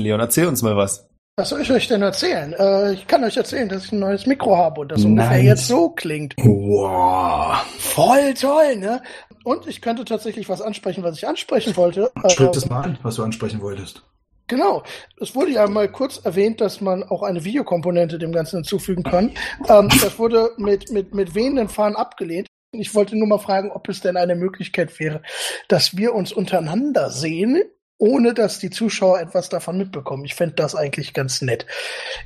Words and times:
Leon, 0.00 0.20
erzähl 0.20 0.46
uns 0.46 0.62
mal 0.62 0.76
was. 0.76 1.08
Was 1.36 1.50
soll 1.50 1.60
ich 1.60 1.70
euch 1.70 1.86
denn 1.86 2.02
erzählen? 2.02 2.52
Äh, 2.52 2.94
ich 2.94 3.06
kann 3.06 3.22
euch 3.22 3.36
erzählen, 3.36 3.68
dass 3.68 3.84
ich 3.84 3.92
ein 3.92 4.00
neues 4.00 4.26
Mikro 4.26 4.56
habe 4.56 4.80
und 4.80 4.90
das 4.90 5.04
ungefähr 5.04 5.36
Nice. 5.36 5.44
jetzt 5.44 5.68
so 5.68 5.90
klingt. 5.90 6.34
Wow. 6.36 7.64
Voll 7.78 8.34
toll, 8.34 8.76
ne? 8.76 9.00
Und 9.44 9.68
ich 9.68 9.80
könnte 9.80 10.04
tatsächlich 10.04 10.48
was 10.48 10.60
ansprechen, 10.60 11.04
was 11.04 11.16
ich 11.16 11.28
ansprechen 11.28 11.76
wollte. 11.76 12.10
Äh, 12.24 12.50
das 12.52 12.68
mal 12.68 12.82
an, 12.82 12.98
was 13.02 13.14
du 13.14 13.22
ansprechen 13.22 13.60
wolltest. 13.62 14.02
Genau. 14.48 14.82
Es 15.20 15.36
wurde 15.36 15.52
ja 15.52 15.68
mal 15.68 15.88
kurz 15.92 16.18
erwähnt, 16.24 16.60
dass 16.60 16.80
man 16.80 17.04
auch 17.04 17.22
eine 17.22 17.44
Videokomponente 17.44 18.18
dem 18.18 18.32
Ganzen 18.32 18.56
hinzufügen 18.56 19.04
kann. 19.04 19.30
Ähm, 19.68 19.88
das 20.02 20.18
wurde 20.18 20.50
mit, 20.56 20.90
mit, 20.90 21.14
mit 21.14 21.36
wehenden 21.36 21.68
Fahnen 21.68 21.94
abgelehnt. 21.94 22.48
Ich 22.72 22.94
wollte 22.94 23.16
nur 23.16 23.28
mal 23.28 23.38
fragen, 23.38 23.70
ob 23.70 23.88
es 23.88 24.00
denn 24.00 24.16
eine 24.16 24.34
Möglichkeit 24.34 24.98
wäre, 24.98 25.22
dass 25.68 25.96
wir 25.96 26.14
uns 26.14 26.32
untereinander 26.32 27.10
sehen, 27.10 27.62
ohne 27.98 28.32
dass 28.32 28.58
die 28.58 28.70
Zuschauer 28.70 29.20
etwas 29.20 29.48
davon 29.48 29.76
mitbekommen. 29.76 30.24
Ich 30.24 30.34
fände 30.34 30.54
das 30.54 30.74
eigentlich 30.74 31.12
ganz 31.14 31.42
nett. 31.42 31.66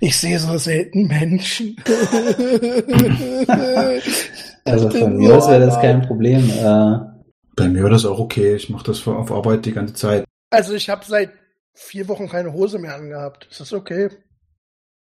Ich 0.00 0.18
sehe 0.18 0.38
so 0.38 0.56
selten 0.58 1.06
Menschen. 1.06 1.76
Also 4.64 4.90
von 4.90 5.16
mir 5.16 5.34
aus 5.34 5.48
wäre 5.48 5.66
das 5.66 5.80
kein 5.80 6.02
Problem. 6.02 6.48
Äh, 6.48 6.98
Bei 7.56 7.68
mir 7.68 7.82
war 7.82 7.90
das 7.90 8.04
auch 8.04 8.20
okay. 8.20 8.54
Ich 8.54 8.70
mache 8.70 8.84
das 8.84 9.04
auf 9.08 9.32
Arbeit 9.32 9.66
die 9.66 9.72
ganze 9.72 9.94
Zeit. 9.94 10.24
Also 10.50 10.74
ich 10.74 10.88
habe 10.88 11.04
seit 11.04 11.32
vier 11.74 12.06
Wochen 12.06 12.28
keine 12.28 12.52
Hose 12.52 12.78
mehr 12.78 12.94
angehabt. 12.94 13.48
Ist 13.50 13.58
das 13.58 13.72
okay? 13.72 14.10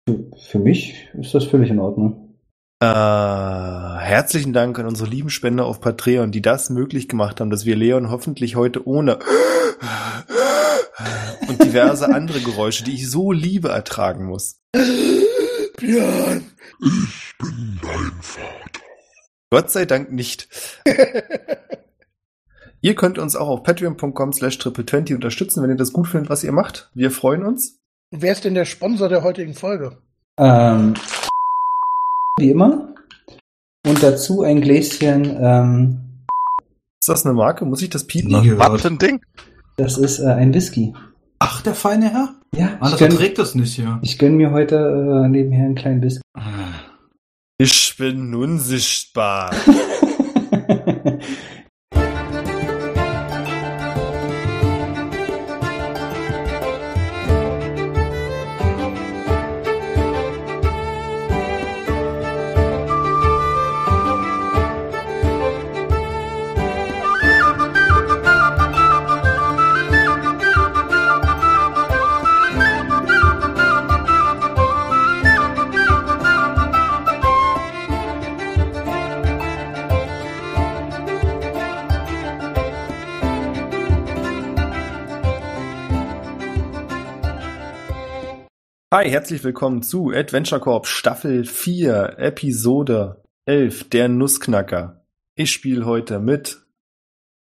für, 0.08 0.20
für 0.50 0.60
mich 0.60 1.10
ist 1.14 1.34
das 1.34 1.46
völlig 1.46 1.70
in 1.70 1.80
Ordnung. 1.80 2.36
Äh, 2.82 2.86
herzlichen 2.86 4.52
Dank 4.52 4.78
an 4.78 4.86
unsere 4.86 5.10
lieben 5.10 5.30
Spender 5.30 5.66
auf 5.66 5.80
Patreon, 5.80 6.32
die 6.32 6.42
das 6.42 6.70
möglich 6.70 7.08
gemacht 7.08 7.40
haben, 7.40 7.50
dass 7.50 7.66
wir 7.66 7.76
Leon 7.76 8.12
hoffentlich 8.12 8.56
heute 8.56 8.86
ohne 8.86 9.20
und 11.48 11.64
diverse 11.64 12.14
andere 12.14 12.40
Geräusche, 12.40 12.84
die 12.84 12.94
ich 12.94 13.10
so 13.10 13.32
liebe, 13.32 13.70
ertragen 13.70 14.26
muss. 14.26 14.60
Björn. 15.78 16.44
Gott 19.50 19.72
sei 19.72 19.86
Dank 19.86 20.12
nicht. 20.12 20.48
Ihr 22.82 22.96
könnt 22.96 23.18
uns 23.18 23.36
auch 23.38 23.48
auf 23.48 23.64
patreon.com 23.64 24.34
slash 24.34 24.58
triple20 24.58 25.16
unterstützen, 25.16 25.64
wenn 25.64 25.70
ihr 25.70 25.78
das 25.78 25.94
gut 25.94 26.08
findet, 26.08 26.30
was 26.30 26.44
ihr 26.44 26.52
macht. 26.52 26.92
Wir 26.94 27.12
freuen 27.12 27.44
uns. 27.44 27.80
Wer 28.12 28.34
ist 28.34 28.44
denn 28.44 28.56
der 28.56 28.66
Sponsor 28.66 29.08
der 29.08 29.24
heutigen 29.24 29.54
Folge? 29.54 29.98
Ähm, 30.38 30.94
wie 32.38 32.50
immer. 32.50 32.94
Und 33.88 34.04
dazu 34.04 34.44
ein 34.44 34.60
Gläschen, 34.60 35.38
ähm, 35.40 36.26
Ist 37.00 37.08
das 37.08 37.26
eine 37.26 37.34
Marke? 37.34 37.64
Muss 37.64 37.82
ich 37.82 37.90
das 37.90 38.06
piepen? 38.06 38.36
Ein 38.36 38.98
Ding? 38.98 39.22
Das 39.78 39.98
ist 39.98 40.20
äh, 40.20 40.28
ein 40.28 40.54
Whisky. 40.54 40.94
Ach, 41.40 41.62
der 41.62 41.76
feine 41.76 42.10
Herr? 42.12 42.36
Ja, 42.56 42.66
ich 42.76 42.82
Anders 42.82 43.00
gönn, 43.00 43.12
erträgt 43.12 43.38
das 43.38 43.56
nicht 43.56 43.74
hier. 43.74 44.00
ich 44.02 44.18
gönn 44.18 44.36
mir 44.38 44.52
heute 44.52 44.76
äh, 45.26 45.28
nebenher 45.28 45.66
einen 45.66 45.76
kleinen 45.76 46.02
Whisky. 46.02 46.22
Ich 47.58 47.96
bin 47.98 48.34
unsichtbar. 48.36 49.52
Hi, 88.94 89.10
herzlich 89.10 89.44
willkommen 89.44 89.82
zu 89.82 90.12
Adventure 90.12 90.62
Corp 90.62 90.86
Staffel 90.86 91.46
4, 91.46 92.20
Episode 92.20 93.24
11, 93.48 93.90
der 93.90 94.08
Nussknacker. 94.08 95.04
Ich 95.34 95.52
spiele 95.52 95.88
heute 95.88 96.20
mit 96.20 96.64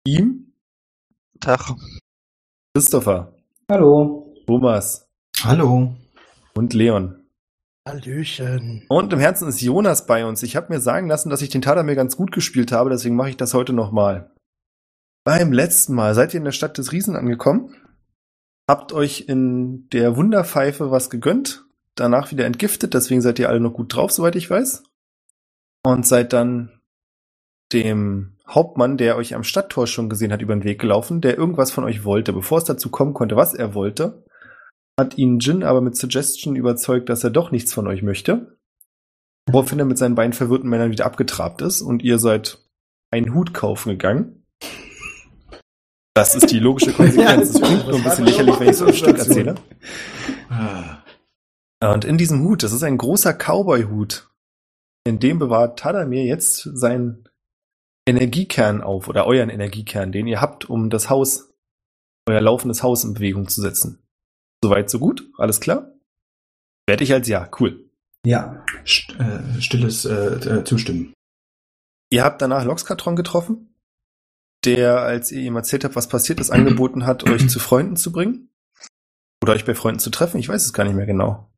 ihm, 0.04 0.52
Tag. 1.38 1.76
Christopher, 2.74 3.36
Hallo. 3.70 4.34
Thomas 4.48 5.08
Hallo. 5.44 5.94
und 6.56 6.74
Leon. 6.74 7.22
Hallöchen. 7.88 8.84
Und 8.88 9.12
im 9.12 9.20
Herzen 9.20 9.46
ist 9.46 9.60
Jonas 9.60 10.08
bei 10.08 10.26
uns. 10.26 10.42
Ich 10.42 10.56
habe 10.56 10.74
mir 10.74 10.80
sagen 10.80 11.06
lassen, 11.06 11.30
dass 11.30 11.42
ich 11.42 11.50
den 11.50 11.62
Tadamir 11.62 11.94
ganz 11.94 12.16
gut 12.16 12.32
gespielt 12.32 12.72
habe, 12.72 12.90
deswegen 12.90 13.14
mache 13.14 13.30
ich 13.30 13.36
das 13.36 13.54
heute 13.54 13.72
nochmal. 13.72 14.32
Beim 15.22 15.52
letzten 15.52 15.94
Mal 15.94 16.16
seid 16.16 16.34
ihr 16.34 16.38
in 16.38 16.44
der 16.44 16.50
Stadt 16.50 16.78
des 16.78 16.90
Riesen 16.90 17.14
angekommen, 17.14 17.76
habt 18.68 18.92
euch 18.92 19.24
in 19.28 19.88
der 19.90 20.16
Wunderpfeife 20.16 20.90
was 20.90 21.10
gegönnt, 21.10 21.64
danach 21.94 22.30
wieder 22.30 22.44
entgiftet, 22.44 22.94
deswegen 22.94 23.22
seid 23.22 23.38
ihr 23.38 23.48
alle 23.48 23.60
noch 23.60 23.72
gut 23.72 23.94
drauf, 23.94 24.12
soweit 24.12 24.36
ich 24.36 24.48
weiß. 24.50 24.84
Und 25.84 26.06
seid 26.06 26.32
dann 26.32 26.80
dem 27.72 28.36
Hauptmann, 28.46 28.96
der 28.96 29.16
euch 29.16 29.34
am 29.34 29.44
Stadttor 29.44 29.86
schon 29.86 30.08
gesehen 30.08 30.32
hat, 30.32 30.42
über 30.42 30.54
den 30.54 30.64
Weg 30.64 30.80
gelaufen, 30.80 31.20
der 31.20 31.36
irgendwas 31.36 31.70
von 31.70 31.84
euch 31.84 32.04
wollte. 32.04 32.32
Bevor 32.32 32.58
es 32.58 32.64
dazu 32.64 32.90
kommen 32.90 33.14
konnte, 33.14 33.36
was 33.36 33.54
er 33.54 33.74
wollte, 33.74 34.24
hat 34.98 35.16
ihn 35.18 35.38
Jin 35.38 35.62
aber 35.62 35.80
mit 35.80 35.96
Suggestion 35.96 36.56
überzeugt, 36.56 37.08
dass 37.08 37.24
er 37.24 37.30
doch 37.30 37.50
nichts 37.50 37.72
von 37.72 37.86
euch 37.86 38.02
möchte. 38.02 38.58
Woraufhin 39.50 39.78
er 39.78 39.84
mit 39.84 39.98
seinen 39.98 40.14
beiden 40.14 40.32
verwirrten 40.32 40.68
Männern 40.68 40.90
wieder 40.90 41.06
abgetrabt 41.06 41.62
ist 41.62 41.80
und 41.80 42.02
ihr 42.02 42.18
seid 42.18 42.58
einen 43.10 43.34
Hut 43.34 43.54
kaufen 43.54 43.90
gegangen. 43.90 44.44
Das 46.18 46.34
ist 46.34 46.50
die 46.50 46.58
logische 46.58 46.92
Konsequenz. 46.92 47.50
Es 47.50 47.62
klingt 47.62 47.86
nur 47.86 47.94
ein 47.94 48.02
bisschen 48.02 48.24
lächerlich, 48.24 48.58
wenn 48.58 48.70
ich 48.70 48.76
so 48.76 48.86
ein 48.86 48.92
Stück 48.92 49.18
erzähle. 49.18 49.54
Ah, 50.50 50.98
Und 51.92 52.04
in 52.04 52.18
diesem 52.18 52.42
Hut, 52.42 52.64
das 52.64 52.72
ist 52.72 52.82
ein 52.82 52.98
großer 52.98 53.34
Cowboy-Hut, 53.34 54.28
in 55.04 55.20
dem 55.20 55.38
bewahrt 55.38 55.78
Tadamir 55.78 56.24
jetzt 56.24 56.68
seinen 56.74 57.28
Energiekern 58.04 58.82
auf 58.82 59.06
oder 59.06 59.28
euren 59.28 59.48
Energiekern, 59.48 60.10
den 60.10 60.26
ihr 60.26 60.40
habt, 60.40 60.68
um 60.68 60.90
das 60.90 61.08
Haus, 61.08 61.54
euer 62.28 62.40
laufendes 62.40 62.82
Haus 62.82 63.04
in 63.04 63.14
Bewegung 63.14 63.46
zu 63.46 63.60
setzen. 63.60 64.02
Soweit, 64.60 64.90
so 64.90 64.98
gut? 64.98 65.30
Alles 65.38 65.60
klar? 65.60 65.92
Werde 66.88 67.04
ich 67.04 67.12
als 67.12 67.28
ja, 67.28 67.48
cool. 67.60 67.92
Ja. 68.26 68.64
st 68.84 69.14
äh, 69.20 69.60
stilles 69.60 70.04
äh, 70.04 70.14
äh, 70.14 70.64
Zustimmen. 70.64 71.14
Ihr 72.10 72.24
habt 72.24 72.42
danach 72.42 72.64
Loxkatron 72.64 73.14
getroffen, 73.14 73.72
der, 74.76 75.00
als 75.00 75.32
ihr 75.32 75.40
ihm 75.40 75.56
erzählt 75.56 75.84
habt, 75.84 75.96
was 75.96 76.08
passiert 76.08 76.40
ist, 76.40 76.50
angeboten 76.50 77.06
hat, 77.06 77.28
euch 77.28 77.48
zu 77.48 77.58
Freunden 77.58 77.96
zu 77.96 78.12
bringen. 78.12 78.50
Oder 79.42 79.54
euch 79.54 79.64
bei 79.64 79.74
Freunden 79.74 80.00
zu 80.00 80.10
treffen, 80.10 80.38
ich 80.38 80.48
weiß 80.48 80.64
es 80.64 80.72
gar 80.72 80.84
nicht 80.84 80.96
mehr 80.96 81.06
genau. 81.06 81.50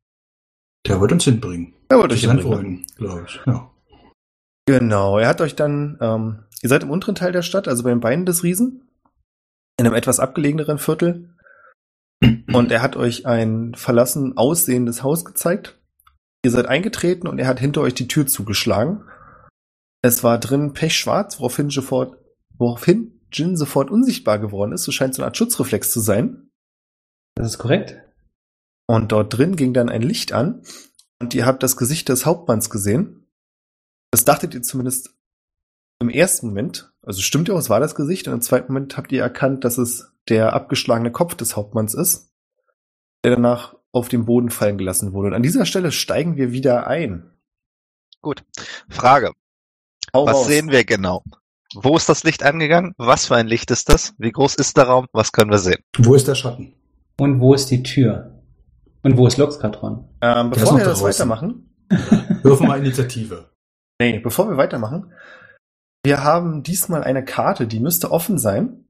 Der 0.87 1.01
wird 1.01 1.13
uns 1.13 1.25
hinbringen. 1.25 1.75
Er 1.89 1.99
wollte 1.99 2.15
euch 2.15 2.21
hinbringen. 2.21 2.53
Freunden, 2.53 2.87
glaube 2.97 3.25
ich. 3.27 3.41
Ja. 3.47 3.71
Genau, 4.67 5.19
er 5.19 5.29
hat 5.29 5.41
euch 5.41 5.57
dann, 5.57 5.99
ähm, 6.01 6.45
ihr 6.63 6.69
seid 6.69 6.85
im 6.85 6.91
unteren 6.91 7.17
Teil 7.17 7.33
der 7.33 7.43
Stadt, 7.43 7.67
also 7.67 7.83
beim 7.83 8.01
Beinen 8.01 8.27
des 8.27 8.45
Riesen, 8.45 8.89
in 9.77 9.87
einem 9.87 9.97
etwas 9.97 10.21
abgelegeneren 10.21 10.79
Viertel. 10.79 11.35
Und 12.53 12.71
er 12.71 12.83
hat 12.83 12.97
euch 12.97 13.27
ein 13.27 13.75
verlassen 13.75 14.37
aussehendes 14.37 15.03
Haus 15.03 15.25
gezeigt. 15.25 15.79
Ihr 16.45 16.51
seid 16.51 16.67
eingetreten 16.67 17.27
und 17.27 17.39
er 17.39 17.49
hat 17.49 17.59
hinter 17.59 17.81
euch 17.81 17.95
die 17.95 18.09
Tür 18.09 18.27
zugeschlagen. 18.27 19.03
Es 20.03 20.23
war 20.23 20.39
drin 20.39 20.73
pechschwarz, 20.73 21.41
woraufhin 21.41 21.71
sofort, 21.71 22.20
woraufhin 22.61 23.21
Jin 23.33 23.57
sofort 23.57 23.91
unsichtbar 23.91 24.39
geworden 24.39 24.73
ist. 24.73 24.85
So 24.85 24.93
scheint 24.93 25.15
so 25.15 25.23
eine 25.23 25.29
Art 25.29 25.37
Schutzreflex 25.37 25.91
zu 25.91 26.01
sein. 26.01 26.51
Das 27.35 27.49
ist 27.49 27.59
korrekt. 27.59 27.97
Und 28.87 29.13
dort 29.13 29.37
drin 29.37 29.57
ging 29.57 29.73
dann 29.73 29.89
ein 29.89 30.03
Licht 30.03 30.33
an 30.33 30.63
und 31.21 31.35
ihr 31.35 31.47
habt 31.47 31.63
das 31.63 31.77
Gesicht 31.77 32.09
des 32.09 32.27
Hauptmanns 32.27 32.71
gesehen. 32.71 33.27
Das 34.11 34.25
dachtet 34.25 34.55
ihr 34.55 34.63
zumindest 34.63 35.17
im 36.01 36.11
ersten 36.11 36.49
Moment. 36.49 36.93
Also 37.03 37.23
stimmt 37.23 37.49
ja, 37.49 37.57
es 37.57 37.71
war 37.71 37.81
das 37.81 37.95
Gesicht. 37.95 38.27
Und 38.27 38.35
im 38.35 38.41
zweiten 38.43 38.73
Moment 38.73 38.97
habt 38.97 39.13
ihr 39.13 39.23
erkannt, 39.23 39.65
dass 39.65 39.79
es 39.79 40.13
der 40.29 40.53
abgeschlagene 40.53 41.13
Kopf 41.13 41.35
des 41.35 41.57
Hauptmanns 41.57 41.95
ist, 41.95 42.33
der 43.25 43.37
danach 43.37 43.77
auf 43.93 44.09
den 44.09 44.25
Boden 44.25 44.51
fallen 44.51 44.79
gelassen 44.79 45.13
wurde. 45.13 45.29
Und 45.29 45.35
an 45.35 45.43
dieser 45.43 45.67
Stelle 45.67 45.93
steigen 45.93 46.37
wir 46.37 46.53
wieder 46.53 46.87
ein. 46.87 47.31
Gut. 48.23 48.45
Frage. 48.89 49.33
Hau 50.13 50.27
Was 50.27 50.35
raus. 50.35 50.47
sehen 50.47 50.71
wir 50.71 50.85
genau? 50.85 51.23
Wo 51.75 51.97
ist 51.97 52.09
das 52.09 52.25
Licht 52.25 52.43
angegangen? 52.43 52.95
Was 52.99 53.27
für 53.27 53.37
ein 53.37 53.47
Licht 53.47 53.71
ist 53.71 53.89
das? 53.89 54.15
Wie 54.19 54.33
groß 54.33 54.57
ist 54.57 54.77
der 54.77 54.85
Raum? 54.85 55.07
Was 55.13 55.31
können 55.33 55.51
wir 55.51 55.59
sehen? 55.59 55.83
Wo 55.99 56.15
ist 56.15 56.27
der 56.27 56.35
Schatten? 56.35 56.75
Und 57.19 57.41
wo 57.41 57.55
ist 57.55 57.71
die 57.71 57.83
Tür? 57.83 58.43
Und 59.03 59.17
wo 59.17 59.27
ist 59.27 59.37
Loxkatron? 59.37 60.05
Ähm, 60.21 60.51
bevor 60.51 60.77
wir 60.77 60.85
das 60.85 61.03
weitermachen, 61.03 61.71
Wirf 62.43 62.61
mal 62.61 62.79
Initiative. 62.79 63.51
nee, 64.01 64.19
bevor 64.19 64.49
wir 64.49 64.57
weitermachen, 64.57 65.13
wir 66.05 66.25
haben 66.25 66.63
diesmal 66.63 67.05
eine 67.05 67.25
Karte, 67.25 67.67
die 67.67 67.81
müsste 67.81 68.11
offen 68.11 68.39
sein. 68.39 68.85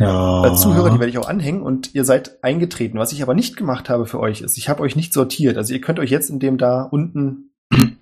Ja. 0.00 0.54
Zuhörer, 0.54 0.90
die 0.90 1.00
werde 1.00 1.10
ich 1.10 1.18
auch 1.18 1.28
anhängen 1.28 1.62
und 1.62 1.94
ihr 1.94 2.04
seid 2.04 2.42
eingetreten. 2.42 2.98
Was 2.98 3.12
ich 3.12 3.22
aber 3.22 3.34
nicht 3.34 3.56
gemacht 3.56 3.88
habe 3.88 4.06
für 4.06 4.20
euch 4.20 4.42
ist, 4.42 4.56
ich 4.56 4.68
habe 4.68 4.82
euch 4.82 4.94
nicht 4.94 5.12
sortiert. 5.12 5.56
Also 5.56 5.74
ihr 5.74 5.80
könnt 5.80 5.98
euch 5.98 6.10
jetzt 6.10 6.30
in 6.30 6.38
dem 6.38 6.56
da 6.56 6.82
unten 6.82 7.47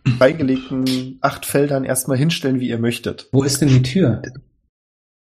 beigelegten 0.19 1.19
acht 1.21 1.47
Feldern 1.47 1.85
erstmal 1.85 2.17
hinstellen, 2.17 2.61
wie 2.61 2.69
ihr 2.69 2.79
möchtet. 2.79 3.29
Wo 3.33 3.43
ist 3.43 3.61
denn 3.61 3.69
die 3.69 3.83
Tür? 3.83 4.23
Die 4.25 4.31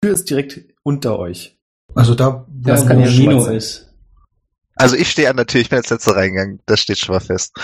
Tür 0.02 0.14
ist 0.14 0.30
direkt 0.30 0.60
unter 0.84 1.18
euch. 1.20 1.58
Also 1.94 2.14
da, 2.16 2.46
Da, 2.50 2.74
Das 2.74 2.84
wo 2.84 2.88
kann 2.88 3.00
ja 3.00 3.10
Nino 3.10 3.46
ist. 3.48 3.94
Also 4.76 4.96
ich 4.98 5.10
stehe 5.10 5.30
an 5.30 5.38
der 5.38 5.48
Tür, 5.48 5.62
ich 5.62 5.70
bin 5.70 5.78
als 5.78 5.90
letzter 5.90 6.16
reingegangen. 6.16 6.62
Das 6.66 6.82
steht 6.82 6.98
schon 6.98 7.16
mal 7.16 7.22
fest. 7.22 7.56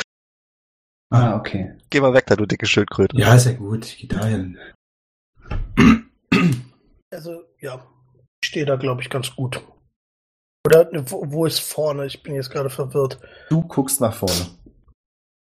Ah, 1.10 1.36
okay. 1.36 1.78
Geh 1.90 2.00
mal 2.00 2.14
weg 2.14 2.26
da, 2.28 2.38
du 2.38 2.46
dicke 2.46 2.66
Schildkröte. 2.66 3.18
Ja, 3.18 3.36
ist 3.36 3.46
ja 3.46 3.52
gut. 3.52 3.86
Ich 3.86 3.98
geh 3.98 4.08
da 4.08 4.26
hin. 4.26 4.58
Also, 7.14 7.44
ja, 7.60 7.86
ich 8.42 8.48
stehe 8.48 8.66
da, 8.66 8.78
glaube 8.78 9.02
ich, 9.02 9.10
ganz 9.10 9.36
gut. 9.36 9.62
Oder 10.66 10.90
wo, 11.12 11.30
wo 11.30 11.46
ist 11.46 11.60
vorne? 11.60 12.06
Ich 12.06 12.24
bin 12.24 12.36
jetzt 12.36 12.50
gerade 12.52 12.70
verwirrt. 12.70 13.20
Du 13.50 13.62
guckst 13.68 14.00
nach 14.00 14.14
vorne. 14.14 14.48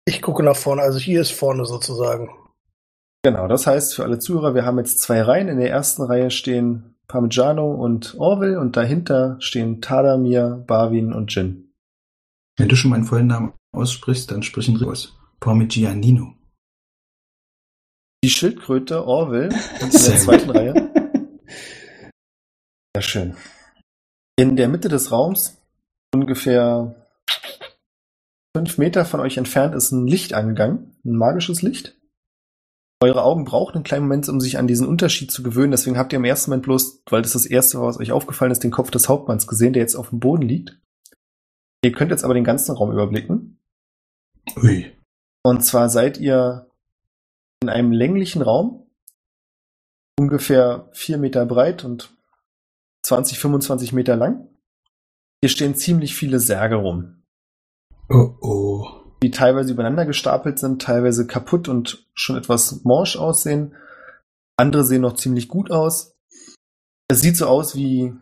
Ich 0.08 0.22
gucke 0.22 0.42
nach 0.42 0.56
vorne, 0.56 0.80
also 0.80 0.98
hier 0.98 1.20
ist 1.20 1.32
vorne 1.32 1.66
sozusagen. 1.66 2.30
Genau, 3.22 3.46
das 3.46 3.66
heißt 3.66 3.94
für 3.94 4.04
alle 4.04 4.18
Zuhörer, 4.18 4.54
wir 4.54 4.64
haben 4.64 4.78
jetzt 4.78 5.00
zwei 5.00 5.20
Reihen. 5.20 5.48
In 5.48 5.58
der 5.58 5.68
ersten 5.68 6.00
Reihe 6.00 6.30
stehen 6.30 6.94
Parmigiano 7.08 7.74
und 7.74 8.14
Orville 8.16 8.58
und 8.58 8.74
dahinter 8.74 9.36
stehen 9.40 9.82
Tadamir, 9.82 10.64
Barwin 10.66 11.12
und 11.12 11.34
Jin. 11.34 11.74
Wenn 12.56 12.70
du 12.70 12.74
schon 12.74 12.90
meinen 12.90 13.04
vollen 13.04 13.26
Namen 13.26 13.52
aussprichst, 13.76 14.30
dann 14.30 14.42
sprich 14.42 14.70
ihn 14.70 14.82
aus. 14.82 15.14
Parmigianino. 15.40 16.32
Die 18.24 18.30
Schildkröte 18.30 19.04
Orville 19.04 19.50
in 19.82 19.90
der 19.90 20.16
zweiten 20.16 20.48
Reihe. 20.48 20.90
Sehr 22.96 23.02
schön. 23.02 23.36
In 24.36 24.56
der 24.56 24.68
Mitte 24.68 24.88
des 24.88 25.12
Raums, 25.12 25.60
ungefähr 26.14 27.07
fünf 28.58 28.76
Meter 28.76 29.04
von 29.04 29.20
euch 29.20 29.36
entfernt, 29.36 29.76
ist 29.76 29.92
ein 29.92 30.08
Licht 30.08 30.34
angegangen, 30.34 30.96
ein 31.04 31.14
magisches 31.14 31.62
Licht. 31.62 31.96
Eure 33.00 33.22
Augen 33.22 33.44
brauchen 33.44 33.76
einen 33.76 33.84
kleinen 33.84 34.02
Moment, 34.02 34.28
um 34.28 34.40
sich 34.40 34.58
an 34.58 34.66
diesen 34.66 34.88
Unterschied 34.88 35.30
zu 35.30 35.44
gewöhnen. 35.44 35.70
Deswegen 35.70 35.96
habt 35.96 36.12
ihr 36.12 36.18
im 36.18 36.24
ersten 36.24 36.50
Moment 36.50 36.64
bloß, 36.64 37.04
weil 37.08 37.22
das 37.22 37.34
das 37.34 37.46
erste 37.46 37.78
war, 37.78 37.86
was 37.86 38.00
euch 38.00 38.10
aufgefallen 38.10 38.50
ist, 38.50 38.64
den 38.64 38.72
Kopf 38.72 38.90
des 38.90 39.08
Hauptmanns 39.08 39.46
gesehen, 39.46 39.74
der 39.74 39.82
jetzt 39.82 39.94
auf 39.94 40.08
dem 40.08 40.18
Boden 40.18 40.42
liegt. 40.42 40.76
Ihr 41.84 41.92
könnt 41.92 42.10
jetzt 42.10 42.24
aber 42.24 42.34
den 42.34 42.42
ganzen 42.42 42.74
Raum 42.74 42.90
überblicken. 42.90 43.60
Ui. 44.56 44.92
Und 45.44 45.64
zwar 45.64 45.88
seid 45.88 46.18
ihr 46.18 46.68
in 47.62 47.68
einem 47.68 47.92
länglichen 47.92 48.42
Raum, 48.42 48.90
ungefähr 50.18 50.88
vier 50.92 51.18
Meter 51.18 51.46
breit 51.46 51.84
und 51.84 52.10
20, 53.04 53.38
25 53.38 53.92
Meter 53.92 54.16
lang. 54.16 54.48
Hier 55.40 55.48
stehen 55.48 55.76
ziemlich 55.76 56.16
viele 56.16 56.40
Särge 56.40 56.74
rum, 56.74 57.17
Oh 58.10 58.34
oh. 58.40 58.86
die 59.22 59.30
teilweise 59.30 59.72
übereinander 59.72 60.06
gestapelt 60.06 60.58
sind, 60.58 60.80
teilweise 60.80 61.26
kaputt 61.26 61.68
und 61.68 62.06
schon 62.14 62.36
etwas 62.36 62.84
morsch 62.84 63.16
aussehen. 63.16 63.74
Andere 64.56 64.84
sehen 64.84 65.02
noch 65.02 65.14
ziemlich 65.14 65.48
gut 65.48 65.70
aus. 65.70 66.16
Es 67.08 67.20
sieht 67.20 67.36
so 67.36 67.46
aus 67.46 67.74
wie, 67.74 68.14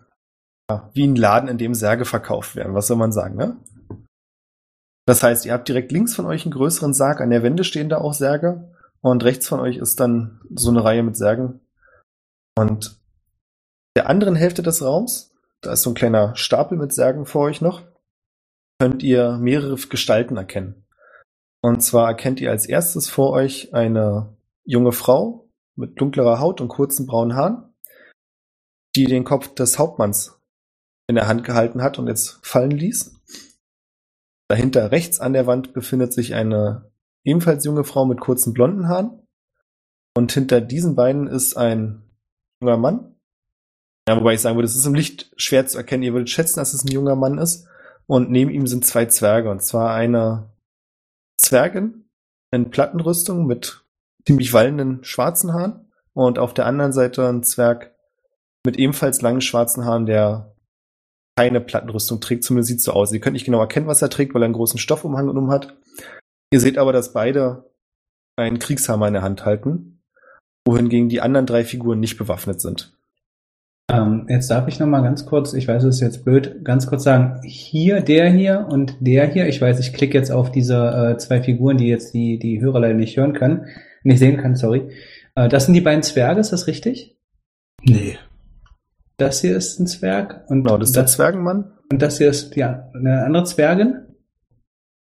ja, 0.71 0.91
wie 0.93 1.06
ein 1.06 1.17
Laden, 1.17 1.49
in 1.49 1.59
dem 1.59 1.75
Särge 1.75 2.05
verkauft 2.05 2.56
werden. 2.56 2.75
Was 2.75 2.87
soll 2.88 2.97
man 2.97 3.12
sagen, 3.12 3.37
ne? 3.37 3.56
Das 5.06 5.23
heißt, 5.23 5.47
ihr 5.47 5.53
habt 5.53 5.69
direkt 5.69 5.93
links 5.93 6.15
von 6.15 6.27
euch 6.27 6.44
einen 6.44 6.53
größeren 6.53 6.93
Sarg, 6.93 7.21
an 7.21 7.31
der 7.31 7.43
Wände 7.43 7.62
stehen 7.62 7.88
da 7.88 7.99
auch 7.99 8.12
Särge 8.12 8.73
und 9.03 9.23
rechts 9.23 9.47
von 9.47 9.61
euch 9.61 9.77
ist 9.77 10.00
dann 10.00 10.41
so 10.53 10.71
eine 10.71 10.83
Reihe 10.83 11.05
mit 11.05 11.17
Särgen. 11.17 11.61
Und 12.59 12.99
der 13.97 14.09
anderen 14.09 14.35
Hälfte 14.35 14.62
des 14.62 14.83
Raums, 14.83 15.33
da 15.61 15.73
ist 15.73 15.83
so 15.83 15.91
ein 15.91 15.94
kleiner 15.94 16.35
Stapel 16.35 16.77
mit 16.77 16.93
Särgen 16.93 17.25
vor 17.25 17.43
euch 17.43 17.61
noch, 17.61 17.83
könnt 18.78 19.02
ihr 19.02 19.38
mehrere 19.38 19.76
Gestalten 19.76 20.37
erkennen. 20.37 20.87
Und 21.62 21.82
zwar 21.82 22.08
erkennt 22.08 22.40
ihr 22.40 22.50
als 22.50 22.67
erstes 22.67 23.08
vor 23.08 23.32
euch 23.32 23.75
eine 23.75 24.37
junge 24.64 24.93
Frau 24.93 25.49
mit 25.75 26.00
dunklerer 26.00 26.40
Haut 26.40 26.61
und 26.61 26.69
kurzen 26.69 27.06
braunen 27.06 27.37
Haaren, 27.37 27.75
die 28.94 29.06
den 29.06 29.25
Kopf 29.25 29.55
des 29.55 29.78
Hauptmanns 29.78 30.40
in 31.08 31.14
der 31.14 31.28
Hand 31.28 31.44
gehalten 31.44 31.82
hat 31.82 31.99
und 31.99 32.08
jetzt 32.08 32.38
fallen 32.43 32.70
ließ. 32.70 33.20
Dahinter 34.49 34.93
rechts 34.93 35.20
an 35.20 35.32
der 35.32 35.46
Wand 35.46 35.73
befindet 35.73 36.12
sich 36.12 36.34
eine 36.34 36.90
ebenfalls 37.25 37.64
junge 37.64 37.84
Frau 37.84 38.06
mit 38.06 38.20
kurzen 38.20 38.55
blonden 38.55 38.88
Haaren. 38.88 39.23
Und 40.17 40.32
hinter 40.32 40.61
diesen 40.61 40.94
beiden 40.94 41.26
ist 41.26 41.56
ein 41.56 42.02
junger 42.61 42.76
Mann. 42.76 43.17
Ja, 44.08 44.17
wobei 44.17 44.34
ich 44.34 44.40
sagen 44.40 44.56
würde, 44.56 44.67
es 44.67 44.76
ist 44.76 44.87
im 44.87 44.94
Licht 44.94 45.32
schwer 45.37 45.67
zu 45.67 45.76
erkennen. 45.76 46.05
Ihr 46.05 46.12
würdet 46.12 46.31
schätzen, 46.31 46.61
dass 46.61 46.73
es 46.73 46.84
ein 46.84 46.93
junger 46.93 47.17
Mann 47.17 47.38
ist. 47.38 47.67
Und 48.06 48.31
neben 48.31 48.50
ihm 48.50 48.67
sind 48.67 48.85
zwei 48.85 49.06
Zwerge. 49.06 49.50
Und 49.50 49.62
zwar 49.62 49.94
eine 49.94 50.50
Zwergin 51.38 52.08
in 52.53 52.70
Plattenrüstung 52.70 53.47
mit 53.47 53.85
ziemlich 54.26 54.53
wallenden 54.53 55.05
schwarzen 55.05 55.53
Haaren. 55.53 55.93
Und 56.12 56.38
auf 56.38 56.55
der 56.55 56.67
anderen 56.67 56.93
Seite 56.93 57.29
ein 57.29 57.43
Zwerg 57.43 57.94
mit 58.64 58.79
ebenfalls 58.79 59.23
langen 59.23 59.41
schwarzen 59.41 59.85
Haaren, 59.85 60.06
der 60.06 60.56
keine 61.38 61.61
Plattenrüstung 61.61 62.20
trägt, 62.20 62.44
zumindest 62.44 62.69
sieht 62.69 62.81
so 62.81 62.93
aus. 62.93 63.12
Ihr 63.12 63.20
könnt 63.20 63.35
nicht 63.35 63.44
genau 63.44 63.61
erkennen, 63.61 63.87
was 63.87 64.03
er 64.03 64.09
trägt, 64.09 64.35
weil 64.35 64.43
er 64.43 64.47
einen 64.47 64.55
großen 64.55 64.79
Stoffumhang 64.79 65.29
um 65.29 65.50
hat. 65.50 65.76
Ihr 66.50 66.61
seht 66.61 66.79
aber, 66.79 66.93
dass 66.93 67.12
beide 67.12 67.70
einen 68.37 68.59
Kriegshammer 68.59 69.09
in 69.09 69.14
der 69.14 69.23
Hand 69.23 69.44
halten, 69.44 70.02
wohingegen 70.67 71.09
die 71.09 71.20
anderen 71.20 71.47
drei 71.47 71.64
Figuren 71.64 72.00
nicht 72.00 72.17
bewaffnet 72.17 72.61
sind. 72.61 72.96
Ähm, 73.88 74.27
jetzt 74.29 74.50
darf 74.50 74.67
ich 74.67 74.81
noch 74.81 74.88
mal 74.88 75.03
ganz 75.03 75.27
kurz, 75.27 75.53
ich 75.53 75.69
weiß, 75.69 75.85
es 75.85 75.97
ist 75.97 76.00
jetzt 76.00 76.25
blöd, 76.25 76.65
ganz 76.65 76.88
kurz 76.88 77.05
sagen, 77.05 77.41
hier, 77.44 78.00
der 78.00 78.29
hier 78.31 78.67
und 78.69 78.97
der 79.00 79.27
hier, 79.29 79.47
ich 79.47 79.61
weiß, 79.61 79.79
ich 79.79 79.93
klicke 79.93 80.19
jetzt 80.19 80.33
auf 80.33 80.50
diese 80.50 80.75
äh, 81.15 81.19
zwei 81.19 81.41
Figuren, 81.41 81.77
die 81.79 81.87
jetzt 81.87 82.12
die, 82.12 82.38
die 82.38 82.61
Hörer 82.61 82.81
leider 82.81 82.94
nicht 82.94 83.17
hören 83.17 83.33
können, 83.33 83.67
nicht 84.03 84.19
sehen 84.19 84.38
kann, 84.38 84.56
sorry. 84.56 84.91
Äh, 85.37 85.49
das 85.49 85.67
sind 85.67 85.75
die 85.75 85.81
beiden 85.81 86.03
Zwerge, 86.03 86.41
ist 86.41 86.53
das 86.53 86.67
richtig? 86.67 87.17
Nee. 87.85 88.19
Das 89.19 89.41
hier 89.41 89.56
ist 89.56 89.79
ein 89.79 89.87
Zwerg 89.87 90.44
und 90.49 90.65
Genau, 90.65 90.79
das 90.79 90.88
ist 90.91 90.97
der 90.97 91.06
Zwergenmann. 91.06 91.73
und 91.91 92.03
das 92.03 92.19
hier 92.19 92.29
ist 92.29 92.56
ja 92.56 92.91
eine 92.93 93.23
andere 93.25 93.44
Zwergin. 93.44 94.03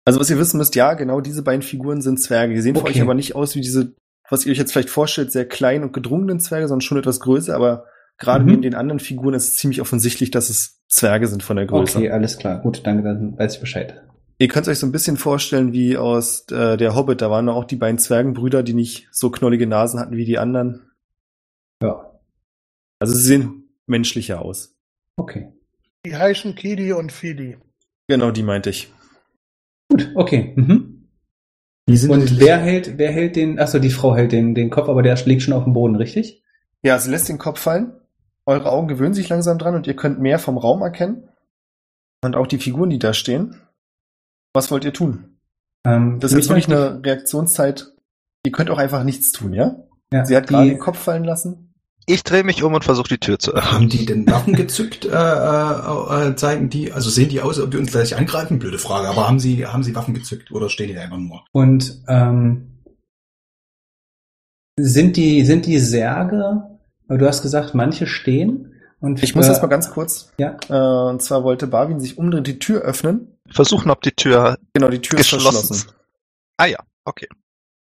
Also 0.06 0.18
was 0.18 0.30
ihr 0.30 0.38
wissen 0.38 0.56
müsst, 0.56 0.74
ja, 0.74 0.94
genau 0.94 1.20
diese 1.20 1.42
beiden 1.42 1.62
Figuren 1.62 2.00
sind 2.00 2.20
Zwerge. 2.20 2.54
Die 2.54 2.60
sehen 2.62 2.74
für 2.74 2.80
Okay. 2.82 2.94
euch 2.94 3.02
aber 3.02 3.14
nicht 3.14 3.36
aus 3.36 3.54
wie 3.54 3.60
diese, 3.60 3.94
was 4.30 4.46
ihr 4.46 4.52
euch 4.52 4.58
jetzt 4.58 4.72
vielleicht 4.72 4.90
vorstellt, 4.90 5.30
sehr 5.30 5.44
kleinen 5.46 5.84
und 5.84 5.92
gedrungenen 5.92 6.40
Zwerge, 6.40 6.66
sondern 6.68 6.80
schon 6.80 6.98
etwas 6.98 7.20
größer, 7.20 7.54
aber 7.54 7.84
gerade 8.18 8.44
Mhm. 8.44 8.50
neben 8.50 8.62
den 8.62 8.74
anderen 8.74 9.00
Figuren 9.00 9.34
ist 9.34 9.48
es 9.48 9.56
ziemlich 9.56 9.80
offensichtlich, 9.80 10.30
dass 10.30 10.50
es 10.50 10.80
Zwerge 10.88 11.26
sind 11.26 11.42
von 11.42 11.56
der 11.56 11.66
Größe. 11.66 11.98
Okay, 11.98 12.10
alles 12.10 12.36
klar, 12.38 12.60
gut, 12.60 12.82
danke, 12.84 13.02
dann 13.02 13.38
weiß 13.38 13.54
ich 13.54 13.60
Bescheid. 13.60 14.02
Ihr 14.38 14.48
könnt 14.48 14.66
euch 14.68 14.78
so 14.78 14.86
ein 14.86 14.92
bisschen 14.92 15.16
vorstellen 15.16 15.72
wie 15.72 15.96
aus 15.96 16.46
äh, 16.50 16.76
der 16.76 16.94
Hobbit, 16.96 17.20
da 17.20 17.30
waren 17.30 17.48
auch 17.48 17.64
die 17.64 17.76
beiden 17.76 17.98
Zwergenbrüder, 17.98 18.62
die 18.62 18.74
nicht 18.74 19.08
so 19.12 19.30
knollige 19.30 19.66
Nasen 19.66 20.00
hatten 20.00 20.16
wie 20.16 20.24
die 20.24 20.38
anderen. 20.38 20.90
Ja, 21.82 22.10
Also 22.98 23.14
sie 23.14 23.22
sehen 23.22 23.68
menschlicher 23.86 24.42
aus. 24.42 24.74
okay. 25.16 25.52
Die 26.04 26.16
heißen 26.16 26.56
Kili 26.56 26.92
und 26.92 27.12
Fili. 27.12 27.58
Genau, 28.08 28.32
die 28.32 28.42
meinte 28.42 28.70
ich. 28.70 28.92
Gut, 29.88 30.10
okay. 30.16 30.52
Mhm. 30.56 31.08
Und 32.08 32.40
wer 32.40 32.58
hält, 32.58 32.98
wer 32.98 33.12
hält 33.12 33.36
den, 33.36 33.58
achso, 33.60 33.78
die 33.78 33.90
Frau 33.90 34.16
hält 34.16 34.32
den, 34.32 34.54
den 34.56 34.70
Kopf, 34.70 34.88
aber 34.88 35.02
der 35.02 35.14
liegt 35.26 35.42
schon 35.42 35.54
auf 35.54 35.62
dem 35.64 35.72
Boden, 35.74 35.94
richtig? 35.94 36.42
Ja, 36.82 36.98
sie 36.98 37.10
lässt 37.10 37.28
den 37.28 37.38
Kopf 37.38 37.60
fallen. 37.60 37.92
Eure 38.46 38.70
Augen 38.70 38.88
gewöhnen 38.88 39.14
sich 39.14 39.28
langsam 39.28 39.58
dran 39.58 39.74
und 39.74 39.86
ihr 39.86 39.94
könnt 39.94 40.20
mehr 40.20 40.38
vom 40.38 40.58
Raum 40.58 40.82
erkennen. 40.82 41.28
Und 42.24 42.36
auch 42.36 42.46
die 42.46 42.58
Figuren, 42.58 42.90
die 42.90 42.98
da 42.98 43.14
stehen. 43.14 43.56
Was 44.52 44.70
wollt 44.70 44.84
ihr 44.84 44.92
tun? 44.92 45.38
Ähm, 45.84 46.20
Das 46.20 46.32
ist 46.32 46.48
wirklich 46.48 46.66
eine 46.66 47.02
Reaktionszeit. 47.04 47.92
Ihr 48.44 48.52
könnt 48.52 48.70
auch 48.70 48.78
einfach 48.78 49.04
nichts 49.04 49.32
tun, 49.32 49.52
ja? 49.52 49.76
ja, 50.12 50.24
Sie 50.24 50.36
hat 50.36 50.46
gerade 50.46 50.64
die, 50.64 50.70
den 50.70 50.78
Kopf 50.78 50.98
fallen 50.98 51.24
lassen. 51.24 51.74
Ich 52.06 52.24
drehe 52.24 52.42
mich 52.42 52.64
um 52.64 52.74
und 52.74 52.84
versuche 52.84 53.08
die 53.08 53.18
Tür 53.18 53.38
zu 53.38 53.52
öffnen. 53.52 53.72
Haben 53.72 53.88
die 53.88 54.04
denn 54.04 54.26
Waffen 54.26 54.54
gezückt? 54.54 55.04
Äh, 55.04 55.08
äh, 55.10 56.28
äh, 56.30 56.36
zeigen 56.36 56.68
die, 56.68 56.92
also 56.92 57.10
sehen 57.10 57.28
die 57.28 57.40
aus, 57.40 57.60
ob 57.60 57.70
die 57.70 57.76
uns 57.76 57.92
gleich 57.92 58.16
angreifen? 58.16 58.58
Blöde 58.58 58.78
Frage. 58.78 59.08
Aber 59.08 59.28
haben 59.28 59.38
sie, 59.38 59.66
haben 59.66 59.84
sie 59.84 59.94
Waffen 59.94 60.14
gezückt 60.14 60.50
oder 60.50 60.68
stehen 60.68 60.88
die 60.88 60.94
da 60.94 61.02
einfach 61.02 61.18
nur? 61.18 61.44
Und 61.52 62.02
ähm, 62.08 62.82
sind 64.78 65.16
die 65.16 65.44
sind 65.44 65.66
die 65.66 65.78
Särge? 65.78 66.71
Du 67.18 67.26
hast 67.26 67.42
gesagt, 67.42 67.74
manche 67.74 68.06
stehen 68.06 68.74
und 69.00 69.22
Ich 69.22 69.34
muss 69.34 69.46
äh, 69.46 69.50
jetzt 69.50 69.62
mal 69.62 69.68
ganz 69.68 69.90
kurz. 69.90 70.32
ja. 70.38 70.56
Äh, 70.68 71.10
und 71.10 71.22
zwar 71.22 71.44
wollte 71.44 71.66
Barwin 71.66 72.00
sich 72.00 72.18
umdrehen, 72.18 72.44
die 72.44 72.58
Tür 72.58 72.82
öffnen. 72.82 73.38
Versuchen, 73.50 73.90
ob 73.90 74.02
die 74.02 74.12
Tür 74.12 74.58
Genau, 74.74 74.88
die 74.88 75.00
Tür 75.00 75.18
geschlossen 75.18 75.46
ist 75.48 75.66
verschlossen. 75.68 75.92
Ah 76.56 76.66
ja, 76.66 76.78
okay. 77.04 77.28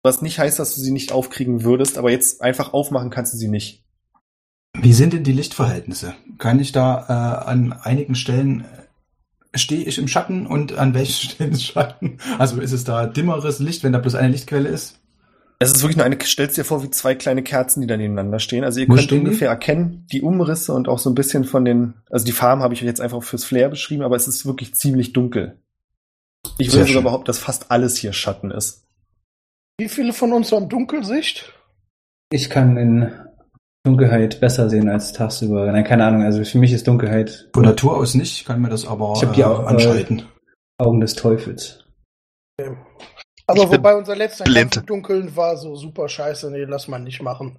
Was 0.02 0.23
nicht 0.23 0.38
heißt, 0.38 0.58
dass 0.58 0.75
du 0.75 0.80
sie 0.80 0.92
nicht 0.92 1.12
aufkriegen 1.12 1.64
würdest, 1.64 1.99
aber 1.99 2.11
jetzt 2.11 2.42
einfach 2.42 2.73
aufmachen 2.73 3.11
kannst 3.11 3.32
du 3.35 3.38
sie 3.38 3.49
nicht. 3.49 3.85
Wie 4.78 4.92
sind 4.92 5.12
denn 5.12 5.25
die 5.25 5.32
Lichtverhältnisse? 5.32 6.14
Kann 6.38 6.61
ich 6.61 6.73
da 6.73 7.06
äh, 7.08 7.49
an 7.49 7.73
einigen 7.73 8.14
Stellen 8.14 8.61
äh, 9.52 9.58
stehe 9.58 9.85
ich 9.85 9.99
im 9.99 10.06
Schatten 10.08 10.46
und 10.46 10.76
an 10.76 10.92
welchen 10.94 11.30
Stellen 11.30 11.52
ist 11.52 11.64
Schatten? 11.64 12.18
Also 12.38 12.61
ist 12.61 12.73
es 12.73 12.85
da 12.85 13.06
dimmeres 13.06 13.58
Licht, 13.58 13.85
wenn 13.85 13.92
da 13.92 13.99
bloß 13.99 14.14
eine 14.16 14.28
Lichtquelle 14.28 14.68
ist? 14.68 15.00
Es 15.58 15.72
ist 15.72 15.82
wirklich 15.82 15.96
nur 15.96 16.04
eine, 16.04 16.18
stellst 16.22 16.58
dir 16.58 16.64
vor, 16.64 16.82
wie 16.82 16.90
zwei 16.90 17.14
kleine 17.14 17.42
Kerzen, 17.42 17.80
die 17.80 17.86
da 17.86 17.96
nebeneinander 17.96 18.38
stehen. 18.38 18.62
Also 18.62 18.80
ihr 18.80 18.88
Wo 18.88 18.94
könnt 18.94 19.04
stehen 19.04 19.20
die? 19.20 19.26
ungefähr 19.26 19.48
erkennen, 19.48 20.06
die 20.12 20.20
Umrisse 20.20 20.75
und 20.75 20.86
auch 20.88 20.98
so 20.98 21.08
ein 21.08 21.14
bisschen 21.14 21.44
von 21.44 21.64
den, 21.64 21.94
also 22.10 22.26
die 22.26 22.32
Farben 22.32 22.62
habe 22.62 22.75
ich 22.75 22.80
euch 22.80 22.86
jetzt 22.86 23.00
einfach 23.00 23.22
fürs 23.22 23.44
Flair 23.44 23.70
beschrieben, 23.70 24.02
aber 24.02 24.16
es 24.16 24.28
ist 24.28 24.44
wirklich 24.44 24.75
ziemlich 24.75 25.14
dunkel. 25.14 25.58
Ich 26.58 26.72
würde 26.72 26.86
sogar 26.86 27.02
behaupten, 27.02 27.26
dass 27.26 27.38
fast 27.38 27.70
alles 27.70 27.96
hier 27.96 28.12
Schatten 28.12 28.50
ist. 28.50 28.84
Wie 29.78 29.88
viele 29.88 30.12
von 30.12 30.32
uns 30.32 30.52
haben 30.52 30.68
Dunkelsicht? 30.68 31.52
Ich 32.30 32.50
kann 32.50 32.76
in 32.76 33.12
Dunkelheit 33.84 34.40
besser 34.40 34.68
sehen 34.68 34.88
als 34.88 35.12
tagsüber. 35.12 35.70
Nein, 35.70 35.84
keine 35.84 36.04
Ahnung. 36.04 36.22
Also 36.22 36.44
für 36.44 36.58
mich 36.58 36.72
ist 36.72 36.86
Dunkelheit 36.86 37.48
Von 37.54 37.64
Natur 37.64 37.96
aus 37.96 38.14
nicht, 38.14 38.44
kann 38.46 38.60
mir 38.60 38.68
das 38.68 38.86
aber 38.86 39.14
Ich 39.16 39.22
hab 39.22 39.34
die 39.34 39.42
äh, 39.42 39.44
auch, 39.44 39.62
äh, 39.64 39.66
anschalten. 39.66 40.22
Augen 40.78 41.00
des 41.00 41.14
Teufels. 41.14 41.86
Aber 43.47 43.62
Ich 43.65 43.71
wobei 43.71 43.95
unser 43.97 44.17
letzter 44.17 44.45
blind. 44.45 44.73
Kampf 44.73 44.76
im 44.79 44.87
Dunkeln 44.87 45.37
war 45.37 45.57
so 45.57 45.76
super 45.76 46.09
scheiße. 46.09 46.50
Nee, 46.50 46.65
lass 46.65 46.88
mal 46.88 46.99
nicht 46.99 47.23
machen. 47.23 47.59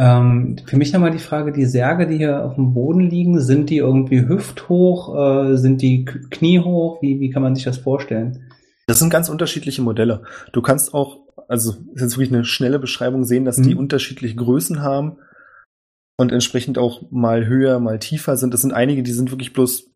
Ähm, 0.00 0.56
für 0.66 0.76
mich 0.76 0.92
nochmal 0.92 1.10
die 1.10 1.18
Frage, 1.18 1.52
die 1.52 1.66
Särge, 1.66 2.06
die 2.06 2.18
hier 2.18 2.44
auf 2.44 2.54
dem 2.54 2.72
Boden 2.72 3.00
liegen, 3.00 3.40
sind 3.40 3.68
die 3.68 3.78
irgendwie 3.78 4.26
hüfthoch? 4.26 5.14
Äh, 5.50 5.56
sind 5.56 5.82
die 5.82 6.04
kniehoch? 6.04 7.02
Wie, 7.02 7.20
wie 7.20 7.30
kann 7.30 7.42
man 7.42 7.54
sich 7.54 7.64
das 7.64 7.78
vorstellen? 7.78 8.50
Das 8.86 8.98
sind 9.00 9.10
ganz 9.10 9.28
unterschiedliche 9.28 9.82
Modelle. 9.82 10.22
Du 10.52 10.62
kannst 10.62 10.94
auch, 10.94 11.18
also 11.48 11.72
ist 11.94 12.00
jetzt 12.00 12.16
wirklich 12.16 12.32
eine 12.32 12.44
schnelle 12.44 12.78
Beschreibung 12.78 13.24
sehen, 13.24 13.44
dass 13.44 13.56
die 13.56 13.74
Mhm. 13.74 13.80
unterschiedliche 13.80 14.36
Größen 14.36 14.80
haben 14.82 15.18
und 16.16 16.32
entsprechend 16.32 16.78
auch 16.78 17.02
mal 17.10 17.46
höher, 17.46 17.80
mal 17.80 17.98
tiefer 17.98 18.36
sind. 18.36 18.54
Es 18.54 18.62
sind 18.62 18.72
einige, 18.72 19.02
die 19.02 19.12
sind 19.12 19.30
wirklich 19.30 19.52
bloß 19.52 19.90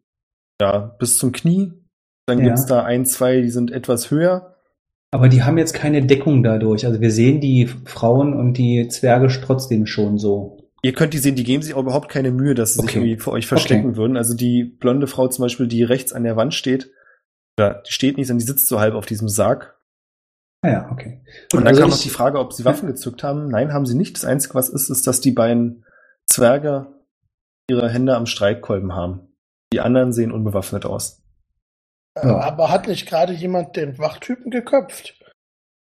ja, 0.60 0.78
bis 0.98 1.16
zum 1.16 1.32
Knie. 1.32 1.72
Dann 2.26 2.38
Ja. 2.40 2.44
gibt's 2.46 2.66
da 2.66 2.84
ein, 2.84 3.06
zwei, 3.06 3.40
die 3.40 3.50
sind 3.50 3.70
etwas 3.70 4.10
höher. 4.10 4.51
Aber 5.12 5.28
die 5.28 5.42
haben 5.42 5.58
jetzt 5.58 5.74
keine 5.74 6.04
Deckung 6.04 6.42
dadurch. 6.42 6.86
Also 6.86 7.00
wir 7.00 7.10
sehen 7.10 7.40
die 7.40 7.68
Frauen 7.84 8.32
und 8.34 8.54
die 8.54 8.88
Zwerge 8.88 9.28
trotzdem 9.28 9.86
schon 9.86 10.18
so. 10.18 10.58
Ihr 10.82 10.94
könnt 10.94 11.14
die 11.14 11.18
sehen, 11.18 11.36
die 11.36 11.44
geben 11.44 11.62
sich 11.62 11.74
auch 11.74 11.82
überhaupt 11.82 12.08
keine 12.08 12.32
Mühe, 12.32 12.54
dass 12.54 12.74
sie 12.74 12.80
sich 12.80 12.90
Okay. 12.90 12.98
irgendwie 12.98 13.18
vor 13.18 13.34
euch 13.34 13.46
verstecken 13.46 13.96
würden. 13.96 14.16
Also 14.16 14.34
die 14.34 14.64
blonde 14.64 15.06
Frau 15.06 15.28
zum 15.28 15.44
Beispiel, 15.44 15.68
die 15.68 15.84
rechts 15.84 16.12
an 16.12 16.24
der 16.24 16.36
Wand 16.36 16.54
steht, 16.54 16.90
oder 17.58 17.82
die 17.86 17.92
steht 17.92 18.16
nicht, 18.16 18.26
sondern 18.26 18.40
die 18.40 18.46
sitzt 18.46 18.66
so 18.66 18.80
halb 18.80 18.94
auf 18.94 19.06
diesem 19.06 19.28
Sarg. 19.28 19.78
Ah 20.62 20.70
ja, 20.70 20.90
okay. 20.90 21.22
Und 21.52 21.60
dann 21.60 21.68
also 21.68 21.82
kam 21.82 21.90
noch 21.90 22.00
die 22.00 22.08
Frage, 22.08 22.38
ob 22.38 22.52
sie 22.52 22.64
Waffen 22.64 22.88
gezückt 22.88 23.22
haben. 23.22 23.48
Nein, 23.48 23.72
haben 23.72 23.86
sie 23.86 23.96
nicht. 23.96 24.16
Das 24.16 24.24
Einzige, 24.24 24.54
was 24.54 24.70
ist, 24.70 24.88
ist, 24.90 25.06
dass 25.06 25.20
die 25.20 25.32
beiden 25.32 25.84
Zwerge 26.26 26.86
ihre 27.68 27.90
Hände 27.90 28.16
am 28.16 28.26
Streitkolben 28.26 28.94
haben. 28.94 29.28
Die 29.72 29.80
anderen 29.80 30.12
sehen 30.12 30.32
unbewaffnet 30.32 30.86
aus. 30.86 31.21
Äh, 32.14 32.26
Ja. 32.26 32.38
Aber 32.40 32.70
hat 32.70 32.88
nicht 32.88 33.06
gerade 33.08 33.32
jemand 33.32 33.76
den 33.76 33.98
Wachtypen 33.98 34.50
geköpft? 34.50 35.14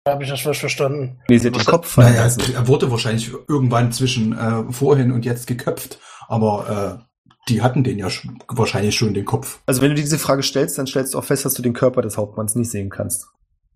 Habe 0.08 0.24
ich 0.24 0.30
das 0.30 0.42
falsch 0.42 0.60
verstanden? 0.60 1.20
Nee, 1.30 1.38
sie 1.38 1.48
hat 1.50 1.56
den 1.56 1.66
Kopf 1.66 1.90
fallen 1.90 2.12
Naja, 2.14 2.24
lassen. 2.24 2.54
er 2.54 2.68
wurde 2.68 2.90
wahrscheinlich 2.92 3.30
irgendwann 3.50 3.92
zwischen 3.92 4.38
äh, 4.38 4.72
vorhin 4.72 5.12
und 5.12 5.26
jetzt 5.26 5.48
geköpft, 5.48 6.00
aber 6.30 7.02
äh, 7.02 7.34
die 7.50 7.62
hatten 7.62 7.84
den 7.84 7.98
ja 8.00 8.10
sch 8.10 8.26
wahrscheinlich 8.48 8.96
schon 8.96 9.14
den 9.14 9.26
Kopf. 9.26 9.60
Also 9.66 9.82
wenn 9.82 9.90
du 9.90 9.96
diese 9.96 10.18
Frage 10.18 10.44
stellst, 10.44 10.78
dann 10.78 10.88
stellst 10.88 11.14
du 11.14 11.18
auch 11.20 11.24
fest, 11.26 11.44
dass 11.46 11.56
du 11.56 11.62
den 11.62 11.74
Körper 11.74 12.02
des 12.02 12.18
Hauptmanns 12.18 12.56
nicht 12.56 12.72
sehen 12.72 12.90
kannst. 12.90 13.28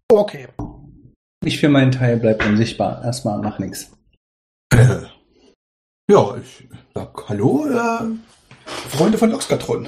Okay. 0.10 0.48
Ich 1.43 1.60
für 1.60 1.70
meinen 1.70 1.91
Teil 1.91 2.17
bleib 2.17 2.46
unsichtbar. 2.46 3.03
Erstmal 3.03 3.39
mach 3.39 3.60
nix. 3.60 3.91
Äh, 4.74 5.01
ja, 6.10 6.36
ich 6.38 6.67
sag 6.93 7.27
Hallo, 7.29 7.65
äh, 7.67 8.05
Freunde 8.89 9.17
von 9.17 9.31
Loxgatron. 9.31 9.88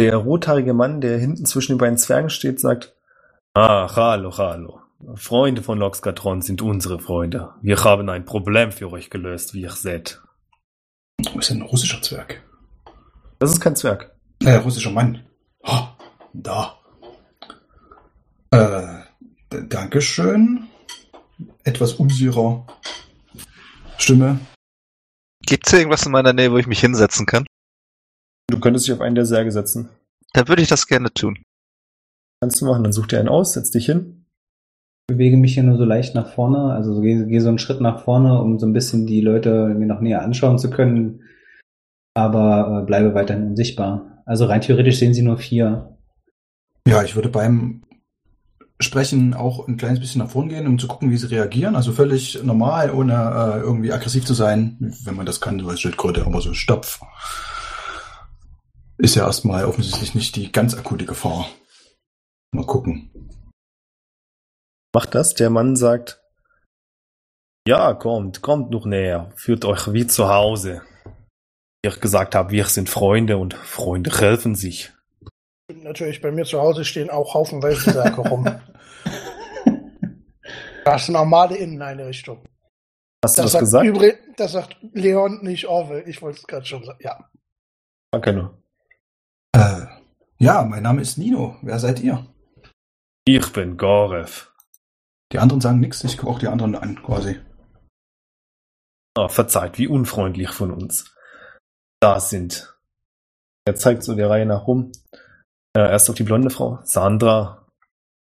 Der 0.00 0.16
rothaarige 0.16 0.74
Mann, 0.74 1.00
der 1.00 1.18
hinten 1.18 1.46
zwischen 1.46 1.72
den 1.72 1.78
beiden 1.78 1.98
Zwergen 1.98 2.30
steht, 2.30 2.58
sagt, 2.58 2.96
Ach, 3.54 3.94
hallo, 3.96 4.36
hallo. 4.36 4.80
Freunde 5.14 5.62
von 5.62 5.78
Loxgatron 5.78 6.42
sind 6.42 6.62
unsere 6.62 6.98
Freunde. 6.98 7.54
Wir 7.62 7.84
haben 7.84 8.08
ein 8.08 8.24
Problem 8.24 8.72
für 8.72 8.90
euch 8.90 9.10
gelöst, 9.10 9.54
wie 9.54 9.60
ihr 9.60 9.70
seht. 9.70 10.20
Wo 11.32 11.38
ist 11.38 11.50
denn 11.50 11.58
ein 11.58 11.68
russischer 11.68 12.02
Zwerg? 12.02 12.42
Das 13.38 13.52
ist 13.52 13.60
kein 13.60 13.76
Zwerg. 13.76 14.16
Äh, 14.42 14.54
russischer 14.56 14.90
Mann. 14.90 15.24
Ha, 15.64 15.96
da. 16.32 16.78
Äh, 18.50 19.04
Dankeschön. 19.68 20.66
Etwas 21.62 21.94
unsicherer 21.94 22.66
Stimme. 23.98 24.40
Gibt's 25.46 25.70
hier 25.70 25.80
irgendwas 25.80 26.06
in 26.06 26.12
meiner 26.12 26.32
Nähe, 26.32 26.50
wo 26.50 26.58
ich 26.58 26.66
mich 26.66 26.80
hinsetzen 26.80 27.26
kann? 27.26 27.46
Du 28.50 28.60
könntest 28.60 28.86
dich 28.86 28.94
auf 28.94 29.00
einen 29.00 29.14
der 29.14 29.26
Särge 29.26 29.50
setzen. 29.50 29.88
Da 30.32 30.48
würde 30.48 30.62
ich 30.62 30.68
das 30.68 30.86
gerne 30.86 31.12
tun. 31.12 31.38
Kannst 32.40 32.60
du 32.60 32.66
machen. 32.66 32.84
Dann 32.84 32.92
such 32.92 33.06
dir 33.06 33.18
einen 33.18 33.28
aus, 33.28 33.54
setz 33.54 33.70
dich 33.70 33.86
hin. 33.86 34.26
bewege 35.06 35.36
mich 35.36 35.54
hier 35.54 35.62
nur 35.62 35.78
so 35.78 35.84
leicht 35.84 36.14
nach 36.14 36.32
vorne, 36.32 36.72
also 36.72 36.94
so 36.94 37.00
gehe, 37.00 37.26
gehe 37.26 37.40
so 37.40 37.48
einen 37.48 37.58
Schritt 37.58 37.80
nach 37.80 38.04
vorne, 38.04 38.40
um 38.40 38.58
so 38.58 38.66
ein 38.66 38.72
bisschen 38.72 39.06
die 39.06 39.20
Leute 39.20 39.68
mir 39.68 39.86
noch 39.86 40.00
näher 40.00 40.22
anschauen 40.22 40.58
zu 40.58 40.70
können, 40.70 41.22
aber 42.14 42.82
äh, 42.82 42.86
bleibe 42.86 43.14
weiterhin 43.14 43.48
unsichtbar. 43.48 44.22
Also 44.26 44.46
rein 44.46 44.60
theoretisch 44.60 44.98
sehen 44.98 45.14
sie 45.14 45.22
nur 45.22 45.36
vier. 45.36 45.98
Ja, 46.86 47.02
ich 47.02 47.14
würde 47.14 47.28
beim 47.28 47.82
Sprechen 48.80 49.34
auch 49.34 49.68
ein 49.68 49.76
kleines 49.76 50.00
bisschen 50.00 50.20
nach 50.20 50.30
vorn 50.30 50.48
gehen, 50.48 50.66
um 50.66 50.78
zu 50.78 50.88
gucken, 50.88 51.10
wie 51.10 51.16
sie 51.16 51.30
reagieren. 51.30 51.76
Also 51.76 51.92
völlig 51.92 52.42
normal, 52.42 52.90
ohne 52.90 53.12
äh, 53.12 53.60
irgendwie 53.60 53.92
aggressiv 53.92 54.24
zu 54.24 54.34
sein, 54.34 54.94
wenn 55.04 55.14
man 55.14 55.26
das 55.26 55.40
kann, 55.40 55.60
so 55.60 55.68
als 55.68 55.80
Schildkröte, 55.80 56.26
aber 56.26 56.40
so 56.40 56.52
Stopf. 56.54 57.00
Ist 58.98 59.16
ja 59.16 59.26
erstmal 59.26 59.64
offensichtlich 59.64 60.14
nicht 60.14 60.36
die 60.36 60.52
ganz 60.52 60.74
akute 60.76 61.04
Gefahr. 61.04 61.48
Mal 62.52 62.66
gucken. 62.66 63.10
Macht 64.94 65.14
das. 65.14 65.34
Der 65.34 65.50
Mann 65.50 65.74
sagt, 65.74 66.22
ja, 67.66 67.94
kommt, 67.94 68.42
kommt 68.42 68.70
noch 68.70 68.86
näher. 68.86 69.32
Führt 69.34 69.64
euch 69.64 69.92
wie 69.92 70.06
zu 70.06 70.28
Hause. 70.28 70.82
Wie 71.82 71.88
ich 71.88 72.00
gesagt 72.00 72.34
habe, 72.34 72.50
wir 72.50 72.66
sind 72.66 72.88
Freunde 72.88 73.36
und 73.38 73.54
Freunde 73.54 74.10
helfen 74.18 74.54
sich. 74.54 74.92
Natürlich, 75.72 76.20
bei 76.20 76.30
mir 76.30 76.44
zu 76.44 76.60
Hause 76.60 76.84
stehen 76.84 77.10
auch 77.10 77.34
haufenweise 77.34 77.92
Särge 77.92 78.20
rum. 78.20 78.48
Das 80.84 81.04
ist 81.04 81.08
eine 81.08 81.16
normale 81.16 81.56
Inneneinrichtung. 81.56 82.44
Hast 83.24 83.38
du 83.38 83.42
das, 83.42 83.52
sagt 83.52 83.60
gesagt? 83.60 83.86
übrig, 83.86 84.18
das 84.36 84.52
sagt 84.52 84.76
Leon, 84.92 85.42
nicht 85.42 85.66
Orwell. 85.66 86.06
Ich 86.06 86.20
wollte 86.20 86.40
es 86.40 86.46
gerade 86.46 86.66
schon 86.66 86.84
sagen. 86.84 86.98
Ja. 87.00 87.30
Danke 88.12 88.34
nur. 88.34 88.63
Äh, 89.54 89.86
ja, 90.38 90.64
mein 90.64 90.82
Name 90.82 91.00
ist 91.00 91.16
Nino. 91.16 91.56
Wer 91.62 91.78
seid 91.78 92.00
ihr? 92.00 92.26
Ich 93.24 93.52
bin 93.52 93.76
Gorev. 93.76 94.52
Die 95.32 95.38
anderen 95.38 95.60
sagen 95.60 95.78
nichts. 95.78 96.02
Ich 96.02 96.18
gucke 96.18 96.32
auch 96.32 96.38
die 96.40 96.48
anderen 96.48 96.74
an, 96.74 97.00
quasi. 97.00 97.40
Ah, 99.16 99.28
verzeiht, 99.28 99.78
wie 99.78 99.86
unfreundlich 99.86 100.50
von 100.50 100.72
uns. 100.72 101.14
Da 102.00 102.18
sind. 102.18 102.76
Er 103.64 103.76
zeigt 103.76 104.02
so 104.02 104.16
der 104.16 104.28
Reihe 104.28 104.44
nach 104.44 104.66
rum. 104.66 104.90
Äh, 105.76 105.88
erst 105.88 106.10
auf 106.10 106.16
die 106.16 106.24
blonde 106.24 106.50
Frau, 106.50 106.80
Sandra. 106.82 107.68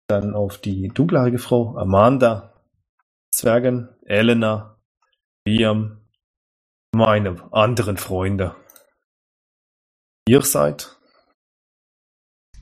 Dann 0.07 0.35
auf 0.35 0.57
die 0.57 0.89
dunkelhaarige 0.89 1.39
Frau, 1.39 1.77
Amanda. 1.77 2.61
Zwergen, 3.33 3.87
Elena. 4.03 4.77
Liam. 5.47 6.01
Meine 6.93 7.41
anderen 7.53 7.95
Freunde. 7.95 8.53
Ihr 10.27 10.41
seid? 10.41 11.00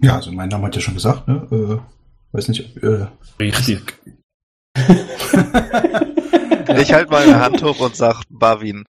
Ja, 0.01 0.15
also 0.15 0.32
mein 0.32 0.50
Name 0.50 0.68
hat 0.68 0.75
ja 0.75 0.82
schon 0.82 0.94
gesagt, 0.94 1.27
ne? 1.27 1.48
Äh, 1.51 2.36
weiß 2.36 2.48
nicht, 2.48 2.77
ob, 2.77 2.84
äh, 2.84 3.08
Richtig. 3.39 4.00
Ich 6.77 6.94
halte 6.94 7.12
meine 7.12 7.39
Hand 7.39 7.63
hoch 7.63 7.79
und 7.79 7.96
sag 7.96 8.22
Bavin. 8.29 8.86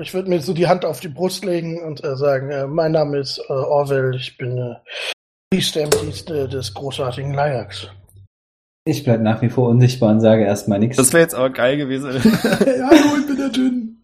Ich 0.00 0.14
würde 0.14 0.30
mir 0.30 0.40
so 0.40 0.54
die 0.54 0.66
Hand 0.66 0.84
auf 0.84 1.00
die 1.00 1.08
Brust 1.08 1.44
legen 1.44 1.82
und 1.82 2.02
äh, 2.02 2.16
sagen, 2.16 2.50
äh, 2.50 2.66
mein 2.66 2.92
Name 2.92 3.18
ist 3.18 3.38
äh, 3.38 3.52
Orwell, 3.52 4.14
ich 4.14 4.38
bin 4.38 4.56
äh, 4.56 4.76
Priester 5.52 5.82
im 5.82 5.90
Dienste 5.90 6.48
des 6.48 6.72
großartigen 6.72 7.34
Lajax. 7.34 7.88
Ich 8.86 9.04
bleib 9.04 9.20
nach 9.20 9.42
wie 9.42 9.50
vor 9.50 9.68
unsichtbar 9.68 10.10
und 10.10 10.20
sage 10.20 10.44
erstmal 10.44 10.78
nichts. 10.78 10.96
Das 10.96 11.12
wäre 11.12 11.22
jetzt 11.22 11.34
aber 11.34 11.50
geil 11.50 11.76
gewesen. 11.76 12.10
Hallo, 12.14 13.18
ich 13.18 13.26
bin 13.26 13.36
der 13.36 13.50
Dünn. 13.50 14.02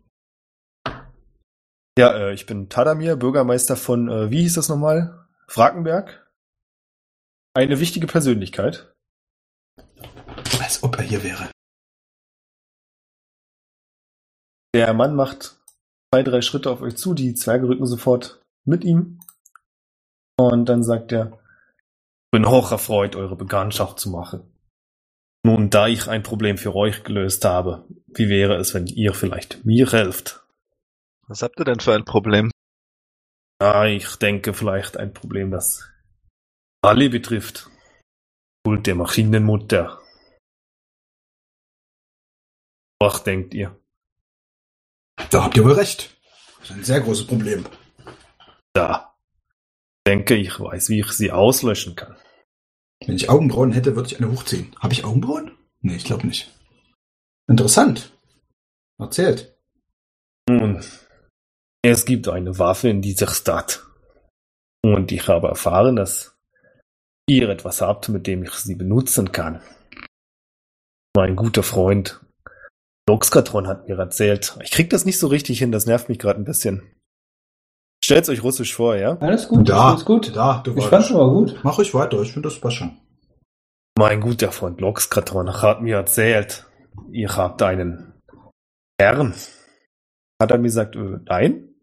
ja, 1.99 2.13
äh, 2.15 2.35
ich 2.35 2.45
bin 2.45 2.69
Tadamir, 2.69 3.17
Bürgermeister 3.17 3.77
von, 3.77 4.09
äh, 4.09 4.31
wie 4.31 4.43
hieß 4.43 4.55
das 4.55 4.69
nochmal? 4.69 5.25
Frakenberg. 5.49 6.31
Eine 7.55 7.81
wichtige 7.81 8.07
Persönlichkeit. 8.07 8.93
Als 10.61 10.83
ob 10.83 10.97
er 10.97 11.03
hier 11.03 11.23
wäre. 11.23 11.50
Der 14.75 14.93
Mann 14.93 15.15
macht 15.17 15.59
zwei, 16.11 16.23
drei 16.23 16.43
Schritte 16.43 16.71
auf 16.71 16.83
euch 16.83 16.97
zu, 16.97 17.15
die 17.15 17.35
Zwerge 17.35 17.69
rücken 17.69 17.87
sofort 17.87 18.43
mit 18.65 18.85
ihm. 18.85 19.21
Und 20.38 20.69
dann 20.69 20.83
sagt 20.83 21.12
er, 21.12 21.33
ich 21.33 22.31
bin 22.33 22.49
hoch 22.49 22.73
erfreut, 22.73 23.17
eure 23.17 23.37
Bekanntschaft 23.37 23.99
zu 23.99 24.11
machen. 24.11 24.53
Nun, 25.45 25.71
da 25.71 25.87
ich 25.87 26.09
ein 26.09 26.23
Problem 26.23 26.59
für 26.59 26.75
euch 26.75 27.05
gelöst 27.05 27.45
habe, 27.45 27.87
wie 28.09 28.29
wäre 28.29 28.57
es, 28.57 28.75
wenn 28.75 28.87
ihr 28.87 29.15
vielleicht 29.15 29.65
mir 29.65 29.91
helft? 29.91 30.45
Was 31.29 31.41
habt 31.41 31.59
ihr 31.59 31.65
denn 31.65 31.81
für 31.81 31.95
ein 31.95 32.05
Problem? 32.05 32.50
Ja, 33.61 33.87
ich 33.87 34.17
denke 34.17 34.53
vielleicht 34.53 34.97
ein 34.97 35.15
Problem, 35.15 35.51
das 35.51 35.91
alle 36.83 37.09
betrifft. 37.09 37.71
Kult 38.65 38.87
der 38.87 38.95
Maschinenmutter. 38.95 40.01
Was 43.01 43.25
denkt 43.25 43.55
ihr? 43.55 43.79
Da 45.31 45.45
habt 45.45 45.57
ihr 45.57 45.65
wohl 45.65 45.73
recht. 45.73 46.17
Das 46.61 46.71
ist 46.71 46.77
ein 46.77 46.85
sehr 46.85 47.01
großes 47.01 47.27
Problem. 47.27 47.65
Da. 48.73 49.17
Denke, 50.07 50.35
ich 50.37 50.61
weiß, 50.61 50.89
wie 50.89 51.01
ich 51.01 51.13
sie 51.13 51.33
auslöschen 51.33 51.97
kann. 51.97 52.17
Wenn 53.05 53.17
ich 53.17 53.29
Augenbrauen 53.29 53.73
hätte, 53.73 53.97
würde 53.97 54.09
ich 54.09 54.19
eine 54.19 54.31
hochziehen. 54.31 54.75
Habe 54.79 54.93
ich 54.93 55.05
Augenbrauen? 55.05 55.57
Nee, 55.81 55.97
ich 55.97 56.05
glaube 56.05 56.27
nicht. 56.27 56.53
Interessant. 57.49 58.13
Erzählt. 58.99 59.57
Nun, 60.49 60.83
es 61.90 62.05
gibt 62.05 62.28
eine 62.28 62.59
Waffe 62.59 62.88
in 62.88 63.00
dieser 63.00 63.28
Stadt. 63.28 63.85
Und 64.83 65.12
ich 65.12 65.28
habe 65.28 65.49
erfahren, 65.49 65.97
dass 65.97 66.37
ihr 67.28 67.49
etwas 67.49 67.81
habt, 67.81 68.09
mit 68.09 68.26
dem 68.26 68.43
ich 68.45 68.52
sie 68.52 68.75
benutzen 68.75 69.33
kann. 69.33 69.61
Mein 71.14 71.37
guter 71.37 71.62
Freund 71.62 72.21
Loxkatron 73.09 73.69
hat 73.69 73.88
mir 73.88 73.99
erzählt. 73.99 74.57
Ich 74.62 74.73
krieg 74.73 74.90
das 74.90 75.05
nicht 75.05 75.19
so 75.19 75.28
richtig 75.28 75.59
hin, 75.61 75.71
das 75.71 75.87
nervt 75.87 76.09
mich 76.09 76.19
gerade 76.19 76.40
ein 76.40 76.45
bisschen. 76.45 76.83
Stellt's 78.05 78.28
euch 78.28 78.43
russisch 78.43 78.75
vor, 78.75 78.97
ja? 78.97 79.16
Alles 79.19 79.49
gut, 79.49 79.69
Da, 79.69 79.90
alles 79.90 80.05
gut. 80.05 80.35
Da, 80.35 80.61
du 80.64 80.76
Ich 80.76 80.87
fand's 80.87 81.11
aber 81.11 81.31
gut. 81.31 81.59
Mach 81.62 81.78
ruhig 81.78 81.95
weiter, 81.95 82.21
ich 82.21 82.33
finde 82.33 82.49
das 82.49 82.61
passt 82.61 82.76
schon. 82.76 82.97
Mein 83.97 84.21
guter 84.21 84.52
Freund 84.52 84.81
Loxkatron 84.81 85.62
hat 85.62 85.83
mir 85.83 85.97
erzählt, 85.97 86.66
ihr 87.11 87.35
habt 87.37 87.62
einen 87.62 88.12
Herrn. 89.00 89.35
Hat 90.40 90.50
er 90.50 90.59
mir 90.59 90.64
gesagt, 90.64 90.97
äh, 90.97 91.19
nein? 91.25 91.75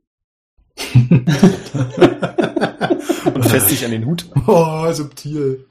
Und 3.33 3.45
fässt 3.45 3.69
sich 3.69 3.85
an 3.85 3.91
den 3.91 4.05
Hut. 4.05 4.25
oh, 4.47 4.91
subtil. 4.91 5.67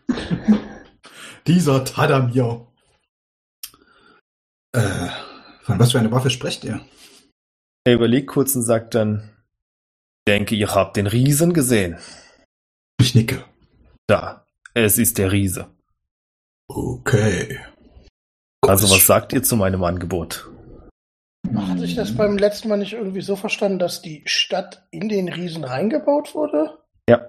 Dieser 1.46 1.84
Tadamir. 1.84 2.66
Äh, 4.72 5.08
von 5.62 5.78
was 5.78 5.92
für 5.92 5.98
eine 5.98 6.12
Waffe 6.12 6.30
sprecht 6.30 6.64
ihr? 6.64 6.80
Er 7.84 7.94
überlegt 7.94 8.28
kurz 8.28 8.54
und 8.54 8.62
sagt 8.62 8.94
dann, 8.94 9.30
denke, 10.26 10.54
ihr 10.54 10.74
habt 10.74 10.96
den 10.96 11.06
Riesen 11.06 11.52
gesehen. 11.52 11.98
Ich 13.00 13.14
nicke. 13.14 13.44
Da, 14.06 14.46
es 14.74 14.98
ist 14.98 15.18
der 15.18 15.32
Riese. 15.32 15.68
Okay. 16.68 17.60
Also 18.62 18.88
was 18.90 19.06
sagt 19.06 19.32
ihr 19.32 19.42
zu 19.42 19.56
meinem 19.56 19.82
Angebot? 19.82 20.48
Hatte 21.68 21.84
ich 21.84 21.94
das 21.94 22.16
beim 22.16 22.38
letzten 22.38 22.68
Mal 22.68 22.78
nicht 22.78 22.92
irgendwie 22.92 23.20
so 23.22 23.36
verstanden, 23.36 23.78
dass 23.78 24.02
die 24.02 24.22
Stadt 24.26 24.86
in 24.90 25.08
den 25.08 25.28
Riesen 25.28 25.64
reingebaut 25.64 26.34
wurde? 26.34 26.78
Ja. 27.08 27.26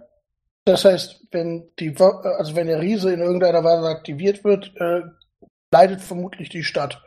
Das 0.66 0.86
heißt, 0.86 1.28
wenn 1.32 1.70
die, 1.80 2.00
Wa- 2.00 2.22
also 2.38 2.56
wenn 2.56 2.68
der 2.68 2.82
Riese 2.82 3.14
in 3.14 3.20
irgendeiner 3.20 3.64
Weise 3.64 3.88
aktiviert 3.88 4.44
wird, 4.44 4.74
äh, 4.78 5.02
leidet 5.74 6.02
vermutlich 6.02 6.50
die 6.50 6.64
Stadt. 6.64 7.04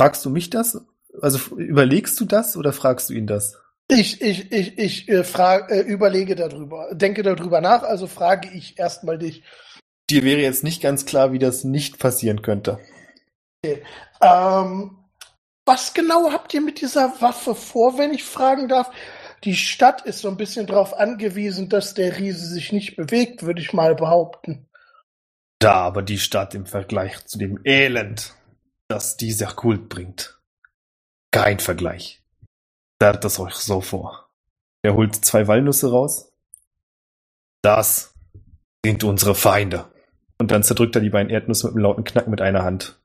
Fragst 0.00 0.24
du 0.24 0.30
mich 0.30 0.50
das? 0.50 0.80
Also 1.20 1.56
überlegst 1.56 2.18
du 2.20 2.24
das 2.24 2.56
oder 2.56 2.72
fragst 2.72 3.10
du 3.10 3.14
ihn 3.14 3.26
das? 3.26 3.58
Ich, 3.88 4.22
ich, 4.22 4.50
ich, 4.52 4.78
ich 4.78 5.08
äh, 5.08 5.24
frag, 5.24 5.70
äh, 5.70 5.80
überlege 5.80 6.34
darüber, 6.34 6.94
denke 6.94 7.22
darüber 7.22 7.60
nach, 7.60 7.82
also 7.82 8.06
frage 8.06 8.48
ich 8.48 8.78
erstmal 8.78 9.18
dich. 9.18 9.42
Dir 10.08 10.22
wäre 10.22 10.40
jetzt 10.40 10.64
nicht 10.64 10.82
ganz 10.82 11.04
klar, 11.04 11.32
wie 11.32 11.38
das 11.38 11.64
nicht 11.64 11.98
passieren 11.98 12.42
könnte. 12.42 12.78
Ähm, 14.20 14.98
was 15.64 15.94
genau 15.94 16.32
habt 16.32 16.54
ihr 16.54 16.60
mit 16.60 16.80
dieser 16.80 17.20
Waffe 17.20 17.54
vor, 17.54 17.98
wenn 17.98 18.12
ich 18.12 18.24
fragen 18.24 18.68
darf? 18.68 18.90
Die 19.44 19.56
Stadt 19.56 20.02
ist 20.02 20.20
so 20.20 20.28
ein 20.28 20.36
bisschen 20.36 20.66
darauf 20.66 20.94
angewiesen, 20.94 21.68
dass 21.68 21.94
der 21.94 22.18
Riese 22.18 22.46
sich 22.46 22.72
nicht 22.72 22.96
bewegt, 22.96 23.42
würde 23.42 23.60
ich 23.60 23.72
mal 23.72 23.94
behaupten. 23.94 24.68
Da 25.58 25.74
aber 25.74 26.02
die 26.02 26.18
Stadt 26.18 26.54
im 26.54 26.66
Vergleich 26.66 27.24
zu 27.26 27.38
dem 27.38 27.60
Elend, 27.64 28.34
das 28.88 29.16
dieser 29.16 29.46
Kult 29.46 29.88
bringt. 29.88 30.40
Kein 31.30 31.58
Vergleich. 31.58 32.22
Stellt 32.96 33.24
das 33.24 33.38
euch 33.40 33.54
so 33.54 33.80
vor. 33.80 34.28
Er 34.82 34.94
holt 34.94 35.24
zwei 35.24 35.48
Walnüsse 35.48 35.90
raus. 35.90 36.32
Das 37.62 38.14
sind 38.84 39.04
unsere 39.04 39.34
Feinde. 39.34 39.92
Und 40.38 40.50
dann 40.50 40.64
zerdrückt 40.64 40.96
er 40.96 41.02
die 41.02 41.10
beiden 41.10 41.30
Erdnüsse 41.30 41.68
mit 41.68 41.76
einem 41.76 41.84
lauten 41.84 42.04
Knack 42.04 42.26
mit 42.26 42.40
einer 42.40 42.64
Hand. 42.64 43.00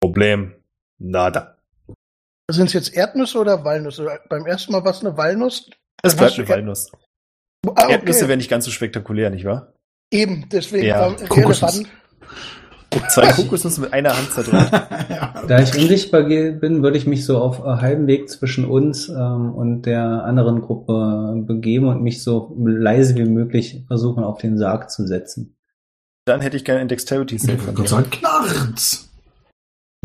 Problem. 0.00 0.54
Nada. 0.98 1.61
Sind 2.50 2.66
es 2.66 2.72
jetzt 2.72 2.94
Erdnüsse 2.94 3.38
oder 3.38 3.64
Walnüsse? 3.64 4.06
Beim 4.28 4.46
ersten 4.46 4.72
Mal 4.72 4.84
war 4.84 4.90
es 4.92 5.00
eine 5.00 5.16
Walnuss. 5.16 5.70
Es 6.02 6.16
bleibt 6.16 6.38
eine 6.38 6.48
Walnuss. 6.48 6.90
Ah, 7.76 7.88
Erdnüsse 7.88 8.28
wären 8.28 8.38
nicht 8.38 8.50
ganz 8.50 8.64
so 8.64 8.70
spektakulär, 8.70 9.30
nicht 9.30 9.44
wahr? 9.44 9.72
Eben, 10.12 10.48
deswegen 10.50 10.86
Ja, 10.86 11.00
war 11.00 11.16
Kokosnuss. 11.16 11.78
relevant. 11.78 11.88
Zwei 13.10 13.32
Kokosnüsse 13.32 13.80
mit 13.80 13.92
einer 13.94 14.14
Hand 14.14 14.32
zerdrückt. 14.32 14.70
ja. 15.08 15.42
Da 15.48 15.60
ich 15.60 15.74
unsichtbar 15.74 16.24
bin, 16.24 16.82
würde 16.82 16.98
ich 16.98 17.06
mich 17.06 17.24
so 17.24 17.38
auf 17.38 17.60
äh, 17.60 17.80
halbem 17.80 18.06
Weg 18.06 18.28
zwischen 18.28 18.66
uns 18.66 19.08
ähm, 19.08 19.54
und 19.54 19.82
der 19.82 20.02
anderen 20.24 20.60
Gruppe 20.60 21.34
begeben 21.46 21.88
und 21.88 22.02
mich 22.02 22.22
so 22.22 22.54
leise 22.62 23.14
wie 23.14 23.24
möglich 23.24 23.84
versuchen, 23.86 24.24
auf 24.24 24.38
den 24.38 24.58
Sarg 24.58 24.90
zu 24.90 25.06
setzen. 25.06 25.56
Dann 26.26 26.42
hätte 26.42 26.56
ich 26.58 26.64
gerne 26.66 26.80
ein 26.82 26.88
Dexterity 26.88 27.36
Ich 27.36 27.42
Save 27.42 27.52
wollte 27.52 27.64
von 27.64 27.74
gerade 27.74 27.82
dir. 27.88 27.88
sagen, 27.88 28.10
knarrt's. 28.10 29.08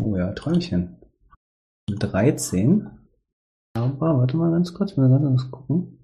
Oh 0.02 0.16
ja, 0.16 0.32
Träumchen. 0.32 0.96
13. 1.96 2.88
Aber, 3.76 4.18
warte 4.18 4.36
mal 4.36 4.50
ganz 4.50 4.74
kurz, 4.74 4.96
mal 4.96 5.08
gerade 5.08 5.32
was 5.32 5.50
gucken. 5.50 5.98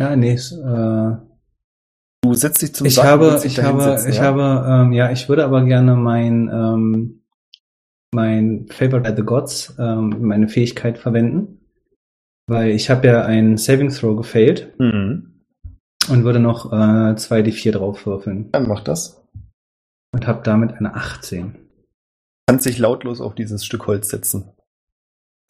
Ja, 0.00 0.16
nee, 0.16 0.32
es, 0.32 0.52
äh, 0.52 1.16
Du 2.22 2.34
setzt 2.34 2.60
dich 2.60 2.74
zum 2.74 2.86
ich 2.86 2.98
und 2.98 3.04
habe, 3.04 3.40
ich 3.44 3.58
habe, 3.62 3.82
hinsetzen, 3.82 4.10
ich 4.10 4.16
ja? 4.16 4.22
habe, 4.24 4.66
ähm, 4.68 4.92
ja, 4.92 5.10
ich 5.10 5.28
würde 5.30 5.44
aber 5.44 5.64
gerne 5.64 5.96
mein, 5.96 6.50
ähm, 6.52 7.22
mein 8.14 8.66
Favorite 8.68 9.10
by 9.10 9.16
the 9.16 9.24
Gods, 9.24 9.74
ähm, 9.78 10.16
meine 10.20 10.48
Fähigkeit 10.48 10.98
verwenden. 10.98 11.60
Weil 12.46 12.70
ich 12.72 12.90
habe 12.90 13.06
ja 13.06 13.24
einen 13.24 13.56
Saving 13.56 13.88
Throw 13.90 14.16
gefailt 14.16 14.74
Mhm. 14.78 15.44
und 16.10 16.24
würde 16.24 16.40
noch 16.40 16.72
äh, 16.72 17.14
2d4 17.16 17.72
draufwürfeln. 17.72 18.50
Dann 18.52 18.68
mach 18.68 18.80
das. 18.80 19.22
Und 20.12 20.26
habe 20.26 20.42
damit 20.42 20.74
eine 20.74 20.94
18. 20.94 21.56
Kannst 22.46 22.66
dich 22.66 22.78
lautlos 22.78 23.20
auf 23.20 23.34
dieses 23.34 23.64
Stück 23.64 23.86
Holz 23.86 24.08
setzen. 24.10 24.50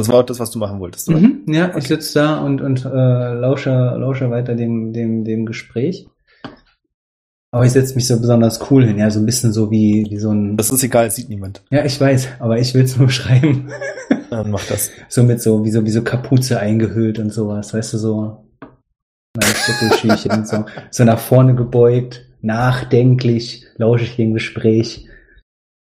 Das 0.01 0.09
war 0.09 0.21
auch 0.21 0.27
das, 0.27 0.41
was 0.41 0.51
du 0.51 0.59
machen 0.59 0.81
wolltest, 0.81 1.09
oder? 1.09 1.19
Mhm, 1.19 1.45
ja, 1.47 1.77
ich 1.77 1.89
sitze 1.89 2.19
da 2.19 2.41
und, 2.41 2.61
und 2.61 2.85
äh, 2.85 3.35
lausche, 3.35 3.71
lausche 3.71 4.31
weiter 4.31 4.55
dem, 4.55 4.93
dem, 4.93 5.25
dem 5.25 5.47
Gespräch. 5.47 6.07
Aber 7.53 7.65
ich 7.67 7.73
setze 7.73 7.97
mich 7.97 8.07
so 8.07 8.19
besonders 8.21 8.71
cool 8.71 8.87
hin, 8.87 8.99
ja, 8.99 9.11
so 9.11 9.19
ein 9.19 9.27
bisschen 9.27 9.53
so 9.53 9.71
wie, 9.71 10.07
wie 10.09 10.19
so 10.19 10.31
ein. 10.31 10.57
Das 10.57 10.71
ist 10.71 10.85
egal, 10.85 11.07
es 11.07 11.17
sieht 11.17 11.29
niemand. 11.29 11.63
Ja, 11.71 11.85
ich 11.85 12.01
weiß, 12.01 12.29
aber 12.39 12.59
ich 12.59 12.75
will 12.75 12.85
es 12.85 12.97
nur 12.97 13.07
beschreiben. 13.09 13.71
Dann 14.31 14.51
mach 14.51 14.65
das. 14.67 14.91
so 15.09 15.25
mit 15.25 15.43
so, 15.43 15.65
wie 15.65 15.71
so, 15.71 15.85
wie 15.85 15.91
so 15.91 16.03
Kapuze 16.03 16.61
eingehüllt 16.61 17.19
und 17.19 17.31
sowas, 17.33 17.75
weißt 17.75 17.95
du, 17.95 17.99
so. 17.99 18.45
Mein 19.37 20.45
so. 20.45 20.65
So 20.91 21.05
nach 21.05 21.19
vorne 21.19 21.55
gebeugt, 21.55 22.27
nachdenklich, 22.41 23.67
lausche 23.77 24.05
ich 24.05 24.17
dem 24.17 24.35
Gespräch. 24.35 25.07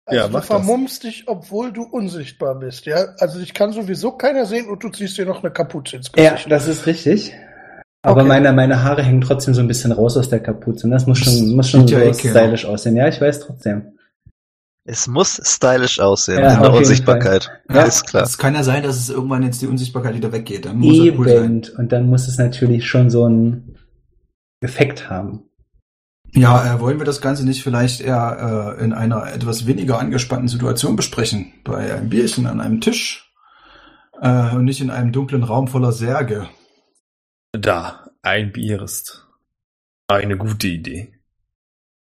Also 0.05 0.19
Ja, 0.19 0.27
du 0.27 0.33
mach 0.33 0.39
das. 0.41 0.47
vermummst 0.47 1.03
dich, 1.03 1.23
obwohl 1.27 1.71
du 1.71 1.83
unsichtbar 1.83 2.55
bist, 2.55 2.85
ja? 2.85 3.05
Also 3.19 3.39
dich 3.39 3.53
kann 3.53 3.71
sowieso 3.71 4.11
keiner 4.11 4.45
sehen 4.45 4.67
und 4.69 4.83
du 4.83 4.89
ziehst 4.89 5.17
dir 5.17 5.25
noch 5.25 5.43
eine 5.43 5.51
Kapuze 5.53 5.95
ins 5.97 6.11
Ja, 6.17 6.31
Gesicht. 6.31 6.51
das 6.51 6.67
ist 6.67 6.85
richtig. 6.85 7.33
Aber 8.05 8.19
Okay. 8.21 8.27
meine, 8.27 8.51
meine 8.51 8.83
Haare 8.83 9.01
hängen 9.01 9.21
trotzdem 9.21 9.53
so 9.53 9.61
ein 9.61 9.67
bisschen 9.69 9.93
raus 9.93 10.17
aus 10.17 10.27
der 10.27 10.41
Kapuze. 10.41 10.85
Und 10.87 10.91
das 10.91 11.07
muss 11.07 11.19
schon, 11.19 11.55
muss 11.55 11.69
schon 11.69 11.87
so 11.87 11.95
ja 11.95 12.01
ekelhaft. 12.01 12.19
stylisch 12.19 12.65
aussehen. 12.65 12.97
Ja, 12.97 13.07
ich 13.07 13.21
weiß 13.21 13.39
trotzdem. 13.39 13.97
Es 14.85 15.07
muss 15.07 15.39
stylisch 15.41 16.01
aussehen 16.01 16.39
Ja, 16.41 16.55
in 16.55 16.61
der 16.63 16.73
Unsichtbarkeit. 16.73 17.49
Ja, 17.69 17.83
Ist 17.83 18.05
klar. 18.05 18.23
Es 18.23 18.37
kann 18.37 18.53
ja 18.55 18.63
sein, 18.63 18.83
dass 18.83 18.97
es 18.97 19.09
irgendwann 19.09 19.43
jetzt 19.43 19.61
die 19.61 19.67
Unsichtbarkeit 19.67 20.15
wieder 20.15 20.33
weggeht. 20.33 20.65
Dann 20.65 20.79
muss 20.79 20.97
es 20.99 21.17
cool 21.17 21.29
sein. 21.29 21.63
Eben. 21.63 21.77
Und 21.77 21.91
dann 21.93 22.09
muss 22.09 22.27
es 22.27 22.37
natürlich 22.37 22.85
schon 22.85 23.09
so 23.09 23.23
einen 23.23 23.77
Effekt 24.59 25.09
haben. 25.09 25.45
Ja, 26.35 26.75
äh, 26.75 26.79
wollen 26.79 26.97
wir 26.97 27.05
das 27.05 27.21
Ganze 27.21 27.45
nicht 27.45 27.63
vielleicht 27.63 28.01
eher 28.01 28.75
äh, 28.79 28.83
in 28.83 28.91
einer 28.93 29.31
etwas 29.31 29.67
weniger 29.67 29.99
angespannten 29.99 30.47
Situation 30.47 30.95
besprechen? 30.95 31.53
Bei 31.63 31.93
einem 31.93 32.09
Bierchen 32.09 32.47
an 32.47 32.59
einem 32.59 32.81
Tisch 32.81 33.31
äh, 34.19 34.55
und 34.55 34.65
nicht 34.65 34.81
in 34.81 34.89
einem 34.89 35.11
dunklen 35.11 35.43
Raum 35.43 35.67
voller 35.67 35.91
Särge. 35.91 36.49
Da, 37.51 38.09
ein 38.23 38.51
Bier 38.51 38.81
ist 38.81 39.27
eine 40.07 40.35
gute 40.37 40.67
Idee. 40.67 41.13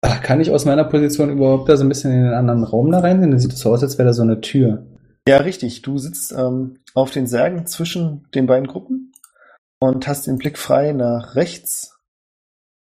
Ach, 0.01 0.21
Kann 0.21 0.41
ich 0.41 0.51
aus 0.51 0.65
meiner 0.65 0.83
Position 0.83 1.29
überhaupt 1.29 1.69
da 1.69 1.77
so 1.77 1.85
ein 1.85 1.89
bisschen 1.89 2.11
in 2.11 2.23
den 2.23 2.33
anderen 2.33 2.65
Raum 2.65 2.91
da 2.91 2.99
rein? 2.99 3.21
Dann 3.21 3.39
sieht 3.39 3.53
es 3.53 3.59
so 3.59 3.71
aus, 3.71 3.81
als 3.81 3.97
wäre 3.97 4.09
da 4.09 4.13
so 4.13 4.23
eine 4.23 4.41
Tür. 4.41 4.85
Ja, 5.27 5.37
richtig. 5.37 5.81
Du 5.83 5.97
sitzt 5.97 6.33
ähm, 6.33 6.79
auf 6.93 7.11
den 7.11 7.27
Särgen 7.27 7.65
zwischen 7.65 8.27
den 8.35 8.45
beiden 8.45 8.67
Gruppen 8.67 9.13
und 9.79 10.05
hast 10.07 10.27
den 10.27 10.37
Blick 10.37 10.57
frei 10.57 10.91
nach 10.91 11.35
rechts 11.35 11.96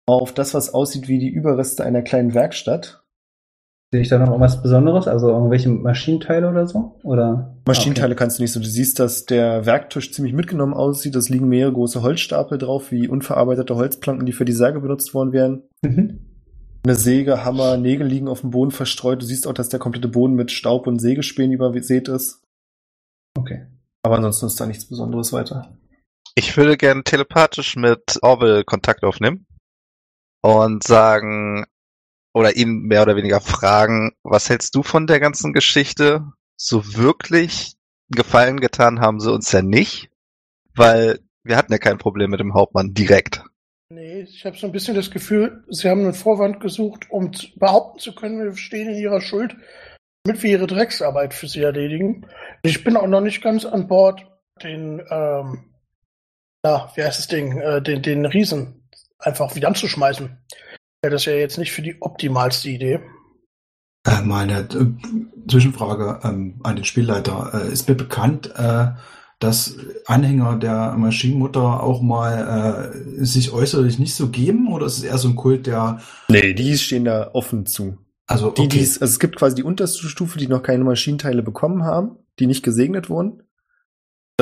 auf 0.07 0.33
das, 0.33 0.55
was 0.55 0.75
aussieht 0.75 1.09
wie 1.09 1.19
die 1.19 1.31
Überreste 1.31 1.85
einer 1.85 2.03
kleinen 2.03 2.35
Werkstatt. 2.35 3.03
Sehe 3.93 4.01
ich 4.01 4.09
da 4.09 4.19
noch 4.19 4.29
irgendwas 4.29 4.63
Besonderes? 4.63 5.07
Also 5.07 5.29
irgendwelche 5.29 5.69
Maschinenteile 5.69 6.49
oder 6.49 6.67
so? 6.67 6.99
Oder? 7.03 7.59
Maschinenteile 7.67 8.15
kannst 8.15 8.39
du 8.39 8.43
nicht 8.43 8.53
so. 8.53 8.59
Du 8.59 8.67
siehst, 8.67 8.99
dass 8.99 9.27
der 9.27 9.67
Werktisch 9.67 10.13
ziemlich 10.13 10.33
mitgenommen 10.33 10.73
aussieht. 10.73 11.15
Es 11.15 11.29
liegen 11.29 11.49
mehrere 11.49 11.75
große 11.75 12.01
Holzstapel 12.01 12.57
drauf, 12.57 12.91
wie 12.91 13.07
unverarbeitete 13.07 13.77
Holzplanken, 13.77 14.25
die 14.25 14.33
für 14.33 14.47
die 14.47 14.53
Särge 14.53 14.81
benutzt 14.81 15.13
worden 15.13 15.33
wären. 15.33 15.63
Ah, 15.85 15.89
okay. 15.89 16.01
Mhm. 16.01 16.29
Eine 16.85 16.97
Säge, 16.97 17.45
Hammer, 17.45 17.77
Nägel 17.77 18.09
liegen 18.09 18.27
auf 18.27 18.41
dem 18.41 18.51
Boden 18.51 18.73
verstreut. 18.73 19.23
Du 19.23 19.27
siehst 19.27 19.47
auch, 19.47 19.53
dass 19.53 19.69
der 19.69 19.79
komplette 19.79 20.09
Boden 20.09 20.35
mit 20.35 20.51
Staub 20.51 20.89
und 20.89 20.99
Sägespänen 20.99 21.53
übersät 21.53 22.09
ist. 22.09 22.43
Okay. 23.39 23.67
Aber 24.03 24.17
ansonsten 24.17 24.47
ist 24.47 24.59
da 24.59 24.67
nichts 24.67 24.87
Besonderes 24.87 25.33
weiter. 25.33 25.79
Ich 26.35 26.57
würde 26.57 26.77
gerne 26.77 27.05
telepathisch 27.05 27.77
mit 27.77 28.19
Orwell 28.23 28.65
Kontakt 28.65 29.05
aufnehmen 29.05 29.47
und 30.43 30.85
sagen 30.85 31.65
oder 32.35 32.57
ihn 32.57 32.83
mehr 32.83 33.03
oder 33.03 33.17
weniger 33.17 33.41
fragen, 33.41 34.13
was 34.23 34.51
hältst 34.51 34.75
du 34.75 34.83
von 34.83 35.07
der 35.07 35.21
ganzen 35.21 35.53
Geschichte? 35.53 36.25
So 36.57 36.95
wirklich 36.95 37.77
Gefallen 38.11 38.61
getan 38.61 39.01
haben 39.01 39.21
sie 39.21 39.33
uns 39.33 39.51
ja 39.53 39.63
nicht, 39.63 40.11
weil 40.75 41.21
wir 41.45 41.57
hatten 41.57 41.73
ja 41.73 41.79
kein 41.79 41.99
Problem 41.99 42.31
mit 42.31 42.41
dem 42.41 42.55
Hauptmann 42.55 42.93
direkt. 42.93 43.43
Nee, 43.89 44.23
ich 44.23 44.45
habe 44.45 44.57
so 44.57 44.67
ein 44.67 44.73
bisschen 44.73 44.95
das 44.95 45.11
Gefühl, 45.11 45.65
sie 45.69 45.89
haben 45.89 46.03
einen 46.03 46.15
Vorwand 46.15 46.61
gesucht, 46.61 47.11
um 47.11 47.31
behaupten 47.57 47.99
zu 47.99 48.15
können, 48.15 48.43
wir 48.43 48.55
stehen 48.57 48.89
in 48.89 48.99
ihrer 48.99 49.21
Schuld, 49.21 49.57
damit 50.25 50.43
wir 50.43 50.51
ihre 50.51 50.67
Drecksarbeit 50.67 51.35
für 51.35 51.49
sie 51.49 51.63
erledigen. 51.63 52.27
Ich 52.63 52.85
bin 52.85 52.97
auch 52.97 53.07
noch 53.07 53.21
nicht 53.21 53.43
ganz 53.43 53.65
an 53.65 53.89
Bord, 53.89 54.27
den, 54.63 55.01
ähm, 55.11 55.75
na, 56.63 56.91
wie 56.95 57.03
heißt 57.03 57.19
das 57.19 57.29
Ding, 57.29 57.59
äh, 57.59 57.83
den, 57.83 58.03
den 58.03 58.25
Riesen 58.27 58.82
einfach 59.23 59.55
wieder 59.55 59.69
anzuschmeißen. 59.69 60.39
Ja, 61.05 61.11
das 61.11 61.23
ist 61.23 61.27
ja 61.27 61.33
jetzt 61.33 61.59
nicht 61.59 61.73
für 61.73 61.83
die 61.83 61.97
optimalste 62.01 62.69
Idee. 62.69 63.01
Äh, 64.07 64.23
mal 64.23 64.43
eine 64.43 64.61
äh, 64.61 65.49
Zwischenfrage 65.49 66.21
ähm, 66.25 66.61
an 66.63 66.77
den 66.77 66.85
Spielleiter. 66.85 67.51
Äh, 67.55 67.73
ist 67.73 67.89
mir 67.89 67.95
bekannt, 67.95 68.53
äh, 68.57 68.89
dass 69.39 69.77
Anhänger 70.07 70.57
der 70.57 70.93
Maschinenmutter 70.93 71.83
auch 71.83 72.03
mal 72.03 72.93
äh, 72.95 73.25
sich 73.25 73.53
äußerlich 73.53 73.99
nicht 73.99 74.15
so 74.15 74.29
geben? 74.29 74.73
Oder 74.73 74.87
ist 74.87 74.99
es 74.99 75.05
eher 75.05 75.19
so 75.19 75.29
ein 75.29 75.37
Kult, 75.37 75.67
der... 75.67 76.01
Nee, 76.29 76.55
die 76.55 76.79
stehen 76.79 77.05
da 77.05 77.31
offen 77.33 77.67
zu. 77.67 77.99
Also, 78.27 78.51
Die, 78.51 78.63
okay. 78.63 78.79
die's, 78.79 79.03
also 79.03 79.13
es 79.13 79.19
gibt 79.19 79.37
quasi 79.37 79.57
die 79.57 79.65
unterste 79.65 80.07
Stufe, 80.09 80.39
die 80.39 80.47
noch 80.47 80.63
keine 80.63 80.85
Maschinenteile 80.85 81.43
bekommen 81.43 81.83
haben, 81.85 82.17
die 82.39 82.47
nicht 82.47 82.63
gesegnet 82.63 83.11
wurden. 83.11 83.43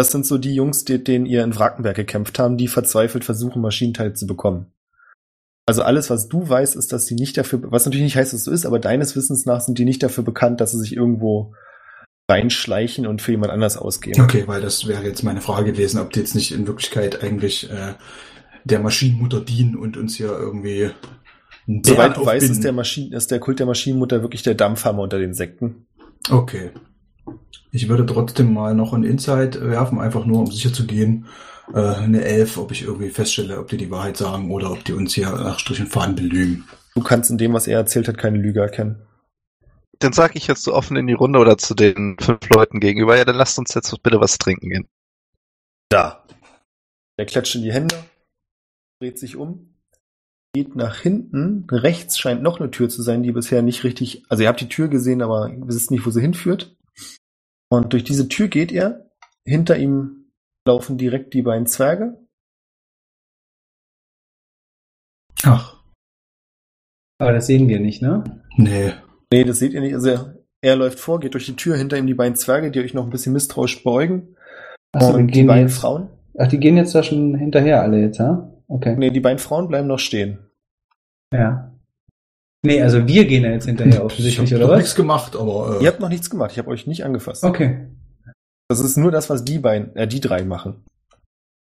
Das 0.00 0.12
sind 0.12 0.24
so 0.24 0.38
die 0.38 0.54
Jungs, 0.54 0.86
die, 0.86 1.04
denen 1.04 1.26
ihr 1.26 1.44
in 1.44 1.54
Wrackenberg 1.54 1.94
gekämpft 1.94 2.38
haben, 2.38 2.56
die 2.56 2.68
verzweifelt 2.68 3.22
versuchen, 3.22 3.60
Maschinenteile 3.60 4.14
zu 4.14 4.26
bekommen. 4.26 4.72
Also 5.66 5.82
alles, 5.82 6.08
was 6.08 6.26
du 6.26 6.48
weißt, 6.48 6.74
ist, 6.74 6.94
dass 6.94 7.04
die 7.04 7.16
nicht 7.16 7.36
dafür, 7.36 7.60
was 7.70 7.84
natürlich 7.84 8.04
nicht 8.04 8.16
heißt, 8.16 8.32
dass 8.32 8.40
es 8.40 8.44
so 8.46 8.50
ist, 8.50 8.64
aber 8.64 8.78
deines 8.78 9.14
Wissens 9.14 9.44
nach 9.44 9.60
sind 9.60 9.76
die 9.78 9.84
nicht 9.84 10.02
dafür 10.02 10.24
bekannt, 10.24 10.62
dass 10.62 10.70
sie 10.70 10.78
sich 10.78 10.96
irgendwo 10.96 11.52
reinschleichen 12.30 13.06
und 13.06 13.20
für 13.20 13.32
jemand 13.32 13.52
anders 13.52 13.76
ausgeben. 13.76 14.22
Okay, 14.22 14.44
weil 14.46 14.62
das 14.62 14.88
wäre 14.88 15.04
jetzt 15.04 15.22
meine 15.22 15.42
Frage 15.42 15.72
gewesen, 15.72 16.00
ob 16.00 16.14
die 16.14 16.20
jetzt 16.20 16.34
nicht 16.34 16.52
in 16.52 16.66
Wirklichkeit 16.66 17.22
eigentlich 17.22 17.68
äh, 17.68 17.92
der 18.64 18.80
Maschinenmutter 18.80 19.42
dienen 19.42 19.76
und 19.76 19.98
uns 19.98 20.16
hier 20.16 20.30
irgendwie 20.30 20.92
Soweit 21.66 22.16
du 22.16 22.24
weißt, 22.24 22.44
ist 22.44 22.50
aufbinden. 22.52 22.62
der, 22.62 22.72
Maschinen, 22.72 23.12
ist 23.12 23.30
der 23.30 23.38
Kult 23.38 23.58
der 23.58 23.66
Maschinenmutter 23.66 24.22
wirklich 24.22 24.42
der 24.42 24.54
Dampfhammer 24.54 25.02
unter 25.02 25.18
den 25.18 25.34
Sekten. 25.34 25.86
Okay. 26.30 26.70
Ich 27.72 27.88
würde 27.88 28.06
trotzdem 28.06 28.52
mal 28.52 28.74
noch 28.74 28.92
ein 28.92 29.04
Insight 29.04 29.60
werfen, 29.60 30.00
einfach 30.00 30.24
nur 30.24 30.40
um 30.40 30.46
sicher 30.46 30.72
zu 30.72 30.86
gehen. 30.86 31.26
Äh, 31.72 31.80
eine 31.80 32.24
Elf, 32.24 32.58
ob 32.58 32.72
ich 32.72 32.82
irgendwie 32.82 33.10
feststelle, 33.10 33.58
ob 33.58 33.68
die 33.68 33.76
die 33.76 33.90
Wahrheit 33.90 34.16
sagen 34.16 34.50
oder 34.50 34.72
ob 34.72 34.84
die 34.84 34.92
uns 34.92 35.14
hier 35.14 35.30
nach 35.30 35.58
Strich 35.58 35.80
und 35.80 35.88
Faden 35.88 36.16
belügen. 36.16 36.64
Du 36.94 37.02
kannst 37.02 37.30
in 37.30 37.38
dem, 37.38 37.52
was 37.52 37.68
er 37.68 37.78
erzählt 37.78 38.08
hat, 38.08 38.18
keine 38.18 38.38
Lüge 38.38 38.60
erkennen. 38.60 39.06
Dann 40.00 40.12
sage 40.12 40.32
ich 40.36 40.46
jetzt 40.46 40.62
so 40.62 40.74
offen 40.74 40.96
in 40.96 41.06
die 41.06 41.12
Runde 41.12 41.38
oder 41.38 41.58
zu 41.58 41.74
den 41.74 42.16
fünf 42.18 42.48
Leuten 42.48 42.80
gegenüber, 42.80 43.16
ja, 43.16 43.24
dann 43.24 43.36
lasst 43.36 43.58
uns 43.58 43.74
jetzt 43.74 43.94
bitte 44.02 44.20
was 44.20 44.38
trinken 44.38 44.70
gehen. 44.70 44.88
Da. 45.90 46.24
Er 47.16 47.26
klatscht 47.26 47.54
in 47.54 47.62
die 47.62 47.72
Hände, 47.72 47.94
dreht 48.98 49.18
sich 49.18 49.36
um, 49.36 49.74
geht 50.54 50.74
nach 50.74 51.00
hinten. 51.00 51.66
Rechts 51.70 52.18
scheint 52.18 52.42
noch 52.42 52.60
eine 52.60 52.70
Tür 52.70 52.88
zu 52.88 53.02
sein, 53.02 53.22
die 53.22 53.32
bisher 53.32 53.62
nicht 53.62 53.84
richtig. 53.84 54.24
Also 54.28 54.42
ihr 54.42 54.48
habt 54.48 54.60
die 54.60 54.70
Tür 54.70 54.88
gesehen, 54.88 55.20
aber 55.20 55.50
ihr 55.50 55.68
wisst 55.68 55.90
nicht, 55.90 56.06
wo 56.06 56.10
sie 56.10 56.22
hinführt. 56.22 56.76
Und 57.72 57.92
durch 57.92 58.04
diese 58.04 58.28
Tür 58.28 58.48
geht 58.48 58.72
er. 58.72 59.10
Hinter 59.46 59.78
ihm 59.78 60.32
laufen 60.66 60.98
direkt 60.98 61.32
die 61.34 61.42
beiden 61.42 61.66
Zwerge. 61.66 62.18
Ach, 65.44 65.82
Aber 67.18 67.32
das 67.32 67.46
sehen 67.46 67.68
wir 67.68 67.80
nicht, 67.80 68.02
ne? 68.02 68.42
nee. 68.56 68.92
Nee, 69.32 69.44
das 69.44 69.58
seht 69.58 69.72
ihr 69.72 69.80
nicht. 69.80 69.94
Also 69.94 70.10
er, 70.10 70.34
er 70.60 70.76
läuft 70.76 70.98
vor, 70.98 71.20
geht 71.20 71.34
durch 71.34 71.46
die 71.46 71.56
Tür, 71.56 71.76
hinter 71.76 71.96
ihm 71.96 72.06
die 72.06 72.14
beiden 72.14 72.34
Zwerge, 72.36 72.70
die 72.70 72.80
euch 72.80 72.92
noch 72.94 73.04
ein 73.04 73.10
bisschen 73.10 73.32
misstrauisch 73.32 73.82
beugen. 73.82 74.36
Achso, 74.92 75.14
und 75.14 75.28
die 75.28 75.44
beiden 75.44 75.68
jetzt, 75.68 75.78
Frauen. 75.78 76.10
ach, 76.36 76.48
die 76.48 76.58
gehen 76.58 76.76
jetzt 76.76 76.94
da 76.94 77.02
schon 77.02 77.36
hinterher 77.36 77.80
alle 77.82 78.00
jetzt, 78.00 78.18
ja? 78.18 78.52
Okay. 78.66 78.96
Nee, 78.96 79.10
die 79.10 79.20
beiden 79.20 79.38
Frauen 79.38 79.68
bleiben 79.68 79.86
noch 79.88 79.98
stehen. 79.98 80.50
Ja. 81.32 81.69
Nee, 82.62 82.82
also 82.82 83.06
wir 83.06 83.24
gehen 83.24 83.44
ja 83.44 83.50
jetzt 83.50 83.64
hinterher 83.66 84.04
offensichtlich, 84.04 84.50
ich 84.50 84.54
oder 84.54 84.64
hab 84.64 84.72
was? 84.72 84.78
nichts 84.78 84.94
gemacht, 84.94 85.34
aber 85.34 85.78
äh, 85.80 85.84
Ihr 85.84 85.88
habt 85.88 86.00
noch 86.00 86.10
nichts 86.10 86.28
gemacht, 86.28 86.52
ich 86.52 86.58
habe 86.58 86.68
euch 86.68 86.86
nicht 86.86 87.04
angefasst. 87.04 87.42
Okay. 87.42 87.86
Das 88.68 88.80
ist 88.80 88.96
nur 88.96 89.10
das, 89.10 89.30
was 89.30 89.44
die 89.44 89.58
beiden, 89.58 89.96
äh, 89.96 90.06
die 90.06 90.20
drei 90.20 90.44
machen. 90.44 90.84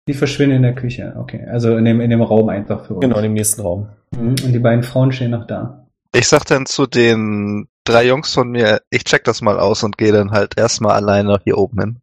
Die 0.08 0.14
verschwinden 0.14 0.56
in 0.56 0.62
der 0.62 0.74
Küche, 0.74 1.14
okay. 1.18 1.44
Also 1.44 1.76
in 1.76 1.84
dem, 1.84 2.00
in 2.00 2.08
dem 2.08 2.22
Raum 2.22 2.48
einfach 2.48 2.86
für 2.86 2.94
uns. 2.94 3.02
Genau, 3.02 3.16
in 3.18 3.24
dem 3.24 3.34
nächsten 3.34 3.60
Raum. 3.60 3.90
Mhm. 4.16 4.30
Und 4.30 4.52
die 4.52 4.58
beiden 4.58 4.82
Frauen 4.82 5.12
stehen 5.12 5.32
noch 5.32 5.46
da. 5.46 5.86
Ich 6.14 6.26
sag 6.26 6.46
dann 6.46 6.64
zu 6.64 6.86
den 6.86 7.68
drei 7.84 8.06
Jungs 8.06 8.32
von 8.32 8.50
mir, 8.50 8.80
ich 8.88 9.04
check 9.04 9.24
das 9.24 9.42
mal 9.42 9.60
aus 9.60 9.82
und 9.82 9.98
gehe 9.98 10.12
dann 10.12 10.30
halt 10.30 10.58
erstmal 10.58 10.96
alleine 10.96 11.38
hier 11.44 11.58
oben 11.58 11.80
hin. 11.80 11.98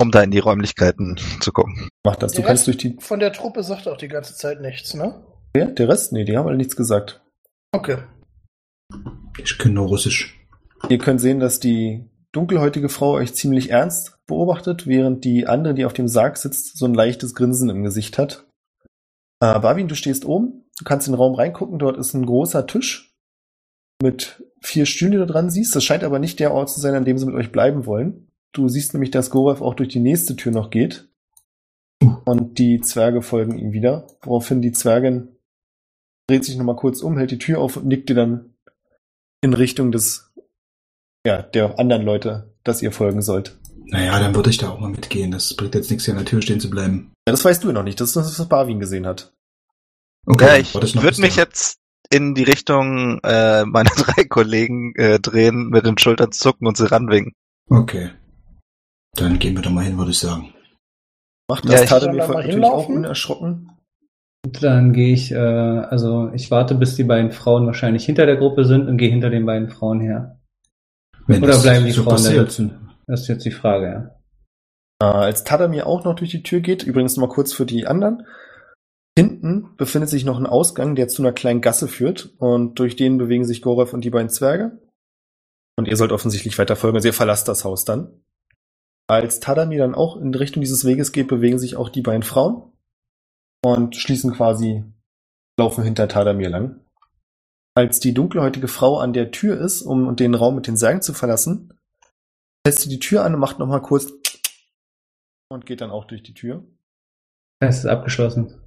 Um 0.00 0.10
da 0.10 0.22
in 0.22 0.30
die 0.32 0.40
Räumlichkeiten 0.40 1.16
zu 1.40 1.52
gucken. 1.52 1.88
Macht 2.04 2.22
das. 2.22 2.32
Du 2.32 2.38
Der 2.38 2.46
kannst 2.46 2.66
Rest 2.66 2.66
durch 2.66 2.76
die. 2.76 2.96
Von 3.00 3.20
der 3.20 3.32
Truppe 3.32 3.62
sagt 3.62 3.88
auch 3.88 3.96
die 3.96 4.08
ganze 4.08 4.34
Zeit 4.34 4.60
nichts, 4.60 4.92
ne? 4.92 5.22
Wer? 5.54 5.66
Der 5.66 5.88
Rest? 5.88 6.12
Nee, 6.12 6.24
die 6.24 6.36
haben 6.36 6.46
alle 6.46 6.58
nichts 6.58 6.76
gesagt. 6.76 7.22
Okay. 7.76 7.98
ich 9.36 9.58
kenne 9.58 9.74
nur 9.74 9.88
Russisch. 9.88 10.34
Ihr 10.88 10.96
könnt 10.96 11.20
sehen, 11.20 11.40
dass 11.40 11.60
die 11.60 12.08
dunkelhäutige 12.32 12.88
Frau 12.88 13.12
euch 13.12 13.34
ziemlich 13.34 13.68
ernst 13.68 14.18
beobachtet, 14.26 14.86
während 14.86 15.26
die 15.26 15.46
andere, 15.46 15.74
die 15.74 15.84
auf 15.84 15.92
dem 15.92 16.08
Sarg 16.08 16.38
sitzt, 16.38 16.78
so 16.78 16.86
ein 16.86 16.94
leichtes 16.94 17.34
Grinsen 17.34 17.68
im 17.68 17.82
Gesicht 17.82 18.16
hat. 18.16 18.46
Äh, 19.40 19.60
Barwin, 19.60 19.88
du 19.88 19.94
stehst 19.94 20.24
oben, 20.24 20.64
du 20.78 20.84
kannst 20.84 21.06
in 21.06 21.12
den 21.12 21.18
Raum 21.18 21.34
reingucken, 21.34 21.78
dort 21.78 21.98
ist 21.98 22.14
ein 22.14 22.24
großer 22.24 22.66
Tisch 22.66 23.14
mit 24.02 24.42
vier 24.62 24.86
Stühlen, 24.86 25.12
die 25.12 25.18
du 25.18 25.26
dran 25.26 25.50
siehst. 25.50 25.76
Das 25.76 25.84
scheint 25.84 26.02
aber 26.02 26.18
nicht 26.18 26.40
der 26.40 26.54
Ort 26.54 26.70
zu 26.70 26.80
sein, 26.80 26.94
an 26.94 27.04
dem 27.04 27.18
sie 27.18 27.26
mit 27.26 27.34
euch 27.34 27.52
bleiben 27.52 27.84
wollen. 27.84 28.30
Du 28.52 28.68
siehst 28.68 28.94
nämlich, 28.94 29.10
dass 29.10 29.28
Gorev 29.28 29.60
auch 29.60 29.74
durch 29.74 29.90
die 29.90 30.00
nächste 30.00 30.34
Tür 30.34 30.52
noch 30.52 30.70
geht. 30.70 31.10
Und 32.24 32.58
die 32.58 32.80
Zwerge 32.80 33.20
folgen 33.20 33.58
ihm 33.58 33.72
wieder, 33.72 34.06
woraufhin 34.22 34.62
die 34.62 34.72
Zwergin 34.72 35.35
dreht 36.28 36.44
sich 36.44 36.56
nochmal 36.56 36.76
kurz 36.76 37.02
um, 37.02 37.16
hält 37.18 37.30
die 37.30 37.38
Tür 37.38 37.60
auf 37.60 37.76
und 37.76 37.86
nickt 37.86 38.08
dir 38.08 38.14
dann 38.14 38.54
in 39.40 39.54
Richtung 39.54 39.92
des, 39.92 40.32
ja, 41.26 41.42
der 41.42 41.78
anderen 41.78 42.02
Leute, 42.02 42.54
dass 42.64 42.82
ihr 42.82 42.92
folgen 42.92 43.22
sollt. 43.22 43.58
Naja, 43.88 44.18
dann 44.18 44.34
würde 44.34 44.50
ich 44.50 44.58
da 44.58 44.70
auch 44.70 44.80
mal 44.80 44.90
mitgehen. 44.90 45.30
Das 45.30 45.54
bringt 45.54 45.74
jetzt 45.76 45.90
nichts, 45.90 46.04
hier 46.04 46.14
an 46.14 46.18
der 46.18 46.26
Tür 46.26 46.42
stehen 46.42 46.58
zu 46.58 46.68
bleiben. 46.68 47.12
Ja, 47.28 47.32
das 47.32 47.44
weißt 47.44 47.62
du 47.62 47.68
ja 47.68 47.72
noch 47.74 47.84
nicht. 47.84 48.00
Das 48.00 48.08
ist 48.08 48.16
das, 48.16 48.38
was 48.38 48.48
Barwin 48.48 48.80
gesehen 48.80 49.06
hat. 49.06 49.32
Okay, 50.26 50.44
ja, 50.44 50.56
ich 50.56 50.74
würde 50.74 51.20
mich 51.20 51.36
jetzt 51.36 51.78
in 52.10 52.34
die 52.34 52.42
Richtung 52.42 53.20
äh, 53.22 53.64
meiner 53.64 53.90
drei 53.96 54.24
Kollegen 54.24 54.92
äh, 54.96 55.20
drehen, 55.20 55.68
mit 55.68 55.86
den 55.86 55.98
Schultern 55.98 56.32
zucken 56.32 56.66
und 56.66 56.76
sie 56.76 56.90
ranwinken. 56.90 57.32
Okay. 57.68 58.10
Dann 59.14 59.38
gehen 59.38 59.54
wir 59.54 59.62
da 59.62 59.70
mal 59.70 59.84
hin, 59.84 59.96
würde 59.98 60.10
ich 60.10 60.18
sagen. 60.18 60.52
Macht 61.48 61.64
Ja, 61.66 61.80
das 61.80 61.90
mal 61.90 62.00
folgt 62.00 62.06
natürlich 62.06 62.24
auch 62.32 62.42
hinlaufen? 62.42 62.96
unerschrocken. 62.96 63.72
Dann 64.52 64.92
gehe 64.92 65.12
ich, 65.12 65.32
äh, 65.32 65.36
also 65.36 66.30
ich 66.32 66.50
warte, 66.50 66.74
bis 66.74 66.94
die 66.94 67.04
beiden 67.04 67.32
Frauen 67.32 67.66
wahrscheinlich 67.66 68.04
hinter 68.04 68.26
der 68.26 68.36
Gruppe 68.36 68.64
sind 68.64 68.88
und 68.88 68.96
gehe 68.96 69.10
hinter 69.10 69.30
den 69.30 69.46
beiden 69.46 69.70
Frauen 69.70 70.00
her. 70.00 70.38
Wenn 71.26 71.42
Oder 71.42 71.58
bleiben 71.58 71.86
die 71.86 71.92
so 71.92 72.02
Frauen 72.02 72.16
da 72.16 72.22
passiert. 72.22 72.50
sitzen? 72.50 72.90
Das 73.06 73.22
ist 73.22 73.28
jetzt 73.28 73.44
die 73.44 73.50
Frage, 73.50 73.86
ja. 73.86 74.16
Äh, 75.02 75.12
als 75.12 75.44
Tadamir 75.44 75.86
auch 75.86 76.04
noch 76.04 76.14
durch 76.14 76.30
die 76.30 76.42
Tür 76.42 76.60
geht, 76.60 76.82
übrigens 76.82 77.16
nochmal 77.16 77.34
kurz 77.34 77.52
für 77.52 77.66
die 77.66 77.86
anderen. 77.86 78.26
Hinten 79.18 79.74
befindet 79.76 80.10
sich 80.10 80.24
noch 80.24 80.38
ein 80.38 80.46
Ausgang, 80.46 80.94
der 80.94 81.08
zu 81.08 81.22
einer 81.22 81.32
kleinen 81.32 81.62
Gasse 81.62 81.88
führt 81.88 82.34
und 82.38 82.78
durch 82.78 82.96
den 82.96 83.18
bewegen 83.18 83.44
sich 83.44 83.62
Gorev 83.62 83.94
und 83.94 84.04
die 84.04 84.10
beiden 84.10 84.28
Zwerge. 84.28 84.78
Und 85.76 85.88
ihr 85.88 85.96
sollt 85.96 86.12
offensichtlich 86.12 86.58
weiter 86.58 86.76
folgen, 86.76 86.96
also 86.96 87.08
ihr 87.08 87.14
verlasst 87.14 87.48
das 87.48 87.64
Haus 87.64 87.84
dann. 87.84 88.20
Als 89.08 89.40
Tadamir 89.40 89.78
dann 89.78 89.94
auch 89.94 90.16
in 90.16 90.34
Richtung 90.34 90.60
dieses 90.60 90.84
Weges 90.84 91.12
geht, 91.12 91.28
bewegen 91.28 91.58
sich 91.58 91.76
auch 91.76 91.88
die 91.88 92.02
beiden 92.02 92.22
Frauen 92.22 92.72
und 93.66 93.96
schließen 93.96 94.32
quasi, 94.32 94.84
laufen 95.58 95.82
hinter 95.82 96.06
Tadamir 96.06 96.50
lang. 96.50 96.80
Als 97.74 97.98
die 97.98 98.14
dunkelhäutige 98.14 98.68
Frau 98.68 98.98
an 98.98 99.12
der 99.12 99.32
Tür 99.32 99.60
ist, 99.60 99.82
um 99.82 100.14
den 100.14 100.34
Raum 100.34 100.54
mit 100.54 100.68
den 100.68 100.76
Särgen 100.76 101.02
zu 101.02 101.12
verlassen, 101.12 101.74
lässt 102.64 102.80
sie 102.82 102.88
die 102.88 103.00
Tür 103.00 103.24
an 103.24 103.34
und 103.34 103.40
macht 103.40 103.58
nochmal 103.58 103.82
kurz 103.82 104.12
und 105.50 105.66
geht 105.66 105.80
dann 105.80 105.90
auch 105.90 106.04
durch 106.04 106.22
die 106.22 106.34
Tür. 106.34 106.64
Es 107.60 107.78
ist 107.78 107.86
abgeschlossen. 107.86 108.60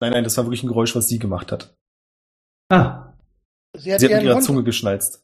Nein, 0.00 0.12
nein, 0.12 0.24
das 0.24 0.36
war 0.38 0.44
wirklich 0.44 0.62
ein 0.62 0.68
Geräusch, 0.68 0.96
was 0.96 1.08
sie 1.08 1.18
gemacht 1.18 1.52
hat. 1.52 1.76
Ah, 2.70 3.12
Sie 3.76 3.92
hat, 3.92 4.00
Sie 4.00 4.06
hat 4.06 4.14
mit 4.14 4.22
ihrer 4.22 4.36
Hund, 4.36 4.44
Zunge 4.44 4.64
geschnalzt. 4.64 5.22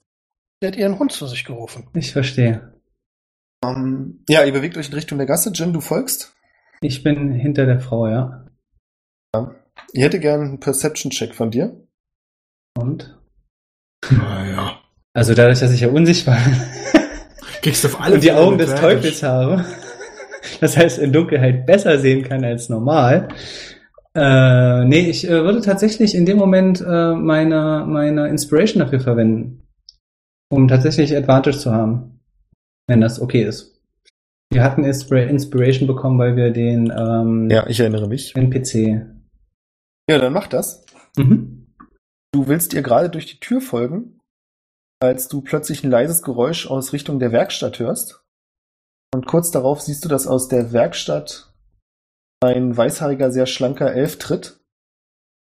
sie 0.61 0.66
hat 0.66 0.76
ihren 0.76 0.98
Hund 0.98 1.12
zu 1.12 1.26
sich 1.26 1.44
gerufen. 1.44 1.88
ich 1.94 2.12
verstehe. 2.12 2.74
Ähm, 3.64 4.22
ja, 4.28 4.44
ihr 4.44 4.52
bewegt 4.52 4.76
euch 4.76 4.88
in 4.88 4.94
Richtung 4.94 5.16
der 5.16 5.26
Gasse. 5.26 5.50
Jim, 5.55 5.72
du 5.72 5.81
folgst. 5.81 6.35
Ich 6.83 7.02
bin 7.02 7.33
hinter 7.33 7.64
der 7.64 7.81
Frau, 7.81 8.07
ja. 8.09 8.41
Ich 9.92 10.03
hätte 10.03 10.21
gern 10.21 10.40
einen 10.40 10.61
Perception-Check 10.61 11.35
von 11.35 11.51
dir. 11.51 11.87
Und? 12.79 13.18
Naja. 14.11 14.81
Also 15.14 15.35
dadurch, 15.35 15.61
dass 15.61 15.73
ich 15.73 15.81
ja 15.81 15.88
unsichtbar 15.88 16.38
bin. 16.45 16.57
Kriegst 17.62 17.85
du 17.85 17.88
auf 17.88 18.01
alle 18.01 18.16
und 18.16 18.25
die 18.25 18.33
Augen 18.33 18.59
des. 18.59 18.75
Teufels 18.75 19.23
habe. 19.23 19.64
Das 20.61 20.77
heißt, 20.77 20.99
in 20.99 21.12
Dunkelheit 21.12 21.66
besser 21.66 21.99
sehen 21.99 22.25
kann 22.25 22.45
als 22.45 22.68
normal. 22.68 23.29
Äh, 24.14 24.85
nee, 24.85 25.09
ich 25.09 25.27
äh, 25.27 25.45
würde 25.45 25.61
tatsächlich 25.61 26.14
in 26.14 26.27
dem 26.27 26.37
Moment 26.37 26.81
äh, 26.81 27.14
meine, 27.14 27.85
meine 27.87 28.29
Inspiration 28.29 28.81
dafür 28.81 29.01
verwenden. 29.01 29.62
Um 30.51 30.68
tatsächlich 30.68 31.16
Advantage 31.16 31.59
zu 31.59 31.73
haben. 31.73 32.21
Wenn 32.88 33.01
das 33.01 33.21
okay 33.21 33.45
ist. 33.45 33.81
Wir 34.53 34.62
hatten 34.62 34.85
Inspira 34.85 35.23
Inspiration 35.23 35.87
bekommen, 35.87 36.18
weil 36.18 36.37
wir 36.37 36.51
den 36.51 36.92
ähm, 36.95 37.49
Ja, 37.51 37.66
ich 37.68 37.81
erinnere 37.81 38.09
mich. 38.09 38.35
NPC. 38.37 39.07
Ja, 40.09 40.19
dann 40.19 40.33
mach 40.33 40.47
das. 40.47 40.85
Mhm. 41.17 41.75
Du 42.33 42.49
willst 42.49 42.73
ihr 42.73 42.83
gerade 42.83 43.11
durch 43.11 43.27
die 43.27 43.41
Tür 43.41 43.61
folgen, 43.61 44.21
als 45.01 45.29
du 45.29 45.43
plötzlich 45.43 45.85
ein 45.85 45.91
leises 45.91 46.23
Geräusch 46.23 46.67
aus 46.67 46.93
Richtung 46.93 47.19
der 47.19 47.33
Werkstatt 47.33 47.79
hörst. 47.79 48.25
Und 49.15 49.27
kurz 49.27 49.51
darauf 49.51 49.81
siehst 49.81 50.05
du, 50.05 50.09
dass 50.09 50.27
aus 50.27 50.49
der 50.49 50.73
Werkstatt 50.73 51.53
ein 52.41 52.77
weißhaariger, 52.77 53.31
sehr 53.31 53.47
schlanker 53.47 53.93
Elf 53.93 54.19
tritt, 54.19 54.61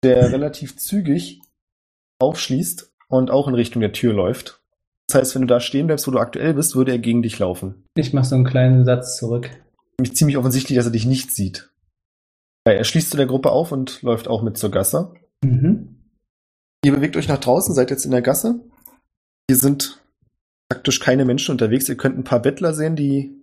der 0.03 0.33
relativ 0.33 0.77
zügig 0.79 1.43
aufschließt 2.19 2.93
und 3.09 3.31
auch 3.31 3.49
in 3.49 3.55
Richtung 3.55 3.81
der 3.81 3.93
Tür 3.93 4.13
läuft. 4.13 4.63
Das 5.07 5.21
heißt, 5.21 5.35
wenn 5.35 5.43
du 5.43 5.49
da 5.49 5.61
stehen 5.61 5.87
bleibst, 5.87 6.07
wo 6.07 6.13
du 6.13 6.19
aktuell 6.19 6.55
bist, 6.55 6.77
würde 6.77 6.93
er 6.93 6.99
gegen 6.99 7.23
dich 7.23 7.39
laufen. 7.39 7.85
Ich 7.97 8.13
mache 8.13 8.27
so 8.27 8.37
einen 8.37 8.45
kleinen 8.45 8.85
Satz 8.85 9.17
zurück. 9.17 9.51
Ziemlich 10.13 10.37
offensichtlich, 10.37 10.77
dass 10.77 10.87
er 10.87 10.93
dich 10.93 11.05
nicht 11.05 11.33
sieht. 11.33 11.70
Er 12.65 12.85
schließt 12.85 13.11
zu 13.11 13.17
der 13.17 13.27
Gruppe 13.27 13.51
auf 13.51 13.73
und 13.73 14.03
läuft 14.03 14.29
auch 14.29 14.43
mit 14.43 14.59
zur 14.59 14.71
Gasse. 14.71 15.15
Mhm. 15.43 15.97
Ihr 16.85 16.93
bewegt 16.93 17.17
euch 17.17 17.29
nach 17.29 17.39
draußen, 17.39 17.75
seid 17.75 17.91
jetzt 17.91 18.05
in 18.05 18.11
der 18.11 18.23
Gasse. 18.23 18.61
Hier 19.49 19.57
sind 19.57 20.03
praktisch 20.71 21.01
keine 21.01 21.25
Menschen 21.25 21.53
unterwegs. 21.53 21.89
Ihr 21.89 21.97
könnt 21.97 22.19
ein 22.19 22.25
paar 22.25 22.41
Bettler 22.41 22.75
sehen, 22.75 22.97
die 22.97 23.43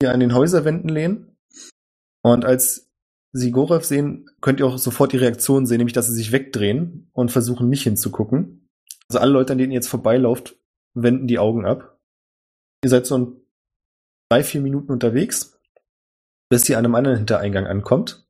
hier 0.00 0.12
an 0.12 0.20
den 0.20 0.34
Häuserwänden 0.34 0.88
lehnen. 0.88 1.36
Und 2.22 2.44
als 2.44 2.90
sie 3.32 3.50
Gorev 3.50 3.84
sehen, 3.84 4.30
könnt 4.40 4.60
ihr 4.60 4.66
auch 4.66 4.78
sofort 4.78 5.12
die 5.12 5.18
Reaktion 5.18 5.66
sehen, 5.66 5.78
nämlich 5.78 5.92
dass 5.92 6.06
sie 6.06 6.14
sich 6.14 6.32
wegdrehen 6.32 7.10
und 7.12 7.30
versuchen 7.30 7.68
nicht 7.68 7.82
hinzugucken. 7.82 8.68
Also 9.08 9.20
alle 9.20 9.32
Leute, 9.32 9.52
an 9.52 9.58
denen 9.58 9.72
ihr 9.72 9.76
jetzt 9.76 9.88
vorbeilauft, 9.88 10.56
wenden 10.94 11.26
die 11.26 11.38
Augen 11.38 11.64
ab. 11.64 11.98
Ihr 12.82 12.90
seid 12.90 13.06
so 13.06 13.40
drei, 14.30 14.42
vier 14.42 14.60
Minuten 14.60 14.92
unterwegs, 14.92 15.58
bis 16.50 16.68
ihr 16.68 16.78
an 16.78 16.84
einem 16.84 16.94
anderen 16.94 17.18
Hintereingang 17.18 17.66
ankommt, 17.66 18.27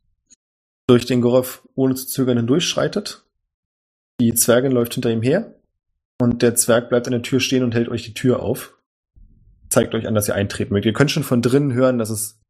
durch 0.88 1.06
den 1.06 1.20
Gorev 1.20 1.62
ohne 1.74 1.94
zu 1.94 2.06
zögern 2.06 2.38
hindurchschreitet. 2.38 3.24
Die 4.20 4.34
Zwergin 4.34 4.72
läuft 4.72 4.94
hinter 4.94 5.10
ihm 5.10 5.22
her 5.22 5.54
und 6.20 6.42
der 6.42 6.56
Zwerg 6.56 6.88
bleibt 6.88 7.06
an 7.06 7.12
der 7.12 7.22
Tür 7.22 7.40
stehen 7.40 7.62
und 7.62 7.74
hält 7.74 7.88
euch 7.88 8.02
die 8.02 8.14
Tür 8.14 8.42
auf. 8.42 8.76
Zeigt 9.68 9.94
euch 9.94 10.08
an, 10.08 10.14
dass 10.14 10.28
ihr 10.28 10.34
eintreten 10.34 10.72
mögt. 10.72 10.86
Ihr 10.86 10.94
könnt 10.94 11.10
schon 11.10 11.22
von 11.22 11.42
drinnen 11.42 11.72
hören, 11.72 11.98
dass 11.98 12.10
es 12.10 12.40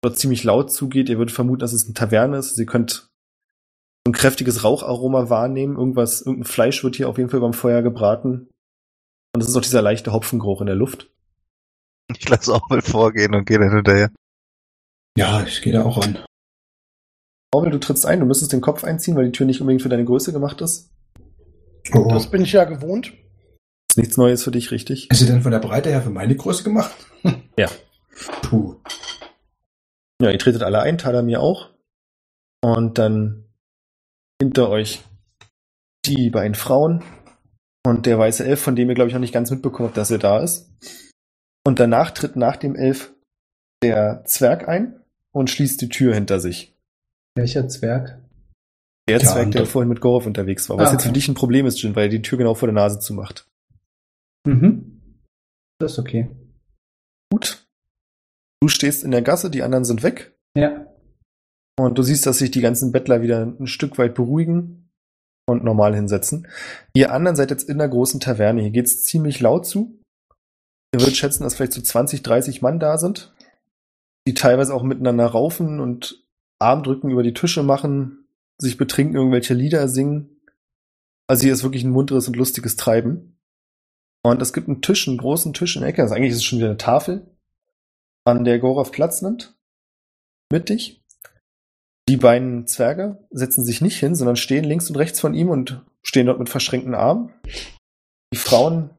dort 0.00 0.16
ziemlich 0.16 0.44
laut 0.44 0.72
zugeht. 0.72 1.08
Ihr 1.08 1.18
würdet 1.18 1.34
vermuten, 1.34 1.58
dass 1.58 1.72
es 1.72 1.84
eine 1.84 1.94
Taverne 1.94 2.38
ist. 2.38 2.54
Sie 2.54 2.66
könnt 2.66 3.08
so 4.04 4.10
ein 4.10 4.12
kräftiges 4.12 4.62
Raucharoma 4.62 5.28
wahrnehmen. 5.28 5.76
Irgendwas, 5.76 6.22
irgendein 6.22 6.50
Fleisch 6.50 6.84
wird 6.84 6.96
hier 6.96 7.08
auf 7.08 7.18
jeden 7.18 7.30
Fall 7.30 7.40
beim 7.40 7.52
Feuer 7.52 7.82
gebraten. 7.82 8.48
Und 9.34 9.40
es 9.40 9.48
ist 9.48 9.56
auch 9.56 9.62
dieser 9.62 9.82
leichte 9.82 10.12
Hopfengeruch 10.12 10.60
in 10.60 10.66
der 10.66 10.76
Luft. 10.76 11.10
Ich 12.16 12.28
lasse 12.28 12.54
auch 12.54 12.68
mal 12.68 12.82
vorgehen 12.82 13.34
und 13.34 13.46
gehe 13.46 13.58
dann 13.58 13.74
hinterher. 13.74 14.10
Ja, 15.16 15.42
ich 15.44 15.62
gehe 15.62 15.72
da 15.72 15.82
auch 15.82 15.98
an. 15.98 16.18
Orwell, 17.54 17.70
du 17.70 17.78
trittst 17.78 18.06
ein, 18.06 18.20
du 18.20 18.26
müsstest 18.26 18.52
den 18.52 18.60
Kopf 18.60 18.82
einziehen, 18.82 19.14
weil 19.14 19.26
die 19.26 19.32
Tür 19.32 19.46
nicht 19.46 19.60
unbedingt 19.60 19.82
für 19.82 19.88
deine 19.88 20.04
Größe 20.04 20.32
gemacht 20.32 20.60
ist. 20.60 20.90
Oh. 21.92 22.08
Das 22.08 22.30
bin 22.30 22.42
ich 22.42 22.52
ja 22.52 22.64
gewohnt. 22.64 23.12
Ist 23.90 23.98
nichts 23.98 24.16
Neues 24.16 24.42
für 24.42 24.50
dich, 24.50 24.70
richtig? 24.70 25.10
Ist 25.10 25.18
sie 25.18 25.26
denn 25.26 25.42
von 25.42 25.52
der 25.52 25.58
Breite 25.58 25.90
her 25.90 26.00
für 26.00 26.10
meine 26.10 26.34
Größe 26.34 26.64
gemacht? 26.64 26.94
Ja. 27.58 27.68
Puh. 28.40 28.76
Ja, 30.22 30.30
ihr 30.30 30.38
tretet 30.38 30.62
alle 30.62 30.80
ein, 30.80 30.96
Tadamir 30.96 31.40
auch. 31.40 31.68
Und 32.62 32.96
dann 32.96 33.44
hinter 34.40 34.70
euch 34.70 35.02
die 36.06 36.30
beiden 36.30 36.54
Frauen 36.54 37.04
und 37.84 38.06
der 38.06 38.18
weiße 38.18 38.44
Elf, 38.44 38.60
von 38.60 38.74
dem 38.74 38.88
ihr, 38.88 38.94
glaube 38.94 39.08
ich, 39.08 39.14
noch 39.14 39.20
nicht 39.20 39.34
ganz 39.34 39.50
mitbekommen 39.50 39.88
habt, 39.88 39.98
dass 39.98 40.10
er 40.10 40.18
da 40.18 40.40
ist. 40.40 40.70
Und 41.64 41.78
danach 41.78 42.10
tritt 42.10 42.36
nach 42.36 42.56
dem 42.56 42.74
Elf 42.74 43.12
der 43.82 44.24
Zwerg 44.24 44.66
ein 44.68 45.00
und 45.32 45.50
schließt 45.50 45.80
die 45.80 45.88
Tür 45.88 46.14
hinter 46.14 46.40
sich. 46.40 46.71
Welcher 47.34 47.68
Zwerg? 47.68 48.18
Der 49.08 49.18
Ja, 49.18 49.24
Zwerg, 49.24 49.50
der 49.52 49.66
vorhin 49.66 49.88
mit 49.88 50.00
Gorov 50.00 50.26
unterwegs 50.26 50.68
war. 50.68 50.78
Was 50.78 50.90
Ah, 50.90 50.92
jetzt 50.92 51.06
für 51.06 51.12
dich 51.12 51.28
ein 51.28 51.34
Problem 51.34 51.66
ist, 51.66 51.80
Jin, 51.82 51.96
weil 51.96 52.04
er 52.04 52.08
die 52.08 52.22
Tür 52.22 52.38
genau 52.38 52.54
vor 52.54 52.68
der 52.68 52.74
Nase 52.74 53.00
zumacht. 53.00 53.48
Mhm. 54.46 55.02
Das 55.78 55.92
ist 55.92 55.98
okay. 55.98 56.30
Gut. 57.30 57.66
Du 58.60 58.68
stehst 58.68 59.02
in 59.02 59.10
der 59.10 59.22
Gasse, 59.22 59.50
die 59.50 59.62
anderen 59.62 59.84
sind 59.84 60.02
weg. 60.02 60.36
Ja. 60.56 60.86
Und 61.78 61.98
du 61.98 62.02
siehst, 62.02 62.26
dass 62.26 62.38
sich 62.38 62.50
die 62.50 62.60
ganzen 62.60 62.92
Bettler 62.92 63.22
wieder 63.22 63.42
ein 63.44 63.66
Stück 63.66 63.98
weit 63.98 64.14
beruhigen 64.14 64.90
und 65.48 65.64
normal 65.64 65.94
hinsetzen. 65.94 66.46
Ihr 66.94 67.12
anderen 67.12 67.34
seid 67.34 67.50
jetzt 67.50 67.68
in 67.68 67.78
der 67.78 67.88
großen 67.88 68.20
Taverne. 68.20 68.62
Hier 68.62 68.70
geht's 68.70 69.02
ziemlich 69.04 69.40
laut 69.40 69.66
zu. 69.66 69.98
Ihr 70.94 71.00
würdet 71.00 71.16
schätzen, 71.16 71.42
dass 71.42 71.54
vielleicht 71.54 71.72
so 71.72 71.80
20, 71.80 72.22
30 72.22 72.62
Mann 72.62 72.78
da 72.78 72.98
sind, 72.98 73.34
die 74.28 74.34
teilweise 74.34 74.74
auch 74.74 74.82
miteinander 74.82 75.26
raufen 75.26 75.80
und 75.80 76.21
Armdrücken 76.62 77.10
über 77.10 77.22
die 77.22 77.34
Tische 77.34 77.62
machen, 77.62 78.26
sich 78.58 78.76
betrinken, 78.76 79.16
irgendwelche 79.16 79.54
Lieder 79.54 79.88
singen. 79.88 80.40
Also 81.26 81.44
hier 81.44 81.52
ist 81.52 81.62
wirklich 81.62 81.84
ein 81.84 81.90
munteres 81.90 82.28
und 82.28 82.36
lustiges 82.36 82.76
Treiben. 82.76 83.38
Und 84.22 84.40
es 84.40 84.52
gibt 84.52 84.68
einen 84.68 84.82
Tisch, 84.82 85.08
einen 85.08 85.18
großen 85.18 85.52
Tisch 85.52 85.76
in 85.76 85.82
der 85.82 85.90
Ecke. 85.90 86.02
Also 86.02 86.14
eigentlich 86.14 86.30
ist 86.30 86.38
es 86.38 86.44
schon 86.44 86.58
wieder 86.58 86.68
eine 86.68 86.76
Tafel, 86.76 87.26
an 88.24 88.44
der 88.44 88.58
Gorov 88.58 88.92
Platz 88.92 89.22
nimmt. 89.22 89.54
Mittig. 90.50 91.02
Die 92.08 92.16
beiden 92.16 92.66
Zwerge 92.66 93.26
setzen 93.30 93.64
sich 93.64 93.80
nicht 93.80 93.98
hin, 93.98 94.14
sondern 94.14 94.36
stehen 94.36 94.64
links 94.64 94.88
und 94.90 94.96
rechts 94.96 95.20
von 95.20 95.34
ihm 95.34 95.48
und 95.48 95.84
stehen 96.02 96.26
dort 96.26 96.38
mit 96.38 96.48
verschränkten 96.48 96.94
Armen. 96.94 97.32
Die 98.32 98.38
Frauen 98.38 98.90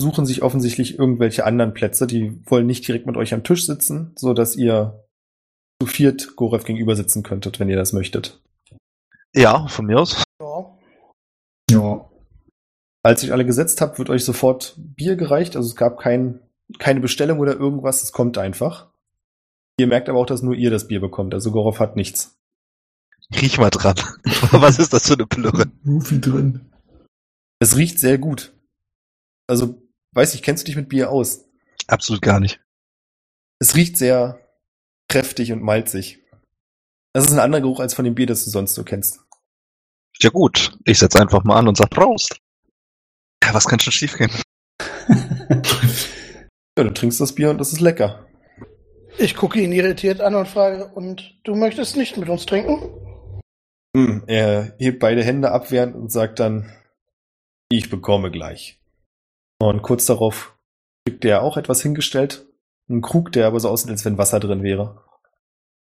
suchen 0.00 0.26
sich 0.26 0.42
offensichtlich 0.42 0.98
irgendwelche 0.98 1.44
anderen 1.44 1.74
Plätze. 1.74 2.06
Die 2.06 2.40
wollen 2.46 2.66
nicht 2.66 2.86
direkt 2.86 3.06
mit 3.06 3.16
euch 3.16 3.34
am 3.34 3.44
Tisch 3.44 3.66
sitzen, 3.66 4.12
so 4.16 4.32
dass 4.34 4.56
ihr 4.56 5.04
zu 5.80 5.86
viert 5.86 6.36
Gorev 6.36 6.64
gegenüber 6.64 6.94
sitzen 6.94 7.22
könntet, 7.22 7.58
wenn 7.58 7.68
ihr 7.68 7.76
das 7.76 7.92
möchtet. 7.92 8.40
Ja, 9.34 9.66
von 9.68 9.86
mir 9.86 10.00
aus. 10.00 10.22
Ja. 10.40 10.78
Ja. 11.70 12.10
Als 13.02 13.22
ihr 13.22 13.28
euch 13.28 13.32
alle 13.32 13.46
gesetzt 13.46 13.80
habt, 13.80 13.98
wird 13.98 14.10
euch 14.10 14.24
sofort 14.24 14.74
Bier 14.76 15.16
gereicht. 15.16 15.56
Also 15.56 15.68
es 15.68 15.76
gab 15.76 15.98
kein, 15.98 16.40
keine 16.78 17.00
Bestellung 17.00 17.38
oder 17.38 17.54
irgendwas. 17.54 18.02
Es 18.02 18.12
kommt 18.12 18.36
einfach. 18.36 18.90
Ihr 19.78 19.86
merkt 19.86 20.08
aber 20.10 20.18
auch, 20.18 20.26
dass 20.26 20.42
nur 20.42 20.54
ihr 20.54 20.70
das 20.70 20.88
Bier 20.88 21.00
bekommt. 21.00 21.32
Also 21.32 21.50
Gorov 21.52 21.78
hat 21.78 21.96
nichts. 21.96 22.38
Riech 23.34 23.58
mal 23.58 23.70
dran. 23.70 23.94
Was 24.50 24.78
ist 24.78 24.92
das 24.92 25.06
für 25.06 25.14
eine 25.14 25.26
Plürre? 25.26 25.66
Rufi 25.86 26.20
drin. 26.20 26.72
Es 27.60 27.76
riecht 27.76 27.98
sehr 27.98 28.18
gut. 28.18 28.52
Also, 29.46 29.80
weiß 30.12 30.34
ich, 30.34 30.42
kennst 30.42 30.64
du 30.64 30.66
dich 30.66 30.76
mit 30.76 30.88
Bier 30.88 31.10
aus? 31.10 31.44
Absolut 31.86 32.20
gar 32.22 32.40
nicht. 32.40 32.60
Es 33.58 33.76
riecht 33.76 33.96
sehr 33.96 34.39
kräftig 35.10 35.52
und 35.52 35.62
malzig. 35.62 36.20
Das 37.12 37.26
ist 37.26 37.32
ein 37.32 37.38
anderer 37.38 37.60
Geruch 37.60 37.80
als 37.80 37.92
von 37.92 38.04
dem 38.04 38.14
Bier, 38.14 38.26
das 38.26 38.44
du 38.44 38.50
sonst 38.50 38.74
so 38.74 38.84
kennst. 38.84 39.20
Ja 40.22 40.30
gut, 40.30 40.76
ich 40.84 40.98
setz 40.98 41.16
einfach 41.16 41.44
mal 41.44 41.58
an 41.58 41.68
und 41.68 41.76
sag 41.76 41.90
Prost. 41.90 42.38
Ja, 43.44 43.52
was 43.52 43.66
kann 43.66 43.80
schon 43.80 43.92
schiefgehen? 43.92 44.30
Ja, 46.78 46.84
du 46.84 46.94
trinkst 46.94 47.20
das 47.20 47.34
Bier 47.34 47.50
und 47.50 47.58
das 47.58 47.74
ist 47.74 47.80
lecker. 47.80 48.26
Ich 49.18 49.36
gucke 49.36 49.60
ihn 49.60 49.72
irritiert 49.72 50.20
an 50.22 50.34
und 50.34 50.48
frage, 50.48 50.86
und 50.94 51.38
du 51.44 51.54
möchtest 51.54 51.96
nicht 51.96 52.16
mit 52.16 52.28
uns 52.30 52.46
trinken? 52.46 52.80
Hm, 53.94 54.22
er 54.26 54.76
hebt 54.78 55.00
beide 55.00 55.22
Hände 55.22 55.50
abwehrend 55.50 55.94
und 55.94 56.10
sagt 56.10 56.38
dann, 56.38 56.72
ich 57.68 57.90
bekomme 57.90 58.30
gleich. 58.30 58.80
Und 59.60 59.82
kurz 59.82 60.06
darauf 60.06 60.56
kriegt 61.04 61.24
er 61.24 61.42
auch 61.42 61.56
etwas 61.56 61.82
hingestellt. 61.82 62.46
Ein 62.90 63.02
Krug, 63.02 63.30
der 63.32 63.46
aber 63.46 63.60
so 63.60 63.68
aussieht, 63.68 63.90
als 63.90 64.04
wenn 64.04 64.18
Wasser 64.18 64.40
drin 64.40 64.64
wäre. 64.64 65.04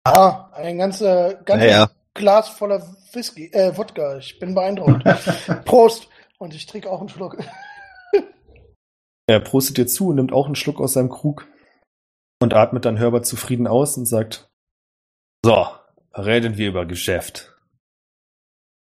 Ah, 0.03 0.51
ein 0.53 0.77
ganzer, 0.77 1.33
ganzes 1.45 1.71
Naja, 1.71 1.89
Glas 2.13 2.49
voller 2.49 2.85
Whisky, 3.13 3.47
äh, 3.51 3.75
Wodka. 3.75 4.17
Ich 4.17 4.39
bin 4.39 4.53
beeindruckt. 4.53 5.03
Prost! 5.65 6.07
Und 6.37 6.53
ich 6.53 6.65
trinke 6.65 6.89
auch 6.89 6.99
einen 6.99 7.09
Schluck. 7.09 7.37
Er 9.27 9.39
prostet 9.39 9.77
dir 9.77 9.87
zu 9.87 10.09
und 10.09 10.15
nimmt 10.15 10.33
auch 10.33 10.47
einen 10.47 10.55
Schluck 10.55 10.81
aus 10.81 10.93
seinem 10.93 11.09
Krug 11.09 11.47
und 12.41 12.53
atmet 12.53 12.83
dann 12.83 12.99
hörbar 12.99 13.23
zufrieden 13.23 13.65
aus 13.65 13.95
und 13.95 14.05
sagt, 14.05 14.49
so, 15.45 15.67
reden 16.13 16.57
wir 16.57 16.67
über 16.67 16.85
Geschäft. 16.85 17.50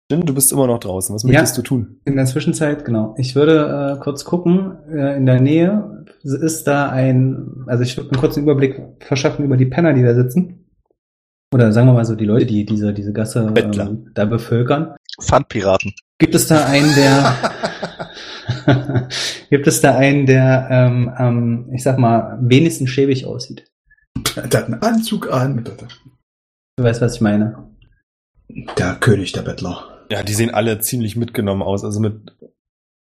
Jin, 0.10 0.22
du 0.22 0.34
bist 0.34 0.52
immer 0.54 0.68
noch 0.68 0.80
draußen. 0.80 1.14
Was 1.14 1.24
Ja. 1.24 1.30
möchtest 1.30 1.58
du 1.58 1.62
tun? 1.64 2.00
In 2.06 2.16
der 2.16 2.26
Zwischenzeit, 2.26 2.86
genau. 2.86 3.14
Ich 3.18 3.36
würde 3.36 3.96
äh, 3.98 4.00
kurz 4.02 4.24
gucken, 4.24 4.78
äh, 4.90 5.18
in 5.18 5.26
der 5.26 5.42
Nähe 5.42 6.06
ist 6.24 6.66
da 6.66 6.90
ein, 6.90 7.64
also 7.68 7.84
ich 7.84 7.98
würde 7.98 8.12
einen 8.12 8.20
kurzen 8.20 8.44
Überblick 8.44 8.82
verschaffen 9.02 9.44
über 9.44 9.58
die 9.58 9.66
Penner, 9.66 9.94
die 9.94 10.04
da 10.04 10.16
sitzen. 10.16 10.66
Oder 11.54 11.72
sagen 11.74 11.88
wir 11.88 11.94
mal 11.94 12.06
so, 12.06 12.16
die 12.16 12.26
Leute, 12.26 12.46
die 12.46 12.66
diese, 12.66 12.94
diese 12.94 13.12
Gasse 13.14 13.54
ähm, 13.56 14.12
da 14.14 14.26
bevölkern. 14.26 14.96
Pfandpiraten. 15.22 15.94
Gibt 16.20 16.36
es 16.36 16.48
da 16.48 16.66
einen, 16.66 16.94
der, 16.96 17.36
Gibt 19.50 19.68
es 19.68 19.82
da 19.82 19.96
einen, 19.98 20.26
der, 20.26 20.68
ähm, 20.70 21.12
ähm, 21.18 21.70
ich 21.74 21.84
sag 21.84 21.98
mal, 21.98 22.38
wenigstens 22.42 22.90
schäbig 22.90 23.26
aussieht? 23.26 23.66
Der 24.36 24.44
hat 24.62 24.66
einen 24.66 24.82
Anzug 24.82 25.32
an. 25.32 25.64
Du 26.78 26.84
weißt, 26.84 27.02
was 27.02 27.16
ich 27.16 27.22
meine. 27.22 27.70
Der 28.78 28.96
König 28.96 29.32
der 29.34 29.42
Bettler. 29.42 29.97
Ja, 30.10 30.24
die 30.24 30.34
sehen 30.34 30.52
alle 30.54 30.80
ziemlich 30.80 31.16
mitgenommen 31.16 31.62
aus. 31.62 31.84
Also 31.84 32.00
mit 32.00 32.36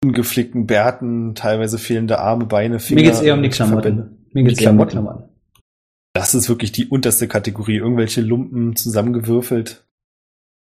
ungeflickten 0.04 0.66
Bärten, 0.66 1.34
teilweise 1.34 1.78
fehlende 1.78 2.18
Arme, 2.18 2.46
Beine, 2.46 2.78
Finger. 2.80 3.00
Mir 3.00 3.06
geht's 3.08 3.20
eher 3.20 3.34
um 3.34 3.42
die 3.42 3.50
Verbände. 3.50 3.80
Klamotten. 4.02 4.26
Mir 4.32 4.44
geht's 4.44 4.60
eher 4.60 4.70
um 4.70 4.78
die 4.78 4.84
Klamotten? 4.86 4.90
Klamotten. 5.18 5.34
Das 6.14 6.34
ist 6.34 6.48
wirklich 6.48 6.72
die 6.72 6.86
unterste 6.86 7.28
Kategorie. 7.28 7.76
Irgendwelche 7.76 8.20
Lumpen 8.20 8.74
zusammengewürfelt. 8.76 9.84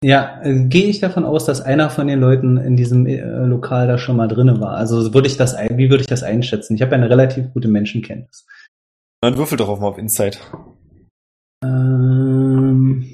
Ja, 0.02 0.40
äh, 0.42 0.64
gehe 0.66 0.86
ich 0.86 1.00
davon 1.00 1.24
aus, 1.24 1.46
dass 1.46 1.60
einer 1.62 1.88
von 1.88 2.06
den 2.06 2.20
Leuten 2.20 2.56
in 2.58 2.76
diesem 2.76 3.06
äh, 3.06 3.20
Lokal 3.46 3.86
da 3.86 3.96
schon 3.98 4.16
mal 4.16 4.28
drinne 4.28 4.60
war. 4.60 4.76
Also 4.76 5.14
würde 5.14 5.28
ich 5.28 5.36
das, 5.38 5.54
ein- 5.54 5.78
wie 5.78 5.88
würde 5.90 6.02
ich 6.02 6.06
das 6.06 6.22
einschätzen? 6.22 6.74
Ich 6.74 6.82
habe 6.82 6.94
eine 6.94 7.08
relativ 7.08 7.52
gute 7.54 7.68
Menschenkenntnis. 7.68 8.46
Dann 9.22 9.36
würfel 9.38 9.56
doch 9.56 9.68
auch 9.68 9.80
mal 9.80 9.88
auf 9.88 9.98
Insight. 9.98 10.40
Ähm, 11.64 13.06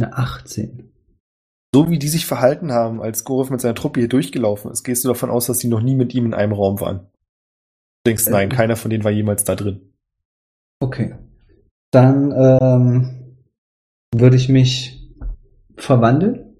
eine 0.00 0.16
18. 0.16 0.90
So 1.74 1.90
wie 1.90 1.98
die 1.98 2.06
sich 2.06 2.24
verhalten 2.24 2.70
haben, 2.70 3.02
als 3.02 3.24
Gorov 3.24 3.50
mit 3.50 3.60
seiner 3.60 3.74
Truppe 3.74 3.98
hier 3.98 4.08
durchgelaufen 4.08 4.70
ist, 4.70 4.84
gehst 4.84 5.02
du 5.02 5.08
davon 5.08 5.28
aus, 5.28 5.46
dass 5.46 5.58
sie 5.58 5.66
noch 5.66 5.82
nie 5.82 5.96
mit 5.96 6.14
ihm 6.14 6.24
in 6.24 6.32
einem 6.32 6.52
Raum 6.52 6.80
waren. 6.80 6.98
Du 6.98 8.10
denkst, 8.10 8.28
nein, 8.28 8.48
Ähm. 8.48 8.56
keiner 8.56 8.76
von 8.76 8.92
denen 8.92 9.02
war 9.02 9.10
jemals 9.10 9.42
da 9.42 9.56
drin. 9.56 9.80
Okay. 10.78 11.16
Dann 11.90 12.30
ähm, 12.30 13.36
würde 14.14 14.36
ich 14.36 14.48
mich 14.48 15.10
verwandeln. 15.76 16.54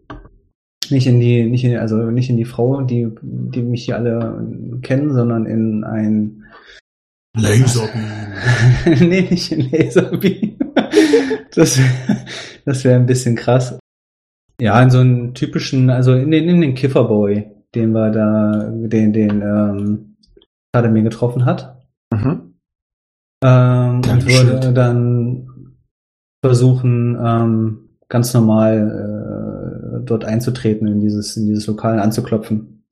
Nicht 0.90 1.06
in 1.06 1.20
die, 1.20 1.44
nicht 1.44 1.62
in, 1.62 1.76
also 1.76 2.10
nicht 2.10 2.28
in 2.28 2.36
die 2.36 2.44
Frau, 2.44 2.80
die, 2.80 3.08
die 3.22 3.62
mich 3.62 3.84
hier 3.84 3.94
alle 3.94 4.80
kennen, 4.82 5.14
sondern 5.14 5.46
in 5.46 5.84
ein 5.84 6.42
Laserbeam. 7.36 8.02
nee, 9.08 9.28
nicht 9.30 9.52
in 9.52 9.70
Laserbeam. 9.70 10.58
Das, 11.54 11.78
das 12.64 12.82
wäre 12.82 12.96
ein 12.96 13.06
bisschen 13.06 13.36
krass. 13.36 13.78
Ja, 14.60 14.80
in 14.82 14.90
so 14.90 14.98
einen 14.98 15.34
typischen, 15.34 15.90
also 15.90 16.14
in 16.14 16.30
den, 16.30 16.48
in 16.48 16.60
den 16.60 16.74
Kifferboy, 16.74 17.50
den 17.74 17.92
wir 17.92 18.10
da, 18.10 18.70
den, 18.70 19.12
den, 19.12 19.42
ähm, 19.42 20.16
gerade 20.72 20.88
mir 20.90 21.02
getroffen 21.02 21.44
hat. 21.44 21.80
Mhm. 22.12 22.54
Ähm, 23.44 23.96
und 23.96 24.26
würde 24.26 24.72
dann 24.72 25.76
versuchen, 26.44 27.18
ähm, 27.22 27.88
ganz 28.08 28.32
normal 28.34 30.00
äh, 30.00 30.04
dort 30.04 30.24
einzutreten 30.24 30.86
in 30.86 31.00
dieses, 31.00 31.36
in 31.36 31.46
dieses 31.46 31.66
Lokal 31.66 31.98
anzuklopfen. 31.98 32.84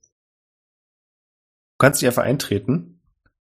Du 1.79 1.87
kannst 1.87 2.01
dich 2.03 2.09
einfach 2.09 2.25
eintreten. 2.25 3.01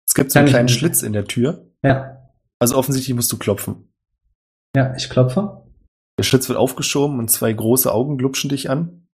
Es 0.08 0.14
gibt 0.16 0.32
so 0.32 0.40
Kann 0.40 0.42
einen 0.42 0.48
ich 0.48 0.54
kleinen. 0.54 0.70
Schlitz 0.70 1.04
in 1.04 1.14
der 1.14 1.26
Tür. 1.26 1.68
Ja, 1.84 2.18
Also 2.60 2.76
offensichtlich 2.76 3.16
musst 3.16 3.32
du 3.32 3.38
klopfen. 3.38 3.92
ja, 4.76 4.96
ich 4.96 5.10
klopfe. 5.10 5.64
Der 6.20 6.24
Schlitz 6.24 6.50
wird 6.50 6.60
aufgeschoben 6.60 7.18
und 7.18 7.32
zwei 7.32 7.54
große 7.54 7.90
Augen 7.94 8.18
glupschen 8.18 8.50
dich 8.50 8.70
an. 8.70 9.08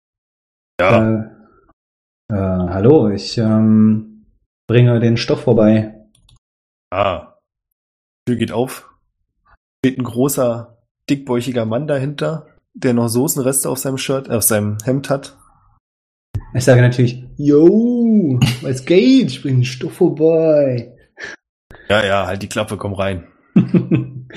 Äh, 0.81 1.17
äh, 2.33 2.33
hallo, 2.33 3.11
ich 3.11 3.37
ähm, 3.37 4.25
bringe 4.67 5.01
den 5.01 5.19
Stoff 5.19 5.43
vorbei. 5.43 6.07
Ah. 6.91 7.35
Tür 8.27 8.37
geht 8.37 8.53
auf. 8.53 8.91
Steht 9.85 9.99
ein 9.99 10.05
großer, 10.05 10.79
dickbäuchiger 11.11 11.67
Mann 11.67 11.87
dahinter, 11.87 12.47
der 12.73 12.95
noch 12.95 13.09
Soßenreste 13.09 13.69
auf 13.69 13.77
seinem 13.77 13.99
Shirt, 13.99 14.31
äh, 14.31 14.37
auf 14.37 14.45
seinem 14.45 14.79
Hemd 14.83 15.11
hat. 15.11 15.37
Ich 16.55 16.65
sage 16.65 16.81
natürlich, 16.81 17.23
yo, 17.37 18.41
was 18.63 18.87
geht? 18.87 19.27
Ich 19.27 19.43
bringe 19.43 19.59
den 19.59 19.65
Stoff 19.67 19.93
vorbei. 19.93 20.97
Ja, 21.91 22.03
ja, 22.03 22.27
halt 22.27 22.43
die 22.43 22.49
Klappe, 22.49 22.79
komm 22.79 22.95
rein. 22.95 23.27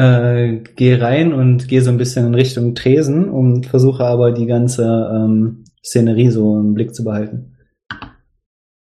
äh, 0.00 0.62
gehe 0.76 1.00
rein 1.00 1.34
und 1.34 1.68
gehe 1.68 1.82
so 1.82 1.90
ein 1.90 1.98
bisschen 1.98 2.26
in 2.26 2.34
Richtung 2.34 2.74
Tresen 2.74 3.28
und 3.28 3.66
versuche 3.66 4.04
aber 4.04 4.32
die 4.32 4.46
ganze 4.46 4.84
ähm, 4.84 5.64
Szenerie 5.84 6.30
so 6.30 6.58
im 6.58 6.72
Blick 6.72 6.94
zu 6.94 7.04
behalten. 7.04 7.56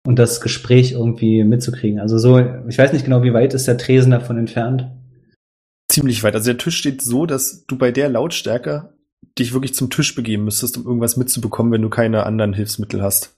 Und 0.08 0.18
das 0.18 0.41
Gespräch 0.41 0.94
irgendwie 0.94 1.44
mitzukriegen. 1.44 2.00
Also 2.00 2.18
so, 2.18 2.39
ich 2.68 2.78
weiß 2.78 2.94
nicht 2.94 3.06
genau, 3.06 3.24
wie 3.24 3.34
weit 3.34 3.54
ist 3.54 3.68
der 3.68 3.78
Tresen 3.78 4.12
davon 4.12 4.38
entfernt. 4.38 4.88
Ziemlich 5.91 6.24
weit. 6.24 6.34
Also 6.34 6.52
der 6.52 6.58
Tisch 6.58 6.78
steht 6.78 7.02
so, 7.02 7.26
dass 7.26 7.65
du 7.65 7.78
bei 7.78 7.91
der 7.91 8.10
Lautstärke 8.10 8.94
dich 9.38 9.54
wirklich 9.54 9.76
zum 9.76 9.89
Tisch 9.89 10.15
begeben 10.15 10.46
müsstest, 10.46 10.78
um 10.78 10.86
irgendwas 10.86 11.18
mitzubekommen, 11.18 11.72
wenn 11.72 11.82
du 11.82 11.89
keine 11.89 12.26
anderen 12.26 12.54
Hilfsmittel 12.54 13.04
hast. 13.04 13.36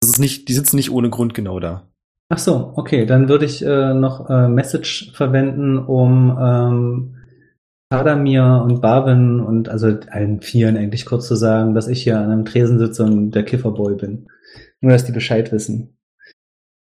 Das 0.00 0.10
ist 0.10 0.18
nicht, 0.18 0.48
die 0.48 0.54
sitzen 0.54 0.76
nicht 0.76 0.90
ohne 0.90 1.10
Grund 1.10 1.34
genau 1.34 1.60
da. 1.60 1.88
Ach 2.30 2.38
so, 2.38 2.72
okay, 2.76 3.04
dann 3.06 3.28
würde 3.28 3.44
ich 3.44 3.64
äh, 3.64 3.94
noch 3.94 4.28
äh, 4.30 4.48
Message 4.48 5.12
verwenden, 5.14 5.78
um 5.78 6.36
ähm, 6.40 7.16
Tadamir 7.90 8.62
und 8.64 8.80
Barwin 8.80 9.40
und 9.40 9.68
also 9.68 9.88
allen 10.10 10.40
Vieren 10.40 10.76
eigentlich 10.76 11.04
kurz 11.06 11.28
zu 11.28 11.36
sagen, 11.36 11.74
dass 11.74 11.86
ich 11.86 12.02
hier 12.02 12.18
an 12.18 12.30
einem 12.30 12.44
Tresen 12.44 12.78
sitze 12.78 13.04
und 13.04 13.32
der 13.32 13.44
Kifferboy 13.44 13.94
bin. 13.94 14.26
Nur, 14.80 14.92
dass 14.92 15.04
die 15.04 15.12
Bescheid 15.12 15.52
wissen. 15.52 15.96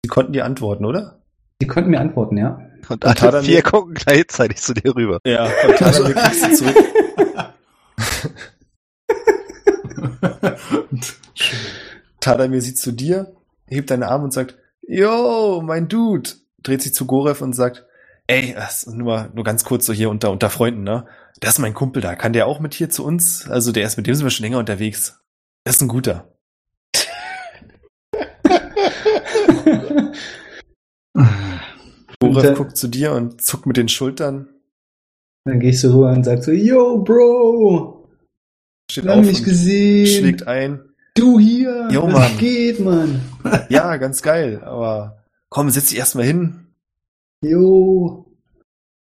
Sie 0.06 0.10
konnten 0.10 0.34
dir 0.34 0.45
antworten, 0.45 0.86
oder? 0.86 1.21
Die 1.62 1.67
konnten 1.67 1.89
mir 1.89 1.99
antworten, 1.99 2.38
ja. 2.38 2.60
Und 2.89 2.91
Und 2.91 3.06
alle 3.06 3.15
Tadamir- 3.15 3.41
vier 3.43 3.62
gucken 3.63 3.93
gleichzeitig 3.93 4.58
zu 4.58 4.73
dir 4.73 4.93
rüber. 4.95 5.19
Ja, 5.25 5.45
und 5.45 5.75
Tadamir 5.78 6.15
kriegst 6.15 6.43
du 6.45 6.54
zurück. 6.56 6.75
Tadamir 12.19 12.62
sieht 12.62 12.78
zu 12.78 12.91
dir, 12.91 13.34
hebt 13.67 13.89
deine 13.89 14.08
Arme 14.10 14.25
und 14.25 14.34
sagt, 14.34 14.58
Yo, 14.91 15.62
mein 15.63 15.88
Dude, 15.88 16.32
dreht 16.63 16.82
sich 16.82 16.95
zu 16.95 17.06
Gorev 17.06 17.43
und 17.43 17.54
sagt, 17.54 17.86
ey, 18.25 18.56
nur, 18.88 19.30
nur 19.36 19.43
ganz 19.43 19.63
kurz 19.63 19.86
so 19.86 19.93
hier 19.93 20.10
unter, 20.10 20.32
unter 20.32 20.49
Freunden, 20.49 20.82
ne? 20.82 21.06
Das 21.41 21.52
ist 21.52 21.60
mein 21.60 21.75
Kumpel 21.75 22.02
da. 22.02 22.15
Kann 22.15 22.34
der 22.34 22.47
auch 22.47 22.60
mit 22.60 22.73
hier 22.73 22.89
zu 22.89 23.06
uns? 23.06 23.47
Also 23.47 23.71
der 23.71 23.86
ist 23.86 23.97
mit 23.97 24.08
dem 24.08 24.15
sind 24.15 24.25
wir 24.25 24.32
schon 24.32 24.45
länger 24.45 24.58
unterwegs. 24.58 25.21
Das 25.63 25.75
ist 25.75 25.84
ein 25.84 25.89
guter. 25.89 26.34
Gorev 32.19 32.58
guckt 32.58 32.75
zu 32.75 32.88
dir 32.88 33.12
und 33.12 33.43
zuckt 33.43 33.67
mit 33.67 33.78
den 33.78 33.89
Schultern, 33.89 34.49
Dann 35.45 35.60
gehst 35.60 35.84
du 35.84 35.93
rüber 35.93 36.13
und 36.13 36.23
sagst 36.23 36.45
so, 36.45 36.52
yo, 36.52 37.04
Bro, 37.04 38.10
steht 38.89 39.04
lang 39.04 39.19
auf 39.19 39.25
nicht 39.28 39.45
gesehen. 39.45 40.08
schlägt 40.08 40.47
ein. 40.47 40.88
Du 41.15 41.39
hier, 41.39 41.87
Jo, 41.91 42.03
was 42.07 42.13
Mann. 42.13 42.37
geht, 42.37 42.79
Mann? 42.79 43.21
Ja, 43.69 43.97
ganz 43.97 44.21
geil, 44.21 44.61
aber 44.63 45.23
komm, 45.49 45.69
setz 45.69 45.87
dich 45.87 45.97
erstmal 45.97 46.25
hin. 46.25 46.67
Jo. 47.43 48.25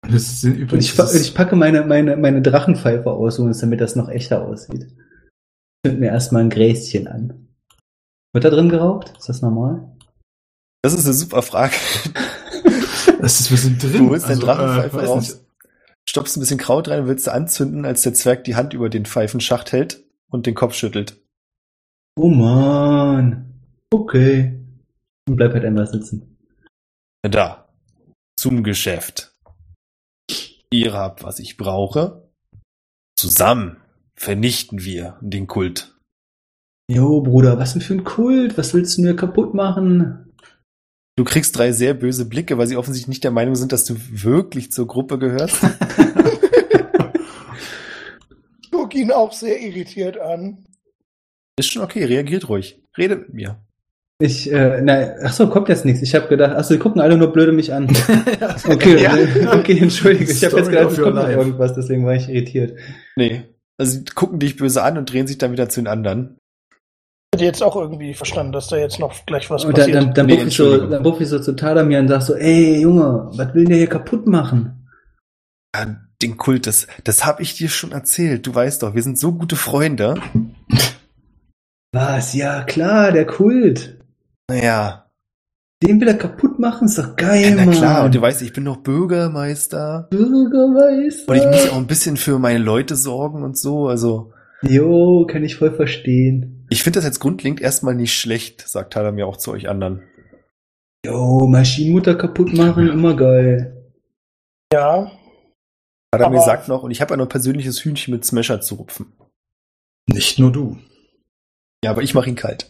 Das 0.09 0.41
sind 0.41 0.53
Und 0.53 0.59
übrigens. 0.59 0.85
ich, 0.85 0.95
pa- 0.97 1.11
ich 1.11 1.33
packe 1.33 1.55
meine, 1.55 1.83
meine, 1.85 2.15
meine 2.17 2.41
Drachenpfeife 2.41 3.09
aus, 3.11 3.37
damit 3.37 3.81
das 3.81 3.95
noch 3.95 4.09
echter 4.09 4.43
aussieht. 4.45 4.83
Ich 4.83 5.89
zünd 5.89 5.99
mir 5.99 6.07
erstmal 6.07 6.43
ein 6.43 6.49
Gräschen 6.49 7.07
an. 7.07 7.47
Wird 8.33 8.45
da 8.45 8.49
drin 8.49 8.69
geraucht? 8.69 9.13
Ist 9.17 9.29
das 9.29 9.41
normal? 9.41 9.95
Das 10.83 10.93
ist 10.93 11.05
eine 11.05 11.13
super 11.13 11.41
Frage. 11.41 11.73
das 13.21 13.39
ist, 13.39 13.51
wir 13.51 13.57
sind 13.57 13.81
drin. 13.81 13.97
Du 14.05 14.09
holst 14.11 14.25
deine 14.25 14.35
Also, 14.35 14.45
Drachenpfeife 14.45 14.97
äh, 15.01 15.05
raus, 15.05 15.21
nicht. 15.29 15.41
stoppst 16.07 16.37
ein 16.37 16.41
bisschen 16.41 16.59
Kraut 16.59 16.87
rein, 16.89 17.07
willst 17.07 17.27
du 17.27 17.31
anzünden, 17.33 17.83
als 17.85 18.03
der 18.03 18.13
Zwerg 18.13 18.43
die 18.43 18.55
Hand 18.55 18.73
über 18.73 18.89
den 18.89 19.05
Pfeifenschacht 19.05 19.71
hält 19.71 20.03
und 20.29 20.45
den 20.45 20.55
Kopf 20.55 20.73
schüttelt. 20.75 21.17
Oh 22.17 22.29
man. 22.29 23.53
Okay. 23.93 24.59
Und 25.29 25.35
bleib 25.35 25.53
halt 25.53 25.65
einfach 25.65 25.85
sitzen. 25.85 26.35
Da. 27.21 27.69
Zum 28.39 28.63
Geschäft. 28.63 29.35
Ihr 30.71 30.93
habt, 30.93 31.23
was 31.23 31.37
ich 31.37 31.57
brauche. 31.57 32.27
Zusammen 33.15 33.77
vernichten 34.15 34.83
wir 34.83 35.19
den 35.21 35.45
Kult. 35.45 35.95
Jo, 36.89 37.21
Bruder, 37.21 37.59
was 37.59 37.73
denn 37.73 37.83
für 37.83 37.93
ein 37.93 38.03
Kult? 38.03 38.57
Was 38.57 38.73
willst 38.73 38.97
du 38.97 39.03
mir 39.03 39.15
kaputt 39.15 39.53
machen? 39.53 40.33
Du 41.17 41.23
kriegst 41.23 41.55
drei 41.55 41.71
sehr 41.71 41.93
böse 41.93 42.25
Blicke, 42.25 42.57
weil 42.57 42.65
sie 42.65 42.77
offensichtlich 42.77 43.09
nicht 43.09 43.23
der 43.23 43.31
Meinung 43.31 43.55
sind, 43.55 43.71
dass 43.71 43.85
du 43.85 43.95
wirklich 43.95 44.71
zur 44.71 44.87
Gruppe 44.87 45.19
gehörst. 45.19 45.59
Guck 48.71 48.95
ihn 48.95 49.11
auch 49.11 49.33
sehr 49.33 49.61
irritiert 49.61 50.17
an. 50.19 50.63
Ist 51.57 51.71
schon 51.71 51.81
okay, 51.83 52.03
reagiert 52.05 52.49
ruhig. 52.49 52.81
Rede 52.97 53.15
mit 53.17 53.33
mir. 53.33 53.57
Ich, 54.19 54.51
äh, 54.51 54.81
nein, 54.81 55.11
ach 55.23 55.31
so, 55.33 55.47
kommt 55.47 55.69
jetzt 55.69 55.85
nichts. 55.85 56.01
Ich 56.01 56.15
habe 56.15 56.27
gedacht, 56.27 56.53
ach 56.57 56.63
so, 56.63 56.73
die 56.73 56.79
gucken 56.79 57.01
alle 57.01 57.17
nur 57.17 57.31
blöde 57.31 57.51
mich 57.51 57.73
an. 57.73 57.87
Okay, 58.67 59.01
Ja. 59.01 59.13
okay, 59.53 59.77
entschuldige. 59.79 60.31
Ich 60.31 60.43
habe 60.43 60.57
jetzt 60.57 60.69
gedacht, 60.69 60.91
es 60.91 60.99
kommt 61.01 61.15
noch 61.15 61.29
irgendwas, 61.29 61.73
deswegen 61.75 62.05
war 62.05 62.15
ich 62.15 62.27
irritiert. 62.29 62.77
Nee. 63.15 63.43
Also 63.77 63.99
sie 63.99 64.05
gucken 64.05 64.39
dich 64.39 64.55
böse 64.57 64.81
an 64.83 64.97
und 64.97 65.11
drehen 65.11 65.27
sich 65.27 65.37
dann 65.37 65.51
wieder 65.51 65.69
zu 65.69 65.81
den 65.81 65.87
anderen. 65.87 66.37
Ich 67.33 67.39
hätte 67.41 67.45
jetzt 67.45 67.61
auch 67.61 67.75
irgendwie 67.75 68.15
verstanden, 68.15 68.53
dass 68.53 68.67
da 68.69 68.77
jetzt 68.77 68.99
noch 68.99 69.13
gleich 69.27 69.49
was 69.51 69.65
Und 69.65 69.77
dann, 69.77 69.91
passiert. 69.91 70.03
dann, 70.03 70.13
dann, 70.15 70.25
Nee, 70.25 70.37
buff 70.37 70.47
ich 70.47 70.55
so, 70.57 70.87
dann 70.87 71.03
buff 71.03 71.21
ich 71.21 71.27
so 71.27 71.39
zu 71.39 71.55
Tadamir 71.55 71.99
und 71.99 72.07
sag 72.07 72.21
so, 72.23 72.33
ey 72.35 72.81
Junge, 72.81 73.29
was 73.33 73.53
will 73.53 73.65
der 73.65 73.77
hier 73.77 73.87
kaputt 73.87 74.25
machen? 74.25 74.87
Ja, 75.75 75.95
den 76.23 76.37
Kult, 76.37 76.65
das, 76.65 76.87
das 77.03 77.25
habe 77.25 77.43
ich 77.43 77.55
dir 77.55 77.69
schon 77.69 77.91
erzählt. 77.91 78.47
Du 78.47 78.55
weißt 78.55 78.81
doch, 78.81 78.95
wir 78.95 79.03
sind 79.03 79.19
so 79.19 79.33
gute 79.33 79.55
Freunde. 79.55 80.15
Was? 81.93 82.33
Ja, 82.33 82.63
klar, 82.63 83.11
der 83.11 83.25
Kult. 83.25 83.97
Naja, 84.49 85.09
Den 85.83 85.99
will 86.01 86.07
er 86.07 86.17
kaputt 86.17 86.57
machen, 86.59 86.85
ist 86.87 86.97
doch 86.97 87.15
geil, 87.15 87.49
ja, 87.49 87.55
na 87.55 87.65
Mann. 87.65 87.73
klar, 87.75 88.05
und 88.05 88.15
du 88.15 88.21
weißt, 88.21 88.41
ich 88.41 88.53
bin 88.53 88.65
doch 88.65 88.77
Bürgermeister. 88.77 90.07
Bürgermeister. 90.09 91.31
Und 91.31 91.37
ich 91.37 91.45
muss 91.45 91.65
ja 91.65 91.71
auch 91.71 91.77
ein 91.77 91.87
bisschen 91.87 92.17
für 92.17 92.39
meine 92.39 92.59
Leute 92.59 92.95
sorgen 92.95 93.43
und 93.43 93.57
so. 93.57 93.87
Also, 93.87 94.33
Jo, 94.63 95.27
kann 95.29 95.43
ich 95.43 95.55
voll 95.57 95.71
verstehen. 95.75 96.65
ich 96.71 96.81
finde 96.83 96.97
das 96.97 97.05
jetzt 97.05 97.19
grundlegend 97.19 97.61
erstmal 97.61 97.93
nicht 97.93 98.13
schlecht, 98.19 98.67
sagt 98.67 98.93
Tyler 98.93 99.11
mir 99.11 99.27
auch 99.27 99.37
zu 99.37 99.51
euch 99.51 99.69
anderen. 99.69 100.01
Jo, 101.05 101.45
Maschinenmutter 101.47 102.15
kaputt 102.15 102.53
machen, 102.53 102.87
immer 102.89 103.15
geil. 103.15 103.91
Ja, 104.73 105.11
Tyler 106.11 106.29
mir 106.31 106.41
sagt 106.41 106.67
noch, 106.69 106.81
und 106.83 106.89
ich 106.91 107.01
habe 107.01 107.11
ja 107.13 107.17
noch 107.17 107.25
ein 107.27 107.29
persönliches 107.29 107.83
Hühnchen 107.83 108.13
mit 108.13 108.25
Smasher 108.25 108.59
zu 108.61 108.75
rupfen. 108.75 109.13
Nicht 110.09 110.39
nur 110.39 110.51
du. 110.51 110.77
Ja, 111.87 111.91
aber 111.91 112.03
ich 112.03 112.13
mache 112.13 112.29
ihn 112.29 112.35
kalt. 112.35 112.69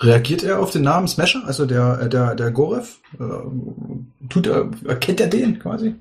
Reagiert 0.00 0.42
er 0.42 0.60
auf 0.60 0.70
den 0.70 0.82
Namen 0.82 1.08
Smasher, 1.08 1.42
also 1.46 1.64
der, 1.64 1.98
äh, 2.02 2.08
der, 2.10 2.34
der 2.34 2.50
Gorev? 2.50 2.98
Äh, 3.18 4.28
Tut 4.28 4.46
er, 4.46 4.70
erkennt 4.86 5.18
er 5.18 5.28
den 5.28 5.58
quasi? 5.58 5.94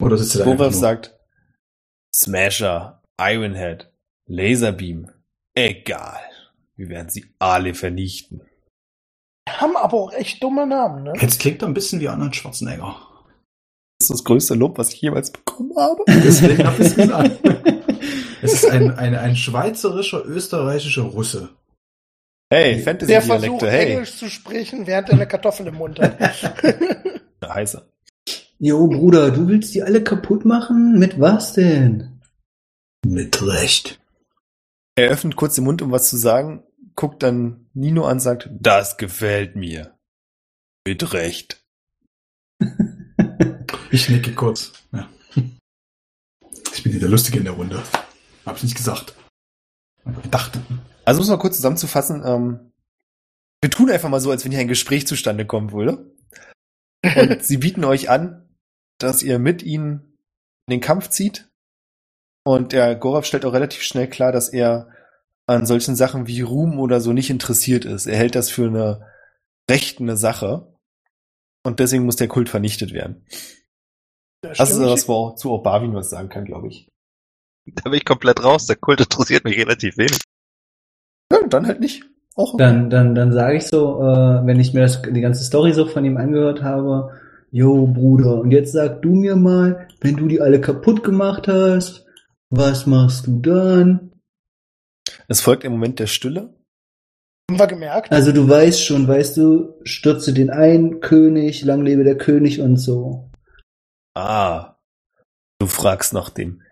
Oder 0.00 0.16
sitzt 0.16 0.36
er 0.36 0.46
da 0.46 0.54
Gorev 0.54 0.74
sagt, 0.74 1.14
Smasher, 2.16 3.02
Ironhead, 3.20 3.92
Laserbeam, 4.26 5.10
egal. 5.54 6.20
Wir 6.76 6.88
werden 6.88 7.10
sie 7.10 7.26
alle 7.38 7.74
vernichten. 7.74 8.40
haben 9.46 9.76
aber 9.76 9.98
auch 9.98 10.12
echt 10.14 10.42
dumme 10.42 10.66
Namen, 10.66 11.02
ne? 11.02 11.12
Jetzt 11.20 11.40
klingt 11.40 11.60
er 11.60 11.68
ein 11.68 11.74
bisschen 11.74 12.00
wie 12.00 12.08
Arnold 12.08 12.34
Schwarzenegger. 12.34 12.96
Das 13.98 14.08
ist 14.08 14.10
das 14.14 14.24
größte 14.24 14.54
Lob, 14.54 14.78
was 14.78 14.94
ich 14.94 15.02
jemals 15.02 15.30
bekommen 15.30 15.76
habe. 15.76 16.04
Deswegen 16.08 16.66
habe 16.66 16.82
ich 16.82 16.88
es 16.88 16.96
gesagt. 16.96 17.38
Es 18.42 18.52
ist 18.54 18.66
ein, 18.66 18.90
ein, 18.92 19.14
ein 19.14 19.36
schweizerischer, 19.36 20.24
österreichischer 20.24 21.02
Russe. 21.02 21.50
Hey, 22.52 22.82
Der 22.82 22.82
versucht 22.82 22.84
Fantasy-Dialekte, 22.84 23.70
hey. 23.70 23.92
Englisch 23.92 24.16
zu 24.16 24.28
sprechen, 24.28 24.86
während 24.86 25.08
er 25.08 25.14
eine 25.14 25.26
Kartoffel 25.28 25.68
im 25.68 25.76
Mund 25.76 26.00
hat. 26.00 26.18
Na, 27.40 27.54
heiße. 27.54 27.88
Jo, 28.58 28.88
Bruder, 28.88 29.30
du 29.30 29.48
willst 29.48 29.74
die 29.74 29.82
alle 29.82 30.02
kaputt 30.02 30.44
machen? 30.44 30.98
Mit 30.98 31.20
was 31.20 31.52
denn? 31.52 32.20
Mit 33.06 33.40
Recht. 33.46 34.00
Er 34.96 35.10
öffnet 35.10 35.36
kurz 35.36 35.54
den 35.54 35.64
Mund, 35.64 35.80
um 35.80 35.92
was 35.92 36.08
zu 36.10 36.16
sagen, 36.16 36.64
guckt 36.96 37.22
dann 37.22 37.66
Nino 37.72 38.04
an, 38.04 38.20
sagt, 38.20 38.50
das 38.52 38.96
gefällt 38.96 39.56
mir. 39.56 39.94
Mit 40.86 41.12
Recht. 41.12 41.62
Ich 43.90 44.08
nicke 44.08 44.32
kurz. 44.34 44.72
Ja. 44.92 45.08
Ich 46.74 46.82
bin 46.82 46.92
hier 46.92 47.00
der 47.00 47.08
Lustige 47.08 47.38
in 47.38 47.44
der 47.44 47.54
Runde. 47.54 47.82
Hab 48.46 48.56
ich 48.56 48.64
nicht 48.64 48.76
gesagt. 48.76 49.14
Gedacht. 50.22 50.58
Also 51.04 51.20
muss 51.20 51.28
man 51.28 51.38
kurz 51.38 51.56
zusammenzufassen, 51.56 52.22
ähm, 52.24 52.72
wir 53.60 53.70
tun 53.70 53.90
einfach 53.90 54.08
mal 54.08 54.20
so, 54.20 54.30
als 54.30 54.44
wenn 54.44 54.52
hier 54.52 54.60
ein 54.60 54.68
Gespräch 54.68 55.06
zustande 55.06 55.46
kommen 55.46 55.72
würde. 55.72 56.14
Und 57.04 57.44
sie 57.44 57.58
bieten 57.58 57.84
euch 57.84 58.08
an, 58.08 58.48
dass 58.98 59.22
ihr 59.22 59.38
mit 59.38 59.62
ihnen 59.62 60.18
in 60.66 60.72
den 60.72 60.80
Kampf 60.80 61.08
zieht. 61.08 61.50
Und 62.44 62.72
der 62.72 62.94
Gorav 62.96 63.26
stellt 63.26 63.44
auch 63.44 63.52
relativ 63.52 63.82
schnell 63.82 64.08
klar, 64.08 64.32
dass 64.32 64.48
er 64.48 64.88
an 65.46 65.66
solchen 65.66 65.96
Sachen 65.96 66.26
wie 66.26 66.40
Ruhm 66.40 66.78
oder 66.78 67.00
so 67.00 67.12
nicht 67.12 67.28
interessiert 67.28 67.84
ist. 67.84 68.06
Er 68.06 68.16
hält 68.16 68.34
das 68.34 68.50
für 68.50 68.66
eine 68.66 69.06
rechtende 69.70 70.16
Sache. 70.16 70.74
Und 71.62 71.80
deswegen 71.80 72.04
muss 72.04 72.16
der 72.16 72.28
Kult 72.28 72.48
vernichtet 72.48 72.92
werden. 72.92 73.26
Das 74.42 74.56
Das 74.56 74.70
ist 74.70 74.78
das, 74.78 75.08
wozu 75.08 75.52
auch 75.52 75.62
Barwin 75.62 75.94
was 75.94 76.08
sagen 76.08 76.30
kann, 76.30 76.46
glaube 76.46 76.68
ich. 76.68 76.88
Da 77.82 77.90
bin 77.90 77.98
ich 77.98 78.04
komplett 78.04 78.42
raus. 78.42 78.66
Der 78.66 78.76
Kult 78.76 79.00
interessiert 79.00 79.44
mich 79.44 79.58
relativ 79.58 79.96
wenig. 79.96 80.18
Ja, 81.32 81.38
dann 81.48 81.66
halt 81.66 81.80
nicht. 81.80 82.04
Auch 82.34 82.54
okay. 82.54 82.62
Dann, 82.62 82.90
dann, 82.90 83.14
dann 83.14 83.32
sage 83.32 83.56
ich 83.56 83.66
so, 83.66 84.00
äh, 84.02 84.46
wenn 84.46 84.60
ich 84.60 84.72
mir 84.72 84.80
das, 84.80 85.02
die 85.02 85.20
ganze 85.20 85.44
Story 85.44 85.72
so 85.72 85.86
von 85.86 86.04
ihm 86.04 86.16
angehört 86.16 86.62
habe, 86.62 87.10
Jo, 87.52 87.88
Bruder, 87.88 88.40
und 88.40 88.52
jetzt 88.52 88.72
sag 88.72 89.02
du 89.02 89.12
mir 89.12 89.34
mal, 89.34 89.88
wenn 90.00 90.16
du 90.16 90.28
die 90.28 90.40
alle 90.40 90.60
kaputt 90.60 91.02
gemacht 91.02 91.48
hast, 91.48 92.06
was 92.48 92.86
machst 92.86 93.26
du 93.26 93.40
dann? 93.40 94.12
Es 95.26 95.40
folgt 95.40 95.64
im 95.64 95.72
Moment 95.72 95.98
der 95.98 96.06
Stille. 96.06 96.54
Haben 97.50 97.58
wir 97.58 97.66
gemerkt. 97.66 98.12
Also 98.12 98.30
du 98.30 98.48
weißt 98.48 98.84
schon, 98.84 99.08
weißt 99.08 99.36
du, 99.36 99.74
stürze 99.82 100.32
den 100.32 100.50
ein, 100.50 101.00
König, 101.00 101.64
lang 101.64 101.82
lebe 101.82 102.04
der 102.04 102.16
König 102.16 102.60
und 102.60 102.76
so. 102.76 103.30
Ah, 104.14 104.76
du 105.58 105.66
fragst 105.66 106.12
nach 106.12 106.30
dem 106.30 106.62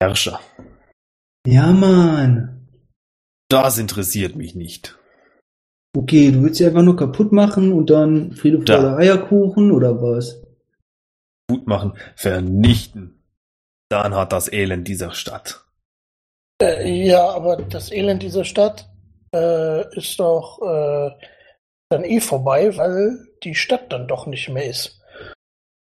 Herrscher. 0.00 0.40
Ja, 1.46 1.72
Mann. 1.72 2.68
Das 3.48 3.78
interessiert 3.78 4.36
mich 4.36 4.54
nicht. 4.54 4.98
Okay, 5.96 6.30
du 6.30 6.42
willst 6.42 6.58
sie 6.58 6.66
einfach 6.66 6.82
nur 6.82 6.96
kaputt 6.96 7.32
machen 7.32 7.72
und 7.72 7.90
dann 7.90 8.32
Friede, 8.32 8.58
Da. 8.58 8.80
Freude, 8.80 8.96
Eierkuchen 8.96 9.72
oder 9.72 10.00
was? 10.00 10.42
Gut 11.50 11.66
machen, 11.66 11.94
vernichten. 12.14 13.22
Dann 13.88 14.14
hat 14.14 14.32
das 14.32 14.52
Elend 14.52 14.86
dieser 14.86 15.12
Stadt. 15.12 15.64
Äh, 16.60 17.06
ja, 17.06 17.30
aber 17.30 17.56
das 17.56 17.90
Elend 17.90 18.22
dieser 18.22 18.44
Stadt 18.44 18.90
äh, 19.34 19.96
ist 19.96 20.20
doch 20.20 20.60
äh, 20.60 21.10
dann 21.88 22.04
eh 22.04 22.20
vorbei, 22.20 22.76
weil 22.76 23.26
die 23.42 23.54
Stadt 23.54 23.90
dann 23.92 24.06
doch 24.06 24.26
nicht 24.26 24.48
mehr 24.50 24.68
ist. 24.68 25.00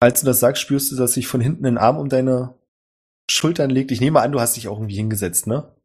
Als 0.02 0.20
du 0.20 0.26
das 0.26 0.42
sagst, 0.42 0.62
spürst 0.62 0.92
du, 0.92 0.98
dass 0.98 1.14
sich 1.14 1.28
von 1.28 1.40
hinten 1.40 1.66
ein 1.66 1.78
Arm 1.78 1.98
um 1.98 2.10
deine 2.10 2.56
Schultern 3.30 3.70
legt. 3.70 3.92
Ich 3.92 4.02
nehme 4.02 4.22
an, 4.22 4.32
du 4.32 4.40
hast 4.40 4.56
dich 4.56 4.68
auch 4.68 4.78
irgendwie 4.78 4.96
hingesetzt, 4.96 5.48
ne? 5.48 5.76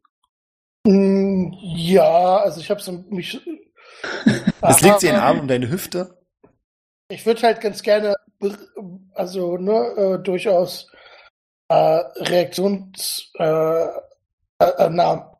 Mm, 0.85 1.53
ja, 1.61 2.37
also 2.37 2.59
ich 2.59 2.69
habe 2.69 2.81
so 2.81 3.03
mich. 3.09 3.39
Es 4.63 4.81
legt 4.81 5.03
ein 5.03 5.15
Aber 5.15 5.23
Arm 5.23 5.39
um 5.41 5.47
deine 5.47 5.69
Hüfte. 5.69 6.17
Ich 7.09 7.25
würde 7.25 7.41
halt 7.41 7.61
ganz 7.61 7.83
gerne, 7.83 8.15
also 9.13 9.57
ne, 9.57 9.73
äh, 9.97 10.23
durchaus 10.23 10.91
äh, 11.67 11.73
Reaktions, 11.73 13.31
äh, 13.37 13.43
äh, 13.43 13.89
äh, 14.59 14.89
na, 14.89 15.39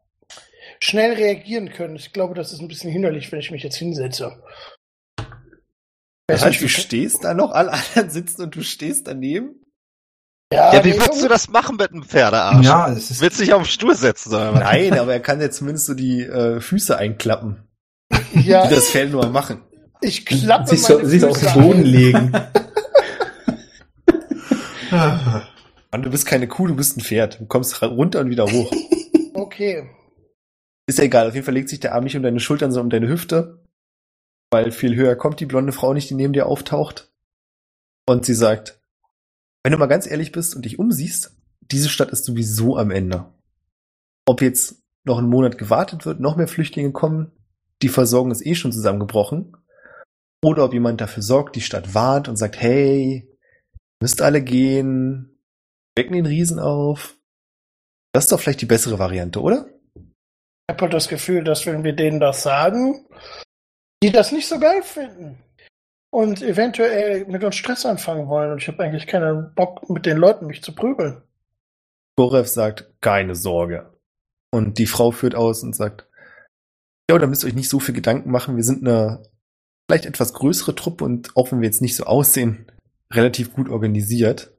schnell 0.79 1.13
reagieren 1.13 1.69
können. 1.69 1.95
Ich 1.95 2.13
glaube, 2.13 2.33
das 2.33 2.51
ist 2.51 2.61
ein 2.61 2.67
bisschen 2.67 2.91
hinderlich, 2.91 3.31
wenn 3.31 3.39
ich 3.39 3.51
mich 3.51 3.63
jetzt 3.63 3.77
hinsetze. 3.77 4.43
Das 6.27 6.43
heißt, 6.43 6.61
du 6.61 6.69
stehst 6.69 7.23
da 7.23 7.33
noch, 7.33 7.51
alle 7.51 7.71
anderen 7.73 8.09
sitzen 8.09 8.43
und 8.43 8.55
du 8.55 8.63
stehst 8.63 9.07
daneben. 9.07 9.60
Ja, 10.51 10.73
Ja, 10.73 10.83
wie 10.83 10.89
nee, 10.91 10.99
würdest 10.99 11.23
du 11.23 11.27
das 11.27 11.49
machen 11.49 11.77
mit 11.77 11.91
einem 11.91 12.03
Pferdearsch? 12.03 12.65
Ja, 12.65 12.91
es 12.91 13.09
ist, 13.11 13.21
Willst 13.21 13.39
du 13.39 13.43
dich 13.43 13.53
auf 13.53 13.61
den 13.63 13.67
Stuhl 13.69 13.95
setzen? 13.95 14.33
Oder 14.33 14.53
was? 14.53 14.59
Nein, 14.59 14.97
aber 14.99 15.13
er 15.13 15.19
kann 15.21 15.39
ja 15.41 15.49
zumindest 15.49 15.85
so 15.85 15.93
die 15.93 16.21
äh, 16.23 16.59
Füße 16.59 16.97
einklappen, 16.97 17.63
ja, 18.33 18.69
wie 18.69 18.75
das 18.75 18.89
Pferd 18.89 19.11
nur 19.11 19.27
machen. 19.29 19.61
ich 20.01 20.25
klappe 20.25 20.67
Sich, 20.75 20.87
meine 20.89 21.03
so, 21.03 21.07
sich 21.09 21.23
auf 21.23 21.37
Füße 21.37 21.53
den 21.53 21.61
Boden 21.63 21.79
ein. 21.79 21.85
legen. 21.85 22.31
Mann, 24.91 26.01
du 26.03 26.09
bist 26.09 26.25
keine 26.25 26.47
Kuh, 26.47 26.67
du 26.67 26.75
bist 26.75 26.97
ein 26.97 27.01
Pferd. 27.01 27.39
Du 27.39 27.45
kommst 27.45 27.81
runter 27.81 28.19
und 28.19 28.29
wieder 28.29 28.45
hoch. 28.45 28.71
Okay. 29.33 29.89
Ist 30.87 30.97
ja 30.99 31.05
egal, 31.05 31.27
auf 31.29 31.33
jeden 31.33 31.45
Fall 31.45 31.53
legt 31.53 31.69
sich 31.69 31.79
der 31.79 31.95
Arm 31.95 32.03
nicht 32.03 32.17
um 32.17 32.23
deine 32.23 32.39
Schultern, 32.41 32.71
sondern 32.71 32.87
um 32.87 32.89
deine 32.89 33.07
Hüfte. 33.07 33.63
Weil 34.51 34.71
viel 34.71 34.95
höher 34.95 35.15
kommt 35.15 35.39
die 35.39 35.45
blonde 35.45 35.71
Frau 35.71 35.93
nicht, 35.93 36.09
die 36.09 36.15
neben 36.15 36.33
dir 36.33 36.45
auftaucht. 36.47 37.09
Und 38.05 38.25
sie 38.25 38.33
sagt, 38.33 38.80
wenn 39.63 39.71
du 39.71 39.77
mal 39.77 39.87
ganz 39.87 40.09
ehrlich 40.09 40.31
bist 40.31 40.55
und 40.55 40.65
dich 40.65 40.79
umsiehst, 40.79 41.35
diese 41.61 41.89
Stadt 41.89 42.09
ist 42.09 42.25
sowieso 42.25 42.77
am 42.77 42.91
Ende. 42.91 43.25
Ob 44.25 44.41
jetzt 44.41 44.81
noch 45.03 45.17
einen 45.17 45.29
Monat 45.29 45.57
gewartet 45.57 46.05
wird, 46.05 46.19
noch 46.19 46.35
mehr 46.35 46.47
Flüchtlinge 46.47 46.91
kommen, 46.91 47.31
die 47.81 47.89
Versorgung 47.89 48.31
ist 48.31 48.45
eh 48.45 48.55
schon 48.55 48.71
zusammengebrochen. 48.71 49.57
Oder 50.43 50.65
ob 50.65 50.73
jemand 50.73 51.01
dafür 51.01 51.23
sorgt, 51.23 51.55
die 51.55 51.61
Stadt 51.61 51.93
warnt 51.93 52.27
und 52.27 52.35
sagt, 52.35 52.59
hey, 52.59 53.29
müsst 54.01 54.21
alle 54.21 54.41
gehen, 54.41 55.37
wecken 55.95 56.13
den 56.13 56.25
Riesen 56.25 56.59
auf. 56.59 57.17
Das 58.13 58.25
ist 58.25 58.31
doch 58.31 58.39
vielleicht 58.39 58.61
die 58.61 58.67
bessere 58.67 58.99
Variante, 58.99 59.41
oder? 59.41 59.67
Ich 59.95 60.73
habe 60.73 60.81
halt 60.81 60.93
das 60.93 61.07
Gefühl, 61.07 61.43
dass 61.43 61.65
wenn 61.65 61.83
wir 61.83 61.93
denen 61.93 62.19
das 62.19 62.43
sagen, 62.43 63.05
die 64.03 64.11
das 64.11 64.31
nicht 64.31 64.47
so 64.47 64.59
geil 64.59 64.81
finden. 64.83 65.37
Und 66.13 66.41
eventuell 66.41 67.25
mit 67.25 67.43
uns 67.43 67.55
Stress 67.55 67.85
anfangen 67.85 68.27
wollen. 68.27 68.51
Und 68.51 68.61
ich 68.61 68.67
habe 68.67 68.83
eigentlich 68.83 69.07
keinen 69.07 69.53
Bock, 69.55 69.89
mit 69.89 70.05
den 70.05 70.17
Leuten 70.17 70.47
mich 70.47 70.61
zu 70.61 70.75
prügeln. 70.75 71.21
Gorev 72.17 72.47
sagt, 72.47 72.91
keine 72.99 73.35
Sorge. 73.35 73.93
Und 74.51 74.77
die 74.77 74.87
Frau 74.87 75.11
führt 75.11 75.35
aus 75.35 75.63
und 75.63 75.75
sagt, 75.75 76.07
ja, 77.09 77.17
da 77.17 77.27
müsst 77.27 77.43
ihr 77.43 77.47
euch 77.47 77.55
nicht 77.55 77.69
so 77.69 77.79
viel 77.79 77.95
Gedanken 77.95 78.29
machen. 78.29 78.57
Wir 78.57 78.63
sind 78.63 78.85
eine 78.85 79.23
vielleicht 79.89 80.05
etwas 80.05 80.33
größere 80.33 80.75
Truppe 80.75 81.03
und 81.03 81.35
auch 81.35 81.51
wenn 81.51 81.61
wir 81.61 81.67
jetzt 81.67 81.81
nicht 81.81 81.95
so 81.95 82.05
aussehen, 82.05 82.65
relativ 83.11 83.53
gut 83.53 83.69
organisiert. 83.69 84.53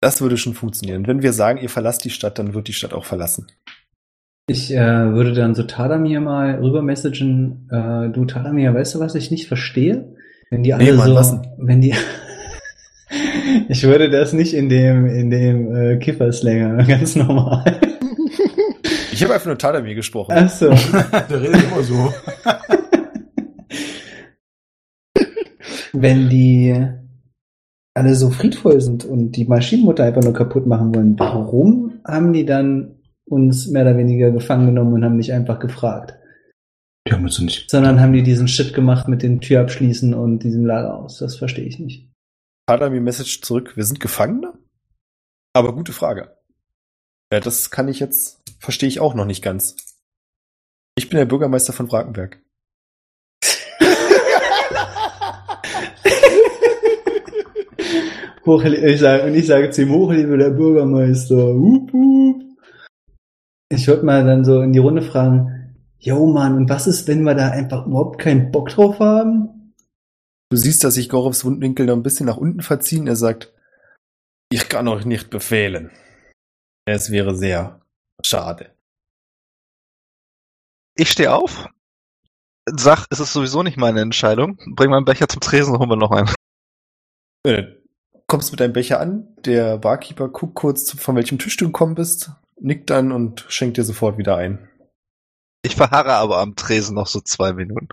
Das 0.00 0.20
würde 0.20 0.36
schon 0.36 0.54
funktionieren. 0.54 1.06
Wenn 1.06 1.22
wir 1.22 1.32
sagen, 1.32 1.58
ihr 1.58 1.70
verlasst 1.70 2.04
die 2.04 2.10
Stadt, 2.10 2.38
dann 2.38 2.54
wird 2.54 2.68
die 2.68 2.72
Stadt 2.72 2.92
auch 2.92 3.04
verlassen. 3.04 3.46
Ich 4.48 4.72
äh, 4.72 4.76
würde 5.12 5.32
dann 5.32 5.56
so 5.56 5.64
Tadamir 5.64 6.20
mal 6.20 6.56
rüber 6.56 6.82
messagen, 6.82 7.68
äh, 7.70 8.10
du 8.10 8.24
Tadamir, 8.26 8.72
weißt 8.74 8.94
du, 8.94 9.00
was 9.00 9.16
ich 9.16 9.32
nicht 9.32 9.48
verstehe? 9.48 10.15
Wenn 10.50 10.62
die 10.62 10.72
alle 10.72 10.84
Nee, 10.84 10.92
Mann, 10.92 11.08
so, 11.08 11.14
was 11.14 11.40
wenn 11.58 11.80
die, 11.80 11.94
ich 13.68 13.82
würde 13.82 14.10
das 14.10 14.32
nicht 14.32 14.54
in 14.54 14.68
dem, 14.68 15.06
in 15.06 15.30
dem 15.30 15.74
äh, 15.74 15.96
Kifferslänger, 15.98 16.84
ganz 16.88 17.16
normal. 17.16 17.80
Ich 19.12 19.22
habe 19.22 19.34
einfach 19.34 19.46
nur 19.46 19.58
Tadamir 19.58 19.94
gesprochen. 19.94 20.34
Ach 20.36 20.48
so. 20.48 20.68
Der 21.30 21.40
redet 21.40 21.64
immer 21.64 21.82
so. 21.82 22.12
Wenn 25.94 26.28
die 26.28 26.76
alle 27.94 28.14
so 28.14 28.28
friedvoll 28.30 28.82
sind 28.82 29.06
und 29.06 29.32
die 29.32 29.46
Maschinenmutter 29.46 30.04
einfach 30.04 30.22
nur 30.22 30.34
kaputt 30.34 30.66
machen 30.66 30.94
wollen, 30.94 31.18
warum 31.18 31.94
haben 32.06 32.34
die 32.34 32.44
dann 32.44 32.96
uns 33.24 33.68
mehr 33.68 33.82
oder 33.82 33.96
weniger 33.96 34.30
gefangen 34.30 34.66
genommen 34.66 34.92
und 34.92 35.04
haben 35.04 35.16
nicht 35.16 35.32
einfach 35.32 35.58
gefragt? 35.58 36.14
Die 37.06 37.12
haben 37.12 37.24
uns 37.24 37.38
nicht. 37.38 37.70
Sondern 37.70 38.00
haben 38.00 38.12
die 38.12 38.24
diesen 38.24 38.48
Shit 38.48 38.74
gemacht 38.74 39.06
mit 39.06 39.22
den 39.22 39.40
Tür 39.40 39.60
abschließen 39.60 40.12
und 40.12 40.40
diesem 40.40 40.66
Lager 40.66 40.96
aus. 40.96 41.18
Das 41.18 41.36
verstehe 41.36 41.64
ich 41.64 41.78
nicht. 41.78 42.10
Tadamir 42.66 43.00
Message 43.00 43.42
zurück, 43.42 43.76
wir 43.76 43.84
sind 43.84 44.00
Gefangene? 44.00 44.54
Aber 45.52 45.72
gute 45.72 45.92
Frage. 45.92 46.36
Ja, 47.32 47.38
das 47.38 47.70
kann 47.70 47.86
ich 47.86 48.00
jetzt, 48.00 48.42
verstehe 48.58 48.88
ich 48.88 48.98
auch 48.98 49.14
noch 49.14 49.24
nicht 49.24 49.42
ganz. 49.42 49.76
Ich 50.96 51.08
bin 51.08 51.18
der 51.18 51.26
Bürgermeister 51.26 51.72
von. 51.72 51.88
Hochlie 58.46 58.92
ich 58.92 59.00
sage, 59.00 59.24
und 59.24 59.34
ich 59.34 59.46
sage 59.46 59.70
zu 59.70 59.82
ihm, 59.82 59.92
Hochliebe 59.92 60.38
der 60.38 60.50
Bürgermeister. 60.50 61.36
Hup, 61.36 61.92
hup. 61.92 62.42
Ich 63.68 63.86
würde 63.86 64.04
mal 64.04 64.24
dann 64.24 64.44
so 64.44 64.60
in 64.60 64.72
die 64.72 64.78
Runde 64.78 65.02
fragen, 65.02 65.55
yo 65.98 66.26
Mann, 66.26 66.56
und 66.56 66.68
was 66.68 66.86
ist, 66.86 67.08
wenn 67.08 67.22
wir 67.22 67.34
da 67.34 67.50
einfach 67.50 67.86
überhaupt 67.86 68.20
keinen 68.20 68.50
Bock 68.50 68.68
drauf 68.68 68.98
haben? 69.00 69.74
Du 70.50 70.56
siehst, 70.56 70.84
dass 70.84 70.94
sich 70.94 71.08
Gorovs 71.08 71.44
Wundwinkel 71.44 71.86
noch 71.86 71.96
ein 71.96 72.02
bisschen 72.02 72.26
nach 72.26 72.36
unten 72.36 72.62
verziehen. 72.62 73.06
Er 73.06 73.16
sagt, 73.16 73.52
ich 74.50 74.68
kann 74.68 74.86
euch 74.86 75.04
nicht 75.04 75.30
befehlen. 75.30 75.90
Es 76.86 77.10
wäre 77.10 77.34
sehr 77.34 77.80
schade. 78.24 78.72
Ich 80.96 81.10
stehe 81.10 81.34
auf, 81.34 81.66
sag, 82.64 83.06
es 83.10 83.20
ist 83.20 83.32
sowieso 83.32 83.62
nicht 83.62 83.76
meine 83.76 84.00
Entscheidung. 84.00 84.56
Bring 84.74 84.90
meinen 84.90 85.04
Becher 85.04 85.28
zum 85.28 85.40
Tresen, 85.40 85.78
holen 85.78 85.90
wir 85.90 85.96
noch 85.96 86.12
einen. 86.12 86.32
Äh, 87.44 87.64
kommst 88.28 88.52
mit 88.52 88.60
deinem 88.60 88.72
Becher 88.72 89.00
an, 89.00 89.36
der 89.44 89.78
Barkeeper 89.78 90.28
guckt 90.28 90.54
kurz, 90.54 90.92
von 90.92 91.16
welchem 91.16 91.38
Tisch 91.38 91.56
du 91.56 91.66
gekommen 91.66 91.96
bist, 91.96 92.30
nickt 92.60 92.88
dann 92.90 93.12
und 93.12 93.44
schenkt 93.48 93.76
dir 93.76 93.84
sofort 93.84 94.16
wieder 94.16 94.36
ein. 94.36 94.68
Ich 95.66 95.74
verharre 95.74 96.12
aber 96.12 96.38
am 96.38 96.54
Tresen 96.54 96.94
noch 96.94 97.08
so 97.08 97.20
zwei 97.20 97.52
Minuten. 97.52 97.88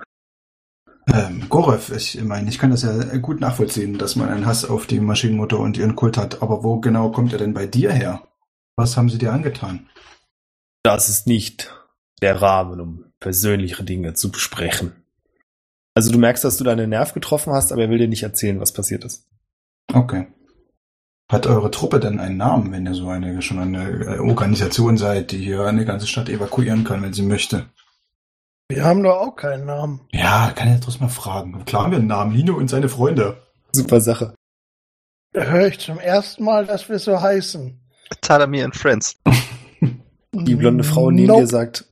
Ähm, 1.12 1.48
Gorev, 1.50 1.92
ich 1.92 2.24
meine, 2.24 2.48
ich 2.48 2.60
kann 2.60 2.70
das 2.70 2.84
ja 2.84 3.18
gut 3.18 3.42
nachvollziehen, 3.42 3.98
dass 3.98 4.16
man 4.16 4.30
einen 4.30 4.46
Hass 4.46 4.64
auf 4.64 4.86
die 4.86 5.00
Maschinenmutter 5.00 5.58
und 5.58 5.76
ihren 5.76 5.96
Kult 5.96 6.16
hat. 6.16 6.44
Aber 6.44 6.64
wo 6.64 6.80
genau 6.80 7.10
kommt 7.10 7.34
er 7.34 7.40
denn 7.40 7.56
bei 7.56 7.66
dir 7.66 7.92
her? 7.92 8.28
Was 8.76 8.96
haben 8.96 9.10
sie 9.10 9.18
dir 9.18 9.34
angetan? 9.34 9.90
Das 10.84 11.10
ist 11.10 11.26
nicht 11.26 11.74
der 12.22 12.44
Rahmen, 12.44 12.80
um 12.80 13.06
persönliche 13.20 13.84
Dinge 13.84 14.14
zu 14.14 14.32
besprechen. 14.32 14.94
Also 15.96 16.12
du 16.12 16.20
merkst, 16.20 16.44
dass 16.44 16.58
du 16.58 16.64
deinen 16.64 16.92
Nerv 16.92 17.14
getroffen 17.14 17.54
hast, 17.54 17.72
aber 17.72 17.82
er 17.82 17.90
will 17.90 17.98
dir 17.98 18.08
nicht 18.08 18.24
erzählen, 18.24 18.60
was 18.60 18.72
passiert 18.72 19.04
ist. 19.04 19.28
Okay. 19.92 20.28
Hat 21.32 21.48
eure 21.48 21.72
Truppe 21.72 22.00
denn 22.00 22.20
einen 22.20 22.38
Namen, 22.38 22.72
wenn 22.72 22.86
ihr 22.86 22.94
so 22.94 23.10
eine 23.10 23.42
schon 23.42 23.60
eine 23.60 23.90
äh, 23.90 24.20
Organisation 24.20 24.98
seid, 24.98 25.32
die 25.32 25.38
hier 25.40 25.66
eine 25.66 25.86
ganze 25.86 26.06
Stadt 26.08 26.30
evakuieren 26.30 26.84
kann, 26.84 27.02
wenn 27.02 27.14
sie 27.14 27.24
möchte? 27.24 27.66
Wir 28.70 28.84
haben 28.84 29.04
doch 29.04 29.18
auch 29.18 29.36
keinen 29.36 29.66
Namen. 29.66 30.02
Ja, 30.12 30.52
kann 30.52 30.74
ich 30.74 30.80
trotzdem 30.80 31.04
mal 31.04 31.10
fragen. 31.10 31.64
Klar 31.66 31.84
haben 31.84 31.92
wir 31.92 32.00
einen 32.00 32.08
Namen, 32.08 32.36
Lino 32.36 32.56
und 32.56 32.70
seine 32.70 32.90
Freunde. 32.90 33.38
Super 33.72 34.02
Sache. 34.02 34.36
Da 35.32 35.44
höre 35.44 35.68
ich 35.68 35.80
zum 35.80 36.00
ersten 36.00 36.44
Mal, 36.44 36.66
dass 36.66 36.90
wir 36.90 37.00
so 37.00 37.20
heißen. 37.20 37.80
Tadamir 38.22 38.66
and 38.66 38.76
Friends. 38.76 39.18
Die 40.34 40.56
blonde 40.56 40.84
Frau 40.84 41.12
neben 41.12 41.28
Nope. 41.28 41.42
dir 41.42 41.48
sagt, 41.48 41.86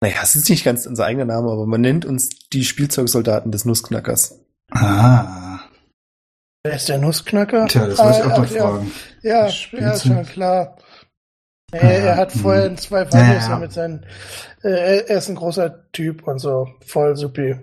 naja, 0.00 0.16
es 0.22 0.36
ist 0.36 0.48
nicht 0.48 0.64
ganz 0.64 0.86
unser 0.86 1.04
eigener 1.06 1.24
Name, 1.24 1.50
aber 1.50 1.66
man 1.66 1.80
nennt 1.80 2.04
uns 2.04 2.28
die 2.52 2.64
Spielzeugsoldaten 2.64 3.50
des 3.50 3.64
Nussknackers. 3.64 4.38
Ah, 4.70 5.57
Wer 6.68 6.76
ist 6.76 6.88
der 6.90 6.98
Nussknacker? 6.98 7.66
tja, 7.66 7.86
das 7.86 7.98
wollte 7.98 8.18
ich 8.18 8.24
Ah, 8.24 8.34
auch 8.34 8.38
noch 8.38 8.50
ja. 8.50 8.68
fragen. 8.68 8.92
Ja, 9.22 9.48
ja, 9.72 9.98
schon 9.98 10.26
klar. 10.26 10.76
Er, 11.72 11.80
er 11.82 12.16
hat 12.16 12.34
hm. 12.34 12.40
vorher 12.42 12.66
in 12.66 12.76
zwei 12.76 13.04
Ja, 13.04 13.06
Videos 13.06 13.48
ja. 13.48 13.58
mit 13.58 13.72
seinen, 13.72 14.04
äh, 14.62 14.98
er 15.06 15.16
ist 15.16 15.30
ein 15.30 15.34
großer 15.36 15.90
Typ 15.92 16.26
und 16.28 16.38
so, 16.40 16.68
voll 16.84 17.16
supi. 17.16 17.58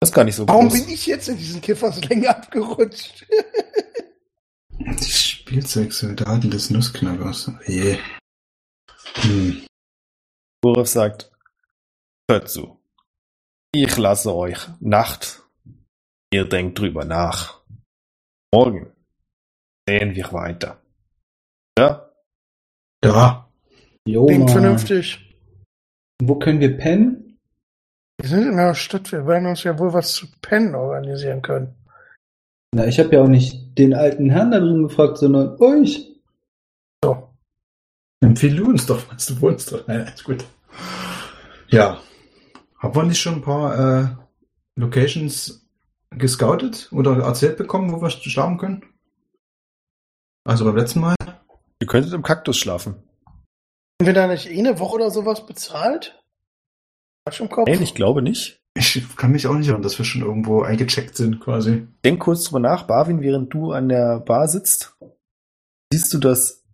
Das 0.00 0.08
ist 0.08 0.14
gar 0.14 0.24
nicht 0.24 0.36
so 0.36 0.48
Warum 0.48 0.70
groß. 0.70 0.80
bin 0.80 0.88
ich 0.88 1.04
jetzt 1.06 1.28
in 1.28 1.36
diesen 1.36 1.60
Kifferslänger 1.60 2.30
abgerutscht? 2.30 3.26
Die 4.78 5.04
Spielzeugsoldaten 5.10 6.50
des 6.50 6.70
Nussknackers. 6.70 7.50
Je. 7.66 7.98
Hm. 9.16 9.66
Boris 10.62 10.92
sagt, 10.92 11.30
hört 12.30 12.48
zu. 12.48 12.80
Ich 13.72 13.98
lasse 13.98 14.34
euch 14.34 14.66
Nacht. 14.80 15.42
Ihr 16.32 16.46
denkt 16.46 16.78
drüber 16.78 17.04
nach. 17.04 17.57
Morgen 18.52 18.92
sehen 19.86 20.14
wir 20.14 20.32
weiter. 20.32 20.80
Ja? 21.78 22.10
Ja. 23.04 23.48
Jo, 24.06 24.26
Klingt 24.26 24.44
Mann. 24.46 24.52
vernünftig. 24.52 25.36
Wo 26.22 26.36
können 26.36 26.60
wir 26.60 26.76
pennen? 26.76 27.38
Wir 28.20 28.28
sind 28.28 28.48
in 28.48 28.56
der 28.56 28.74
Stadt, 28.74 29.12
wir 29.12 29.26
werden 29.26 29.46
uns 29.46 29.62
ja 29.62 29.78
wohl 29.78 29.92
was 29.92 30.12
zu 30.12 30.26
pennen 30.42 30.74
organisieren 30.74 31.42
können. 31.42 31.74
Na, 32.74 32.86
ich 32.86 32.98
habe 32.98 33.14
ja 33.14 33.22
auch 33.22 33.28
nicht 33.28 33.78
den 33.78 33.94
alten 33.94 34.30
Herrn 34.30 34.50
da 34.50 34.58
drin 34.60 34.82
gefragt, 34.82 35.18
sondern 35.18 35.56
euch. 35.60 36.20
So. 37.02 37.28
Empfehle 38.20 38.56
du 38.56 38.66
uns 38.70 38.86
doch, 38.86 39.02
was 39.12 39.26
du 39.26 39.40
wohnst 39.40 39.72
doch. 39.72 39.86
Nein, 39.86 40.00
ist 40.12 40.24
gut. 40.24 40.44
Ja. 41.68 42.00
Haben 42.78 42.94
wir 42.94 43.02
nicht 43.04 43.20
schon 43.20 43.36
ein 43.36 43.42
paar 43.42 44.02
äh, 44.02 44.08
Locations 44.76 45.67
gescoutet 46.10 46.88
oder 46.92 47.18
erzählt 47.18 47.56
bekommen, 47.56 47.92
wo 47.92 48.00
wir 48.00 48.10
schlafen 48.10 48.58
können? 48.58 48.84
Also 50.44 50.64
beim 50.64 50.76
letzten 50.76 51.00
Mal? 51.00 51.14
Ihr 51.80 51.86
könntet 51.86 52.12
im 52.12 52.22
Kaktus 52.22 52.56
schlafen. 52.56 53.02
Haben 54.00 54.06
wir 54.06 54.14
da 54.14 54.26
nicht 54.26 54.46
eh 54.46 54.58
eine 54.58 54.78
Woche 54.78 54.94
oder 54.94 55.10
sowas 55.10 55.46
bezahlt? 55.46 56.22
Quatsch 57.24 57.40
im 57.40 57.48
Kopf? 57.48 57.68
Nein, 57.68 57.82
ich 57.82 57.94
glaube 57.94 58.22
nicht. 58.22 58.60
Ich 58.74 59.16
kann 59.16 59.32
mich 59.32 59.46
auch 59.46 59.54
nicht 59.54 59.66
erinnern, 59.66 59.82
dass 59.82 59.98
wir 59.98 60.04
schon 60.04 60.22
irgendwo 60.22 60.62
eingecheckt 60.62 61.16
sind, 61.16 61.40
quasi. 61.40 61.88
Denk 62.04 62.20
kurz 62.20 62.44
drüber 62.44 62.60
nach, 62.60 62.84
Barwin, 62.84 63.20
während 63.20 63.52
du 63.52 63.72
an 63.72 63.88
der 63.88 64.20
Bar 64.20 64.46
sitzt, 64.46 64.96
siehst 65.92 66.14
du, 66.14 66.18
dass 66.18 66.64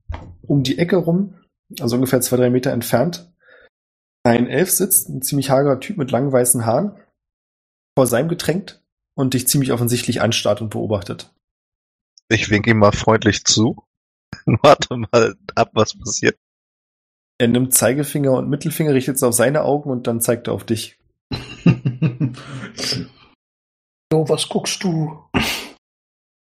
um 0.43 0.63
die 0.63 0.79
Ecke 0.79 0.97
rum, 0.97 1.35
also 1.81 1.97
ungefähr 1.97 2.21
zwei, 2.21 2.37
drei 2.37 2.51
Meter 2.51 2.73
entfernt, 2.73 3.33
ein 4.23 4.47
Elf 4.47 4.71
sitzt, 4.71 5.09
ein 5.09 5.23
ziemlich 5.23 5.51
hagerer 5.51 5.81
Typ 5.81 5.97
mit 5.97 6.11
langen 6.11 6.33
weißen 6.33 6.67
Haaren, 6.67 6.97
vor 7.97 8.07
seinem 8.07 8.29
Getränk 8.29 8.81
und 9.15 9.35
dich 9.35 9.49
ziemlich 9.49 9.73
offensichtlich 9.73 10.21
anstarrt 10.21 10.61
und 10.61 10.71
beobachtet. 10.71 11.33
Ich 12.29 12.51
winke 12.51 12.71
ihm 12.71 12.79
mal 12.79 12.93
freundlich 12.93 13.45
zu. 13.45 13.85
Warte 14.47 14.97
mal 14.97 15.37
ab, 15.55 15.71
was 15.75 15.97
passiert. 15.99 16.37
Er 17.39 17.49
nimmt 17.49 17.75
Zeigefinger 17.75 18.33
und 18.33 18.49
Mittelfinger, 18.49 18.95
richtet 18.95 19.17
es 19.17 19.23
auf 19.23 19.35
seine 19.35 19.63
Augen 19.63 19.91
und 19.91 20.07
dann 20.07 20.21
zeigt 20.21 20.49
er 20.49 20.55
auf 20.55 20.65
dich. 20.65 20.99
So, 24.13 24.29
was 24.29 24.49
guckst 24.49 24.85
du? 24.85 25.25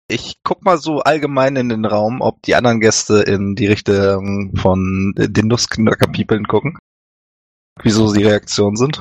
Ich 0.09 0.35
guck 0.43 0.65
mal 0.65 0.79
so 0.79 0.99
allgemein 0.99 1.55
in 1.55 1.69
den 1.69 1.85
Raum, 1.85 2.21
ob 2.21 2.43
die 2.43 2.57
anderen 2.57 2.81
Gäste 2.81 3.23
in 3.23 3.55
die 3.55 3.69
Richtung 3.69 4.57
von 4.57 5.15
den 5.17 5.47
Nussknacker-Peoplen 5.47 6.49
gucken. 6.49 6.77
Wieso 7.81 8.13
die 8.13 8.25
Reaktionen 8.25 8.75
sind. 8.75 9.01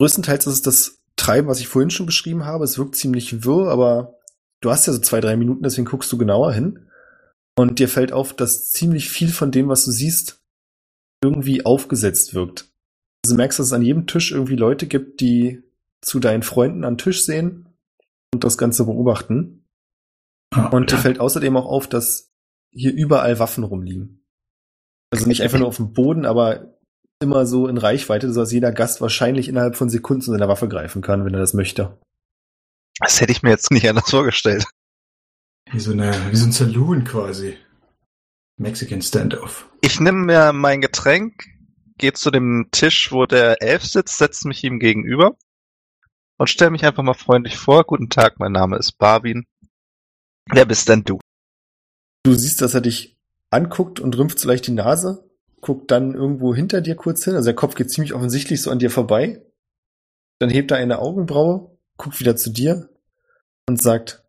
Größtenteils 0.00 0.48
ist 0.48 0.54
es 0.54 0.62
das 0.62 0.99
Treiben, 1.20 1.48
was 1.48 1.60
ich 1.60 1.68
vorhin 1.68 1.90
schon 1.90 2.06
beschrieben 2.06 2.44
habe. 2.44 2.64
Es 2.64 2.78
wirkt 2.78 2.96
ziemlich 2.96 3.44
wirr, 3.44 3.68
aber 3.68 4.18
du 4.60 4.70
hast 4.70 4.86
ja 4.86 4.92
so 4.92 5.00
zwei, 5.00 5.20
drei 5.20 5.36
Minuten, 5.36 5.62
deswegen 5.62 5.86
guckst 5.86 6.10
du 6.10 6.18
genauer 6.18 6.52
hin. 6.52 6.88
Und 7.56 7.78
dir 7.78 7.88
fällt 7.88 8.12
auf, 8.12 8.34
dass 8.34 8.70
ziemlich 8.70 9.10
viel 9.10 9.28
von 9.28 9.50
dem, 9.50 9.68
was 9.68 9.84
du 9.84 9.90
siehst, 9.90 10.42
irgendwie 11.22 11.66
aufgesetzt 11.66 12.32
wirkt. 12.32 12.70
Also 13.22 13.34
du 13.34 13.36
merkst, 13.36 13.58
dass 13.58 13.66
es 13.66 13.72
an 13.74 13.82
jedem 13.82 14.06
Tisch 14.06 14.32
irgendwie 14.32 14.56
Leute 14.56 14.86
gibt, 14.86 15.20
die 15.20 15.62
zu 16.00 16.20
deinen 16.20 16.42
Freunden 16.42 16.84
an 16.84 16.96
Tisch 16.96 17.24
sehen 17.24 17.68
und 18.32 18.44
das 18.44 18.56
Ganze 18.56 18.86
beobachten. 18.86 19.66
Und 20.70 20.90
dir 20.90 20.96
fällt 20.96 21.20
außerdem 21.20 21.54
auch 21.56 21.66
auf, 21.66 21.86
dass 21.86 22.32
hier 22.70 22.94
überall 22.94 23.38
Waffen 23.38 23.64
rumliegen. 23.64 24.24
Also 25.10 25.26
nicht 25.26 25.42
einfach 25.42 25.58
nur 25.58 25.68
auf 25.68 25.76
dem 25.76 25.92
Boden, 25.92 26.24
aber 26.24 26.79
immer 27.20 27.46
so 27.46 27.68
in 27.68 27.76
Reichweite, 27.76 28.32
sodass 28.32 28.52
jeder 28.52 28.72
Gast 28.72 29.00
wahrscheinlich 29.00 29.48
innerhalb 29.48 29.76
von 29.76 29.90
Sekunden 29.90 30.22
zu 30.22 30.32
seiner 30.32 30.48
Waffe 30.48 30.68
greifen 30.68 31.02
kann, 31.02 31.24
wenn 31.24 31.34
er 31.34 31.40
das 31.40 31.54
möchte. 31.54 31.98
Das 32.98 33.20
hätte 33.20 33.32
ich 33.32 33.42
mir 33.42 33.50
jetzt 33.50 33.70
nicht 33.70 33.88
anders 33.88 34.10
vorgestellt. 34.10 34.64
Wie 35.70 35.80
so, 35.80 35.92
eine, 35.92 36.12
wie 36.30 36.36
so 36.36 36.46
ein 36.46 36.52
Saloon 36.52 37.04
quasi. 37.04 37.56
Mexican 38.56 39.00
Standoff. 39.02 39.68
Ich 39.82 40.00
nehme 40.00 40.18
mir 40.18 40.52
mein 40.52 40.80
Getränk, 40.80 41.44
gehe 41.98 42.12
zu 42.12 42.30
dem 42.30 42.68
Tisch, 42.72 43.12
wo 43.12 43.26
der 43.26 43.62
Elf 43.62 43.84
sitzt, 43.84 44.18
setze 44.18 44.48
mich 44.48 44.64
ihm 44.64 44.80
gegenüber 44.80 45.36
und 46.38 46.50
stelle 46.50 46.70
mich 46.70 46.84
einfach 46.84 47.02
mal 47.02 47.14
freundlich 47.14 47.56
vor. 47.56 47.84
Guten 47.84 48.10
Tag, 48.10 48.38
mein 48.38 48.52
Name 48.52 48.76
ist 48.76 48.98
Barwin. 48.98 49.44
Wer 50.50 50.64
bist 50.64 50.88
denn 50.88 51.04
du? 51.04 51.20
Du 52.22 52.34
siehst, 52.34 52.60
dass 52.60 52.74
er 52.74 52.80
dich 52.80 53.18
anguckt 53.50 54.00
und 54.00 54.16
rümpft 54.16 54.38
so 54.38 54.48
leicht 54.48 54.66
die 54.66 54.72
Nase 54.72 55.29
guckt 55.60 55.90
dann 55.90 56.14
irgendwo 56.14 56.54
hinter 56.54 56.80
dir 56.80 56.94
kurz 56.96 57.24
hin. 57.24 57.34
Also 57.34 57.46
der 57.46 57.54
Kopf 57.54 57.74
geht 57.74 57.90
ziemlich 57.90 58.14
offensichtlich 58.14 58.62
so 58.62 58.70
an 58.70 58.78
dir 58.78 58.90
vorbei. 58.90 59.42
Dann 60.38 60.50
hebt 60.50 60.70
er 60.70 60.78
eine 60.78 60.98
Augenbraue, 61.00 61.76
guckt 61.96 62.18
wieder 62.20 62.36
zu 62.36 62.50
dir 62.50 62.88
und 63.68 63.80
sagt, 63.80 64.24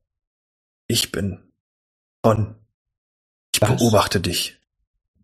ich 0.87 1.11
bin 1.11 1.39
Ton. 2.23 2.55
Ich 3.55 3.61
Was? 3.61 3.77
beobachte 3.77 4.19
dich. 4.19 4.59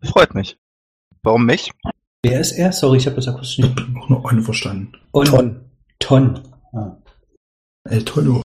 Freut 0.02 0.34
mich. 0.34 0.58
Warum 1.22 1.44
mich? 1.44 1.70
Wer 2.22 2.40
ist 2.40 2.52
er? 2.52 2.72
Sorry, 2.72 2.98
ich 2.98 3.06
habe 3.06 3.16
das 3.16 3.28
akustisch 3.28 3.58
Ich 3.58 3.64
nicht. 3.64 3.78
hab 3.80 4.02
auch 4.02 4.08
nur 4.08 4.30
einen 4.30 4.42
verstanden. 4.42 4.92
Und 5.12 5.26
Ton. 5.28 5.70
Ton. 5.98 6.48
Ah. 6.72 6.96
El 7.84 8.04
Tollo. 8.04 8.42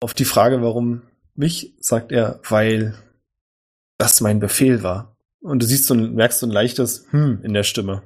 Auf 0.00 0.14
die 0.14 0.24
Frage, 0.24 0.62
warum 0.62 1.02
mich, 1.34 1.74
sagt 1.80 2.12
er, 2.12 2.40
weil 2.48 2.94
das 3.98 4.20
mein 4.20 4.38
Befehl 4.40 4.82
war. 4.82 5.16
Und 5.40 5.62
du 5.62 5.66
siehst 5.66 5.86
so 5.86 5.94
ein, 5.94 6.14
merkst 6.14 6.40
so 6.40 6.46
ein 6.46 6.52
leichtes 6.52 7.06
Hm 7.10 7.40
in 7.42 7.54
der 7.54 7.62
Stimme. 7.62 8.02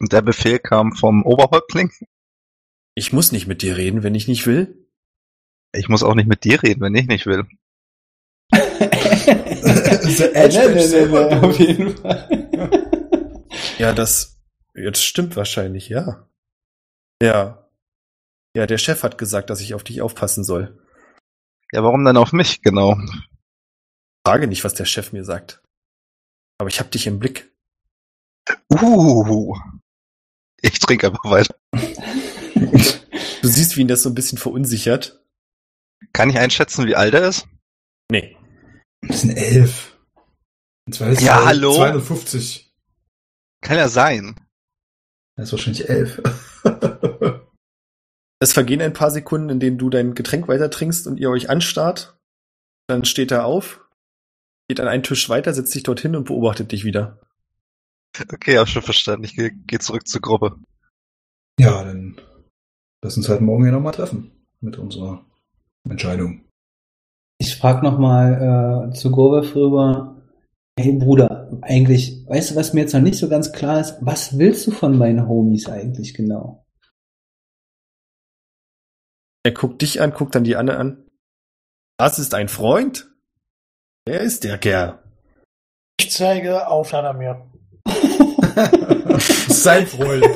Und 0.00 0.12
der 0.12 0.22
Befehl 0.22 0.58
kam 0.58 0.92
vom 0.92 1.24
Oberhäuptling. 1.24 1.92
Ich 2.94 3.12
muss 3.12 3.32
nicht 3.32 3.46
mit 3.46 3.62
dir 3.62 3.76
reden, 3.76 4.02
wenn 4.02 4.14
ich 4.14 4.28
nicht 4.28 4.46
will. 4.46 4.88
Ich 5.72 5.88
muss 5.88 6.02
auch 6.02 6.14
nicht 6.14 6.28
mit 6.28 6.44
dir 6.44 6.62
reden, 6.62 6.80
wenn 6.80 6.94
ich 6.94 7.06
nicht 7.06 7.26
will. 7.26 7.44
äh, 8.52 8.58
ne, 10.48 10.74
ne, 10.74 10.88
ne, 10.88 11.08
ne, 11.08 11.42
auf 11.42 11.58
jeden 11.58 11.96
Fall. 11.96 12.44
Ja, 13.78 13.92
das 13.92 14.40
jetzt 14.74 15.04
stimmt 15.04 15.36
wahrscheinlich, 15.36 15.88
ja. 15.88 16.28
Ja. 17.20 17.68
Ja, 18.56 18.66
der 18.66 18.78
Chef 18.78 19.02
hat 19.02 19.18
gesagt, 19.18 19.50
dass 19.50 19.60
ich 19.60 19.74
auf 19.74 19.82
dich 19.82 20.00
aufpassen 20.00 20.44
soll. 20.44 20.80
Ja, 21.72 21.82
warum 21.82 22.04
dann 22.04 22.16
auf 22.16 22.32
mich, 22.32 22.62
genau? 22.62 22.96
Frage 24.24 24.46
nicht, 24.46 24.62
was 24.62 24.74
der 24.74 24.84
Chef 24.84 25.12
mir 25.12 25.24
sagt. 25.24 25.63
Aber 26.58 26.68
ich 26.68 26.80
hab 26.80 26.90
dich 26.90 27.06
im 27.06 27.18
Blick. 27.18 27.52
Uh. 28.72 29.56
Ich 30.60 30.78
trinke 30.78 31.08
einfach 31.08 31.24
weiter. 31.30 31.56
Du 33.42 33.50
siehst, 33.50 33.76
wie 33.76 33.82
ihn 33.82 33.88
das 33.88 34.02
so 34.02 34.08
ein 34.08 34.14
bisschen 34.14 34.38
verunsichert. 34.38 35.22
Kann 36.14 36.30
ich 36.30 36.38
einschätzen, 36.38 36.86
wie 36.86 36.96
alt 36.96 37.12
er 37.12 37.28
ist? 37.28 37.46
Nee. 38.10 38.38
Das 39.02 39.20
sind 39.20 39.36
elf. 39.36 39.98
Ja, 40.90 41.40
er 41.40 41.44
hallo? 41.44 41.74
250. 41.74 42.74
Kann 43.60 43.76
ja 43.76 43.88
sein. 43.88 44.34
Das 45.36 45.48
ist 45.48 45.52
wahrscheinlich 45.52 45.90
elf. 45.90 46.22
Es 48.40 48.52
vergehen 48.52 48.82
ein 48.82 48.92
paar 48.92 49.10
Sekunden, 49.10 49.48
in 49.48 49.60
denen 49.60 49.78
du 49.78 49.88
dein 49.88 50.14
Getränk 50.14 50.48
weiter 50.48 50.68
trinkst 50.68 51.06
und 51.06 51.18
ihr 51.18 51.30
euch 51.30 51.48
anstarrt. 51.48 52.18
Dann 52.88 53.06
steht 53.06 53.30
er 53.30 53.46
auf, 53.46 53.83
geht 54.68 54.80
an 54.80 54.88
einen 54.88 55.02
Tisch 55.02 55.28
weiter, 55.28 55.52
setzt 55.52 55.72
sich 55.72 55.82
dorthin 55.82 56.16
und 56.16 56.24
beobachtet 56.24 56.72
dich 56.72 56.84
wieder. 56.84 57.20
Okay, 58.32 58.58
hab 58.58 58.68
schon 58.68 58.82
verstanden. 58.82 59.24
Ich 59.24 59.34
gehe 59.34 59.50
geh 59.50 59.78
zurück 59.78 60.06
zur 60.06 60.20
Gruppe. 60.20 60.56
ja, 61.58 61.82
dann 61.84 62.20
lass 63.02 63.16
uns 63.16 63.28
halt 63.28 63.40
morgen 63.40 63.64
hier 63.64 63.72
nochmal 63.72 63.92
treffen. 63.92 64.30
Mit 64.60 64.78
unserer 64.78 65.26
Entscheidung. 65.88 66.44
Ich 67.38 67.56
frag 67.56 67.82
noch 67.82 67.98
mal 67.98 68.90
äh, 68.90 68.94
zu 68.94 69.10
Gorbev 69.10 69.54
rüber. 69.54 70.22
Hey 70.78 70.96
Bruder, 70.96 71.50
eigentlich, 71.62 72.26
weißt 72.26 72.52
du, 72.52 72.56
was 72.56 72.72
mir 72.72 72.80
jetzt 72.80 72.94
noch 72.94 73.00
nicht 73.00 73.18
so 73.18 73.28
ganz 73.28 73.52
klar 73.52 73.80
ist? 73.80 73.96
Was 74.00 74.38
willst 74.38 74.66
du 74.66 74.70
von 74.70 74.96
meinen 74.96 75.28
Homies 75.28 75.68
eigentlich 75.68 76.14
genau? 76.14 76.64
Er 79.44 79.52
guckt 79.52 79.82
dich 79.82 80.00
an, 80.00 80.12
guckt 80.12 80.34
dann 80.34 80.44
die 80.44 80.56
anderen 80.56 80.80
an. 80.80 81.10
Das 81.98 82.18
ist 82.18 82.34
ein 82.34 82.48
Freund? 82.48 83.13
Wer 84.06 84.20
ist 84.20 84.44
der 84.44 84.58
Kerl? 84.58 84.98
Ich 85.98 86.10
zeige 86.10 86.66
auf 86.68 86.92
Nadamir. 86.92 87.40
Sein 89.48 89.86
Freund. 89.86 90.26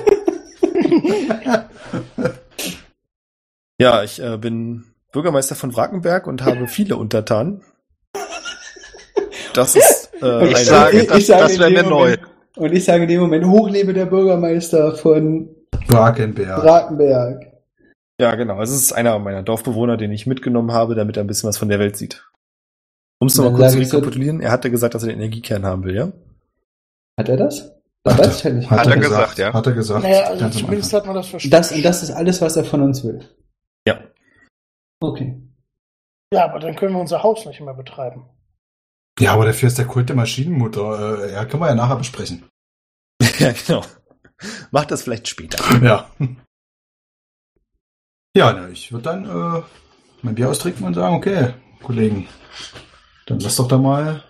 Ja, 3.80 4.02
ich 4.02 4.22
äh, 4.22 4.38
bin 4.38 4.84
Bürgermeister 5.12 5.54
von 5.54 5.76
Wrackenberg 5.76 6.26
und 6.26 6.42
habe 6.44 6.66
viele 6.66 6.96
Untertanen. 6.96 7.62
Das 9.52 9.76
ist 9.76 10.10
äh, 10.22 10.46
Ich 10.50 10.58
sage, 10.64 11.04
das- 11.06 11.26
das 11.26 11.52
in 11.54 11.60
wär 11.60 11.66
dem 11.68 11.74
mir 11.84 11.90
neu. 11.90 12.16
Und 12.56 12.72
ich 12.72 12.84
sage 12.84 13.02
in 13.02 13.08
dem 13.08 13.20
Moment, 13.20 13.44
hochlebe 13.44 13.92
der 13.92 14.06
Bürgermeister 14.06 14.96
von 14.96 15.48
Brakenberg. 15.86 16.62
Bratenberg. 16.62 17.52
Ja, 18.20 18.34
genau. 18.34 18.60
Es 18.62 18.70
ist 18.70 18.92
einer 18.92 19.18
meiner 19.18 19.42
Dorfbewohner, 19.44 19.96
den 19.96 20.10
ich 20.10 20.26
mitgenommen 20.26 20.72
habe, 20.72 20.94
damit 20.96 21.16
er 21.16 21.22
ein 21.24 21.28
bisschen 21.28 21.48
was 21.48 21.58
von 21.58 21.68
der 21.68 21.78
Welt 21.78 21.96
sieht. 21.96 22.27
Um 23.20 23.26
es 23.28 23.36
nochmal 23.36 23.54
kurz 23.54 23.72
zu 23.72 23.78
rekapitulieren, 23.78 24.40
er 24.40 24.52
hatte 24.52 24.70
gesagt, 24.70 24.94
dass 24.94 25.02
er 25.02 25.08
den 25.08 25.18
Energiekern 25.18 25.64
haben 25.64 25.84
will, 25.84 25.94
ja? 25.94 26.12
Hat 27.18 27.28
er 27.28 27.36
das? 27.36 27.72
Das 28.04 28.18
weiß 28.18 28.38
ich 28.38 28.44
ja 28.44 28.50
nicht. 28.50 28.70
Hat 28.70 28.86
er 28.86 28.96
gesagt, 28.96 29.38
ja. 29.38 29.52
Hat 29.52 29.66
er 29.66 29.72
gesagt. 29.72 30.02
Naja, 30.04 30.24
also 30.28 30.48
zumindest 30.50 30.92
hat 30.92 31.06
man 31.06 31.16
das 31.16 31.26
verstanden. 31.26 31.50
Das, 31.50 31.72
und 31.72 31.82
das 31.82 32.02
ist 32.02 32.10
alles, 32.10 32.40
was 32.40 32.56
er 32.56 32.64
von 32.64 32.82
uns 32.82 33.02
will. 33.02 33.28
Ja. 33.86 34.00
Okay. 35.00 35.42
Ja, 36.32 36.44
aber 36.44 36.60
dann 36.60 36.76
können 36.76 36.94
wir 36.94 37.00
unser 37.00 37.22
Haus 37.22 37.44
nicht 37.44 37.60
mehr 37.60 37.74
betreiben. 37.74 38.28
Ja, 39.18 39.32
aber 39.32 39.46
dafür 39.46 39.66
ist 39.66 39.78
der 39.78 39.86
Kult 39.86 40.08
der 40.08 40.16
Maschinenmutter. 40.16 41.24
Äh, 41.24 41.32
ja, 41.32 41.44
können 41.44 41.62
wir 41.62 41.68
ja 41.68 41.74
nachher 41.74 41.96
besprechen. 41.96 42.44
ja, 43.38 43.52
genau. 43.52 43.82
Macht 44.70 44.90
das 44.90 45.02
vielleicht 45.02 45.26
später. 45.26 45.58
Ja. 45.82 46.08
Ja, 48.36 48.52
na, 48.52 48.68
ich 48.68 48.92
würde 48.92 49.02
dann 49.02 49.24
äh, 49.24 49.62
mein 50.22 50.34
Bier 50.36 50.48
austrinken 50.48 50.86
und 50.86 50.94
sagen, 50.94 51.16
okay, 51.16 51.54
Kollegen, 51.82 52.28
dann 53.28 53.40
lass 53.40 53.56
doch 53.56 53.68
da 53.68 53.78
mal 53.78 54.24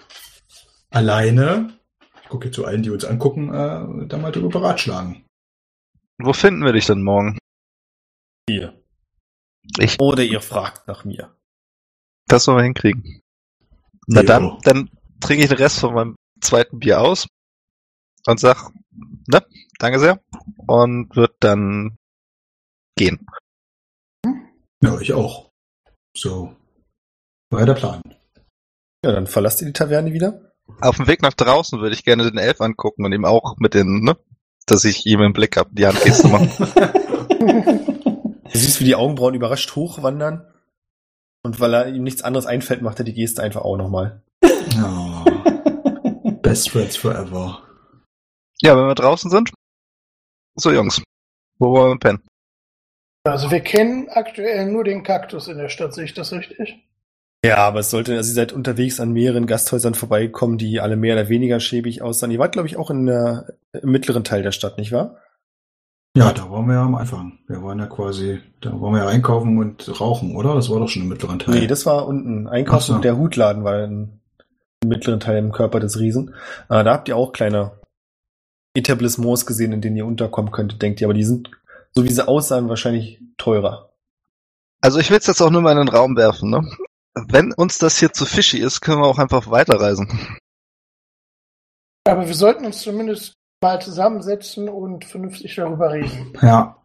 alleine, 0.90 1.78
ich 2.22 2.28
gucke 2.28 2.46
jetzt 2.46 2.56
zu 2.56 2.64
allen, 2.64 2.82
die 2.82 2.90
uns 2.90 3.04
angucken, 3.04 3.48
äh, 3.54 4.06
da 4.08 4.18
mal 4.18 4.32
drüber 4.32 4.48
beratschlagen. 4.48 5.24
Wo 6.20 6.32
finden 6.32 6.64
wir 6.64 6.72
dich 6.72 6.86
denn 6.86 7.02
morgen? 7.02 7.38
Hier. 8.48 8.82
Ich, 9.78 10.00
Oder 10.00 10.24
ihr 10.24 10.40
fragt 10.40 10.88
nach 10.88 11.04
mir. 11.04 11.36
das 12.26 12.46
wollen 12.46 12.58
wir 12.58 12.64
hinkriegen. 12.64 13.20
Na 14.06 14.22
Jo. 14.22 14.26
dann, 14.26 14.58
dann 14.62 14.90
trinke 15.20 15.44
ich 15.44 15.48
den 15.48 15.58
Rest 15.58 15.78
von 15.80 15.94
meinem 15.94 16.16
zweiten 16.40 16.78
Bier 16.80 17.00
aus 17.00 17.28
und 18.26 18.40
sag, 18.40 18.70
ne, 18.90 19.44
danke 19.78 20.00
sehr. 20.00 20.20
Und 20.66 21.14
wird 21.14 21.36
dann 21.40 21.96
gehen. 22.96 23.24
Ja, 24.82 24.98
ich 25.00 25.12
auch. 25.12 25.50
So, 26.16 26.56
war 27.50 27.60
ja 27.60 27.66
der 27.66 27.74
Plan. 27.74 28.02
Ja, 29.04 29.12
dann 29.12 29.26
verlasst 29.26 29.60
ihr 29.62 29.66
die 29.66 29.72
Taverne 29.72 30.12
wieder. 30.12 30.52
Auf 30.80 30.96
dem 30.96 31.06
Weg 31.06 31.22
nach 31.22 31.34
draußen 31.34 31.80
würde 31.80 31.94
ich 31.94 32.04
gerne 32.04 32.24
den 32.24 32.38
Elf 32.38 32.60
angucken 32.60 33.04
und 33.04 33.12
ihm 33.12 33.24
auch 33.24 33.56
mit 33.58 33.74
den, 33.74 34.00
ne, 34.02 34.16
dass 34.66 34.84
ich 34.84 35.06
ihm 35.06 35.22
im 35.22 35.32
Blick 35.32 35.56
hab, 35.56 35.68
die 35.72 35.86
Handgeste 35.86 36.28
machen. 36.28 36.50
Du 38.50 38.58
siehst, 38.58 38.80
wie 38.80 38.84
die 38.84 38.94
Augenbrauen 38.94 39.34
überrascht 39.34 39.76
hochwandern. 39.76 40.46
Und 41.42 41.60
weil 41.60 41.74
er 41.74 41.88
ihm 41.88 42.02
nichts 42.02 42.22
anderes 42.22 42.46
einfällt, 42.46 42.82
macht 42.82 42.98
er 42.98 43.04
die 43.04 43.14
Geste 43.14 43.42
einfach 43.42 43.62
auch 43.62 43.76
nochmal. 43.76 44.22
Oh, 44.42 45.24
best 46.42 46.70
friends 46.70 46.96
forever. 46.96 47.62
ja, 48.60 48.76
wenn 48.76 48.86
wir 48.86 48.94
draußen 48.94 49.30
sind. 49.30 49.52
So, 50.56 50.72
Jungs. 50.72 51.02
Wo 51.58 51.72
wollen 51.72 51.92
wir 51.92 51.98
pennen? 51.98 52.22
Also 53.24 53.50
wir 53.50 53.60
kennen 53.60 54.08
aktuell 54.08 54.66
nur 54.66 54.84
den 54.84 55.02
Kaktus 55.02 55.48
in 55.48 55.58
der 55.58 55.68
Stadt, 55.68 55.94
sehe 55.94 56.04
ich 56.04 56.14
das 56.14 56.32
richtig? 56.32 56.87
Ja, 57.44 57.58
aber 57.58 57.80
es 57.80 57.90
sollte, 57.90 58.16
also 58.16 58.30
ihr 58.30 58.34
seid 58.34 58.52
unterwegs 58.52 58.98
an 58.98 59.12
mehreren 59.12 59.46
Gasthäusern 59.46 59.94
vorbeigekommen, 59.94 60.58
die 60.58 60.80
alle 60.80 60.96
mehr 60.96 61.14
oder 61.14 61.28
weniger 61.28 61.60
schäbig 61.60 62.02
aussahen. 62.02 62.32
Ihr 62.32 62.40
wart, 62.40 62.52
glaube 62.52 62.66
ich, 62.66 62.76
auch 62.76 62.90
in 62.90 63.06
der, 63.06 63.54
im 63.72 63.90
mittleren 63.90 64.24
Teil 64.24 64.42
der 64.42 64.52
Stadt, 64.52 64.76
nicht 64.76 64.90
wahr? 64.90 65.18
Ja, 66.16 66.32
da 66.32 66.50
waren 66.50 66.66
wir 66.66 66.74
ja 66.74 66.82
am 66.82 66.96
Anfang. 66.96 67.38
Wir 67.46 67.62
waren 67.62 67.78
ja 67.78 67.86
quasi, 67.86 68.40
da 68.60 68.72
waren 68.72 68.92
wir 68.92 69.04
ja 69.04 69.06
einkaufen 69.06 69.56
und 69.56 70.00
rauchen, 70.00 70.34
oder? 70.34 70.54
Das 70.56 70.68
war 70.68 70.80
doch 70.80 70.88
schon 70.88 71.02
im 71.02 71.08
mittleren 71.08 71.38
Teil. 71.38 71.54
Nee, 71.54 71.66
das 71.68 71.86
war 71.86 72.08
unten. 72.08 72.48
Einkauf 72.48 72.78
Ach 72.78 72.86
so. 72.86 72.94
und 72.94 73.04
der 73.04 73.16
Hutladen 73.16 73.62
war 73.62 73.84
im, 73.84 74.20
im 74.82 74.88
mittleren 74.88 75.20
Teil 75.20 75.38
im 75.38 75.52
Körper 75.52 75.78
des 75.78 76.00
Riesen. 76.00 76.34
Äh, 76.68 76.82
da 76.82 76.92
habt 76.92 77.08
ihr 77.08 77.16
auch 77.16 77.32
kleine 77.32 77.78
Etablissements 78.74 79.46
gesehen, 79.46 79.72
in 79.72 79.80
denen 79.80 79.96
ihr 79.96 80.06
unterkommen 80.06 80.50
könntet, 80.50 80.82
denkt 80.82 81.00
ihr. 81.00 81.06
Aber 81.06 81.14
die 81.14 81.24
sind, 81.24 81.50
so 81.92 82.02
wie 82.02 82.12
sie 82.12 82.26
aussahen, 82.26 82.68
wahrscheinlich 82.68 83.20
teurer. 83.36 83.90
Also 84.80 84.98
ich 84.98 85.10
will 85.10 85.18
es 85.18 85.26
jetzt 85.28 85.40
auch 85.40 85.50
nur 85.50 85.62
mal 85.62 85.72
in 85.72 85.78
den 85.78 85.88
Raum 85.88 86.16
werfen, 86.16 86.50
ne? 86.50 86.68
Wenn 87.14 87.52
uns 87.52 87.78
das 87.78 87.98
hier 87.98 88.12
zu 88.12 88.24
fishy 88.24 88.58
ist, 88.58 88.80
können 88.80 89.00
wir 89.00 89.06
auch 89.06 89.18
einfach 89.18 89.50
weiterreisen. 89.50 90.38
Aber 92.04 92.26
wir 92.26 92.34
sollten 92.34 92.64
uns 92.64 92.80
zumindest 92.80 93.34
mal 93.60 93.80
zusammensetzen 93.80 94.68
und 94.68 95.04
vernünftig 95.04 95.54
darüber 95.56 95.92
reden. 95.92 96.32
Ja. 96.42 96.76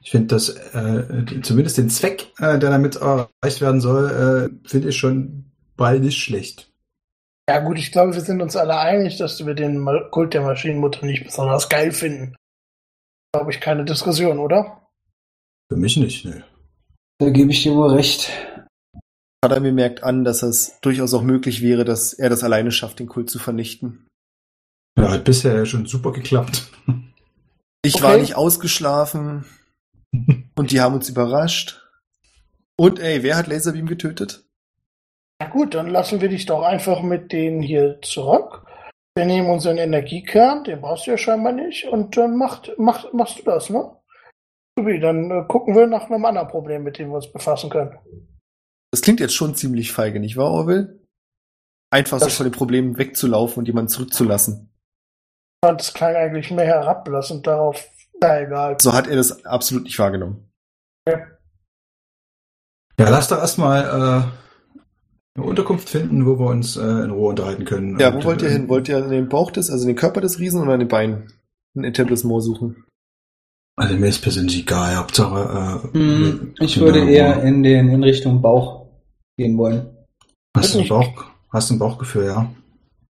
Ich 0.00 0.12
finde 0.12 0.28
das, 0.28 0.50
äh, 0.50 1.24
zumindest 1.42 1.76
den 1.76 1.90
Zweck, 1.90 2.32
äh, 2.38 2.58
der 2.58 2.70
damit 2.70 2.96
erreicht 2.96 3.60
werden 3.60 3.80
soll, 3.80 4.52
äh, 4.64 4.68
finde 4.68 4.90
ich 4.90 4.96
schon 4.96 5.50
bald 5.76 6.02
nicht 6.02 6.22
schlecht. 6.22 6.70
Ja 7.48 7.60
gut, 7.60 7.78
ich 7.78 7.90
glaube, 7.90 8.14
wir 8.14 8.20
sind 8.20 8.40
uns 8.40 8.56
alle 8.56 8.78
einig, 8.78 9.16
dass 9.16 9.44
wir 9.44 9.54
den 9.54 9.84
Kult 10.10 10.34
der 10.34 10.42
Maschinenmutter 10.42 11.04
nicht 11.04 11.24
besonders 11.24 11.68
geil 11.68 11.92
finden. 11.92 12.36
Glaube 13.32 13.50
ich, 13.50 13.60
keine 13.60 13.84
Diskussion, 13.84 14.38
oder? 14.38 14.88
Für 15.70 15.76
mich 15.76 15.96
nicht, 15.96 16.24
ne. 16.24 16.44
Da 17.18 17.30
gebe 17.30 17.50
ich 17.50 17.62
dir 17.62 17.74
wohl 17.74 17.90
recht. 17.90 18.30
Hat 19.44 19.52
er 19.52 19.60
mir 19.60 19.72
merkt 19.72 20.02
an, 20.02 20.24
dass 20.24 20.42
es 20.42 20.80
durchaus 20.80 21.14
auch 21.14 21.22
möglich 21.22 21.62
wäre, 21.62 21.84
dass 21.84 22.12
er 22.12 22.28
das 22.28 22.42
alleine 22.42 22.72
schafft, 22.72 22.98
den 22.98 23.06
Kult 23.06 23.30
zu 23.30 23.38
vernichten. 23.38 24.06
Ja, 24.98 25.10
hat 25.12 25.24
bisher 25.24 25.64
schon 25.64 25.86
super 25.86 26.12
geklappt. 26.12 26.70
Ich 27.84 27.94
Okay. 27.94 28.04
war 28.04 28.16
nicht 28.16 28.34
ausgeschlafen 28.34 29.44
und 30.56 30.72
die 30.72 30.80
haben 30.80 30.94
uns 30.96 31.08
überrascht. 31.08 31.80
Und 32.76 32.98
ey, 32.98 33.22
wer 33.22 33.36
hat 33.36 33.46
Laserbeam 33.46 33.86
getötet? 33.86 34.44
Na 35.40 35.48
gut, 35.48 35.74
dann 35.74 35.88
lassen 35.88 36.20
wir 36.20 36.28
dich 36.28 36.46
doch 36.46 36.62
einfach 36.62 37.00
mit 37.02 37.30
denen 37.32 37.62
hier 37.62 38.00
zurück. 38.02 38.64
Wir 39.16 39.24
nehmen 39.24 39.50
unseren 39.50 39.78
Energiekern, 39.78 40.64
den 40.64 40.80
brauchst 40.80 41.06
du 41.06 41.12
ja 41.12 41.18
scheinbar 41.18 41.52
nicht, 41.52 41.86
und 41.86 42.16
dann 42.16 42.36
macht, 42.36 42.76
macht, 42.78 43.12
machst 43.14 43.38
du 43.38 43.42
das, 43.44 43.70
ne? 43.70 43.96
Subi, 44.76 44.98
dann 45.00 45.30
äh, 45.30 45.44
gucken 45.46 45.76
wir 45.76 45.86
nach 45.86 46.10
einem 46.10 46.24
anderen 46.24 46.48
Problem, 46.48 46.82
mit 46.84 46.98
dem 46.98 47.08
wir 47.10 47.16
uns 47.16 47.32
befassen 47.32 47.70
können. 47.70 47.96
Das 48.90 49.02
klingt 49.02 49.20
jetzt 49.20 49.34
schon 49.34 49.54
ziemlich 49.54 49.92
feige, 49.92 50.18
nicht 50.20 50.36
wahr, 50.36 50.50
Orwell? 50.50 50.98
Einfach 51.90 52.18
so 52.18 52.26
Das- 52.26 52.36
von 52.36 52.44
den 52.44 52.52
Problemen 52.52 52.98
wegzulaufen 52.98 53.60
und 53.60 53.66
jemanden 53.66 53.88
zurückzulassen. 53.88 54.70
Es 55.78 55.92
klang 55.92 56.14
eigentlich 56.14 56.50
mehr 56.50 56.66
herablassend 56.66 57.46
darauf. 57.46 57.84
Na 58.20 58.40
egal. 58.40 58.76
So 58.80 58.92
hat 58.92 59.06
er 59.08 59.16
das 59.16 59.44
absolut 59.44 59.84
nicht 59.84 59.98
wahrgenommen. 59.98 60.50
Ja, 62.98 63.08
lass 63.10 63.28
doch 63.28 63.38
erstmal 63.38 63.84
äh, 63.84 65.38
eine 65.38 65.46
Unterkunft 65.46 65.88
finden, 65.88 66.26
wo 66.26 66.38
wir 66.38 66.46
uns 66.46 66.76
äh, 66.76 66.80
in 66.82 67.10
Ruhe 67.10 67.28
unterhalten 67.30 67.64
können. 67.64 67.98
Ja, 67.98 68.08
Und, 68.10 68.22
wo 68.24 68.28
wollt 68.28 68.42
ihr 68.42 68.48
äh, 68.48 68.52
hin? 68.52 68.68
Wollt 68.68 68.88
ihr 68.88 68.98
in 68.98 69.10
den 69.10 69.28
Bauch 69.28 69.50
des, 69.50 69.70
also 69.70 69.82
in 69.84 69.88
den 69.88 69.96
Körper 69.96 70.20
des 70.20 70.38
Riesen 70.38 70.60
oder 70.62 70.74
in 70.74 70.80
den 70.80 70.88
Beinen? 70.88 71.32
Ein 71.76 71.84
Etablissement 71.84 72.42
suchen. 72.42 72.84
Also 73.76 73.94
mir 73.96 74.08
ist 74.08 74.20
persönlich 74.20 74.58
egal, 74.62 74.96
Hauptsache. 74.96 75.90
Äh, 75.92 75.96
Hm, 75.96 76.54
ich 76.58 76.80
würde 76.80 77.08
eher 77.08 77.42
in 77.44 77.62
den 77.62 77.88
in 77.88 78.02
Richtung 78.02 78.42
Bauch 78.42 78.77
gehen 79.38 79.56
wollen. 79.56 79.96
Hast 80.56 80.74
du 80.74 80.80
ein 80.80 80.88
Bauch, 80.88 81.24
hast 81.50 81.70
du 81.70 81.74
ein 81.74 81.78
Bauchgefühl, 81.78 82.26
ja? 82.26 82.50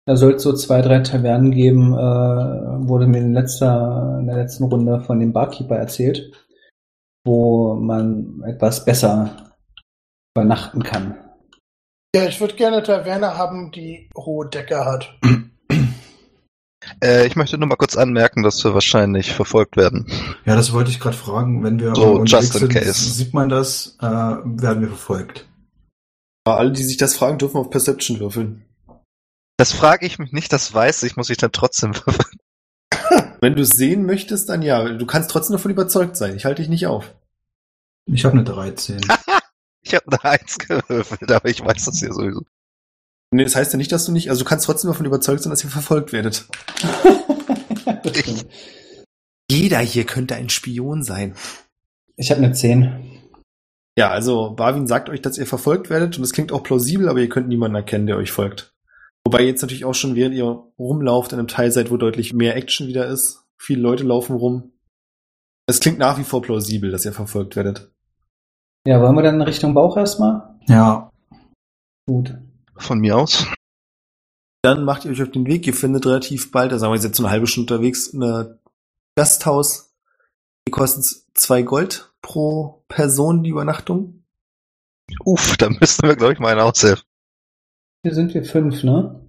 Da 0.05 0.15
soll 0.17 0.34
es 0.34 0.43
so 0.43 0.53
zwei, 0.53 0.82
drei 0.82 0.99
Tavernen 0.99 1.51
geben, 1.51 1.93
äh, 1.93 1.97
wurde 1.97 3.07
mir 3.07 3.20
in, 3.20 3.34
letzter, 3.34 4.17
in 4.20 4.28
der 4.28 4.38
letzten 4.38 4.65
Runde 4.65 5.01
von 5.01 5.20
dem 5.20 5.34
Barkeeper 5.34 5.76
erzählt, 5.76 6.32
wo 7.26 7.76
man 7.76 8.43
etwas 8.45 8.86
besser 8.86 9.30
übernachten 10.36 10.84
kann. 10.84 11.15
Ja, 12.15 12.26
ich 12.26 12.41
würde 12.41 12.55
gerne 12.55 12.82
Taverne 12.82 13.38
haben, 13.38 13.72
die 13.72 14.09
hohe 14.17 14.47
Decke 14.49 14.86
hat. 14.86 15.17
Äh, 17.03 17.28
ich 17.28 17.36
möchte 17.36 17.57
nur 17.57 17.67
mal 17.67 17.76
kurz 17.76 17.95
anmerken, 17.97 18.41
dass 18.41 18.63
wir 18.63 18.74
wahrscheinlich 18.74 19.32
verfolgt 19.34 19.78
werden. 19.78 20.07
Ja, 20.45 20.55
das 20.55 20.74
wollte 20.74 20.89
ich 20.89 20.99
gerade 20.99 21.15
fragen. 21.15 21.63
Wenn 21.63 21.80
wir 21.80 21.93
So, 21.93 22.13
unterwegs 22.13 22.32
just 22.32 22.55
in 22.55 22.59
sind, 22.61 22.74
case. 22.74 22.93
sieht 23.11 23.34
man 23.34 23.47
das, 23.49 23.97
äh, 24.01 24.05
werden 24.05 24.82
wir 24.82 24.88
verfolgt. 24.88 25.47
Aber 26.44 26.58
alle, 26.58 26.72
die 26.72 26.84
sich 26.84 26.98
das 26.98 27.16
fragen, 27.16 27.38
dürfen 27.38 27.58
auf 27.58 27.70
Perception 27.70 28.20
würfeln. 28.20 28.66
Das 29.58 29.72
frage 29.74 30.06
ich 30.06 30.20
mich 30.20 30.32
nicht, 30.32 30.54
das 30.54 30.74
weiß 30.74 31.04
ich, 31.04 31.18
muss 31.18 31.30
ich 31.30 31.38
dann 31.38 31.52
trotzdem 31.52 31.94
verfolgen. 31.96 32.40
Wenn 33.42 33.56
du 33.56 33.62
es 33.62 33.72
sehen 33.72 34.06
möchtest, 34.06 34.50
dann 34.50 34.62
ja. 34.62 34.90
Du 34.90 35.06
kannst 35.06 35.32
trotzdem 35.32 35.54
davon 35.54 35.72
überzeugt 35.72 36.18
sein. 36.18 36.36
Ich 36.36 36.46
halte 36.46 36.62
dich 36.62 36.70
nicht 36.70 36.88
auf. 36.88 37.14
Ich 38.06 38.26
habe 38.26 38.34
eine 38.34 38.44
13. 38.44 39.02
Ich 39.82 39.96
habe 39.96 40.06
eine 40.12 40.24
Eins 40.26 40.58
gewürfelt, 40.58 41.32
aber 41.32 41.50
ich 41.50 41.64
weiß 41.64 41.86
das 41.86 42.00
hier 42.00 42.12
sowieso. 42.12 42.44
Nee, 43.32 43.46
das 43.46 43.56
heißt 43.56 43.72
ja 43.74 43.78
nicht, 43.78 43.92
dass 43.92 44.06
du 44.06 44.12
nicht, 44.12 44.30
also 44.30 44.44
du 44.44 44.50
kannst 44.50 44.66
trotzdem 44.66 44.90
davon 44.90 45.06
überzeugt 45.06 45.42
sein, 45.42 45.52
dass 45.52 45.64
ihr 45.64 45.70
verfolgt 45.70 46.12
werdet. 46.12 46.48
Stimmt. 48.06 48.46
Jeder 49.50 49.80
hier 49.80 50.06
könnte 50.06 50.36
ein 50.36 50.50
Spion 50.50 51.02
sein. 51.02 51.34
ich 52.18 52.30
habe 52.30 52.44
eine 52.44 52.52
10. 52.52 53.09
Ja, 54.00 54.12
also 54.12 54.52
Barwin 54.52 54.88
sagt 54.88 55.10
euch, 55.10 55.22
dass 55.22 55.38
ihr 55.38 55.45
verfolgt 55.45 55.89
werdet 55.89 56.18
und 56.18 56.24
es 56.24 56.32
klingt 56.32 56.54
auch 56.54 56.64
plausibel, 56.64 57.10
aber 57.10 57.20
ihr 57.20 57.28
könnt 57.28 57.50
niemanden 57.50 57.76
erkennen, 57.76 58.08
der 58.08 58.16
euch 58.16 58.32
folgt. 58.32 58.74
Wobei 59.26 59.41
ihr 59.41 59.47
jetzt 59.47 59.62
natürlich 59.62 59.84
auch 59.84 59.93
schon, 59.93 60.16
während 60.16 60.36
ihr 60.36 60.45
rumlauft, 60.80 61.34
in 61.34 61.39
einem 61.39 61.50
Teil 61.50 61.70
seid, 61.74 61.91
wo 61.91 61.97
deutlich 61.97 62.34
mehr 62.34 62.56
Action 62.56 62.88
wieder 62.88 63.08
ist. 63.08 63.43
Viele 63.58 63.82
Leute 63.82 64.06
laufen 64.06 64.38
rum. 64.38 64.72
Es 65.68 65.82
klingt 65.82 66.00
nach 66.00 66.18
wie 66.18 66.24
vor 66.24 66.41
plausibel, 66.41 66.91
dass 66.91 67.04
ihr 67.04 67.12
verfolgt 67.12 67.58
werdet. 67.58 67.91
Ja, 68.88 69.02
wollen 69.02 69.16
wir 69.16 69.24
dann 69.24 69.36
in 69.36 69.41
Richtung 69.41 69.74
Bauch 69.74 69.97
erstmal? 69.97 70.56
Ja, 70.70 71.12
Gut. 72.08 72.36
Von 72.76 73.00
mir 73.00 73.18
aus. 73.18 73.45
Dann 74.64 74.86
macht 74.86 75.04
ihr 75.04 75.12
euch 75.12 75.22
auf 75.22 75.32
den 75.32 75.45
Weg. 75.45 75.68
Ihr 75.68 75.74
findet 75.74 76.06
relativ 76.06 76.52
bald, 76.52 76.72
da 76.72 76.80
sagen 76.80 76.93
wir 76.93 77.00
jetzt 77.00 77.16
so 77.18 77.24
eine 77.24 77.32
halbe 77.32 77.47
Stunde 77.47 77.74
unterwegs, 77.74 78.14
ein 78.14 78.58
Gasthaus. 79.16 79.89
Hier 80.70 80.78
kostet 80.78 81.03
es 81.03 81.26
zwei 81.34 81.63
Gold 81.63 82.13
pro 82.22 82.84
Person 82.89 83.41
die 83.41 83.49
Übernachtung. 83.49 84.24
Uff, 85.26 85.57
da 85.57 85.67
müssten 85.67 86.07
wir, 86.07 86.15
glaube 86.15 86.34
ich, 86.34 86.39
mal 86.39 86.51
einen 86.51 86.61
aushelfen. 86.61 87.03
Hier 88.03 88.13
sind 88.13 88.36
wir 88.36 88.43
fünf, 88.43 88.84
ne? 88.84 89.20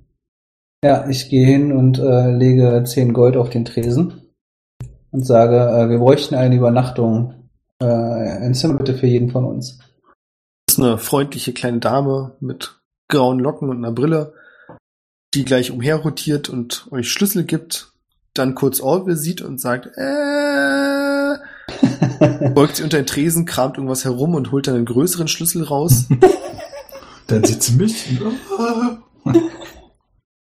Ja, 0.84 1.08
ich 1.08 1.30
gehe 1.30 1.46
hin 1.46 1.72
und 1.72 1.98
äh, 1.98 2.30
lege 2.30 2.84
10 2.84 3.14
Gold 3.14 3.38
auf 3.38 3.48
den 3.48 3.64
Tresen 3.64 4.20
und 5.12 5.24
sage, 5.24 5.56
äh, 5.56 5.88
wir 5.88 5.96
bräuchten 5.96 6.34
eine 6.34 6.56
Übernachtung. 6.56 7.48
Äh, 7.80 7.86
ein 7.86 8.52
Zimmer 8.52 8.74
bitte 8.74 8.92
für 8.92 9.06
jeden 9.06 9.30
von 9.30 9.46
uns. 9.46 9.78
Das 10.66 10.76
ist 10.76 10.78
eine 10.78 10.98
freundliche 10.98 11.54
kleine 11.54 11.78
Dame 11.78 12.36
mit 12.40 12.82
grauen 13.08 13.38
Locken 13.38 13.70
und 13.70 13.78
einer 13.78 13.92
Brille, 13.92 14.34
die 15.32 15.46
gleich 15.46 15.70
umherrotiert 15.70 16.50
und 16.50 16.86
euch 16.90 17.10
Schlüssel 17.10 17.44
gibt, 17.44 17.94
dann 18.34 18.54
kurz 18.54 18.80
Orwell 18.80 19.16
sieht 19.16 19.40
und 19.40 19.58
sagt, 19.58 19.86
äh, 19.96 20.99
beugt 22.54 22.76
sie 22.76 22.82
unter 22.82 22.98
den 22.98 23.06
Tresen, 23.06 23.44
kramt 23.44 23.76
irgendwas 23.76 24.04
herum 24.04 24.34
und 24.34 24.52
holt 24.52 24.66
dann 24.66 24.76
einen 24.76 24.86
größeren 24.86 25.28
Schlüssel 25.28 25.64
raus 25.64 26.06
dann 27.30 27.44
sieht 27.44 27.62
sie 27.62 27.72
mich. 27.74 28.20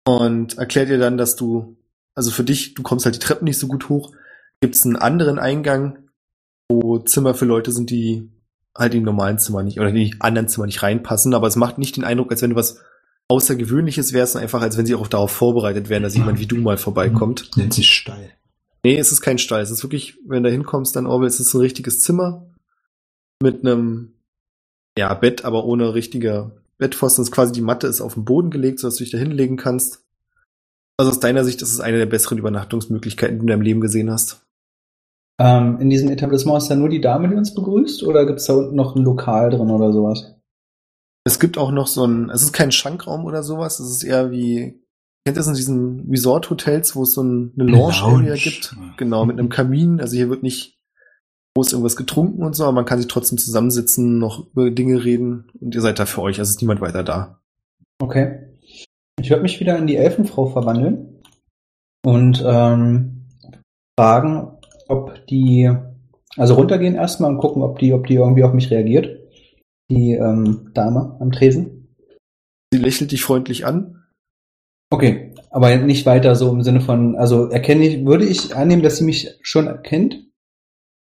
und 0.05 0.57
erklärt 0.57 0.89
ihr 0.89 0.99
dann, 0.99 1.17
dass 1.17 1.35
du, 1.35 1.77
also 2.15 2.31
für 2.31 2.43
dich, 2.43 2.73
du 2.73 2.83
kommst 2.83 3.05
halt 3.05 3.15
die 3.15 3.19
Treppen 3.19 3.45
nicht 3.45 3.59
so 3.59 3.67
gut 3.67 3.89
hoch, 3.89 4.11
gibt 4.61 4.75
es 4.75 4.85
einen 4.85 4.95
anderen 4.95 5.39
Eingang, 5.39 6.09
wo 6.69 6.99
Zimmer 6.99 7.33
für 7.33 7.45
Leute 7.45 7.71
sind, 7.71 7.89
die 7.89 8.29
halt 8.75 8.93
in 8.93 9.01
die 9.01 9.05
normalen 9.05 9.39
Zimmer 9.39 9.63
nicht, 9.63 9.79
oder 9.79 9.89
in 9.89 9.95
die 9.95 10.15
anderen 10.19 10.47
Zimmer 10.47 10.65
nicht 10.65 10.83
reinpassen, 10.83 11.33
aber 11.33 11.47
es 11.47 11.55
macht 11.55 11.77
nicht 11.77 11.97
den 11.97 12.03
Eindruck, 12.03 12.31
als 12.31 12.41
wenn 12.41 12.51
du 12.51 12.55
was 12.55 12.81
Außergewöhnliches 13.29 14.13
wärst, 14.13 14.33
sondern 14.33 14.47
einfach, 14.47 14.61
als 14.61 14.77
wenn 14.77 14.85
sie 14.85 14.95
auch 14.95 15.07
darauf 15.07 15.31
vorbereitet 15.31 15.89
wären, 15.89 16.03
dass 16.03 16.15
jemand 16.15 16.39
wie 16.39 16.45
du 16.45 16.57
mal 16.57 16.77
vorbeikommt. 16.77 17.51
Nennt 17.55 17.73
sich 17.73 17.89
steil. 17.89 18.31
Nee, 18.85 18.97
es 18.97 19.11
ist 19.11 19.21
kein 19.21 19.37
Stall. 19.37 19.61
Es 19.61 19.71
ist 19.71 19.83
wirklich, 19.83 20.19
wenn 20.25 20.43
du 20.43 20.49
da 20.49 20.53
hinkommst, 20.53 20.95
dann 20.95 21.07
Orwell, 21.07 21.27
es 21.27 21.39
ist 21.39 21.53
ein 21.53 21.61
richtiges 21.61 22.01
Zimmer 22.01 22.47
mit 23.41 23.61
einem, 23.61 24.13
ja, 24.97 25.13
Bett, 25.13 25.45
aber 25.45 25.65
ohne 25.65 25.93
richtige 25.93 26.51
Bettpfosten. 26.77 27.21
Das 27.21 27.29
ist 27.29 27.35
quasi 27.35 27.53
die 27.53 27.61
Matte 27.61 27.87
ist 27.87 28.01
auf 28.01 28.15
den 28.15 28.25
Boden 28.25 28.51
gelegt, 28.51 28.79
sodass 28.79 28.97
du 28.97 29.03
dich 29.03 29.11
da 29.11 29.17
hinlegen 29.17 29.57
kannst. 29.57 30.03
Also 30.97 31.11
aus 31.11 31.19
deiner 31.19 31.43
Sicht, 31.43 31.61
ist 31.61 31.79
eine 31.79 31.97
der 31.97 32.05
besseren 32.05 32.37
Übernachtungsmöglichkeiten, 32.37 33.35
die 33.35 33.39
du 33.39 33.43
in 33.43 33.47
deinem 33.47 33.61
Leben 33.61 33.81
gesehen 33.81 34.11
hast. 34.11 34.45
Ähm, 35.39 35.79
in 35.79 35.89
diesem 35.89 36.09
Etablissement 36.09 36.61
ist 36.61 36.69
da 36.69 36.75
nur 36.75 36.89
die 36.89 37.01
Dame, 37.01 37.27
die 37.29 37.35
uns 37.35 37.55
begrüßt, 37.55 38.03
oder 38.03 38.25
gibt 38.25 38.39
es 38.39 38.45
da 38.45 38.53
unten 38.53 38.75
noch 38.75 38.95
ein 38.95 39.03
Lokal 39.03 39.49
drin 39.49 39.71
oder 39.71 39.91
sowas? 39.91 40.35
Es 41.25 41.39
gibt 41.39 41.57
auch 41.57 41.71
noch 41.71 41.87
so 41.87 42.05
ein, 42.05 42.29
es 42.29 42.43
ist 42.43 42.53
kein 42.53 42.71
Schankraum 42.71 43.25
oder 43.25 43.43
sowas, 43.43 43.79
es 43.79 43.89
ist 43.89 44.03
eher 44.03 44.29
wie, 44.29 44.82
kennt 45.25 45.37
ihr 45.37 45.39
das 45.39 45.47
in 45.47 45.55
diesen 45.55 46.09
Resort-Hotels, 46.09 46.95
wo 46.95 47.03
es 47.03 47.13
so 47.13 47.23
ein, 47.23 47.53
eine 47.57 47.71
Lounge-Area 47.71 48.29
Lounge. 48.29 48.37
gibt? 48.37 48.75
Genau, 48.97 49.25
mit 49.25 49.39
einem 49.39 49.49
Kamin. 49.49 50.01
Also 50.01 50.15
hier 50.15 50.29
wird 50.29 50.43
nicht 50.43 50.77
groß 51.55 51.71
irgendwas 51.71 51.95
getrunken 51.95 52.43
und 52.43 52.55
so, 52.55 52.63
aber 52.63 52.73
man 52.73 52.85
kann 52.85 52.99
sich 52.99 53.07
trotzdem 53.07 53.37
zusammensitzen, 53.37 54.17
noch 54.17 54.47
über 54.51 54.71
Dinge 54.71 55.03
reden 55.03 55.51
und 55.59 55.75
ihr 55.75 55.81
seid 55.81 55.99
da 55.99 56.05
für 56.05 56.21
euch, 56.21 56.39
also 56.39 56.49
ist 56.49 56.61
niemand 56.61 56.81
weiter 56.81 57.03
da. 57.03 57.39
Okay. 58.01 58.39
Ich 59.21 59.29
würde 59.29 59.43
mich 59.43 59.59
wieder 59.59 59.77
in 59.77 59.87
die 59.87 59.95
Elfenfrau 59.95 60.47
verwandeln 60.47 61.21
und 62.03 62.43
ähm, 62.45 63.27
fragen, 63.97 64.57
ob 64.87 65.25
die, 65.27 65.71
also 66.35 66.55
runtergehen 66.55 66.95
erstmal 66.95 67.31
und 67.31 67.37
gucken, 67.37 67.61
ob 67.61 67.77
die, 67.79 67.93
ob 67.93 68.07
die 68.07 68.15
irgendwie 68.15 68.43
auf 68.43 68.53
mich 68.53 68.71
reagiert. 68.71 69.19
Die 69.91 70.13
ähm, 70.13 70.71
Dame 70.73 71.17
am 71.19 71.31
Tresen. 71.31 71.95
Sie 72.73 72.79
lächelt 72.79 73.11
dich 73.11 73.23
freundlich 73.23 73.65
an. 73.65 74.02
Okay, 74.93 75.33
aber 75.49 75.75
nicht 75.77 76.05
weiter 76.05 76.35
so 76.35 76.51
im 76.51 76.61
Sinne 76.61 76.79
von, 76.79 77.15
also 77.15 77.47
erkenne 77.49 77.83
ich, 77.83 78.05
würde 78.05 78.27
ich 78.27 78.55
annehmen, 78.55 78.83
dass 78.83 78.97
sie 78.97 79.03
mich 79.03 79.39
schon 79.41 79.65
erkennt? 79.65 80.27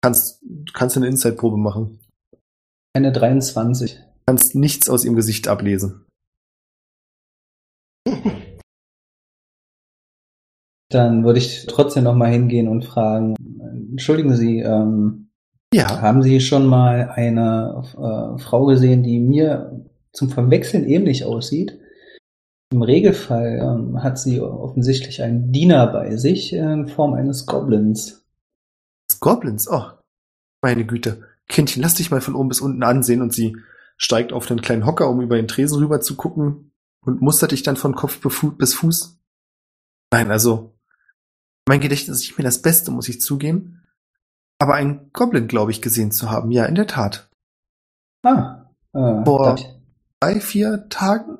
Kannst, 0.01 0.41
kannst 0.73 0.95
eine 0.95 1.07
Inside-Probe 1.07 1.57
machen. 1.57 1.99
Eine 2.93 3.11
23. 3.11 3.99
Kannst 4.27 4.55
nichts 4.55 4.89
aus 4.89 5.03
ihrem 5.03 5.17
Gesicht 5.17 5.49
ablesen. 5.49 6.05
Dann 10.89 11.25
würde 11.25 11.39
ich 11.39 11.65
trotzdem 11.65 12.05
noch 12.05 12.15
mal 12.15 12.31
hingehen 12.31 12.69
und 12.69 12.85
fragen, 12.85 13.35
entschuldigen 13.91 14.37
Sie, 14.37 14.59
ähm, 14.59 15.31
Ja. 15.73 15.99
haben 15.99 16.23
Sie 16.23 16.39
schon 16.39 16.65
mal 16.65 17.09
eine 17.09 17.83
äh, 17.91 18.39
Frau 18.41 18.67
gesehen, 18.67 19.03
die 19.03 19.19
mir 19.19 19.85
zum 20.13 20.29
Verwechseln 20.29 20.85
ähnlich 20.85 21.25
aussieht? 21.25 21.81
Im 22.75 22.81
Regelfall 22.81 23.57
ähm, 23.61 24.03
hat 24.03 24.19
sie 24.19 24.41
offensichtlich 24.41 25.21
einen 25.23 25.53
Diener 25.53 25.87
bei 25.87 26.17
sich 26.17 26.51
in 26.51 26.89
Form 26.89 27.13
eines 27.13 27.45
Goblins. 27.45 28.25
Goblins, 29.21 29.69
oh, 29.71 29.85
meine 30.61 30.85
Güte. 30.85 31.23
Kindchen, 31.47 31.81
lass 31.81 31.93
dich 31.93 32.11
mal 32.11 32.19
von 32.19 32.35
oben 32.35 32.49
bis 32.49 32.59
unten 32.59 32.83
ansehen 32.83 33.21
und 33.21 33.31
sie 33.31 33.55
steigt 33.95 34.33
auf 34.33 34.45
den 34.45 34.59
kleinen 34.59 34.85
Hocker, 34.85 35.09
um 35.09 35.21
über 35.21 35.37
den 35.37 35.47
Tresen 35.47 35.77
rüber 35.77 36.01
zu 36.01 36.17
gucken 36.17 36.73
und 37.05 37.21
mustert 37.21 37.53
dich 37.53 37.63
dann 37.63 37.77
von 37.77 37.95
Kopf 37.95 38.19
bis 38.57 38.73
Fuß. 38.73 39.21
Nein, 40.11 40.29
also, 40.29 40.75
Mein 41.69 41.79
Gedächtnis 41.79 42.17
ist 42.17 42.23
nicht 42.27 42.37
mehr 42.37 42.43
das 42.43 42.61
Beste, 42.61 42.91
muss 42.91 43.07
ich 43.07 43.21
zugeben. 43.21 43.85
Aber 44.59 44.73
einen 44.73 45.11
Goblin, 45.13 45.47
glaube 45.47 45.71
ich, 45.71 45.81
gesehen 45.81 46.11
zu 46.11 46.29
haben. 46.29 46.51
Ja, 46.51 46.65
in 46.65 46.75
der 46.75 46.87
Tat. 46.87 47.29
Ah, 48.23 48.65
äh, 48.93 49.53
ich- 49.55 49.69
Drei, 50.19 50.41
vier 50.41 50.89
Tagen? 50.89 51.37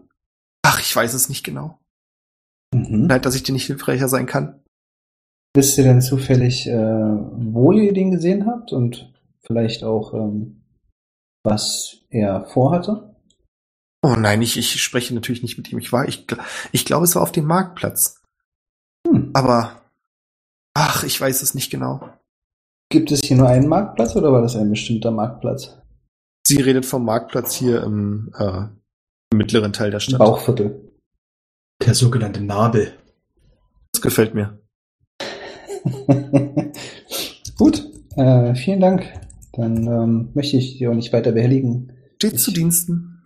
Ach, 0.67 0.79
ich 0.79 0.95
weiß 0.95 1.13
es 1.13 1.29
nicht 1.29 1.43
genau. 1.43 1.77
Mhm. 2.73 3.07
Leid, 3.07 3.25
dass 3.27 3.35
ich 3.35 3.43
dir 3.43 3.53
nicht 3.53 3.67
hilfreicher 3.67 4.07
sein 4.07 4.25
kann. 4.25 4.63
Wisst 5.53 5.77
ihr 5.77 5.83
denn 5.83 6.01
zufällig, 6.01 6.65
äh, 6.65 6.73
wo 6.73 7.71
ihr 7.71 7.93
den 7.93 8.09
gesehen 8.09 8.47
habt 8.47 8.73
und 8.73 9.13
vielleicht 9.41 9.83
auch, 9.83 10.15
ähm, 10.15 10.63
was 11.43 11.97
er 12.09 12.45
vorhatte? 12.45 13.15
Oh 14.01 14.15
nein, 14.17 14.41
ich, 14.41 14.57
ich 14.57 14.81
spreche 14.81 15.13
natürlich 15.13 15.43
nicht 15.43 15.55
mit 15.57 15.71
ihm. 15.71 15.77
Ich 15.77 15.93
war, 15.93 16.07
ich, 16.07 16.25
ich 16.71 16.83
glaube, 16.83 17.05
es 17.05 17.13
war 17.13 17.21
auf 17.21 17.31
dem 17.31 17.45
Marktplatz. 17.45 18.23
Hm. 19.07 19.29
Aber, 19.33 19.83
ach, 20.73 21.03
ich 21.03 21.21
weiß 21.21 21.43
es 21.43 21.53
nicht 21.53 21.69
genau. 21.69 22.09
Gibt 22.89 23.11
es 23.11 23.21
hier 23.23 23.37
nur 23.37 23.49
einen 23.49 23.67
Marktplatz 23.67 24.15
oder 24.15 24.31
war 24.31 24.41
das 24.41 24.55
ein 24.55 24.71
bestimmter 24.71 25.11
Marktplatz? 25.11 25.77
Sie 26.47 26.59
redet 26.59 26.87
vom 26.87 27.05
Marktplatz 27.05 27.53
hier 27.53 27.83
im, 27.83 28.33
äh, 28.35 28.63
im 29.31 29.37
mittleren 29.37 29.73
Teil 29.73 29.91
der 29.91 29.99
Stadt. 29.99 30.19
Bauchviertel. 30.19 30.91
Der 31.85 31.93
sogenannte 31.93 32.41
Nabel. 32.43 32.93
Das 33.91 34.01
gefällt 34.01 34.33
mir. 34.33 34.59
Gut, 37.57 37.85
äh, 38.15 38.55
vielen 38.55 38.79
Dank. 38.79 39.03
Dann 39.53 39.87
ähm, 39.87 40.29
möchte 40.33 40.57
ich 40.57 40.77
dir 40.77 40.91
auch 40.91 40.95
nicht 40.95 41.13
weiter 41.13 41.31
behelligen 41.31 41.91
Steht 42.17 42.33
Ich- 42.33 42.39
zu 42.39 42.51
Diensten. 42.51 43.23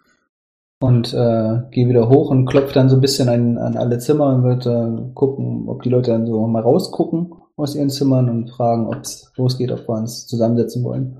und 0.81 1.13
äh, 1.13 1.59
gehe 1.71 1.87
wieder 1.89 2.09
hoch 2.09 2.29
und 2.29 2.45
klopfe 2.45 2.73
dann 2.73 2.89
so 2.89 2.95
ein 2.95 3.01
bisschen 3.01 3.29
an, 3.29 3.57
an 3.57 3.77
alle 3.77 3.97
Zimmer 3.99 4.33
und 4.35 4.43
wird 4.43 4.65
äh, 4.65 5.11
gucken, 5.13 5.67
ob 5.67 5.81
die 5.83 5.89
Leute 5.89 6.11
dann 6.11 6.25
so 6.27 6.45
mal 6.47 6.61
rausgucken 6.61 7.33
aus 7.55 7.75
ihren 7.75 7.89
Zimmern 7.89 8.29
und 8.29 8.49
fragen, 8.51 8.87
ob 8.87 9.01
es 9.01 9.31
losgeht, 9.35 9.71
ob 9.71 9.87
wir 9.87 9.95
uns 9.95 10.25
zusammensetzen 10.27 10.83
wollen. 10.83 11.19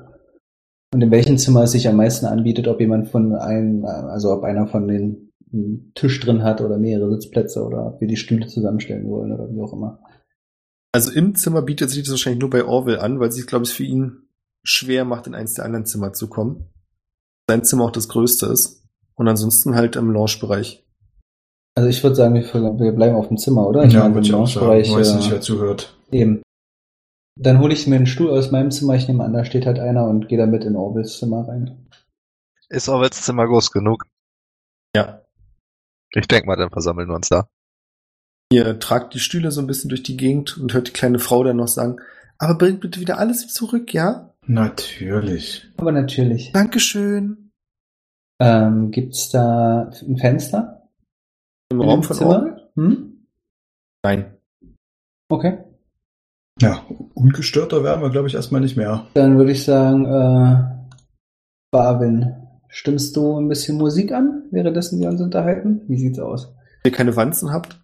Und 0.94 1.02
in 1.02 1.12
welchem 1.12 1.38
Zimmer 1.38 1.64
es 1.64 1.72
sich 1.72 1.88
am 1.88 1.98
meisten 1.98 2.26
anbietet, 2.26 2.68
ob 2.68 2.80
jemand 2.80 3.10
von 3.10 3.36
einem, 3.36 3.86
also 3.86 4.32
ob 4.32 4.44
einer 4.44 4.68
von 4.68 4.88
den 4.88 5.30
einen 5.52 5.92
Tisch 5.96 6.20
drin 6.20 6.44
hat 6.44 6.62
oder 6.62 6.78
mehrere 6.78 7.12
Sitzplätze 7.12 7.64
oder 7.64 7.88
ob 7.88 8.02
wir 8.02 8.08
die 8.08 8.18
Stühle 8.18 8.48
zusammenstellen 8.48 9.10
wollen 9.10 9.32
oder 9.32 9.50
wie 9.52 9.62
auch 9.62 9.74
immer. 9.74 10.00
Also 10.92 11.12
im 11.12 11.36
Zimmer 11.36 11.62
bietet 11.62 11.90
sich 11.90 12.04
das 12.04 12.12
wahrscheinlich 12.12 12.42
nur 12.42 12.50
bei 12.50 12.66
Orwell 12.66 13.00
an, 13.00 13.20
weil 13.20 13.32
sich, 13.32 13.46
glaube 13.46 13.66
ich, 13.66 13.74
für 13.74 13.84
ihn 13.84 14.30
schwer 14.64 15.06
macht, 15.06 15.28
in 15.28 15.36
eins 15.36 15.54
der 15.54 15.66
anderen 15.66 15.86
Zimmer 15.86 16.14
zu 16.14 16.28
kommen. 16.28 16.70
Sein 17.48 17.64
Zimmer 17.64 17.86
auch 17.86 17.92
das 17.92 18.10
größte 18.10 18.48
ist. 18.48 18.84
Und 19.16 19.28
ansonsten 19.28 19.76
halt 19.76 19.96
im 19.96 20.12
Lounge-Bereich. 20.12 20.86
Also 21.76 21.90
ich 21.90 22.02
würde 22.04 22.16
sagen, 22.16 22.36
wir, 22.36 22.44
wir 22.44 22.92
bleiben 22.94 23.16
auf 23.16 23.28
dem 23.28 23.38
Zimmer, 23.38 23.68
oder? 23.68 23.84
Ich 23.84 23.94
ja, 23.94 24.02
meine, 24.02 24.16
würde 24.16 24.28
im 24.28 24.34
ich 24.34 24.34
auch 24.34 24.48
sagen. 24.48 24.66
Lounge-Bereich, 24.66 24.96
Weiß 24.96 25.12
äh, 25.12 25.16
nicht, 25.18 25.32
wer 25.32 25.42
zuhört. 25.42 25.98
Eben. 26.12 26.42
Dann 27.42 27.60
hole 27.60 27.74
ich 27.74 27.88
mir 27.88 27.96
einen 27.96 28.06
Stuhl 28.06 28.30
aus 28.30 28.52
meinem 28.52 28.70
Zimmer, 28.70 28.96
ich 28.96 29.08
nehme 29.08 29.24
an, 29.24 29.32
da 29.32 29.46
steht 29.46 29.66
halt 29.66 29.80
einer 29.80 30.06
und 30.06 30.28
gehe 30.28 30.38
damit 30.38 30.66
in 30.66 30.76
Orwells 30.76 31.20
Zimmer 31.20 31.48
rein. 31.48 31.88
Ist 32.68 32.90
Orwells 32.90 33.22
Zimmer 33.22 33.48
groß 33.48 33.72
genug? 33.72 34.04
Ja. 34.94 35.22
Ich 36.12 36.28
denk 36.28 36.46
mal, 36.46 36.58
dann 36.58 36.70
versammeln 36.70 37.08
wir 37.08 37.16
uns 37.16 37.30
da. 37.30 37.48
Ihr 38.52 38.78
tragt 38.80 39.14
die 39.14 39.20
Stühle 39.20 39.52
so 39.52 39.62
ein 39.62 39.68
bisschen 39.68 39.90
durch 39.90 40.04
die 40.04 40.18
Gegend 40.18 40.58
und 40.58 40.74
hört 40.74 40.90
die 40.90 40.94
kleine 40.94 41.20
Frau 41.20 41.44
dann 41.44 41.58
noch 41.58 41.70
sagen, 41.70 42.02
aber 42.40 42.56
bringt 42.56 42.82
bitte 42.82 43.00
wieder 43.00 43.20
alles 43.20 43.48
zurück, 43.48 43.94
ja? 43.94 44.34
Natürlich. 44.46 45.72
Aber 45.78 45.94
natürlich. 45.94 46.52
Dankeschön. 46.52 47.52
Ähm, 48.42 48.92
gibt's 48.92 49.30
da 49.30 49.92
ein 50.02 50.18
Fenster? 50.18 50.90
Im 51.72 51.80
Raum 51.82 52.04
von 52.04 52.16
Zimmer? 52.18 52.70
Hm? 52.76 53.28
Nein. 54.04 54.38
Okay. 55.30 55.69
Ja, 56.62 56.86
ungestörter 57.14 57.84
werden 57.84 58.02
wir, 58.02 58.10
glaube 58.10 58.28
ich, 58.28 58.36
erstmal 58.36 58.62
nicht 58.62 58.76
mehr. 58.76 59.08
Dann 59.14 59.38
würde 59.38 59.52
ich 59.52 59.64
sagen, 59.64 60.06
äh, 60.06 60.88
Barwin, 61.72 62.36
stimmst 62.68 63.16
du 63.16 63.40
ein 63.40 63.48
bisschen 63.48 63.78
Musik 63.78 64.12
an, 64.12 64.44
währenddessen 64.52 65.00
wir 65.00 65.10
uns 65.10 65.22
unterhalten? 65.22 65.82
Wie 65.88 65.98
sieht's 65.98 66.20
aus? 66.20 66.54
Wenn 66.84 66.92
ihr 66.92 66.98
keine 66.98 67.16
Wanzen 67.16 67.52
habt? 67.52 67.80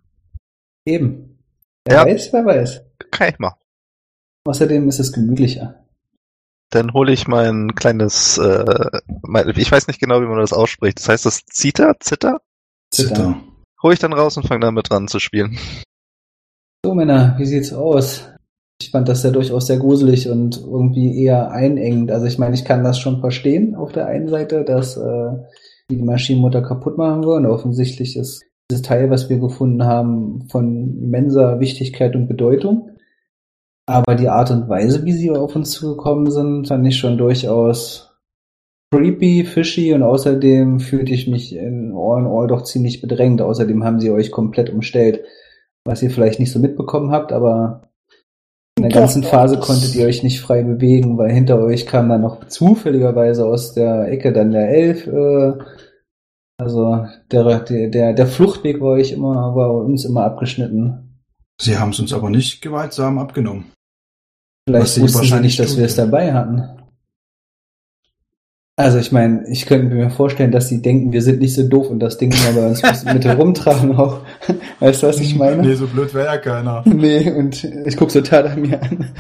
Eben. 0.86 1.39
Wer 1.88 1.97
Ja. 1.99 2.05
weiß, 2.05 2.34
wer 2.34 2.45
weiß. 2.45 2.82
Kann 3.11 3.30
ich 3.30 3.39
machen. 3.39 3.59
Außerdem 4.45 4.88
ist 4.89 4.99
es 4.99 5.11
gemütlicher. 5.13 5.86
Dann 6.71 6.93
hole 6.93 7.13
ich 7.13 7.28
mein 7.28 7.73
kleines, 7.76 8.38
äh, 8.38 8.99
mein, 9.21 9.49
ich 9.55 9.71
weiß 9.71 9.88
nicht 9.88 9.99
genau, 9.99 10.21
wie 10.21 10.26
man 10.26 10.39
das 10.39 10.53
ausspricht. 10.53 10.99
Das 10.99 11.09
heißt 11.09 11.26
das 11.26 11.45
Zita? 11.45 11.93
Zitter? 11.99 12.41
Zitter. 12.91 13.15
Zitter. 13.15 13.41
Hol 13.82 13.93
ich 13.93 13.99
dann 13.99 14.13
raus 14.13 14.36
und 14.38 14.47
fange 14.47 14.61
damit 14.61 14.89
dran 14.89 15.07
zu 15.07 15.19
spielen. 15.19 15.57
So, 16.84 16.93
Männer, 16.93 17.36
wie 17.38 17.45
sieht's 17.45 17.71
aus? 17.73 18.28
Ich 18.82 18.91
fand 18.91 19.07
das 19.07 19.23
ja 19.23 19.32
durchaus 19.32 19.67
sehr 19.67 19.78
gruselig 19.78 20.30
und 20.30 20.57
irgendwie 20.57 21.23
eher 21.23 21.51
einengend. 21.51 22.11
Also 22.11 22.26
ich 22.26 22.38
meine, 22.38 22.55
ich 22.55 22.65
kann 22.65 22.84
das 22.84 22.99
schon 22.99 23.21
verstehen 23.21 23.76
auf 23.76 23.91
der 23.91 24.07
einen 24.07 24.28
Seite, 24.28 24.63
dass 24.65 24.97
äh, 24.97 25.30
die 25.89 25.97
die 25.97 26.03
Maschinenmutter 26.03 26.61
kaputt 26.61 26.97
machen 26.97 27.23
wollen. 27.23 27.45
Offensichtlich 27.45 28.17
ist 28.17 28.43
dieses 28.69 28.82
Teil, 28.82 29.09
was 29.09 29.30
wir 29.30 29.38
gefunden 29.38 29.86
haben, 29.86 30.47
von 30.49 30.97
immenser 30.97 31.59
Wichtigkeit 31.59 32.15
und 32.15 32.28
Bedeutung. 32.28 32.89
Aber 33.88 34.15
die 34.15 34.30
Art 34.30 34.51
und 34.51 34.67
Weise, 34.67 35.05
wie 35.05 35.13
sie 35.13 35.32
auf 35.32 35.55
uns 35.55 35.71
zugekommen 35.71 36.32
sind, 36.32 36.67
fand 36.67 36.86
ich 36.88 36.97
schon 36.97 37.17
durchaus 37.17 38.11
creepy, 38.91 39.45
fishy 39.45 39.93
und 39.93 40.03
außerdem 40.03 40.80
fühlte 40.80 41.13
ich 41.13 41.28
mich 41.28 41.55
in 41.55 41.93
all 41.95 42.21
in 42.21 42.28
all 42.28 42.47
doch 42.47 42.63
ziemlich 42.63 43.01
bedrängt. 43.01 43.41
Außerdem 43.41 43.84
haben 43.84 43.99
sie 43.99 44.11
euch 44.11 44.32
komplett 44.32 44.69
umstellt 44.69 45.23
was 45.86 46.01
ihr 46.01 46.09
vielleicht 46.09 46.39
nicht 46.39 46.51
so 46.51 46.59
mitbekommen 46.59 47.11
habt, 47.11 47.32
aber 47.32 47.89
in 48.78 48.84
der 48.84 48.91
ganzen 48.91 49.23
Phase 49.23 49.57
konntet 49.57 49.95
ihr 49.95 50.05
euch 50.05 50.21
nicht 50.21 50.41
frei 50.41 50.63
bewegen, 50.63 51.17
weil 51.17 51.32
hinter 51.32 51.59
euch 51.59 51.86
kam 51.86 52.09
dann 52.09 52.21
noch 52.21 52.45
zufälligerweise 52.47 53.45
aus 53.45 53.73
der 53.73 54.11
Ecke 54.11 54.34
dann 54.34 54.51
der 54.51 54.69
Elf. 54.69 55.07
Äh, 55.07 55.53
also 56.57 57.05
der, 57.32 57.59
der, 57.61 58.13
der, 58.13 58.28
Fluchtweg 58.28 58.82
war 58.82 58.91
euch 58.91 59.11
immer, 59.11 59.55
war 59.55 59.73
uns 59.73 60.05
immer 60.05 60.23
abgeschnitten. 60.23 61.21
Sie 61.59 61.78
haben 61.78 61.91
es 61.91 61.99
uns 61.99 62.13
aber 62.13 62.30
nicht 62.30 62.61
gewaltsam 62.61 63.17
abgenommen. 63.17 63.71
Vielleicht 64.67 64.99
wussten 64.99 65.07
sie 65.07 65.15
wahrscheinlich 65.15 65.57
nicht, 65.57 65.69
dass 65.69 65.78
wir 65.78 65.86
es 65.86 65.95
dabei 65.95 66.34
hatten. 66.34 66.74
Also 68.78 68.97
ich 68.97 69.13
meine, 69.13 69.47
ich 69.47 69.67
könnte 69.67 69.95
mir 69.95 70.09
vorstellen, 70.09 70.51
dass 70.51 70.67
sie 70.67 70.82
denken, 70.82 71.13
wir 71.13 71.21
sind 71.21 71.39
nicht 71.39 71.53
so 71.53 71.65
doof 71.67 71.89
und 71.89 71.99
das 71.99 72.17
Ding 72.17 72.30
mal 72.32 72.53
bei 72.53 72.67
uns 72.67 73.05
mit 73.05 73.23
herumtragen 73.23 73.95
auch. 73.95 74.19
Weißt 74.82 75.01
du, 75.01 75.07
was 75.07 75.21
ich 75.21 75.36
meine? 75.36 75.61
Nee, 75.61 75.76
so 75.76 75.88
blöd 75.88 76.13
wäre 76.13 76.26
ja 76.26 76.38
keiner. 76.38 76.84
Nee, 76.86 77.32
und 77.32 77.63
ich 77.63 77.95
guck 77.95 78.11
so 78.11 78.19
Tada 78.19 78.55
mir 78.55 78.82
an. 78.82 79.13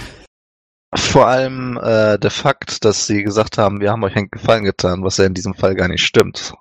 Vor 0.93 1.27
allem 1.27 1.79
äh, 1.81 2.17
der 2.17 2.31
Fakt, 2.31 2.83
dass 2.83 3.07
sie 3.07 3.23
gesagt 3.23 3.57
haben, 3.57 3.79
wir 3.79 3.91
haben 3.91 4.03
euch 4.03 4.15
einen 4.15 4.29
Gefallen 4.29 4.65
getan, 4.65 5.03
was 5.03 5.17
ja 5.17 5.25
in 5.25 5.33
diesem 5.33 5.53
Fall 5.53 5.75
gar 5.75 5.87
nicht 5.87 6.05
stimmt. 6.05 6.53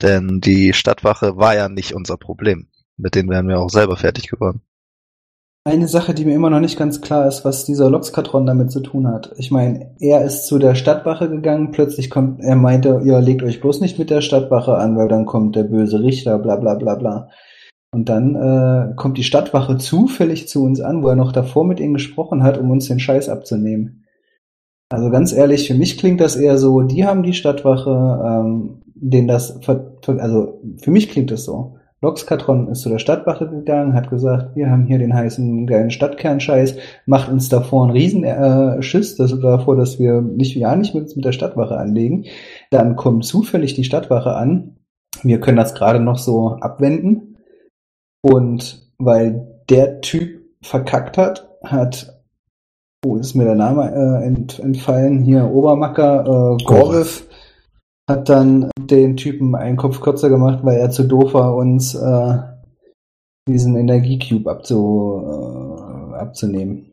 Denn 0.00 0.40
die 0.40 0.72
Stadtwache 0.72 1.36
war 1.36 1.56
ja 1.56 1.68
nicht 1.68 1.94
unser 1.94 2.16
Problem. 2.16 2.68
Mit 2.96 3.16
denen 3.16 3.28
wären 3.28 3.48
wir 3.48 3.58
auch 3.58 3.70
selber 3.70 3.96
fertig 3.96 4.28
geworden. 4.28 4.62
Eine 5.68 5.86
Sache, 5.86 6.14
die 6.14 6.24
mir 6.24 6.34
immer 6.34 6.48
noch 6.48 6.60
nicht 6.60 6.78
ganz 6.78 7.02
klar 7.02 7.28
ist, 7.28 7.44
was 7.44 7.66
dieser 7.66 7.90
Loxkatron 7.90 8.46
damit 8.46 8.70
zu 8.70 8.80
tun 8.80 9.06
hat. 9.06 9.34
Ich 9.36 9.50
meine, 9.50 9.90
er 10.00 10.24
ist 10.24 10.46
zu 10.46 10.58
der 10.58 10.74
Stadtwache 10.74 11.28
gegangen, 11.28 11.72
plötzlich 11.72 12.08
kommt, 12.08 12.40
er 12.40 12.56
meinte, 12.56 13.02
ihr 13.04 13.20
legt 13.20 13.42
euch 13.42 13.60
bloß 13.60 13.82
nicht 13.82 13.98
mit 13.98 14.08
der 14.08 14.22
Stadtwache 14.22 14.78
an, 14.78 14.96
weil 14.96 15.08
dann 15.08 15.26
kommt 15.26 15.56
der 15.56 15.64
böse 15.64 16.02
Richter, 16.02 16.38
bla 16.38 16.56
bla 16.56 16.74
bla 16.76 16.94
bla. 16.94 17.28
Und 17.92 18.08
dann 18.08 18.34
äh, 18.34 18.94
kommt 18.96 19.18
die 19.18 19.24
Stadtwache 19.24 19.76
zufällig 19.76 20.48
zu 20.48 20.64
uns 20.64 20.80
an, 20.80 21.02
wo 21.02 21.08
er 21.08 21.16
noch 21.16 21.32
davor 21.32 21.66
mit 21.66 21.80
ihnen 21.80 21.92
gesprochen 21.92 22.42
hat, 22.42 22.56
um 22.56 22.70
uns 22.70 22.88
den 22.88 22.98
Scheiß 22.98 23.28
abzunehmen. 23.28 24.06
Also 24.88 25.10
ganz 25.10 25.34
ehrlich, 25.34 25.68
für 25.68 25.74
mich 25.74 25.98
klingt 25.98 26.22
das 26.22 26.36
eher 26.36 26.56
so, 26.56 26.80
die 26.80 27.04
haben 27.04 27.22
die 27.22 27.34
Stadtwache, 27.34 27.90
ähm, 28.24 28.80
denen 28.94 29.28
das, 29.28 29.60
also 30.06 30.62
für 30.78 30.90
mich 30.90 31.10
klingt 31.10 31.30
das 31.30 31.44
so. 31.44 31.77
Loxkatron 32.00 32.68
ist 32.68 32.82
zu 32.82 32.90
der 32.90 33.00
Stadtwache 33.00 33.48
gegangen, 33.48 33.94
hat 33.94 34.08
gesagt, 34.08 34.54
wir 34.54 34.70
haben 34.70 34.86
hier 34.86 34.98
den 34.98 35.14
heißen 35.14 35.66
geilen 35.66 35.90
Stadtkernscheiß, 35.90 36.76
macht 37.06 37.28
uns 37.28 37.48
davor 37.48 37.84
einen 37.84 37.92
riesen 37.92 38.22
äh, 38.22 38.80
davor, 39.42 39.76
dass 39.76 39.98
wir 39.98 40.20
nicht, 40.20 40.54
ja 40.54 40.76
nicht 40.76 40.94
mit, 40.94 41.14
mit 41.16 41.24
der 41.24 41.32
Stadtwache 41.32 41.76
anlegen. 41.76 42.26
Dann 42.70 42.94
kommt 42.94 43.24
zufällig 43.24 43.74
die 43.74 43.84
Stadtwache 43.84 44.34
an. 44.34 44.76
Wir 45.24 45.40
können 45.40 45.56
das 45.56 45.74
gerade 45.74 45.98
noch 45.98 46.18
so 46.18 46.50
abwenden. 46.60 47.36
Und 48.22 48.92
weil 48.98 49.62
der 49.68 50.00
Typ 50.00 50.40
verkackt 50.62 51.18
hat, 51.18 51.48
hat, 51.64 52.20
wo 53.04 53.16
ist 53.16 53.34
mir 53.34 53.44
der 53.44 53.54
Name 53.54 53.92
äh, 53.92 54.26
ent, 54.26 54.58
entfallen? 54.60 55.22
Hier, 55.22 55.50
Obermacker, 55.50 56.56
äh, 56.60 56.64
Gorriff, 56.64 57.27
hat 58.08 58.28
dann 58.28 58.70
den 58.80 59.16
Typen 59.16 59.54
einen 59.54 59.76
Kopf 59.76 60.00
kürzer 60.00 60.30
gemacht, 60.30 60.60
weil 60.62 60.78
er 60.78 60.90
zu 60.90 61.04
doof 61.04 61.34
war, 61.34 61.54
uns 61.54 61.94
äh, 61.94 62.38
diesen 63.46 63.76
Energiecube 63.76 64.50
abzu, 64.50 65.22
äh, 65.26 66.14
abzunehmen. 66.16 66.92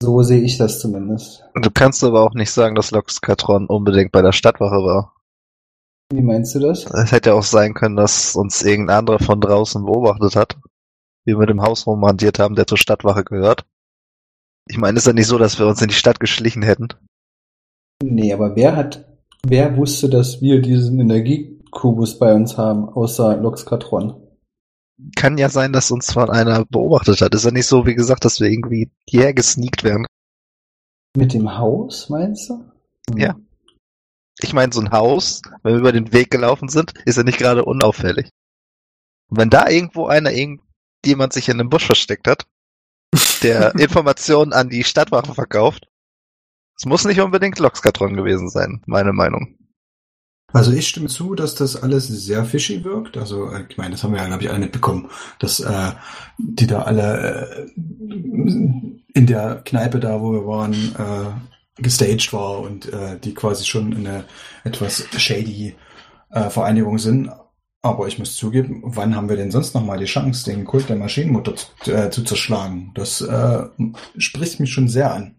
So 0.00 0.22
sehe 0.22 0.40
ich 0.40 0.56
das 0.56 0.78
zumindest. 0.80 1.44
Du 1.54 1.70
kannst 1.72 2.04
aber 2.04 2.22
auch 2.22 2.34
nicht 2.34 2.52
sagen, 2.52 2.76
dass 2.76 2.92
Loxkatron 2.92 3.66
unbedingt 3.66 4.12
bei 4.12 4.22
der 4.22 4.32
Stadtwache 4.32 4.76
war. 4.76 5.14
Wie 6.12 6.22
meinst 6.22 6.54
du 6.54 6.60
das? 6.60 6.86
Es 6.86 7.10
hätte 7.10 7.30
ja 7.30 7.34
auch 7.34 7.42
sein 7.42 7.74
können, 7.74 7.96
dass 7.96 8.36
uns 8.36 8.62
irgendein 8.62 8.98
anderer 8.98 9.18
von 9.18 9.40
draußen 9.40 9.84
beobachtet 9.84 10.36
hat. 10.36 10.56
wie 11.24 11.32
wir 11.34 11.40
mit 11.40 11.50
dem 11.50 11.60
Haus 11.60 11.86
rumrandiert 11.86 12.38
haben, 12.38 12.54
der 12.54 12.66
zur 12.66 12.78
Stadtwache 12.78 13.24
gehört. 13.24 13.66
Ich 14.66 14.78
meine, 14.78 14.96
ist 14.96 15.06
ja 15.06 15.12
nicht 15.12 15.26
so, 15.26 15.36
dass 15.36 15.58
wir 15.58 15.66
uns 15.66 15.82
in 15.82 15.88
die 15.88 15.94
Stadt 15.94 16.20
geschlichen 16.20 16.62
hätten. 16.62 16.88
Nee, 18.02 18.32
aber 18.32 18.56
wer 18.56 18.76
hat, 18.76 19.04
wer 19.48 19.76
wusste, 19.76 20.08
dass 20.08 20.40
wir 20.40 20.60
diesen 20.60 21.00
Energiekubus 21.00 22.18
bei 22.18 22.34
uns 22.34 22.56
haben, 22.56 22.88
außer 22.88 23.36
Loxkatron? 23.36 24.14
Kann 25.16 25.38
ja 25.38 25.48
sein, 25.48 25.72
dass 25.72 25.90
uns 25.90 26.12
von 26.12 26.30
einer 26.30 26.64
beobachtet 26.64 27.20
hat. 27.20 27.34
Ist 27.34 27.44
ja 27.44 27.50
nicht 27.50 27.66
so, 27.66 27.86
wie 27.86 27.94
gesagt, 27.94 28.24
dass 28.24 28.40
wir 28.40 28.48
irgendwie 28.48 28.90
hierher 29.08 29.32
gesneakt 29.32 29.84
werden. 29.84 30.06
Mit 31.16 31.34
dem 31.34 31.56
Haus, 31.56 32.08
meinst 32.08 32.50
du? 32.50 32.64
Ja. 33.16 33.36
Ich 34.40 34.52
meine, 34.52 34.72
so 34.72 34.80
ein 34.80 34.90
Haus, 34.90 35.42
wenn 35.62 35.74
wir 35.74 35.80
über 35.80 35.92
den 35.92 36.12
Weg 36.12 36.30
gelaufen 36.30 36.68
sind, 36.68 36.94
ist 37.04 37.16
ja 37.16 37.22
nicht 37.22 37.38
gerade 37.38 37.64
unauffällig. 37.64 38.30
Und 39.28 39.38
wenn 39.38 39.50
da 39.50 39.68
irgendwo 39.68 40.06
einer, 40.06 40.32
irgendjemand 40.32 41.32
sich 41.32 41.48
in 41.48 41.60
einem 41.60 41.70
Busch 41.70 41.86
versteckt 41.86 42.28
hat, 42.28 42.46
der 43.42 43.74
Informationen 43.78 44.52
an 44.52 44.68
die 44.68 44.84
Stadtwache 44.84 45.34
verkauft, 45.34 45.87
es 46.78 46.86
muss 46.86 47.04
nicht 47.04 47.20
unbedingt 47.20 47.58
Loxkatron 47.58 48.14
gewesen 48.14 48.48
sein, 48.48 48.82
meine 48.86 49.12
Meinung. 49.12 49.56
Also 50.52 50.72
ich 50.72 50.88
stimme 50.88 51.08
zu, 51.08 51.34
dass 51.34 51.54
das 51.54 51.76
alles 51.76 52.06
sehr 52.06 52.44
fishy 52.44 52.82
wirkt. 52.82 53.18
Also 53.18 53.50
äh, 53.50 53.64
ich 53.68 53.76
meine, 53.76 53.90
das 53.90 54.02
haben 54.02 54.14
wir 54.14 54.20
ja, 54.20 54.26
glaube 54.26 54.44
ich, 54.44 54.48
alle 54.48 54.60
mitbekommen, 54.60 55.10
dass 55.40 55.60
äh, 55.60 55.92
die 56.38 56.66
da 56.66 56.82
alle 56.82 57.68
äh, 57.76 57.80
in 59.12 59.26
der 59.26 59.62
Kneipe 59.64 60.00
da, 60.00 60.20
wo 60.20 60.32
wir 60.32 60.46
waren, 60.46 60.72
äh, 60.72 61.82
gestaged 61.82 62.32
war 62.32 62.60
und 62.60 62.90
äh, 62.92 63.18
die 63.18 63.34
quasi 63.34 63.66
schon 63.66 63.94
eine 63.94 64.24
etwas 64.64 65.06
shady 65.16 65.74
äh, 66.30 66.48
Vereinigung 66.48 66.98
sind. 66.98 67.30
Aber 67.82 68.08
ich 68.08 68.18
muss 68.18 68.34
zugeben, 68.34 68.82
wann 68.84 69.14
haben 69.14 69.28
wir 69.28 69.36
denn 69.36 69.50
sonst 69.50 69.74
noch 69.74 69.84
mal 69.84 69.98
die 69.98 70.06
Chance, 70.06 70.50
den 70.50 70.64
Kult 70.64 70.88
der 70.88 70.96
Maschinenmutter 70.96 71.54
zu, 71.56 71.92
äh, 71.92 72.10
zu 72.10 72.24
zerschlagen? 72.24 72.92
Das 72.94 73.20
äh, 73.20 73.66
spricht 74.16 74.60
mich 74.60 74.72
schon 74.72 74.88
sehr 74.88 75.12
an. 75.12 75.37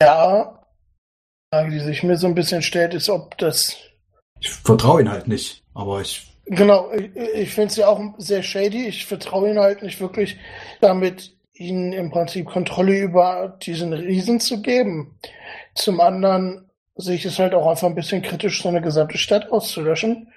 Ja, 0.00 0.64
die 1.52 1.56
Frage, 1.56 1.70
die 1.70 1.80
sich 1.80 2.02
mir 2.02 2.16
so 2.16 2.26
ein 2.26 2.34
bisschen 2.34 2.62
stellt, 2.62 2.94
ist, 2.94 3.08
ob 3.08 3.36
das 3.38 3.76
Ich 4.40 4.50
vertraue 4.50 5.00
ihn 5.00 5.10
halt 5.10 5.28
nicht, 5.28 5.64
aber 5.74 6.00
ich 6.00 6.28
Genau, 6.50 6.90
ich, 6.92 7.14
ich 7.14 7.54
finde 7.54 7.68
es 7.68 7.76
ja 7.76 7.88
auch 7.88 8.00
sehr 8.16 8.42
shady. 8.42 8.86
Ich 8.86 9.04
vertraue 9.04 9.50
ihnen 9.50 9.58
halt 9.58 9.82
nicht 9.82 10.00
wirklich, 10.00 10.38
damit 10.80 11.36
ihnen 11.52 11.92
im 11.92 12.10
Prinzip 12.10 12.46
Kontrolle 12.46 12.98
über 12.98 13.58
diesen 13.62 13.92
Riesen 13.92 14.40
zu 14.40 14.62
geben. 14.62 15.18
Zum 15.74 16.00
anderen 16.00 16.70
sehe 16.96 17.16
ich 17.16 17.26
es 17.26 17.38
halt 17.38 17.54
auch 17.54 17.66
einfach 17.66 17.88
ein 17.88 17.94
bisschen 17.94 18.22
kritisch, 18.22 18.62
so 18.62 18.68
eine 18.68 18.80
gesamte 18.80 19.18
Stadt 19.18 19.50
auszulöschen. 19.52 20.32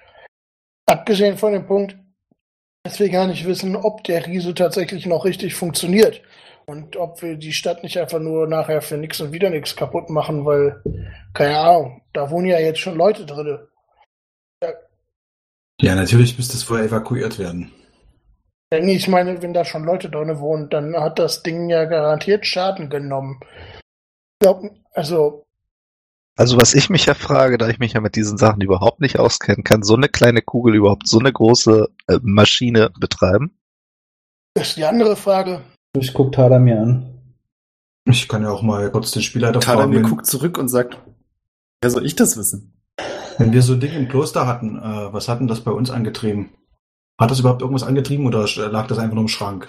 Abgesehen 0.86 1.38
von 1.38 1.52
dem 1.52 1.66
Punkt, 1.66 1.96
dass 2.82 3.00
wir 3.00 3.08
gar 3.08 3.26
nicht 3.26 3.46
wissen, 3.46 3.74
ob 3.76 4.04
der 4.04 4.26
Riese 4.26 4.54
tatsächlich 4.54 5.06
noch 5.06 5.24
richtig 5.24 5.54
funktioniert. 5.54 6.20
Und 6.72 6.96
ob 6.96 7.20
wir 7.20 7.36
die 7.36 7.52
Stadt 7.52 7.82
nicht 7.82 7.98
einfach 7.98 8.18
nur 8.18 8.48
nachher 8.48 8.80
für 8.80 8.96
nichts 8.96 9.20
und 9.20 9.30
wieder 9.30 9.50
nichts 9.50 9.76
kaputt 9.76 10.08
machen, 10.08 10.46
weil, 10.46 10.82
keine 11.34 11.58
Ahnung, 11.58 12.00
da 12.14 12.30
wohnen 12.30 12.46
ja 12.46 12.58
jetzt 12.60 12.80
schon 12.80 12.96
Leute 12.96 13.26
drin. 13.26 13.58
ja 15.78 15.94
natürlich 15.94 16.38
müsste 16.38 16.56
es 16.56 16.62
vorher 16.62 16.86
evakuiert 16.86 17.38
werden. 17.38 17.70
Ja, 18.72 18.80
nee, 18.80 18.96
ich 18.96 19.06
meine, 19.06 19.42
wenn 19.42 19.52
da 19.52 19.66
schon 19.66 19.84
Leute 19.84 20.08
drin 20.08 20.38
wohnen, 20.38 20.70
dann 20.70 20.96
hat 20.96 21.18
das 21.18 21.42
Ding 21.42 21.68
ja 21.68 21.84
garantiert 21.84 22.46
Schaden 22.46 22.88
genommen. 22.88 23.40
Glaub, 24.40 24.62
also, 24.94 25.44
Also 26.38 26.56
was 26.56 26.72
ich 26.72 26.88
mich 26.88 27.04
ja 27.04 27.12
frage, 27.12 27.58
da 27.58 27.68
ich 27.68 27.80
mich 27.80 27.92
ja 27.92 28.00
mit 28.00 28.16
diesen 28.16 28.38
Sachen 28.38 28.62
überhaupt 28.62 29.02
nicht 29.02 29.18
auskenne, 29.18 29.62
kann 29.62 29.82
so 29.82 29.94
eine 29.94 30.08
kleine 30.08 30.40
Kugel 30.40 30.74
überhaupt 30.74 31.06
so 31.06 31.18
eine 31.18 31.34
große 31.34 31.90
äh, 32.08 32.18
Maschine 32.22 32.88
betreiben? 32.98 33.58
das 34.54 34.68
ist 34.68 34.76
die 34.78 34.86
andere 34.86 35.16
Frage. 35.16 35.62
Ich 35.98 36.14
guck 36.14 36.32
Tada 36.32 36.58
mir 36.58 36.80
an. 36.80 37.08
Ich 38.04 38.28
kann 38.28 38.42
ja 38.42 38.50
auch 38.50 38.62
mal 38.62 38.90
kurz 38.90 39.12
den 39.12 39.22
Spielleiter 39.22 39.60
fragen, 39.60 39.78
Tadamir 39.78 40.02
wenn, 40.02 40.10
guckt 40.10 40.26
zurück 40.26 40.58
und 40.58 40.68
sagt, 40.68 40.98
wer 41.80 41.90
soll 41.90 42.06
ich 42.06 42.16
das 42.16 42.36
wissen? 42.36 42.72
wenn 43.38 43.52
wir 43.52 43.62
so 43.62 43.74
ein 43.74 43.80
Ding 43.80 43.92
im 43.92 44.08
Kloster 44.08 44.46
hatten, 44.46 44.76
äh, 44.78 45.12
was 45.12 45.28
hatten 45.28 45.48
das 45.48 45.60
bei 45.60 45.70
uns 45.70 45.90
angetrieben? 45.90 46.50
Hat 47.20 47.30
das 47.30 47.40
überhaupt 47.40 47.62
irgendwas 47.62 47.86
angetrieben 47.86 48.26
oder 48.26 48.46
lag 48.70 48.86
das 48.86 48.98
einfach 48.98 49.14
nur 49.14 49.24
im 49.24 49.28
Schrank? 49.28 49.68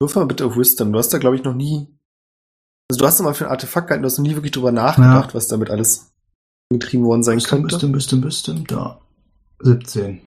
Wirf 0.00 0.14
mal 0.16 0.26
bitte 0.26 0.46
auf 0.46 0.56
Wisdom. 0.56 0.92
Du 0.92 0.98
hast 0.98 1.10
da, 1.10 1.18
glaube 1.18 1.36
ich, 1.36 1.44
noch 1.44 1.54
nie. 1.54 1.88
Also 2.90 3.00
du 3.00 3.06
hast 3.06 3.20
da 3.20 3.24
mal 3.24 3.34
für 3.34 3.44
ein 3.46 3.50
Artefakt 3.50 3.88
gehalten, 3.88 4.02
du 4.02 4.06
hast 4.06 4.18
noch 4.18 4.24
nie 4.26 4.34
wirklich 4.34 4.52
drüber 4.52 4.72
nachgedacht, 4.72 5.34
was 5.34 5.48
damit 5.48 5.70
alles 5.70 6.12
getrieben 6.70 7.04
worden 7.04 7.22
sein 7.22 7.36
Bestimmt, 7.36 7.62
könnte. 7.62 7.74
bestimmt, 7.74 7.92
bestimmt, 7.92 8.22
bestimmt, 8.22 8.70
da. 8.72 9.00
17. 9.60 10.22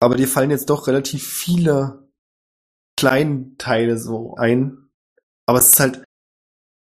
Aber 0.00 0.16
dir 0.16 0.28
fallen 0.28 0.50
jetzt 0.50 0.68
doch 0.68 0.86
relativ 0.86 1.26
viele 1.26 2.01
Kleinteile 3.02 3.98
so 3.98 4.36
ein. 4.36 4.78
Aber 5.46 5.58
es 5.58 5.70
ist 5.70 5.80
halt, 5.80 6.04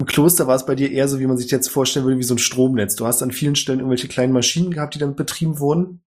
im 0.01 0.05
Kloster 0.05 0.47
war 0.47 0.55
es 0.57 0.65
bei 0.65 0.76
dir 0.76 0.91
eher 0.91 1.07
so, 1.07 1.17
wie 1.22 1.28
man 1.28 1.38
sich 1.38 1.49
jetzt 1.49 1.70
vorstellen 1.70 2.05
würde, 2.05 2.17
wie 2.17 2.24
so 2.24 2.34
ein 2.34 2.39
Stromnetz. 2.39 2.97
Du 2.97 3.05
hast 3.05 3.24
an 3.24 3.32
vielen 3.32 3.55
Stellen 3.55 3.80
irgendwelche 3.80 4.09
kleinen 4.09 4.34
Maschinen 4.34 4.72
gehabt, 4.72 4.95
die 4.95 4.99
damit 4.99 5.15
betrieben 5.15 5.59
wurden. 5.59 6.01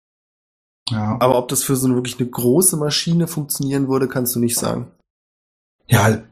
Ja. 0.91 1.17
Aber 1.19 1.39
ob 1.39 1.49
das 1.49 1.65
für 1.65 1.77
so 1.77 1.87
eine, 1.87 1.95
wirklich 1.95 2.21
eine 2.21 2.29
große 2.29 2.77
Maschine 2.77 3.27
funktionieren 3.27 3.89
würde, 3.89 4.07
kannst 4.07 4.37
du 4.37 4.41
nicht 4.41 4.59
sagen. 4.59 4.91
Ja, 5.87 6.23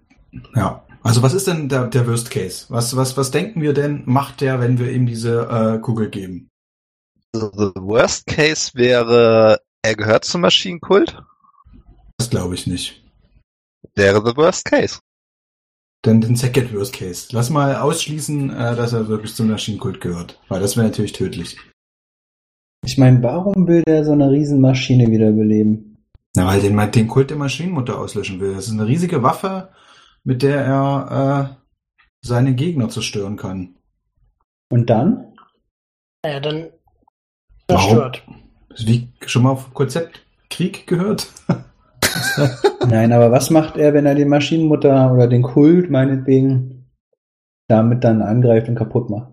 ja. 0.54 0.84
Also 1.02 1.22
was 1.22 1.32
ist 1.32 1.46
denn 1.46 1.70
der, 1.70 1.86
der 1.86 2.06
Worst 2.06 2.30
Case? 2.30 2.66
Was, 2.68 2.94
was, 2.96 3.16
was 3.16 3.30
denken 3.30 3.62
wir 3.62 3.72
denn, 3.72 4.02
macht 4.04 4.42
der, 4.42 4.60
wenn 4.60 4.78
wir 4.78 4.92
ihm 4.92 5.06
diese 5.06 5.48
äh, 5.48 5.78
Kugel 5.78 6.10
geben? 6.10 6.50
The 7.32 7.72
worst 7.76 8.26
case 8.26 8.72
wäre, 8.74 9.62
er 9.80 9.96
gehört 9.96 10.26
zum 10.26 10.42
Maschinenkult. 10.42 11.16
Das 12.18 12.28
glaube 12.28 12.54
ich 12.54 12.66
nicht. 12.66 12.99
Wäre 13.94 14.22
the 14.24 14.36
worst 14.36 14.64
case. 14.64 15.00
Denn 16.04 16.20
den 16.20 16.36
Second 16.36 16.72
Worst 16.74 16.94
Case. 16.94 17.28
Lass 17.32 17.50
mal 17.50 17.76
ausschließen, 17.76 18.50
äh, 18.50 18.74
dass 18.74 18.92
er 18.94 19.08
wirklich 19.08 19.34
zum 19.34 19.48
Maschinenkult 19.48 20.00
gehört. 20.00 20.38
Weil 20.48 20.60
das 20.60 20.76
wäre 20.76 20.86
natürlich 20.86 21.12
tödlich. 21.12 21.58
Ich 22.84 22.96
meine, 22.96 23.22
warum 23.22 23.66
will 23.66 23.82
der 23.86 24.04
so 24.04 24.12
eine 24.12 24.30
Riesenmaschine 24.30 25.10
wiederbeleben? 25.10 25.98
Na, 26.34 26.46
weil 26.46 26.62
den, 26.62 26.92
den 26.92 27.08
Kult 27.08 27.28
der 27.28 27.36
Maschinenmutter 27.36 27.98
auslöschen 27.98 28.40
will. 28.40 28.54
Das 28.54 28.66
ist 28.66 28.72
eine 28.72 28.86
riesige 28.86 29.22
Waffe, 29.22 29.68
mit 30.24 30.42
der 30.42 30.64
er 30.64 31.50
äh, 31.50 31.56
seine 32.22 32.54
Gegner 32.54 32.88
zerstören 32.88 33.36
kann. 33.36 33.76
Und 34.70 34.88
dann? 34.88 35.34
Naja, 36.24 36.40
dann 36.40 36.70
Warum? 37.68 37.88
zerstört. 37.88 38.22
Wie 38.78 39.08
schon 39.26 39.42
mal 39.42 39.50
auf 39.50 39.74
Konzept 39.74 40.24
Krieg 40.48 40.86
gehört? 40.86 41.28
Nein, 42.88 43.12
aber 43.12 43.30
was 43.30 43.51
macht 43.51 43.76
er, 43.76 43.94
wenn 43.94 44.07
er 44.07 44.14
die 44.14 44.24
Maschinenmutter 44.24 45.12
oder 45.12 45.26
den 45.26 45.42
Kult 45.42 45.90
meinetwegen 45.90 46.90
damit 47.68 48.05
dann 48.05 48.22
angreift 48.22 48.68
und 48.68 48.74
kaputt 48.74 49.11
macht? 49.11 49.32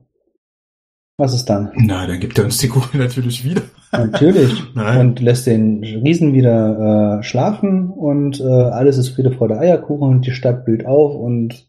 Was 1.17 1.33
ist 1.33 1.45
dann? 1.45 1.71
Na, 1.75 2.05
dann 2.05 2.19
gibt 2.19 2.37
er 2.37 2.45
uns 2.45 2.59
die 2.59 2.67
Kugel 2.67 3.01
natürlich 3.01 3.43
wieder. 3.43 3.63
Natürlich. 3.91 4.63
Nein. 4.75 4.99
Und 4.99 5.19
lässt 5.19 5.47
den 5.47 5.83
Riesen 5.83 6.33
wieder 6.33 7.19
äh, 7.19 7.23
schlafen 7.23 7.89
und 7.89 8.39
äh, 8.39 8.43
alles 8.43 8.97
ist 8.97 9.09
Friede, 9.09 9.31
Freude, 9.31 9.57
Eierkuchen 9.57 10.07
und 10.09 10.27
die 10.27 10.31
Stadt 10.31 10.63
blüht 10.65 10.85
auf 10.85 11.15
und 11.15 11.67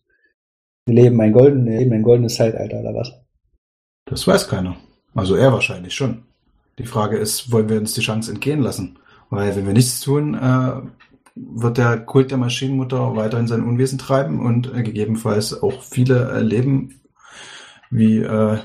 wir 0.84 0.94
leben 0.94 1.20
ein, 1.20 1.32
golden, 1.32 1.64
wir 1.64 1.78
leben 1.78 1.92
ein 1.92 2.02
goldenes 2.02 2.34
Zeitalter 2.34 2.80
oder 2.80 2.94
was? 2.94 3.12
Das 4.04 4.26
weiß 4.26 4.48
keiner. 4.48 4.76
Also 5.14 5.34
er 5.34 5.52
wahrscheinlich 5.52 5.94
schon. 5.94 6.24
Die 6.78 6.86
Frage 6.86 7.16
ist, 7.16 7.50
wollen 7.50 7.68
wir 7.68 7.78
uns 7.78 7.94
die 7.94 8.02
Chance 8.02 8.30
entgehen 8.30 8.60
lassen? 8.60 8.98
Weil 9.30 9.56
wenn 9.56 9.66
wir 9.66 9.72
nichts 9.72 10.00
tun, 10.00 10.34
äh, 10.34 10.80
wird 11.34 11.78
der 11.78 12.00
Kult 12.00 12.30
der 12.30 12.38
Maschinenmutter 12.38 13.16
weiterhin 13.16 13.46
sein 13.46 13.62
Unwesen 13.62 13.98
treiben 13.98 14.40
und 14.40 14.72
äh, 14.74 14.82
gegebenenfalls 14.82 15.62
auch 15.62 15.82
viele 15.82 16.30
äh, 16.32 16.40
Leben, 16.40 17.00
wie 17.90 18.18
äh, 18.18 18.58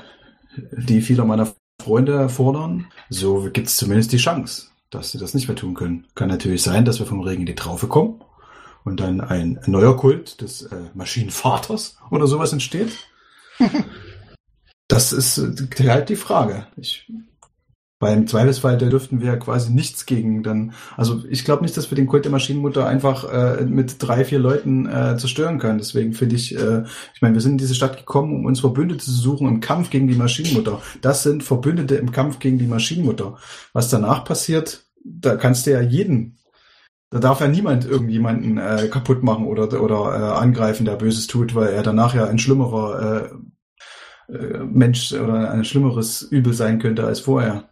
die 0.72 1.00
vieler 1.00 1.24
meiner 1.24 1.52
Freunde 1.80 2.28
fordern. 2.28 2.86
So 3.10 3.48
gibt 3.52 3.68
es 3.68 3.76
zumindest 3.76 4.12
die 4.12 4.18
Chance, 4.18 4.68
dass 4.90 5.12
sie 5.12 5.18
das 5.18 5.34
nicht 5.34 5.48
mehr 5.48 5.56
tun 5.56 5.74
können. 5.74 6.06
Kann 6.14 6.28
natürlich 6.28 6.62
sein, 6.62 6.84
dass 6.84 6.98
wir 6.98 7.06
vom 7.06 7.20
Regen 7.20 7.42
in 7.42 7.46
die 7.46 7.54
Traufe 7.54 7.86
kommen 7.86 8.20
und 8.84 9.00
dann 9.00 9.20
ein 9.20 9.60
neuer 9.66 9.96
Kult 9.96 10.40
des 10.40 10.62
äh, 10.62 10.76
Maschinenvaters 10.94 11.98
oder 12.10 12.26
sowas 12.26 12.52
entsteht. 12.52 12.98
Das 14.86 15.12
ist 15.14 15.38
äh, 15.38 15.88
halt 15.88 16.10
die 16.10 16.14
Frage. 16.14 16.66
Ich, 16.76 17.10
weil 18.04 18.18
im 18.18 18.26
Zweifelsfall, 18.26 18.76
da 18.76 18.86
dürften 18.86 19.22
wir 19.22 19.34
quasi 19.38 19.72
nichts 19.72 20.04
gegen 20.04 20.42
dann. 20.42 20.74
Also 20.94 21.22
ich 21.26 21.46
glaube 21.46 21.62
nicht, 21.62 21.74
dass 21.74 21.90
wir 21.90 21.96
den 21.96 22.06
Kult 22.06 22.26
der 22.26 22.32
Maschinenmutter 22.32 22.86
einfach 22.86 23.24
äh, 23.32 23.64
mit 23.64 23.96
drei, 23.98 24.26
vier 24.26 24.38
Leuten 24.38 24.84
äh, 24.84 25.16
zerstören 25.16 25.58
können. 25.58 25.78
Deswegen 25.78 26.12
finde 26.12 26.36
ich, 26.36 26.54
äh, 26.54 26.82
ich 27.14 27.22
meine, 27.22 27.32
wir 27.32 27.40
sind 27.40 27.52
in 27.52 27.58
diese 27.58 27.74
Stadt 27.74 27.96
gekommen, 27.96 28.34
um 28.34 28.44
uns 28.44 28.60
Verbündete 28.60 29.02
zu 29.02 29.10
suchen 29.10 29.48
im 29.48 29.60
Kampf 29.60 29.88
gegen 29.88 30.06
die 30.06 30.16
Maschinenmutter. 30.16 30.82
Das 31.00 31.22
sind 31.22 31.42
Verbündete 31.42 31.94
im 31.94 32.12
Kampf 32.12 32.40
gegen 32.40 32.58
die 32.58 32.66
Maschinenmutter. 32.66 33.38
Was 33.72 33.88
danach 33.88 34.26
passiert, 34.26 34.84
da 35.02 35.36
kannst 35.36 35.66
du 35.66 35.70
ja 35.70 35.80
jeden. 35.80 36.36
Da 37.08 37.20
darf 37.20 37.40
ja 37.40 37.48
niemand 37.48 37.86
irgendjemanden 37.86 38.58
äh, 38.58 38.88
kaputt 38.88 39.22
machen 39.22 39.46
oder, 39.46 39.82
oder 39.82 40.14
äh, 40.14 40.38
angreifen, 40.42 40.84
der 40.84 40.96
Böses 40.96 41.26
tut, 41.26 41.54
weil 41.54 41.68
er 41.68 41.82
danach 41.82 42.14
ja 42.14 42.26
ein 42.26 42.38
schlimmerer 42.38 43.30
äh, 44.28 44.32
äh, 44.32 44.64
Mensch 44.64 45.12
oder 45.12 45.50
ein 45.50 45.64
schlimmeres 45.64 46.22
Übel 46.22 46.52
sein 46.52 46.78
könnte 46.78 47.06
als 47.06 47.20
vorher. 47.20 47.70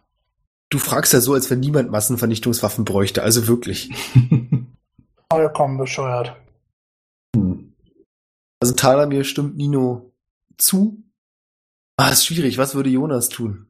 Du 0.73 0.79
fragst 0.79 1.13
ja 1.13 1.21
so, 1.21 1.35
als 1.35 1.51
wenn 1.51 1.59
niemand 1.59 1.91
Massenvernichtungswaffen 1.91 2.83
bräuchte, 2.83 3.21
also 3.21 3.47
wirklich. 3.47 3.91
Vollkommen 5.31 5.77
bescheuert. 5.77 6.35
Hm. 7.35 7.75
Also 8.59 8.73
Talamir 8.73 9.23
stimmt 9.23 9.55
Nino 9.55 10.11
zu. 10.57 11.03
Ah, 11.95 12.09
ist 12.09 12.25
schwierig. 12.25 12.57
Was 12.57 12.73
würde 12.73 12.89
Jonas 12.89 13.29
tun? 13.29 13.67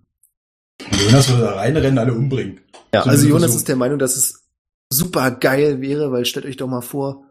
Jonas 0.80 1.28
würde 1.28 1.44
da 1.44 1.56
reinrennen, 1.56 1.98
alle 1.98 2.14
umbringen. 2.14 2.62
Ja, 2.94 3.04
So 3.04 3.10
also 3.10 3.28
Jonas 3.28 3.42
Versuch. 3.44 3.58
ist 3.58 3.68
der 3.68 3.76
Meinung, 3.76 4.00
dass 4.00 4.16
es 4.16 4.48
super 4.90 5.30
geil 5.30 5.82
wäre, 5.82 6.10
weil 6.14 6.24
stellt 6.24 6.46
euch 6.46 6.56
doch 6.56 6.70
mal 6.70 6.80
vor, 6.80 7.26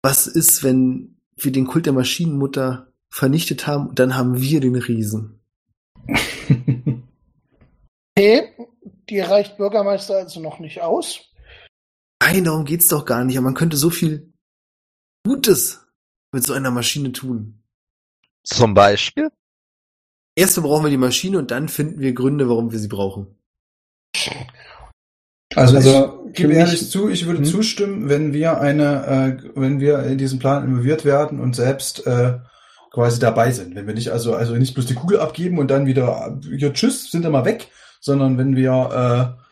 was 0.00 0.28
ist, 0.28 0.62
wenn 0.62 1.16
wir 1.34 1.50
den 1.50 1.66
Kult 1.66 1.86
der 1.86 1.92
Maschinenmutter 1.92 2.92
vernichtet 3.10 3.66
haben 3.66 3.88
und 3.88 3.98
dann 3.98 4.14
haben 4.16 4.40
wir 4.40 4.60
den 4.60 4.76
Riesen. 4.76 5.40
Okay, 8.18 8.48
die 9.08 9.20
reicht 9.20 9.56
Bürgermeister 9.56 10.16
also 10.16 10.40
noch 10.40 10.58
nicht 10.58 10.80
aus. 10.82 11.20
Nein, 12.22 12.44
darum 12.44 12.64
geht's 12.64 12.88
doch 12.88 13.04
gar 13.04 13.24
nicht. 13.24 13.36
Aber 13.36 13.44
man 13.44 13.54
könnte 13.54 13.76
so 13.76 13.90
viel 13.90 14.32
Gutes 15.24 15.86
mit 16.32 16.44
so 16.44 16.52
einer 16.52 16.70
Maschine 16.70 17.12
tun. 17.12 17.62
Zum 18.42 18.74
Beispiel? 18.74 19.30
Erst 20.36 20.60
brauchen 20.60 20.84
wir 20.84 20.90
die 20.90 20.96
Maschine 20.96 21.38
und 21.38 21.50
dann 21.50 21.68
finden 21.68 22.00
wir 22.00 22.12
Gründe, 22.12 22.48
warum 22.48 22.72
wir 22.72 22.78
sie 22.78 22.88
brauchen. 22.88 23.38
Also, 25.54 25.76
Also, 25.76 26.24
ich 26.28 26.34
gebe 26.34 26.52
ehrlich 26.52 26.90
zu, 26.90 27.08
ich 27.08 27.26
würde 27.26 27.38
Hm? 27.38 27.44
zustimmen, 27.46 28.08
wenn 28.08 28.32
wir 28.32 28.60
eine, 28.60 29.40
äh, 29.44 29.50
wenn 29.54 29.80
wir 29.80 30.00
in 30.04 30.18
diesen 30.18 30.38
Plan 30.38 30.64
involviert 30.64 31.04
werden 31.04 31.40
und 31.40 31.56
selbst 31.56 32.06
äh, 32.06 32.38
quasi 32.90 33.18
dabei 33.18 33.50
sind. 33.52 33.74
Wenn 33.74 33.86
wir 33.86 33.94
nicht 33.94 34.10
also 34.10 34.34
also 34.34 34.54
nicht 34.56 34.74
bloß 34.74 34.86
die 34.86 34.94
Kugel 34.94 35.20
abgeben 35.20 35.58
und 35.58 35.70
dann 35.70 35.86
wieder 35.86 36.38
äh, 36.50 36.56
ja, 36.56 36.70
tschüss, 36.70 37.10
sind 37.10 37.22
wir 37.22 37.30
mal 37.30 37.44
weg, 37.44 37.68
sondern 38.06 38.38
wenn 38.38 38.56
wir 38.56 39.36
äh, 39.36 39.42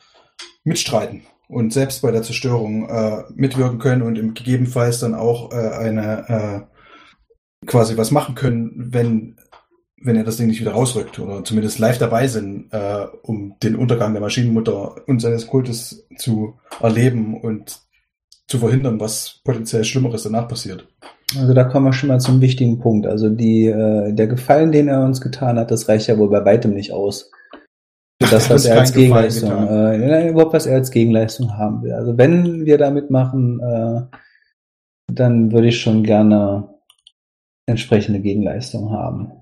mitstreiten 0.63 1.23
und 1.49 1.73
selbst 1.73 2.01
bei 2.03 2.13
der 2.13 2.23
Zerstörung 2.23 2.89
äh, 2.89 3.25
mitwirken 3.35 3.81
können 3.81 4.03
und 4.03 4.17
im 4.17 4.33
gegebenenfalls 4.33 5.01
dann 5.01 5.15
auch 5.15 5.53
äh, 5.53 5.57
eine 5.57 6.29
äh, 6.29 7.67
quasi 7.67 7.97
was 7.97 8.11
machen 8.13 8.35
können, 8.35 8.73
wenn 8.77 9.37
wenn 10.01 10.17
er 10.17 10.25
das 10.25 10.37
Ding 10.37 10.49
nicht 10.49 10.61
wieder 10.61 10.73
rausrückt 10.73 11.19
oder 11.19 11.45
zumindest 11.45 11.79
live 11.79 11.97
dabei 11.97 12.29
sind, 12.29 12.73
äh, 12.73 13.07
um 13.23 13.57
den 13.63 13.75
Untergang 13.75 14.13
der 14.13 14.21
Maschinenmutter 14.21 14.97
und 15.09 15.21
seines 15.21 15.47
Kultes 15.47 16.07
zu 16.19 16.59
erleben 16.81 17.41
und 17.41 17.81
zu 18.47 18.59
verhindern, 18.59 19.01
was 19.01 19.41
potenziell 19.45 19.83
Schlimmeres 19.83 20.25
danach 20.25 20.47
passiert. 20.47 20.87
Also 21.39 21.55
da 21.55 21.65
kommen 21.65 21.87
wir 21.87 21.95
schon 21.95 22.11
mal 22.11 22.21
zum 22.21 22.43
wichtigen 22.43 22.81
Punkt. 22.81 23.07
Also 23.07 23.31
die, 23.31 23.67
äh, 23.67 24.13
der 24.13 24.27
Gefallen, 24.27 24.73
den 24.73 24.89
er 24.89 25.03
uns 25.05 25.23
getan 25.23 25.59
hat, 25.59 25.71
das 25.71 25.89
reicht 25.89 26.07
ja 26.07 26.19
wohl 26.19 26.29
bei 26.29 26.45
weitem 26.45 26.75
nicht 26.75 26.93
aus. 26.93 27.31
Für 28.23 28.31
das, 28.31 28.45
Ach, 28.47 28.51
was 28.51 28.63
das 28.63 28.67
er 28.67 28.81
als 28.81 28.93
Gegenleistung, 28.93 29.69
äh, 29.69 30.29
überhaupt 30.29 30.55
was 30.55 30.67
er 30.67 30.77
als 30.77 30.91
Gegenleistung 30.91 31.57
haben 31.57 31.83
will. 31.83 31.93
Also 31.93 32.17
wenn 32.17 32.65
wir 32.65 32.79
damit 32.79 33.11
machen, 33.11 33.61
äh, 33.61 34.03
dann 35.13 35.53
würde 35.53 35.69
ich 35.69 35.81
schon 35.81 36.03
gerne 36.03 36.69
entsprechende 37.67 38.21
Gegenleistung 38.21 38.91
haben. 38.93 39.33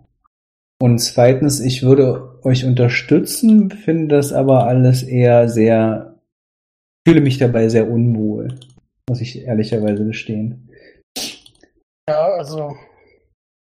Und 0.81 0.99
zweitens, 0.99 1.61
ich 1.61 1.83
würde 1.83 2.41
euch 2.43 2.65
unterstützen, 2.65 3.71
finde 3.71 4.17
das 4.17 4.33
aber 4.33 4.67
alles 4.67 5.03
eher 5.03 5.49
sehr, 5.49 6.19
fühle 7.07 7.21
mich 7.21 7.39
dabei 7.39 7.69
sehr 7.69 7.89
unwohl, 7.89 8.59
muss 9.09 9.21
ich 9.21 9.43
ehrlicherweise 9.43 10.05
gestehen. 10.05 10.69
Ja, 12.09 12.33
also 12.37 12.75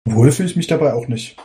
Wohl 0.10 0.32
fühle 0.32 0.50
ich 0.50 0.56
mich 0.56 0.68
dabei 0.68 0.94
auch 0.94 1.08
nicht. 1.08 1.38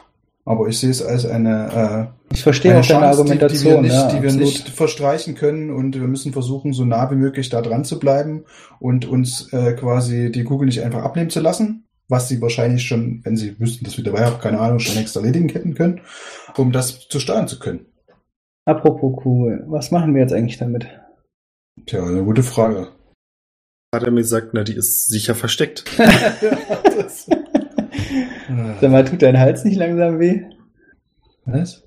Aber 0.44 0.66
ich 0.68 0.78
sehe 0.78 0.90
es 0.90 1.02
als 1.02 1.24
eine, 1.24 2.10
äh, 2.28 2.34
Ich 2.34 2.42
verstehe 2.42 2.72
eine 2.72 2.80
auch 2.80 2.86
deine 2.86 3.00
Chance, 3.00 3.20
Argumentation. 3.20 3.82
die, 3.82 3.88
die 3.88 3.94
wir, 3.94 4.02
nicht, 4.02 4.12
ja, 4.12 4.12
die 4.12 4.22
wir 4.22 4.32
nicht 4.32 4.68
verstreichen 4.68 5.34
können 5.36 5.70
und 5.70 5.94
wir 5.94 6.08
müssen 6.08 6.32
versuchen, 6.32 6.72
so 6.72 6.84
nah 6.84 7.10
wie 7.10 7.16
möglich 7.16 7.48
da 7.48 7.62
dran 7.62 7.84
zu 7.84 8.00
bleiben 8.00 8.44
und 8.80 9.04
uns 9.04 9.52
äh, 9.52 9.74
quasi 9.74 10.32
die 10.32 10.42
Kugel 10.42 10.66
nicht 10.66 10.82
einfach 10.82 11.04
abnehmen 11.04 11.30
zu 11.30 11.40
lassen, 11.40 11.84
was 12.08 12.28
sie 12.28 12.40
wahrscheinlich 12.40 12.82
schon, 12.82 13.20
wenn 13.24 13.36
sie 13.36 13.58
wüssten, 13.60 13.84
dass 13.84 13.96
wir 13.96 14.04
dabei 14.04 14.24
haben, 14.24 14.40
keine 14.40 14.58
Ahnung, 14.58 14.80
schon 14.80 14.96
längst 14.96 15.14
erledigen 15.14 15.48
hätten 15.48 15.74
können, 15.74 16.00
um 16.56 16.72
das 16.72 17.08
zu 17.08 17.20
steuern 17.20 17.46
zu 17.46 17.60
können. 17.60 17.86
Apropos 18.64 19.24
cool, 19.24 19.64
was 19.68 19.92
machen 19.92 20.14
wir 20.14 20.22
jetzt 20.22 20.32
eigentlich 20.32 20.58
damit? 20.58 20.88
Tja, 21.86 22.04
eine 22.04 22.24
gute 22.24 22.42
Frage. 22.42 22.88
Hat 23.94 24.02
er 24.02 24.10
mir 24.10 24.22
gesagt, 24.22 24.50
na, 24.54 24.64
die 24.64 24.74
ist 24.74 25.08
sicher 25.08 25.36
versteckt. 25.36 25.84
Sag 28.80 28.90
mal, 28.90 29.04
tut 29.04 29.22
dein 29.22 29.38
Hals 29.38 29.64
nicht 29.64 29.76
langsam 29.76 30.18
weh? 30.18 30.42
Was? 31.44 31.82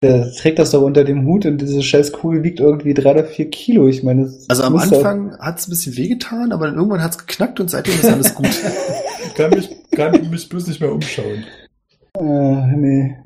Der 0.00 0.30
trägt 0.32 0.60
das 0.60 0.70
doch 0.70 0.82
unter 0.82 1.02
dem 1.02 1.26
Hut 1.26 1.44
und 1.44 1.60
diese 1.60 1.82
scheiß 1.82 2.12
Kugel 2.12 2.44
wiegt 2.44 2.60
irgendwie 2.60 2.94
drei 2.94 3.10
oder 3.10 3.24
vier 3.24 3.50
Kilo. 3.50 3.88
Ich 3.88 4.04
meine, 4.04 4.32
Also 4.46 4.62
am 4.62 4.76
Anfang 4.76 5.36
hat's 5.40 5.66
ein 5.66 5.70
bisschen 5.70 5.96
wehgetan, 5.96 6.52
aber 6.52 6.66
dann 6.66 6.76
irgendwann 6.76 7.02
hat's 7.02 7.18
geknackt 7.18 7.58
und 7.58 7.68
seitdem 7.68 7.94
ist 7.94 8.04
alles 8.04 8.34
gut. 8.34 8.48
kann, 9.34 9.50
mich, 9.50 9.70
kann 9.90 10.30
mich 10.30 10.48
bloß 10.48 10.68
nicht 10.68 10.80
mehr 10.80 10.92
umschauen. 10.92 11.44
Äh, 12.16 12.76
nee. 12.76 13.16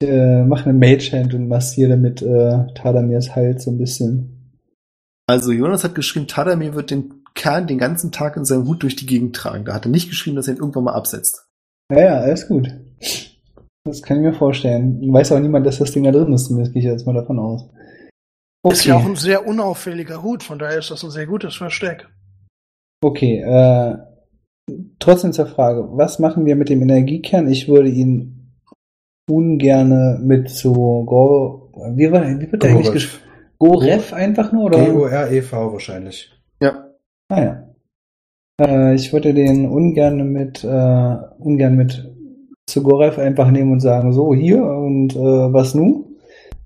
Ich 0.00 0.08
äh, 0.08 0.44
mach 0.44 0.66
eine 0.66 0.78
Mage 0.78 1.10
Hand 1.12 1.34
und 1.34 1.48
massiere 1.48 1.90
damit 1.90 2.22
äh, 2.22 2.72
Tadamirs 2.74 3.34
Hals 3.34 3.64
so 3.64 3.72
ein 3.72 3.78
bisschen. 3.78 4.60
Also 5.26 5.50
Jonas 5.50 5.82
hat 5.82 5.96
geschrieben, 5.96 6.28
Tadamir 6.28 6.74
wird 6.74 6.92
den 6.92 7.24
Kern 7.34 7.66
den 7.66 7.78
ganzen 7.78 8.12
Tag 8.12 8.36
in 8.36 8.44
seinem 8.44 8.66
Hut 8.66 8.82
durch 8.82 8.94
die 8.94 9.06
Gegend 9.06 9.34
tragen. 9.34 9.64
Da 9.64 9.74
hat 9.74 9.86
er 9.86 9.90
nicht 9.90 10.10
geschrieben, 10.10 10.36
dass 10.36 10.46
er 10.46 10.54
ihn 10.54 10.60
irgendwann 10.60 10.84
mal 10.84 10.94
absetzt. 10.94 11.48
Ja, 11.90 12.00
ja, 12.00 12.20
alles 12.20 12.48
gut. 12.48 12.68
Das 13.84 14.02
kann 14.02 14.18
ich 14.18 14.22
mir 14.22 14.34
vorstellen. 14.34 15.12
Weiß 15.12 15.32
auch 15.32 15.40
niemand, 15.40 15.66
dass 15.66 15.78
das 15.78 15.92
Ding 15.92 16.04
da 16.04 16.12
drin 16.12 16.32
ist, 16.32 16.46
zumindest 16.46 16.72
gehe 16.72 16.80
ich 16.80 16.86
jetzt 16.86 17.06
mal 17.06 17.14
davon 17.14 17.38
aus. 17.38 17.68
ist 18.70 18.84
ja 18.84 18.96
auch 18.96 19.04
ein 19.04 19.16
sehr 19.16 19.46
unauffälliger 19.46 20.22
Hut, 20.22 20.42
von 20.42 20.58
daher 20.58 20.78
ist 20.78 20.90
das 20.90 21.02
ein 21.02 21.10
sehr 21.10 21.26
gutes 21.26 21.56
Versteck. 21.56 22.08
Okay, 23.02 23.40
äh, 23.40 23.96
trotzdem 25.00 25.32
zur 25.32 25.46
Frage, 25.46 25.88
was 25.96 26.20
machen 26.20 26.46
wir 26.46 26.54
mit 26.54 26.68
dem 26.68 26.82
Energiekern? 26.82 27.48
Ich 27.48 27.68
würde 27.68 27.88
ihn 27.88 28.52
ungerne 29.28 30.20
mit 30.22 30.50
zu 30.50 30.72
Go, 30.72 31.72
wie, 31.96 32.12
war, 32.12 32.24
wie 32.38 32.52
wird 32.52 32.62
der 32.62 32.70
eigentlich 32.70 32.86
Goref. 32.86 32.92
geschrieben? 32.92 33.24
Goref 33.58 34.12
einfach 34.12 34.52
nur, 34.52 34.64
oder? 34.64 34.84
G-O-R-E-V 34.84 35.72
wahrscheinlich. 35.72 36.32
Ja. 36.60 36.88
Ah 37.28 37.42
ja. 37.42 37.71
Äh, 38.62 38.94
ich 38.94 39.12
würde 39.12 39.34
den 39.34 39.68
ungern 39.68 40.32
mit, 40.32 40.64
äh, 40.64 41.16
ungern 41.38 41.76
mit 41.76 42.10
zu 42.66 42.82
Goref 42.82 43.18
einfach 43.18 43.50
nehmen 43.50 43.72
und 43.72 43.80
sagen, 43.80 44.12
so, 44.12 44.34
hier 44.34 44.62
und 44.64 45.14
äh, 45.16 45.18
was 45.18 45.74
nun? 45.74 46.04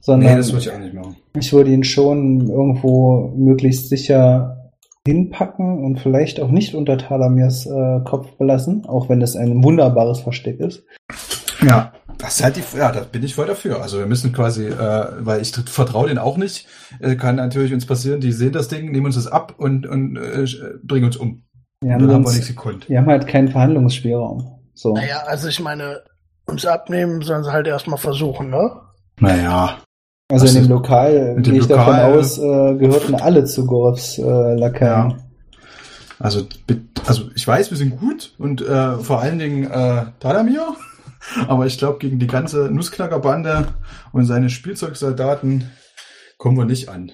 Sondern 0.00 0.30
Nee, 0.30 0.36
das 0.36 0.52
würde 0.52 0.64
ich 0.64 0.70
auch 0.70 0.78
nicht 0.78 0.94
machen. 0.94 1.16
ich 1.36 1.52
würde 1.52 1.72
ihn 1.72 1.82
schon 1.82 2.48
irgendwo 2.48 3.32
möglichst 3.36 3.88
sicher 3.88 4.70
hinpacken 5.06 5.84
und 5.84 6.00
vielleicht 6.00 6.40
auch 6.40 6.50
nicht 6.50 6.74
unter 6.74 6.98
Talamirs 6.98 7.66
äh, 7.66 8.00
Kopf 8.04 8.32
belassen, 8.38 8.84
auch 8.86 9.08
wenn 9.08 9.20
das 9.20 9.36
ein 9.36 9.62
wunderbares 9.64 10.20
Versteck 10.20 10.60
ist. 10.60 10.84
Ja, 11.62 11.92
das 12.18 12.36
ist 12.36 12.44
halt 12.44 12.56
die, 12.56 12.78
ja, 12.78 12.92
da 12.92 13.00
bin 13.00 13.22
ich 13.22 13.34
voll 13.34 13.46
dafür. 13.46 13.82
Also 13.82 13.98
wir 13.98 14.06
müssen 14.06 14.32
quasi, 14.32 14.66
äh, 14.66 15.06
weil 15.20 15.40
ich 15.40 15.52
vertraue 15.52 16.08
denen 16.08 16.18
auch 16.18 16.36
nicht, 16.36 16.66
äh, 17.00 17.14
kann 17.16 17.36
natürlich 17.36 17.72
uns 17.72 17.86
passieren, 17.86 18.20
die 18.20 18.32
sehen 18.32 18.52
das 18.52 18.68
Ding, 18.68 18.90
nehmen 18.90 19.06
uns 19.06 19.14
das 19.14 19.26
ab 19.26 19.54
und, 19.58 19.86
und 19.86 20.16
äh, 20.16 20.46
bringen 20.82 21.06
uns 21.06 21.16
um. 21.16 21.45
Wir 21.86 21.94
haben 21.94 22.08
wir 22.08 22.16
uns- 22.16 22.88
wir 22.88 22.98
haben 22.98 23.06
halt 23.06 23.26
keinen 23.28 23.48
Verhandlungsspielraum. 23.48 24.58
So. 24.74 24.94
Naja, 24.94 25.22
also 25.26 25.48
ich 25.48 25.60
meine, 25.60 26.00
uns 26.46 26.66
abnehmen 26.66 27.22
sollen 27.22 27.44
sie 27.44 27.52
halt 27.52 27.66
erstmal 27.66 27.98
versuchen, 27.98 28.50
ne? 28.50 28.72
Naja. 29.20 29.78
Also 30.30 30.46
in 30.46 30.54
dem 30.64 30.68
Lokal 30.68 31.36
gehe 31.40 31.54
ich 31.60 31.66
davon 31.68 31.94
aus, 31.94 32.38
äh, 32.38 32.74
gehörten 32.74 33.14
alle 33.14 33.44
zu 33.44 33.64
Gorefs 33.66 34.18
äh, 34.18 34.22
Lakaien. 34.54 35.10
Ja. 35.10 35.16
Also, 36.18 36.46
also 37.06 37.24
ich 37.34 37.46
weiß, 37.46 37.70
wir 37.70 37.76
sind 37.78 37.98
gut 38.00 38.34
und 38.38 38.60
äh, 38.62 38.98
vor 38.98 39.20
allen 39.20 39.38
Dingen 39.38 39.64
äh, 39.70 40.06
Tadamir, 40.18 40.74
aber 41.48 41.66
ich 41.66 41.78
glaube, 41.78 41.98
gegen 41.98 42.18
die 42.18 42.26
ganze 42.26 42.70
Nussknackerbande 42.70 43.68
und 44.12 44.24
seine 44.24 44.50
Spielzeugsoldaten 44.50 45.70
kommen 46.38 46.56
wir 46.56 46.64
nicht 46.64 46.88
an. 46.88 47.12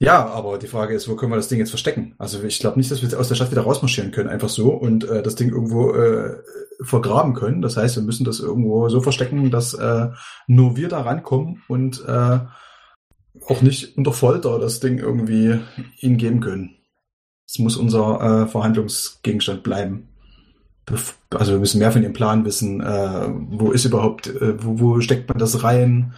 Ja, 0.00 0.26
aber 0.26 0.58
die 0.58 0.66
Frage 0.66 0.94
ist, 0.94 1.08
wo 1.08 1.14
können 1.14 1.32
wir 1.32 1.36
das 1.36 1.48
Ding 1.48 1.60
jetzt 1.60 1.70
verstecken? 1.70 2.14
Also 2.18 2.42
ich 2.42 2.58
glaube 2.58 2.78
nicht, 2.78 2.90
dass 2.90 3.00
wir 3.00 3.18
aus 3.18 3.28
der 3.28 3.36
Stadt 3.36 3.52
wieder 3.52 3.62
rausmarschieren 3.62 4.10
können, 4.10 4.28
einfach 4.28 4.48
so 4.48 4.72
und 4.72 5.08
äh, 5.08 5.22
das 5.22 5.36
Ding 5.36 5.50
irgendwo 5.50 5.92
äh, 5.92 6.42
vergraben 6.82 7.34
können. 7.34 7.62
Das 7.62 7.76
heißt, 7.76 7.96
wir 7.96 8.02
müssen 8.02 8.24
das 8.24 8.40
irgendwo 8.40 8.88
so 8.88 9.00
verstecken, 9.00 9.50
dass 9.50 9.72
äh, 9.74 10.08
nur 10.46 10.76
wir 10.76 10.88
da 10.88 11.02
rankommen 11.02 11.62
und 11.68 12.04
äh, 12.06 12.40
auch 13.46 13.62
nicht 13.62 13.96
unter 13.96 14.12
Folter 14.12 14.58
das 14.58 14.80
Ding 14.80 14.98
irgendwie 14.98 15.60
ihnen 16.00 16.16
geben 16.16 16.40
können. 16.40 16.76
Es 17.46 17.58
muss 17.58 17.76
unser 17.76 18.20
äh, 18.42 18.46
Verhandlungsgegenstand 18.46 19.62
bleiben. 19.62 20.08
Bef 20.86 21.16
also 21.30 21.52
wir 21.52 21.58
müssen 21.58 21.78
mehr 21.78 21.92
von 21.92 22.02
ihrem 22.02 22.12
Plan 22.12 22.44
wissen. 22.44 22.80
Äh, 22.80 23.28
wo 23.48 23.70
ist 23.70 23.84
überhaupt, 23.84 24.26
äh, 24.26 24.62
wo, 24.62 24.80
wo 24.80 25.00
steckt 25.00 25.28
man 25.28 25.38
das 25.38 25.62
rein? 25.62 26.14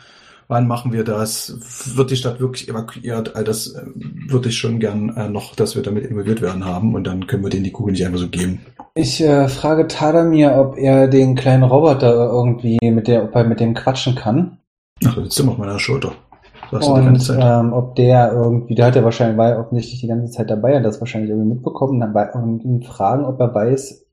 Wann 0.48 0.68
machen 0.68 0.92
wir 0.92 1.02
das? 1.02 1.58
Wird 1.96 2.10
die 2.10 2.16
Stadt 2.16 2.38
wirklich 2.38 2.68
evakuiert? 2.68 3.34
All 3.34 3.44
das 3.44 3.74
äh, 3.74 3.82
würde 4.28 4.48
ich 4.48 4.56
schon 4.56 4.78
gern 4.78 5.08
äh, 5.16 5.28
noch, 5.28 5.56
dass 5.56 5.74
wir 5.74 5.82
damit 5.82 6.04
involviert 6.04 6.40
werden 6.40 6.64
haben 6.64 6.94
und 6.94 7.04
dann 7.04 7.26
können 7.26 7.42
wir 7.42 7.50
denen 7.50 7.64
die 7.64 7.72
Kugel 7.72 7.92
nicht 7.92 8.06
einfach 8.06 8.18
so 8.18 8.28
geben. 8.28 8.60
Ich 8.94 9.20
äh, 9.20 9.48
frage 9.48 9.88
Tadamir, 9.88 10.56
ob 10.56 10.78
er 10.78 11.08
den 11.08 11.34
kleinen 11.34 11.64
Roboter 11.64 12.12
irgendwie 12.12 12.78
mit 12.82 13.08
der, 13.08 13.24
ob 13.24 13.34
er 13.34 13.44
mit 13.44 13.60
dem 13.60 13.74
quatschen 13.74 14.14
kann. 14.14 14.58
Ach, 15.04 15.16
jetzt 15.16 15.34
sind 15.34 15.46
wir 15.46 15.52
auf 15.52 15.58
meiner 15.58 15.78
Schulter. 15.78 16.12
Und 16.70 17.20
Zeit. 17.20 17.38
ähm, 17.40 17.72
ob 17.72 17.94
der 17.94 18.32
irgendwie, 18.32 18.74
der 18.74 18.86
hat 18.86 18.96
ja 18.96 19.04
wahrscheinlich, 19.04 19.36
war 19.36 19.50
ja 19.50 19.60
offensichtlich 19.60 20.00
die 20.00 20.08
ganze 20.08 20.32
Zeit 20.32 20.50
dabei, 20.50 20.76
hat 20.76 20.84
das 20.84 21.00
wahrscheinlich 21.00 21.30
irgendwie 21.30 21.54
mitbekommen 21.54 22.00
dann 22.00 22.12
bei- 22.12 22.32
und 22.32 22.64
ihn 22.64 22.82
fragen, 22.82 23.24
ob 23.24 23.38
er 23.38 23.54
weiß, 23.54 24.04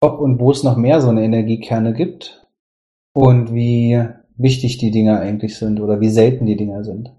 ob 0.00 0.20
und 0.20 0.38
wo 0.38 0.50
es 0.50 0.62
noch 0.62 0.76
mehr 0.76 1.00
so 1.00 1.08
eine 1.08 1.24
Energiekerne 1.24 1.92
gibt 1.92 2.46
und 3.14 3.52
wie 3.54 4.04
wichtig 4.42 4.78
die 4.78 4.90
Dinger 4.90 5.20
eigentlich 5.20 5.56
sind 5.58 5.80
oder 5.80 6.00
wie 6.00 6.10
selten 6.10 6.46
die 6.46 6.56
Dinger 6.56 6.84
sind. 6.84 7.12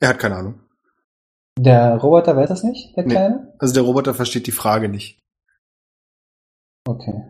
Er 0.00 0.08
hat 0.08 0.18
keine 0.18 0.36
Ahnung. 0.36 0.60
Der 1.58 1.96
Roboter 1.96 2.36
weiß 2.36 2.48
das 2.48 2.62
nicht, 2.64 2.96
der 2.96 3.04
Nee. 3.04 3.10
Kleine? 3.14 3.54
Also 3.58 3.74
der 3.74 3.82
Roboter 3.82 4.14
versteht 4.14 4.46
die 4.46 4.52
Frage 4.52 4.88
nicht. 4.88 5.18
Okay. 6.86 7.22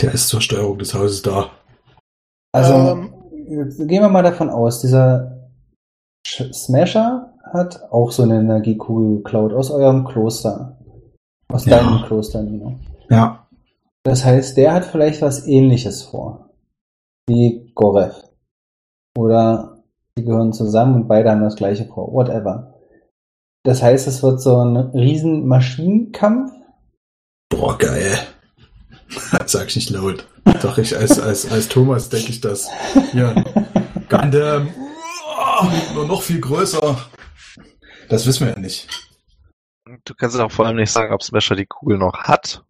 Der 0.00 0.12
ist 0.12 0.28
zur 0.28 0.40
Steuerung 0.40 0.78
des 0.78 0.94
Hauses 0.94 1.22
da. 1.22 1.50
Also 2.52 2.74
Ähm. 2.74 3.14
gehen 3.32 4.02
wir 4.02 4.08
mal 4.08 4.22
davon 4.22 4.50
aus, 4.50 4.80
dieser 4.80 5.48
Smasher 6.26 7.32
hat 7.52 7.82
auch 7.90 8.12
so 8.12 8.22
eine 8.22 8.38
Energiekugel 8.40 9.18
geklaut 9.18 9.52
aus 9.52 9.70
eurem 9.70 10.04
Kloster. 10.04 10.76
Aus 11.52 11.64
Ja. 11.66 11.78
deinem 11.78 12.02
Kloster, 12.04 12.42
Nino. 12.42 12.78
Ja. 13.08 13.46
Das 14.02 14.24
heißt, 14.24 14.56
der 14.56 14.72
hat 14.72 14.84
vielleicht 14.86 15.20
was 15.22 15.46
ähnliches 15.46 16.02
vor. 16.02 16.50
Wie 17.28 17.70
Gorev. 17.74 18.14
Oder 19.16 19.82
die 20.16 20.24
gehören 20.24 20.52
zusammen 20.52 20.94
und 20.94 21.08
beide 21.08 21.30
haben 21.30 21.42
das 21.42 21.56
gleiche 21.56 21.84
vor. 21.86 22.12
Whatever. 22.12 22.74
Das 23.62 23.82
heißt, 23.82 24.06
es 24.06 24.22
wird 24.22 24.40
so 24.40 24.58
ein 24.58 24.76
riesen 24.76 25.46
Maschinenkampf. 25.46 26.52
Boah, 27.50 27.76
geil. 27.76 28.18
Sag 29.46 29.68
ich 29.68 29.76
nicht 29.76 29.90
laut. 29.90 30.26
Doch 30.62 30.78
ich 30.78 30.96
als, 30.96 31.18
als, 31.20 31.50
als 31.50 31.68
Thomas 31.68 32.08
denke 32.08 32.30
ich 32.30 32.40
das. 32.40 32.68
Ja. 33.12 33.34
Gundam. 34.08 34.68
Uah, 35.36 35.68
Nur 35.94 36.06
noch 36.06 36.22
viel 36.22 36.40
größer. 36.40 36.96
Das 38.08 38.26
wissen 38.26 38.46
wir 38.46 38.54
ja 38.54 38.60
nicht. 38.60 38.88
Du 40.04 40.14
kannst 40.14 40.38
auch 40.38 40.52
vor 40.52 40.66
allem 40.66 40.76
nicht 40.76 40.92
sagen, 40.92 41.12
ob 41.12 41.22
Smasher 41.22 41.56
die 41.56 41.66
Kugel 41.66 41.98
noch 41.98 42.24
hat 42.24 42.64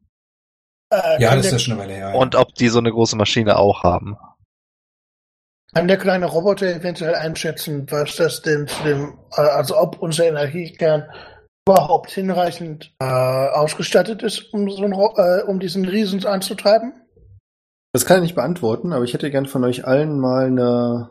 Äh, 0.92 1.20
Ja, 1.22 1.34
das 1.34 1.44
ist 1.44 1.44
der, 1.44 1.52
ja 1.52 1.58
schon 1.58 1.72
eine 1.74 1.82
Weile 1.82 1.92
her. 1.94 2.14
und 2.14 2.34
ob 2.34 2.54
die 2.54 2.68
so 2.68 2.78
eine 2.78 2.90
große 2.90 3.16
Maschine 3.16 3.56
auch 3.58 3.82
haben. 3.82 4.16
kann 5.74 5.86
der 5.88 5.98
kleine 5.98 6.26
Roboter 6.26 6.66
eventuell 6.66 7.14
einschätzen, 7.14 7.86
was 7.90 8.16
das 8.16 8.42
denn 8.42 8.66
zu 8.66 8.82
dem, 8.82 9.18
äh, 9.36 9.40
also 9.42 9.76
ob 9.78 10.00
unser 10.02 10.24
Energiekern 10.26 11.08
überhaupt 11.68 12.10
hinreichend 12.10 12.92
äh, 13.00 13.04
ausgestattet 13.04 14.22
ist, 14.22 14.52
um, 14.52 14.68
so 14.70 14.82
ein, 14.84 14.92
Ro- 14.92 15.14
äh, 15.16 15.42
um 15.44 15.60
diesen 15.60 15.84
Riesen 15.86 16.24
anzutreiben? 16.26 16.92
Das 17.92 18.06
kann 18.06 18.16
ich 18.18 18.22
nicht 18.22 18.34
beantworten, 18.34 18.92
aber 18.92 19.04
ich 19.04 19.14
hätte 19.14 19.30
gern 19.30 19.46
von 19.46 19.62
euch 19.64 19.84
allen 19.84 20.18
mal 20.18 20.46
eine 20.46 21.10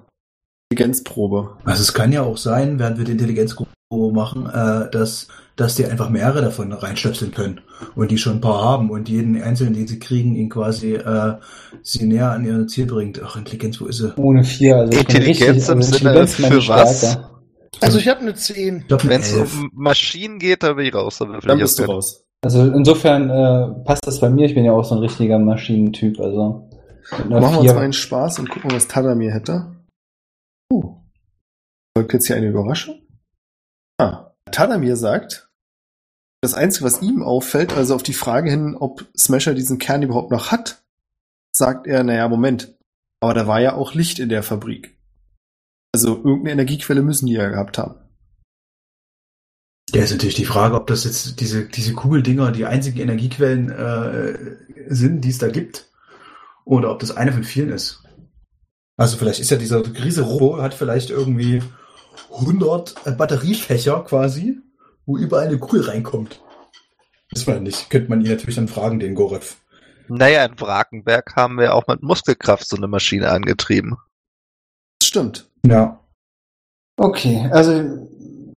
Intelligenzprobe. 0.72 1.58
Also 1.66 1.82
es 1.82 1.94
kann 1.94 2.12
ja 2.12 2.24
auch 2.24 2.38
sein, 2.38 2.80
während 2.80 2.98
wir 2.98 3.06
die 3.06 3.12
Intelligenzprobe 3.14 3.70
machen, 3.92 4.46
äh, 4.46 4.90
dass, 4.92 5.28
dass 5.56 5.76
die 5.76 5.86
einfach 5.86 6.10
mehrere 6.10 6.42
davon 6.42 6.72
reinstöpseln 6.72 7.32
können 7.32 7.62
und 7.96 8.12
die 8.12 8.20
schon 8.20 8.34
ein 8.34 8.42
paar 8.42 8.64
haben 8.64 8.92
und 8.92 9.10
jeden 9.10 9.42
einzelnen, 9.42 9.74
den 9.74 9.88
sie 9.88 9.98
kriegen, 9.98 10.36
ihn 10.36 10.50
quasi 10.50 10.94
äh, 10.94 11.38
sie 11.82 12.06
näher 12.06 12.32
an 12.32 12.46
ihr 12.46 12.68
Ziel 12.68 12.86
bringt. 12.86 13.20
Ach, 13.24 13.36
Intelligenz, 13.36 13.82
wo 13.82 13.88
ist 13.88 13.98
sie? 13.98 14.14
Ohne 14.18 14.44
vier. 14.44 14.76
Also 14.76 15.00
Intelligenz 15.00 15.40
richtig, 15.42 15.70
im 15.70 15.78
also 15.78 15.98
Sinne 15.98 16.28
für 16.28 16.58
ich 16.58 16.70
was? 16.70 17.18
Also 17.82 17.98
ich 17.98 18.08
habe 18.08 18.20
eine 18.20 18.36
10. 18.36 18.78
Ich 18.78 18.88
glaube, 18.88 19.08
Wenn 19.08 19.22
es 19.22 19.34
um 19.34 19.72
Maschinen 19.74 20.38
geht, 20.38 20.64
dann 20.64 20.76
bin 20.76 20.86
ich 20.86 20.94
raus. 20.94 21.18
Dann, 21.18 21.40
Dann 21.40 21.58
bist 21.58 21.80
du 21.80 21.84
raus. 21.84 22.26
Also 22.42 22.72
insofern 22.72 23.30
äh, 23.30 23.84
passt 23.86 24.06
das 24.06 24.20
bei 24.20 24.30
mir. 24.30 24.46
Ich 24.46 24.54
bin 24.54 24.66
ja 24.66 24.72
auch 24.72 24.86
so 24.86 24.96
ein 24.96 25.02
richtiger 25.02 25.40
Maschinentyp. 25.40 26.20
Also 26.20 26.70
Machen 27.28 27.54
wir 27.54 27.60
uns 27.62 27.74
mal 27.74 27.80
einen 27.80 27.94
Spaß 27.94 28.40
und 28.40 28.50
gucken, 28.50 28.72
was 28.72 28.88
Tadamir 28.88 29.32
hätte. 29.32 29.76
Uh. 30.72 30.98
Folgt 31.98 32.14
jetzt 32.14 32.28
hier 32.28 32.36
eine 32.36 32.50
Überraschung? 32.50 33.02
Ah. 34.00 34.34
Tadamir 34.52 34.96
sagt, 34.96 35.50
das 36.42 36.54
Einzige, 36.54 36.86
was 36.86 37.02
ihm 37.02 37.22
auffällt, 37.22 37.74
also 37.74 37.94
auf 37.94 38.04
die 38.04 38.14
Frage 38.14 38.50
hin, 38.50 38.76
ob 38.80 39.06
Smasher 39.16 39.54
diesen 39.54 39.78
Kern 39.78 40.02
überhaupt 40.02 40.32
noch 40.32 40.52
hat, 40.52 40.82
sagt 41.52 41.86
er, 41.86 42.04
naja, 42.04 42.28
Moment. 42.30 42.76
Aber 43.20 43.34
da 43.34 43.46
war 43.46 43.60
ja 43.60 43.76
auch 43.76 43.94
Licht 43.94 44.20
in 44.20 44.30
der 44.30 44.42
Fabrik. 44.42 44.98
Also 45.94 46.16
irgendeine 46.16 46.52
Energiequelle 46.52 47.02
müssen 47.02 47.26
die 47.26 47.34
ja 47.34 47.50
gehabt 47.50 47.78
haben. 47.78 47.96
Ja, 49.94 50.04
ist 50.04 50.12
natürlich 50.12 50.36
die 50.36 50.46
Frage, 50.46 50.76
ob 50.76 50.88
das 50.88 51.04
jetzt 51.04 51.42
diese, 51.42 51.66
diese 51.66 51.94
Kugeldinger 51.94 52.52
die 52.52 52.66
einzigen 52.66 53.00
Energiequellen 53.00 53.70
äh, 53.70 54.58
sind, 54.88 55.22
die 55.22 55.30
es 55.30 55.40
da 55.40 55.50
gibt. 55.50 55.90
Oder 56.64 56.92
ob 56.92 57.00
das 57.00 57.12
eine 57.12 57.34
von 57.34 57.44
vielen 57.44 57.72
ist. 57.72 58.04
Also 58.96 59.18
vielleicht 59.18 59.40
ist 59.40 59.50
ja 59.50 59.58
dieser 59.58 59.84
riese 60.02 60.22
Robo, 60.22 60.62
hat 60.62 60.74
vielleicht 60.74 61.10
irgendwie 61.10 61.64
100 62.34 63.18
Batteriefächer 63.18 64.04
quasi, 64.04 64.60
wo 65.06 65.18
überall 65.18 65.48
eine 65.48 65.58
Kugel 65.58 65.82
reinkommt. 65.82 66.42
Das 67.32 67.46
war 67.48 67.60
nicht. 67.60 67.90
Könnte 67.90 68.10
man 68.10 68.22
ihn 68.22 68.30
natürlich 68.32 68.56
dann 68.56 68.68
fragen, 68.68 69.00
den 69.00 69.16
Gorev. 69.16 69.58
Naja, 70.08 70.44
in 70.46 70.60
Wrakenberg 70.60 71.36
haben 71.36 71.58
wir 71.60 71.76
auch 71.76 71.86
mit 71.88 72.02
Muskelkraft 72.02 72.68
so 72.68 72.76
eine 72.76 72.88
Maschine 72.88 73.30
angetrieben. 73.30 73.98
Das 75.00 75.08
stimmt. 75.10 75.50
Ja. 75.66 76.00
Okay, 76.98 77.48
also 77.52 78.08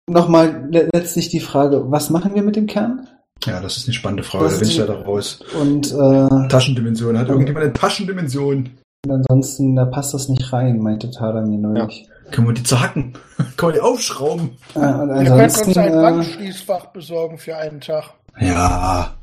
nochmal 0.09 0.67
le 0.71 0.89
letztlich 0.93 1.29
die 1.29 1.41
Frage, 1.41 1.91
was 1.91 2.09
machen 2.09 2.33
wir 2.35 2.41
mit 2.43 2.55
dem 2.55 2.67
Kern? 2.67 3.07
Ja, 3.45 3.59
das 3.59 3.77
ist 3.77 3.85
eine 3.87 3.93
spannende 3.93 4.23
Frage. 4.23 4.45
Das 4.45 4.53
Da 4.55 4.59
bin 4.59 4.69
ich 4.69 4.77
ist- 4.79 4.87
leider 4.87 5.01
raus. 5.03 5.39
Und 5.59 5.91
äh, 5.91 6.47
Taschendimension. 6.47 7.17
Hat 7.17 7.27
irgendjemand 7.29 7.65
eine 7.65 7.73
Taschendimension? 7.73 8.77
ansonsten, 9.09 9.75
da 9.75 9.85
passt 9.85 10.13
das 10.13 10.29
nicht 10.29 10.53
rein, 10.53 10.77
meinte 10.79 11.09
Tada 11.09 11.41
mir 11.41 11.57
neulich. 11.57 12.07
Können 12.31 12.47
wir 12.47 12.53
die 12.53 12.63
zerhacken? 12.63 13.13
Kann 13.57 13.69
man 13.69 13.73
die 13.73 13.81
aufschrauben? 13.81 14.57
Und 14.73 14.83
Wir 14.83 15.23
können 15.25 15.41
uns 15.41 15.77
ein 15.77 15.93
äh, 15.93 16.01
Bankschließfach 16.01 16.87
besorgen 16.87 17.37
für 17.37 17.57
einen 17.57 17.81
Tag. 17.81 18.11
Ja, 18.39 19.13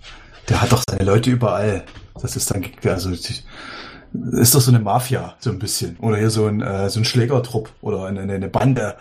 der 0.49 0.63
hat 0.63 0.73
doch 0.73 0.83
seine 0.89 1.05
Leute 1.05 1.31
überall. 1.31 1.85
Das 2.21 2.37
ist 2.37 2.51
dann, 2.51 2.65
also, 2.85 3.11
ist 3.11 4.55
doch 4.55 4.61
so 4.61 4.71
eine 4.71 4.81
Mafia, 4.81 5.35
so 5.39 5.51
ein 5.51 5.59
bisschen. 5.59 5.97
Oder 5.99 6.17
hier 6.17 6.31
so 6.31 6.47
ein, 6.47 6.61
äh, 6.61 6.89
so 6.91 7.01
ein 7.01 7.05
Schlägertrupp 7.05 7.71
oder 7.81 8.05
eine, 8.05 8.21
eine 8.21 8.49
Bande. 8.49 8.97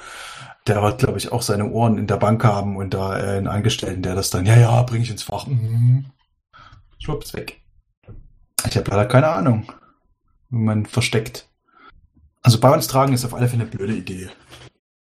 Der 0.67 0.81
wird, 0.81 0.99
glaube 0.99 1.17
ich, 1.17 1.31
auch 1.31 1.41
seine 1.41 1.69
Ohren 1.69 1.97
in 1.97 2.07
der 2.07 2.17
Bank 2.17 2.43
haben 2.43 2.75
und 2.75 2.93
da 2.93 3.17
äh, 3.17 3.37
einen 3.37 3.47
Angestellten, 3.47 4.01
der 4.01 4.15
das 4.15 4.29
dann, 4.29 4.45
ja, 4.45 4.57
ja, 4.57 4.81
bring 4.83 5.01
ich 5.01 5.09
ins 5.09 5.23
Fach. 5.23 5.47
Mhm. 5.47 6.05
Schwupps 6.99 7.33
weg. 7.33 7.61
Ich 8.67 8.75
habe 8.75 8.89
leider 8.89 9.05
keine 9.05 9.27
Ahnung, 9.29 9.71
wie 10.49 10.57
man 10.57 10.85
versteckt. 10.85 11.46
Also 12.47 12.61
bei 12.61 12.73
uns 12.73 12.87
tragen 12.87 13.11
ist 13.11 13.25
auf 13.25 13.33
alle 13.33 13.49
Fälle 13.49 13.63
eine 13.63 13.69
blöde 13.69 13.93
Idee. 13.93 14.29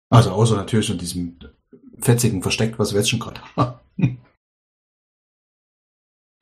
Also 0.08 0.30
außer 0.30 0.56
natürlich 0.56 0.88
in 0.88 0.96
diesem 0.96 1.38
fetzigen 1.98 2.40
Versteck, 2.40 2.78
was 2.78 2.92
wir 2.94 3.00
jetzt 3.00 3.10
schon 3.10 3.18
gerade 3.20 3.42
haben. 3.56 3.78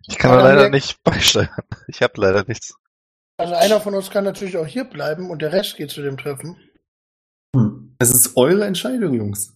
Ich 0.07 0.17
kann 0.19 0.39
da 0.39 0.45
leider 0.45 0.69
nicht 0.71 1.03
beisteuern. 1.03 1.49
Ich 1.89 2.01
habe 2.01 2.21
leider 2.21 2.45
nichts. 2.47 2.77
Also 3.39 3.55
einer 3.55 3.81
von 3.81 3.97
uns 3.97 4.09
kann 4.09 4.23
natürlich 4.23 4.57
auch 4.57 4.69
hier 4.69 4.85
bleiben 4.85 5.31
und 5.31 5.43
der 5.43 5.53
Rest 5.53 5.77
geht 5.77 5.91
zu 5.91 6.01
dem 6.01 6.17
Treffen. 6.17 6.57
hm, 7.57 7.97
Es 7.99 8.13
ist 8.13 8.37
eure 8.37 8.65
Entscheidung, 8.65 9.15
Jungs. 9.15 9.53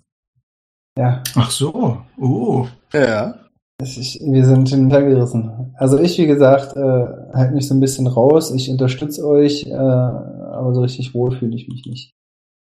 ja, 0.98 1.23
Ach 1.36 1.52
so, 1.52 2.05
oh. 2.16 2.69
Ja. 2.93 3.48
Ist, 3.81 4.21
wir 4.21 4.45
sind 4.45 4.69
hin 4.69 4.87
und 4.87 4.91
her 4.91 5.03
gerissen. 5.03 5.75
Also 5.77 5.99
ich, 5.99 6.19
wie 6.19 6.27
gesagt, 6.27 6.77
äh, 6.77 7.07
halt 7.35 7.55
mich 7.55 7.69
so 7.69 7.75
ein 7.75 7.81
bisschen 7.81 8.07
raus. 8.07 8.51
Ich 8.51 8.69
unterstütze 8.69 9.25
euch, 9.27 9.67
äh, 9.67 9.73
aber 9.73 10.75
so 10.75 10.83
richtig 10.83 11.15
wohl 11.15 11.37
fühle 11.37 11.55
ich 11.55 11.69
mich 11.69 11.87
nicht. 11.87 12.15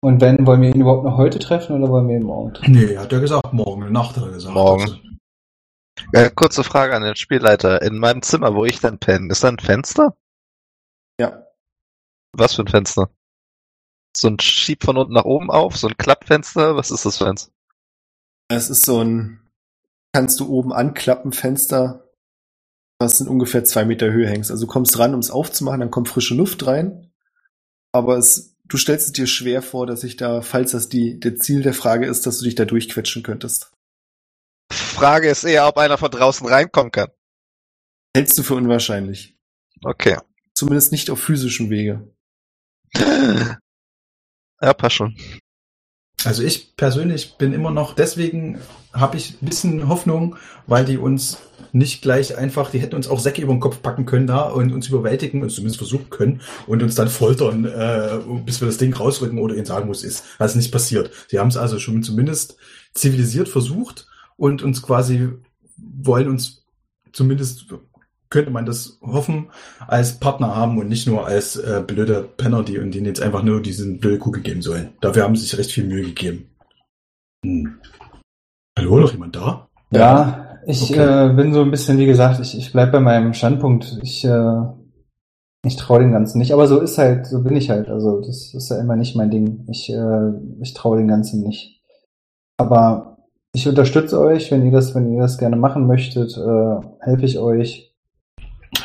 Und 0.03 0.21
wenn, 0.21 0.47
wollen 0.47 0.61
wir 0.61 0.75
ihn 0.75 0.81
überhaupt 0.81 1.05
noch 1.05 1.17
heute 1.17 1.39
treffen 1.39 1.77
oder 1.77 1.91
wollen 1.91 2.09
wir 2.09 2.17
ihn 2.17 2.23
morgen 2.23 2.53
treffen? 2.53 2.73
Nee, 2.73 2.99
hat 2.99 3.13
er 3.13 3.21
gesagt, 3.21 3.53
morgen, 3.53 3.83
eine 3.83 3.93
Nacht 3.93 4.17
hat 4.17 4.25
er 4.25 4.33
gesagt. 4.33 4.55
Morgen. 4.55 4.83
Also, 4.83 4.97
Äh, 6.13 6.31
kurze 6.31 6.63
Frage 6.63 6.95
an 6.95 7.03
den 7.03 7.17
Spielleiter. 7.17 7.81
In 7.81 7.99
meinem 7.99 8.21
Zimmer, 8.21 8.55
wo 8.55 8.67
ich 8.67 8.81
dann 8.81 8.99
penne, 8.99 9.33
ist 9.33 9.43
da 9.43 9.49
ein 9.49 9.59
Fenster? 9.59 10.15
Ja. 11.19 11.47
Was 12.33 12.55
für 12.55 12.63
ein 12.63 12.69
Fenster? 12.69 13.09
So 14.15 14.29
ein 14.29 14.39
Schieb 14.39 14.85
von 14.85 14.99
unten 14.99 15.15
nach 15.15 15.25
oben 15.25 15.51
auf? 15.51 15.77
So 15.77 15.89
ein 15.89 15.97
Klappfenster? 15.97 16.77
Was 16.77 16.91
ist 16.91 17.07
das 17.07 17.19
für 17.19 17.27
eins? 17.27 17.51
Es 18.49 18.69
ist 18.69 18.85
so 18.85 19.01
ein, 19.01 19.41
kannst 20.17 20.41
du 20.41 20.49
oben 20.49 20.73
anklappen, 20.73 21.31
Fenster, 21.31 22.11
was 22.99 23.21
in 23.21 23.29
ungefähr 23.29 23.65
zwei 23.65 23.85
Meter 23.85 24.11
Höhe 24.11 24.27
hängst. 24.27 24.51
Also 24.51 24.65
du 24.65 24.73
kommst 24.73 24.99
ran, 24.99 25.13
um 25.13 25.21
es 25.21 25.31
aufzumachen, 25.31 25.81
dann 25.81 25.91
kommt 25.91 26.09
frische 26.09 26.35
Luft 26.35 26.67
rein. 26.67 27.13
Aber 27.93 28.17
es, 28.17 28.57
du 28.65 28.79
stellst 28.79 29.09
es 29.09 29.13
dir 29.13 29.27
schwer 29.27 29.61
vor, 29.61 29.87
dass 29.87 30.05
ich 30.05 30.17
da, 30.17 30.41
falls 30.41 30.71
das 30.71 30.89
die, 30.89 31.21
der 31.21 31.37
Ziel 31.37 31.61
der 31.61 31.75
Frage 31.75 32.07
ist, 32.07 32.25
dass 32.25 32.39
du 32.39 32.47
dich 32.47 32.55
da 32.55 32.65
durchquetschen 32.65 33.23
könntest. 33.25 33.73
Frage 34.73 35.29
ist 35.29 35.45
eher, 35.45 35.69
ob 35.69 35.77
einer 35.77 35.99
von 35.99 36.11
draußen 36.11 36.49
reinkommen 36.49 36.93
kann. 36.93 37.11
Hältst 38.17 38.39
du 38.39 38.43
für 38.43 38.55
unwahrscheinlich. 38.55 39.37
Okay. 39.85 40.17
Zumindest 40.55 40.93
nicht 40.93 41.11
auf 41.11 41.21
physischem 41.21 41.69
Wege. 41.69 42.11
Ja, 44.63 44.73
passt 44.73 44.97
schon. 44.97 45.15
Also 46.25 46.43
ich 46.43 46.77
persönlich 46.77 47.37
bin 47.39 47.53
immer 47.53 47.71
noch, 47.71 47.95
deswegen 47.95 48.59
habe 48.93 49.17
ich 49.17 49.41
ein 49.41 49.47
bisschen 49.47 49.89
Hoffnung, 49.89 50.37
weil 50.67 50.85
die 50.85 50.99
uns 50.99 51.39
nicht 51.73 52.01
gleich 52.01 52.37
einfach, 52.37 52.71
die 52.71 52.79
hätten 52.79 52.97
uns 52.97 53.07
auch 53.07 53.21
Säcke 53.21 53.43
über 53.43 53.53
den 53.53 53.61
Kopf 53.61 53.83
packen 53.83 54.07
können 54.07 54.27
da 54.27 54.43
und 54.43 54.73
uns 54.73 54.89
überwältigen, 54.89 55.43
uns 55.43 55.55
zumindest 55.55 55.77
versuchen 55.77 56.09
können 56.09 56.41
und 56.67 56.83
uns 56.83 56.95
dann 56.95 57.09
foltern, 57.09 57.67
äh, 57.67 58.19
bis 58.45 58.61
wir 58.61 58.67
das 58.67 58.79
Ding 58.79 58.95
rausrücken 58.95 59.39
oder 59.39 59.55
ihnen 59.55 59.67
sagen, 59.67 59.89
wo 59.89 59.93
ist. 59.93 60.05
Ist 60.05 60.57
nicht 60.57 60.73
passiert. 60.73 61.11
Sie 61.29 61.39
haben 61.39 61.49
es 61.49 61.57
also 61.57 61.79
schon 61.79 62.03
zumindest 62.03 62.57
zivilisiert 62.95 63.49
versucht 63.49 64.07
und 64.37 64.63
uns 64.63 64.83
quasi 64.83 65.29
wollen 65.77 66.29
uns 66.29 66.65
zumindest 67.13 67.67
könnte 68.31 68.51
man 68.51 68.67
das 68.67 68.99
hoffen, 69.03 69.49
als 69.87 70.19
Partner 70.19 70.55
haben 70.55 70.79
und 70.79 70.89
nicht 70.89 71.07
nur 71.07 71.27
als 71.27 71.57
äh, 71.57 71.83
blöde 71.87 72.23
Penner, 72.37 72.63
die 72.63 72.79
und 72.79 72.95
denen 72.95 73.07
jetzt 73.07 73.23
einfach 73.23 73.43
nur 73.43 73.63
diesen 73.63 73.99
blöde 74.01 74.19
Kugel 74.19 74.43
geben 74.43 74.63
sollen. 74.63 74.91
Dafür 75.01 75.25
haben 75.25 75.37
sie 75.37 75.43
sich 75.43 75.59
recht 75.59 75.73
viel 75.73 75.85
Mühe 75.85 76.03
gegeben. 76.03 76.49
Hm. 77.45 77.79
Hallo, 78.79 78.99
noch 79.01 79.13
jemand 79.13 79.37
da? 79.37 79.69
Ja, 79.91 80.59
ich 80.67 80.91
Okay. 80.91 81.31
äh, 81.31 81.33
bin 81.35 81.53
so 81.53 81.63
ein 81.63 81.71
bisschen, 81.71 81.99
wie 81.99 82.07
gesagt, 82.07 82.41
ich, 82.41 82.59
ich 82.59 82.73
bleib 82.73 82.93
bei 82.93 83.01
meinem 83.01 83.33
Standpunkt. 83.33 83.99
Ich, 84.03 84.25
äh, 84.25 84.63
ich 85.65 85.77
traue 85.77 86.01
dem 86.01 86.13
Ganzen 86.13 86.39
nicht. 86.39 86.53
Aber 86.53 86.67
so 86.67 86.81
ist 86.81 86.99
halt, 86.99 87.27
so 87.27 87.43
bin 87.43 87.57
ich 87.57 87.71
halt. 87.71 87.89
Also 87.89 88.21
das 88.21 88.53
ist 88.53 88.71
ja 88.71 88.79
immer 88.81 88.97
nicht 88.97 89.17
mein 89.17 89.31
Ding. 89.31 89.65
Ich, 89.71 89.91
äh, 89.91 90.33
ich 90.61 90.75
traue 90.75 90.99
dem 90.99 91.09
Ganzen 91.09 91.43
nicht. 91.43 91.81
Aber 92.59 93.19
ich 93.55 93.67
unterstütze 93.69 94.21
euch, 94.21 94.51
wenn 94.51 94.65
ihr 94.65 94.73
das, 94.73 94.95
wenn 94.95 95.13
ihr 95.13 95.23
das 95.23 95.39
gerne 95.39 95.57
machen 95.57 95.87
möchtet, 95.87 96.37
äh, 96.37 96.81
helfe 97.01 97.25
ich 97.25 97.39
euch. 97.39 97.95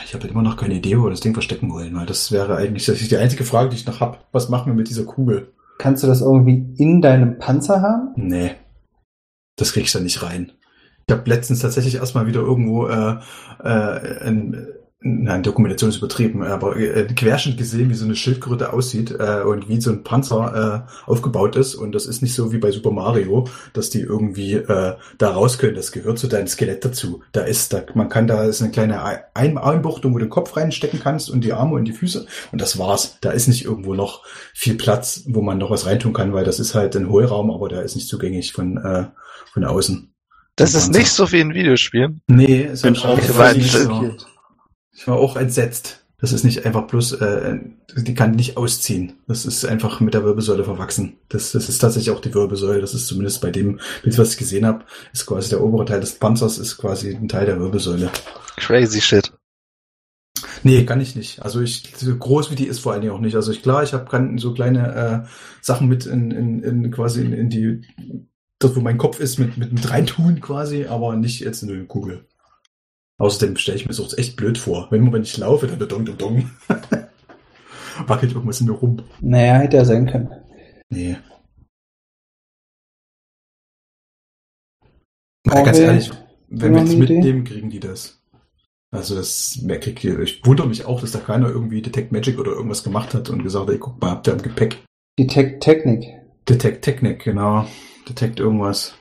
Ich 0.05 0.13
habe 0.13 0.23
halt 0.23 0.31
immer 0.31 0.41
noch 0.41 0.57
keine 0.57 0.75
Idee, 0.75 0.97
wo 0.97 1.03
wir 1.03 1.09
das 1.09 1.21
Ding 1.21 1.33
verstecken 1.33 1.71
wollen, 1.71 1.95
weil 1.95 2.05
das 2.05 2.31
wäre 2.31 2.55
eigentlich 2.55 2.85
das 2.85 3.01
ist 3.01 3.11
die 3.11 3.17
einzige 3.17 3.43
Frage, 3.43 3.69
die 3.69 3.75
ich 3.75 3.85
noch 3.85 3.99
hab. 3.99 4.27
Was 4.31 4.49
machen 4.49 4.67
wir 4.67 4.73
mit 4.73 4.89
dieser 4.89 5.05
Kugel? 5.05 5.51
Kannst 5.77 6.03
du 6.03 6.07
das 6.07 6.21
irgendwie 6.21 6.73
in 6.77 7.01
deinem 7.01 7.39
Panzer 7.39 7.81
haben? 7.81 8.11
Nee, 8.15 8.51
das 9.55 9.73
krieg 9.73 9.83
ich 9.83 9.91
da 9.91 9.99
nicht 9.99 10.21
rein. 10.23 10.51
Ich 11.07 11.13
habe 11.13 11.29
letztens 11.29 11.59
tatsächlich 11.59 11.95
erstmal 11.95 12.27
wieder 12.27 12.41
irgendwo 12.41 12.87
äh, 12.87 13.17
äh, 13.63 14.27
ein, 14.27 14.67
nein, 15.03 15.41
Dokumentation 15.41 15.89
ist 15.89 15.97
übertrieben, 15.97 16.43
aber 16.43 16.77
äh, 16.77 17.05
Querschnitt 17.05 17.57
gesehen, 17.57 17.89
wie 17.89 17.95
so 17.95 18.05
eine 18.05 18.15
Schildkröte 18.15 18.71
aussieht 18.71 19.11
äh, 19.11 19.41
und 19.41 19.67
wie 19.67 19.81
so 19.81 19.91
ein 19.91 20.03
Panzer 20.03 20.85
äh, 20.87 21.09
aufgebaut 21.09 21.55
ist. 21.55 21.75
Und 21.75 21.93
das 21.93 22.05
ist 22.05 22.21
nicht 22.21 22.35
so 22.35 22.51
wie 22.51 22.59
bei 22.59 22.71
Super 22.71 22.91
Mario, 22.91 23.47
dass 23.73 23.89
die 23.89 24.01
irgendwie 24.01 24.53
äh, 24.53 24.95
da 25.17 25.29
raus 25.29 25.57
können. 25.57 25.75
Das 25.75 25.91
gehört 25.91 26.19
zu 26.19 26.27
deinem 26.27 26.47
Skelett 26.47 26.85
dazu. 26.85 27.23
Da 27.31 27.41
ist, 27.41 27.73
da, 27.73 27.83
man 27.95 28.09
kann 28.09 28.27
da 28.27 28.43
ist 28.43 28.61
eine 28.61 28.71
kleine 28.71 29.01
Ein 29.33 29.57
Einbuchtung, 29.57 30.13
wo 30.13 30.19
du 30.19 30.25
den 30.25 30.29
Kopf 30.29 30.55
reinstecken 30.55 30.99
kannst 30.99 31.31
und 31.31 31.43
die 31.43 31.53
Arme 31.53 31.73
und 31.75 31.85
die 31.85 31.93
Füße. 31.93 32.27
Und 32.51 32.61
das 32.61 32.77
war's. 32.77 33.17
Da 33.21 33.31
ist 33.31 33.47
nicht 33.47 33.65
irgendwo 33.65 33.95
noch 33.95 34.23
viel 34.53 34.75
Platz, 34.75 35.23
wo 35.27 35.41
man 35.41 35.57
noch 35.57 35.71
was 35.71 35.87
reintun 35.87 36.13
kann, 36.13 36.33
weil 36.33 36.45
das 36.45 36.59
ist 36.59 36.75
halt 36.75 36.95
ein 36.95 37.09
Hohlraum, 37.09 37.49
aber 37.49 37.69
der 37.69 37.81
ist 37.81 37.95
nicht 37.95 38.07
zugänglich 38.07 38.53
von, 38.53 38.77
äh, 38.77 39.05
von 39.51 39.63
außen. 39.63 40.13
Das 40.57 40.75
ist 40.75 40.93
nicht 40.93 41.09
so 41.09 41.31
wie 41.31 41.39
in 41.39 41.55
Videospielen. 41.55 42.21
Nee, 42.27 42.63
ist 42.71 42.83
Bin 42.83 42.89
anscheinend 42.89 43.19
auch 43.19 43.55
nicht 43.55 43.71
völlig 43.71 43.71
so. 43.71 44.30
Ich 45.01 45.07
war 45.07 45.17
auch 45.17 45.35
entsetzt. 45.35 46.05
Das 46.19 46.31
ist 46.31 46.43
nicht 46.43 46.63
einfach 46.63 46.85
bloß, 46.85 47.13
äh, 47.13 47.57
die 47.95 48.13
kann 48.13 48.35
nicht 48.35 48.55
ausziehen. 48.55 49.13
Das 49.27 49.47
ist 49.47 49.65
einfach 49.65 49.99
mit 49.99 50.13
der 50.13 50.23
Wirbelsäule 50.23 50.63
verwachsen. 50.63 51.17
Das, 51.27 51.53
das 51.53 51.69
ist 51.69 51.79
tatsächlich 51.79 52.15
auch 52.15 52.21
die 52.21 52.35
Wirbelsäule. 52.35 52.81
Das 52.81 52.93
ist 52.93 53.07
zumindest 53.07 53.41
bei 53.41 53.49
dem 53.49 53.79
Bild, 54.03 54.19
was 54.19 54.33
ich 54.33 54.37
gesehen 54.37 54.63
habe, 54.63 54.85
ist 55.11 55.25
quasi 55.25 55.49
der 55.49 55.63
obere 55.63 55.85
Teil 55.85 56.01
des 56.01 56.19
Panzers, 56.19 56.59
ist 56.59 56.77
quasi 56.77 57.15
ein 57.15 57.27
Teil 57.27 57.47
der 57.47 57.59
Wirbelsäule. 57.59 58.11
Crazy 58.57 59.01
shit. 59.01 59.33
Nee, 60.61 60.85
kann 60.85 61.01
ich 61.01 61.15
nicht. 61.15 61.41
Also 61.41 61.61
ich, 61.61 61.91
so 61.97 62.15
groß 62.15 62.51
wie 62.51 62.55
die 62.55 62.67
ist 62.67 62.77
vor 62.77 62.91
allen 62.91 63.01
Dingen 63.01 63.13
auch 63.13 63.19
nicht. 63.19 63.35
Also 63.35 63.51
ich, 63.51 63.63
klar, 63.63 63.81
ich 63.81 63.93
habe 63.93 64.05
kann 64.05 64.37
so 64.37 64.53
kleine 64.53 65.25
äh, 65.25 65.27
Sachen 65.63 65.87
mit 65.87 66.05
in, 66.05 66.29
in, 66.29 66.61
in 66.61 66.91
quasi 66.91 67.21
in, 67.21 67.33
in 67.33 67.49
die, 67.49 67.81
dort 68.59 68.75
wo 68.75 68.81
mein 68.81 68.99
Kopf 68.99 69.19
ist, 69.19 69.39
mit, 69.39 69.57
mit, 69.57 69.73
mit 69.73 69.89
reintun 69.89 70.41
quasi, 70.41 70.85
aber 70.85 71.15
nicht 71.15 71.39
jetzt 71.39 71.63
in 71.63 71.71
eine 71.71 71.85
Kugel. 71.85 72.27
Außerdem 73.21 73.55
stelle 73.55 73.77
ich 73.77 73.85
mir 73.85 73.89
das 73.89 73.99
auch 73.99 74.17
echt 74.17 74.35
blöd 74.35 74.57
vor. 74.57 74.87
Wenn, 74.89 75.13
wenn 75.13 75.21
ich 75.21 75.37
laufe, 75.37 75.67
dann 75.67 75.77
dong, 75.87 76.05
dong, 76.05 76.17
dong. 76.17 76.49
Wackelt 78.07 78.31
irgendwas 78.33 78.61
in 78.61 78.65
mir 78.65 78.73
rum. 78.73 79.03
Naja, 79.19 79.59
hätte 79.59 79.77
ja 79.77 79.85
sein 79.85 80.07
können. 80.07 80.31
Nee. 80.89 81.17
Na, 85.45 85.61
ganz 85.61 85.77
ehrlich, 85.77 86.09
wenn 86.47 86.73
wir 86.73 86.81
das 86.81 86.95
mitnehmen, 86.95 87.43
kriegen 87.43 87.69
die 87.69 87.79
das. 87.79 88.19
Also 88.89 89.15
das 89.15 89.59
merke 89.61 89.91
ich, 89.91 90.03
ich 90.03 90.43
wundere 90.43 90.67
mich 90.67 90.85
auch, 90.85 90.99
dass 90.99 91.11
da 91.11 91.19
keiner 91.19 91.47
irgendwie 91.47 91.83
Detect 91.83 92.11
Magic 92.11 92.39
oder 92.39 92.53
irgendwas 92.53 92.83
gemacht 92.83 93.13
hat 93.13 93.29
und 93.29 93.43
gesagt 93.43 93.67
hat, 93.67 93.73
ey, 93.73 93.77
guck 93.77 94.01
mal, 94.01 94.09
habt 94.09 94.27
ihr 94.27 94.33
im 94.33 94.41
Gepäck. 94.41 94.83
Die 95.19 95.27
Te 95.27 95.59
Technik. 95.59 96.05
Detect 96.49 96.83
Technik, 96.83 97.23
genau. 97.23 97.67
Detect 98.09 98.39
irgendwas. 98.39 98.95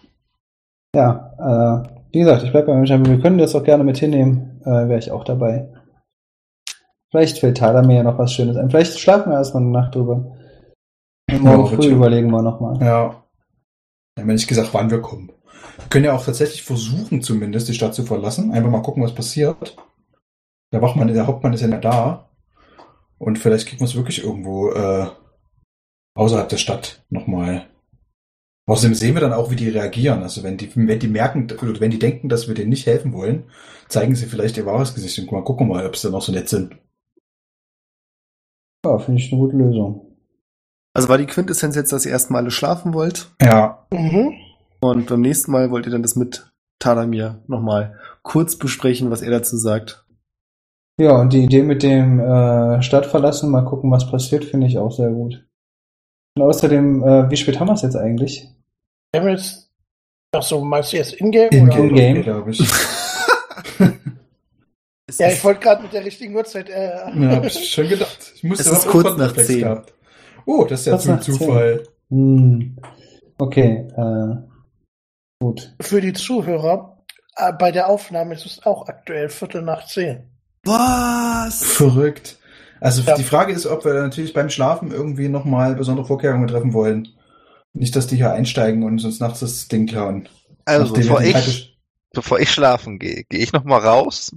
Ja, 0.94 1.86
äh, 1.86 1.99
wie 2.12 2.19
gesagt, 2.20 2.43
ich 2.43 2.51
bleibe 2.51 2.69
bei 2.69 2.74
meinem. 2.74 3.07
Wir 3.07 3.20
können 3.20 3.39
das 3.39 3.55
auch 3.55 3.65
gerne 3.65 3.85
mit 3.85 3.99
hinnehmen. 3.99 4.61
Äh, 4.65 4.89
Wäre 4.89 4.99
ich 4.99 5.11
auch 5.11 5.24
dabei. 5.24 5.69
Vielleicht 7.11 7.39
fällt 7.39 7.59
Tyler 7.59 7.82
mir 7.85 7.97
ja 7.97 8.03
noch 8.03 8.19
was 8.19 8.32
Schönes 8.32 8.57
ein. 8.57 8.70
Vielleicht 8.70 8.99
schlafen 8.99 9.31
wir 9.31 9.39
erstmal 9.39 9.62
eine 9.62 9.73
Nacht 9.73 9.95
drüber. 9.95 10.37
Und 11.31 11.43
morgen 11.43 11.65
Ja, 11.65 11.77
früh 11.77 11.82
schon. 11.82 11.93
überlegen 11.93 12.31
wir 12.31 12.43
nochmal. 12.43 12.74
Ja. 12.81 13.24
Wir 14.15 14.23
haben 14.23 14.28
ja 14.28 14.35
nicht 14.35 14.49
gesagt, 14.49 14.73
wann 14.73 14.91
wir 14.91 15.01
kommen. 15.01 15.32
Wir 15.78 15.89
können 15.89 16.05
ja 16.05 16.15
auch 16.15 16.24
tatsächlich 16.24 16.62
versuchen, 16.62 17.23
zumindest 17.23 17.69
die 17.69 17.74
Stadt 17.74 17.95
zu 17.95 18.05
verlassen. 18.05 18.53
Einfach 18.53 18.70
mal 18.70 18.82
gucken, 18.82 19.03
was 19.03 19.15
passiert. 19.15 19.77
Der 20.73 20.82
Wachmann, 20.82 21.09
der 21.09 21.27
Hauptmann 21.27 21.53
ist 21.53 21.62
ja 21.62 21.66
nicht 21.66 21.85
da. 21.85 22.28
Und 23.19 23.39
vielleicht 23.39 23.66
kriegen 23.69 23.81
wir 23.81 23.87
es 23.87 23.97
wirklich 23.97 24.23
irgendwo 24.23 24.70
äh, 24.70 25.07
außerhalb 26.15 26.49
der 26.49 26.57
Stadt 26.59 27.05
nochmal. 27.11 27.66
Außerdem 28.70 28.94
sehen 28.94 29.14
wir 29.14 29.20
dann 29.20 29.32
auch, 29.32 29.51
wie 29.51 29.56
die 29.56 29.68
reagieren. 29.68 30.22
Also 30.22 30.42
wenn 30.42 30.56
die, 30.56 30.70
wenn 30.76 30.98
die 30.98 31.09
merken, 31.09 31.48
oder 31.60 31.80
wenn 31.80 31.90
die 31.90 31.98
denken, 31.98 32.28
dass 32.28 32.47
wir 32.47 32.55
denen 32.55 32.70
nicht 32.70 32.86
helfen 32.86 33.12
wollen, 33.12 33.44
zeigen 33.88 34.14
sie 34.14 34.26
vielleicht 34.26 34.56
ihr 34.56 34.66
wahres 34.66 34.94
Gesicht 34.94 35.18
und 35.18 35.32
mal 35.32 35.42
gucken 35.42 35.68
mal, 35.68 35.86
ob 35.86 35.97
sie 35.97 36.06
dann 36.06 36.14
auch 36.14 36.22
so 36.22 36.32
nett 36.32 36.48
sind. 36.48 36.76
Ja, 38.84 38.98
finde 38.98 39.20
ich 39.20 39.32
eine 39.32 39.40
gute 39.40 39.56
Lösung. 39.56 40.16
Also 40.94 41.09
war 41.09 41.18
die 41.18 41.26
Quintessenz 41.26 41.76
jetzt, 41.76 41.92
dass 41.92 42.06
ihr 42.06 42.12
erstmal 42.12 42.42
alle 42.42 42.51
schlafen 42.51 42.94
wollt 42.94 43.30
Ja. 43.40 43.86
Mhm. 43.92 44.34
und 44.80 45.06
beim 45.09 45.20
nächsten 45.20 45.52
Mal 45.52 45.70
wollt 45.70 45.86
ihr 45.86 45.92
dann 45.92 46.02
das 46.02 46.16
mit 46.16 46.51
Tadamir 46.80 47.42
nochmal 47.47 47.98
kurz 48.22 48.56
besprechen, 48.56 49.10
was 49.10 49.22
er 49.22 49.30
dazu 49.30 49.56
sagt. 49.56 50.05
Ja, 51.01 51.18
und 51.20 51.32
die 51.32 51.44
Idee 51.44 51.62
mit 51.62 51.82
dem 51.82 52.20
äh, 52.20 52.82
Stadt 52.82 53.06
verlassen, 53.06 53.51
mal 53.51 53.64
gucken, 53.64 53.90
was 53.90 54.10
passiert, 54.10 54.44
finde 54.44 54.66
ich 54.66 54.78
auch 54.78 54.92
sehr 54.92 55.10
gut. 55.10 55.47
Und 56.36 56.42
außerdem, 56.42 57.02
äh, 57.02 57.30
wie 57.30 57.36
spät 57.36 57.59
haben 57.59 57.68
wir 57.68 57.74
es 57.74 57.82
jetzt 57.82 57.97
eigentlich? 57.97 58.48
Wir 59.12 59.20
haben 59.23 59.28
jetzt, 59.31 59.69
ach 60.32 60.43
so, 60.43 60.61
meinst 60.62 60.93
du 60.93 60.97
jetzt 60.99 61.15
Ingame? 61.15 61.49
In-game, 61.49 61.69
oder? 61.70 61.85
In-game. 61.89 62.23
glaube 62.23 62.51
ich. 62.53 62.61
Ja, 65.19 65.28
ich 65.28 65.43
wollte 65.43 65.59
gerade 65.61 65.82
mit 65.82 65.93
der 65.93 66.05
richtigen 66.05 66.37
Uhrzeit. 66.37 66.70
Äh, 66.70 66.93
Ja, 67.16 67.31
hab 67.32 67.45
ich 67.45 67.69
schon 67.74 67.89
gedacht. 67.89 68.32
Ich 68.37 68.45
musste 68.45 68.62
Es 68.62 68.70
ist 68.70 68.82
aber 68.85 68.93
kurz 68.93 69.16
nach 69.19 69.31
Reflex 69.31 69.47
zehn. 69.49 69.59
gehabt. 69.59 69.93
Oh, 70.47 70.65
das 70.65 70.81
ist 70.81 70.87
ja 70.87 70.99
zum. 70.99 71.20
Zufall. 71.20 71.82
Hm. 72.11 72.77
Okay, 73.37 73.89
äh, 73.97 74.37
gut. 75.43 75.74
für 75.81 76.01
die 76.01 76.12
Zuhörer, 76.12 77.03
äh, 77.37 77.53
bei 77.55 77.73
der 77.73 77.89
Aufnahme 77.89 78.35
ist 78.35 78.47
es 78.47 78.65
auch 78.65 78.87
aktuell 78.87 79.28
Viertel 79.31 79.62
nach 79.62 79.85
zehn. 79.87 80.28
Was? 80.65 81.65
Verrückt. 81.65 82.39
Also 82.81 83.03
Ja. 83.03 83.16
die 83.16 83.24
Frage 83.24 83.53
ist, 83.53 83.66
ob 83.66 83.85
wir 83.85 83.95
natürlich 83.95 84.32
beim 84.32 84.49
Schlafen 84.49 84.93
irgendwie 84.93 85.28
nochmal 85.28 85.74
besondere 85.74 86.07
Vorkehrungen 86.07 86.47
treffen 86.47 86.73
wollen. 86.73 87.09
Nicht, 87.72 87.94
dass 87.97 88.06
die 88.06 88.16
hier 88.16 88.32
einsteigen 88.32 88.82
und 88.82 89.05
uns 89.05 89.20
nachts 89.20 89.40
das 89.40 89.68
Ding 89.68 89.86
klauen. 89.86 90.28
Also 90.64 90.86
Nachdem 90.86 91.02
bevor 91.02 91.22
ich, 91.22 91.78
bevor 92.12 92.40
ich 92.40 92.51
schlafen 92.51 92.98
gehe, 92.98 93.24
gehe 93.24 93.40
ich 93.40 93.52
noch 93.52 93.64
mal 93.64 93.78
raus 93.78 94.34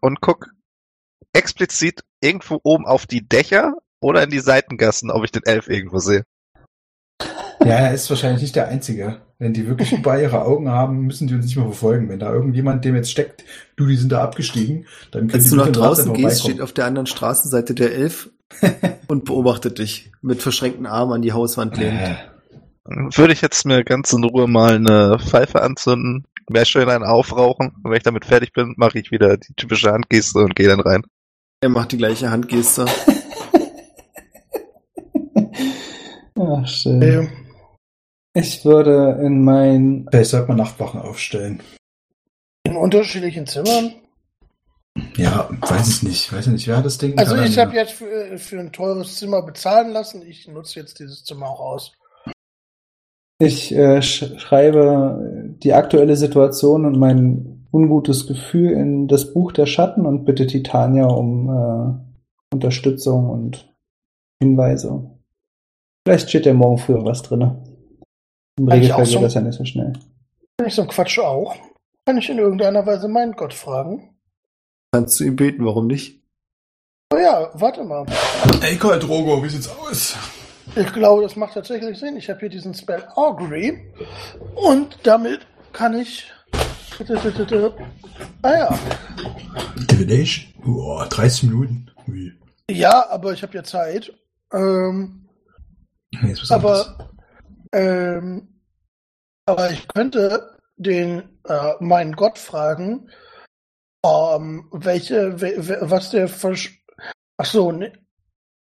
und 0.00 0.20
guck 0.20 0.50
explizit 1.32 2.02
irgendwo 2.20 2.60
oben 2.62 2.86
auf 2.86 3.06
die 3.06 3.28
Dächer 3.28 3.74
oder 4.00 4.22
in 4.22 4.30
die 4.30 4.40
Seitengassen, 4.40 5.10
ob 5.10 5.24
ich 5.24 5.32
den 5.32 5.44
Elf 5.44 5.68
irgendwo 5.68 5.98
sehe. 5.98 6.24
Ja, 7.60 7.74
er 7.74 7.94
ist 7.94 8.08
wahrscheinlich 8.08 8.42
nicht 8.42 8.56
der 8.56 8.68
Einzige. 8.68 9.22
Wenn 9.38 9.52
die 9.52 9.66
wirklich 9.66 9.92
überall 9.92 10.22
ihre 10.22 10.42
Augen 10.42 10.68
haben, 10.68 11.06
müssen 11.06 11.26
die 11.26 11.34
uns 11.34 11.46
nicht 11.46 11.56
mehr 11.56 11.64
verfolgen. 11.64 12.08
Wenn 12.08 12.20
da 12.20 12.32
irgendjemand 12.32 12.84
dem 12.84 12.94
jetzt 12.94 13.10
steckt, 13.10 13.44
du, 13.76 13.86
die 13.86 13.96
sind 13.96 14.12
da 14.12 14.22
abgestiegen, 14.22 14.86
dann 15.10 15.28
können 15.28 15.34
Als 15.34 15.44
die 15.44 15.50
du 15.50 15.56
nach 15.56 15.72
draußen 15.72 16.14
gehst, 16.14 16.42
steht 16.42 16.60
auf 16.60 16.72
der 16.72 16.86
anderen 16.86 17.06
Straßenseite 17.06 17.74
der 17.74 17.92
Elf 17.92 18.30
und 19.08 19.24
beobachtet 19.24 19.78
dich 19.78 20.12
mit 20.22 20.42
verschränkten 20.42 20.86
Armen 20.86 21.12
an 21.12 21.22
die 21.22 21.32
Hauswand 21.32 21.76
lehnend. 21.76 22.18
Würde 22.88 23.32
ich 23.32 23.40
jetzt 23.40 23.64
mir 23.66 23.82
ganz 23.84 24.12
in 24.12 24.22
Ruhe 24.24 24.46
mal 24.48 24.74
eine 24.76 25.18
Pfeife 25.18 25.62
anzünden, 25.62 26.26
wäre 26.48 26.66
schön 26.66 26.88
einen 26.88 27.04
aufrauchen. 27.04 27.72
Und 27.82 27.90
wenn 27.90 27.96
ich 27.96 28.02
damit 28.04 28.24
fertig 28.24 28.52
bin, 28.52 28.74
mache 28.76 28.98
ich 28.98 29.10
wieder 29.10 29.36
die 29.36 29.52
typische 29.54 29.90
Handgeste 29.92 30.38
und 30.38 30.54
gehe 30.54 30.68
dann 30.68 30.80
rein. 30.80 31.02
Er 31.60 31.68
macht 31.70 31.92
die 31.92 31.96
gleiche 31.98 32.30
Handgeste. 32.30 32.84
Ach, 36.38 36.66
schön. 36.66 37.02
Ähm, 37.02 37.28
Ich 38.34 38.64
würde 38.64 39.18
in 39.24 39.42
mein, 39.42 40.06
Vielleicht 40.10 40.30
sollte 40.30 40.48
man 40.48 40.58
Nachtwachen 40.58 41.00
aufstellen. 41.00 41.62
in 42.64 42.76
unterschiedlichen 42.76 43.46
Zimmern. 43.46 43.94
Ja, 45.16 45.48
weiß 45.60 45.88
ich 45.88 46.02
nicht. 46.02 46.32
Weiß 46.32 46.46
ich 46.46 46.52
nicht, 46.52 46.66
wer 46.68 46.76
hat 46.78 46.86
das 46.86 46.98
Ding? 46.98 47.18
Also 47.18 47.36
ich 47.36 47.58
habe 47.58 47.74
jetzt 47.74 47.92
für, 47.92 48.38
für 48.38 48.58
ein 48.60 48.72
teures 48.72 49.16
Zimmer 49.16 49.42
bezahlen 49.42 49.90
lassen. 49.92 50.22
Ich 50.22 50.46
nutze 50.48 50.80
jetzt 50.80 50.98
dieses 51.00 51.24
Zimmer 51.24 51.46
auch 51.48 51.60
aus. 51.60 51.92
Ich 53.38 53.74
äh, 53.74 54.00
sch 54.00 54.38
schreibe 54.38 55.54
die 55.62 55.74
aktuelle 55.74 56.16
Situation 56.16 56.86
und 56.86 56.98
mein 56.98 57.66
ungutes 57.70 58.26
Gefühl 58.26 58.70
in 58.72 59.08
das 59.08 59.34
Buch 59.34 59.52
der 59.52 59.66
Schatten 59.66 60.06
und 60.06 60.24
bitte 60.24 60.46
Titania 60.46 61.06
um 61.06 61.48
äh, 61.50 62.54
Unterstützung 62.54 63.28
und 63.28 63.72
Hinweise. 64.42 65.10
Vielleicht 66.06 66.30
steht 66.30 66.46
ja 66.46 66.54
morgen 66.54 66.78
früher 66.78 67.04
was 67.04 67.22
drin. 67.22 67.42
Im 68.58 68.68
Regelfall 68.68 69.02
auch 69.02 69.06
so- 69.06 69.18
geht 69.18 69.26
das 69.26 69.34
ja 69.34 69.40
nicht 69.42 69.58
so 69.58 69.64
schnell. 69.64 69.92
Kann 70.58 70.68
ich 70.68 70.74
so 70.74 70.82
einen 70.82 70.90
Quatsch 70.90 71.18
auch? 71.18 71.54
Kann 72.06 72.16
ich 72.16 72.30
in 72.30 72.38
irgendeiner 72.38 72.86
Weise 72.86 73.08
meinen 73.08 73.32
Gott 73.32 73.52
fragen? 73.52 74.14
Kannst 74.94 75.20
du 75.20 75.24
ihn 75.24 75.36
beten, 75.36 75.66
warum 75.66 75.88
nicht? 75.88 76.22
Oh 77.12 77.18
ja, 77.18 77.50
warte 77.54 77.84
mal. 77.84 78.06
Ey, 78.62 78.76
Karl 78.76 78.98
Drogo, 78.98 79.42
wie 79.42 79.48
sieht's 79.50 79.68
aus? 79.68 80.16
Ich 80.76 80.92
glaube, 80.92 81.22
das 81.22 81.36
macht 81.36 81.54
tatsächlich 81.54 81.98
Sinn. 81.98 82.16
Ich 82.16 82.28
habe 82.28 82.40
hier 82.40 82.48
diesen 82.48 82.74
Spell 82.74 83.02
Augury 83.14 83.92
und 84.54 84.98
damit 85.02 85.46
kann 85.72 85.94
ich. 85.94 86.30
Ah 88.42 88.52
ja. 88.52 88.78
Divination? 89.90 90.52
Boah, 90.64 91.06
30 91.06 91.44
Minuten. 91.44 91.90
Ui. 92.08 92.32
Ja, 92.70 93.08
aber 93.10 93.32
ich 93.32 93.42
habe 93.42 93.54
ja 93.54 93.64
Zeit. 93.64 94.12
Ähm, 94.52 95.26
Nee, 96.22 96.34
aber, 96.50 97.10
ähm, 97.72 98.48
aber 99.46 99.70
ich 99.70 99.86
könnte 99.88 100.56
den 100.76 101.22
äh, 101.44 101.72
meinen 101.80 102.14
Gott 102.14 102.38
fragen, 102.38 103.10
ähm, 104.04 104.68
welche, 104.72 105.40
we, 105.40 105.54
we, 105.56 105.78
was 105.82 106.10
der 106.10 106.28
Versch 106.28 106.82
Ach 107.38 107.44
so, 107.44 107.70
ne, 107.70 107.92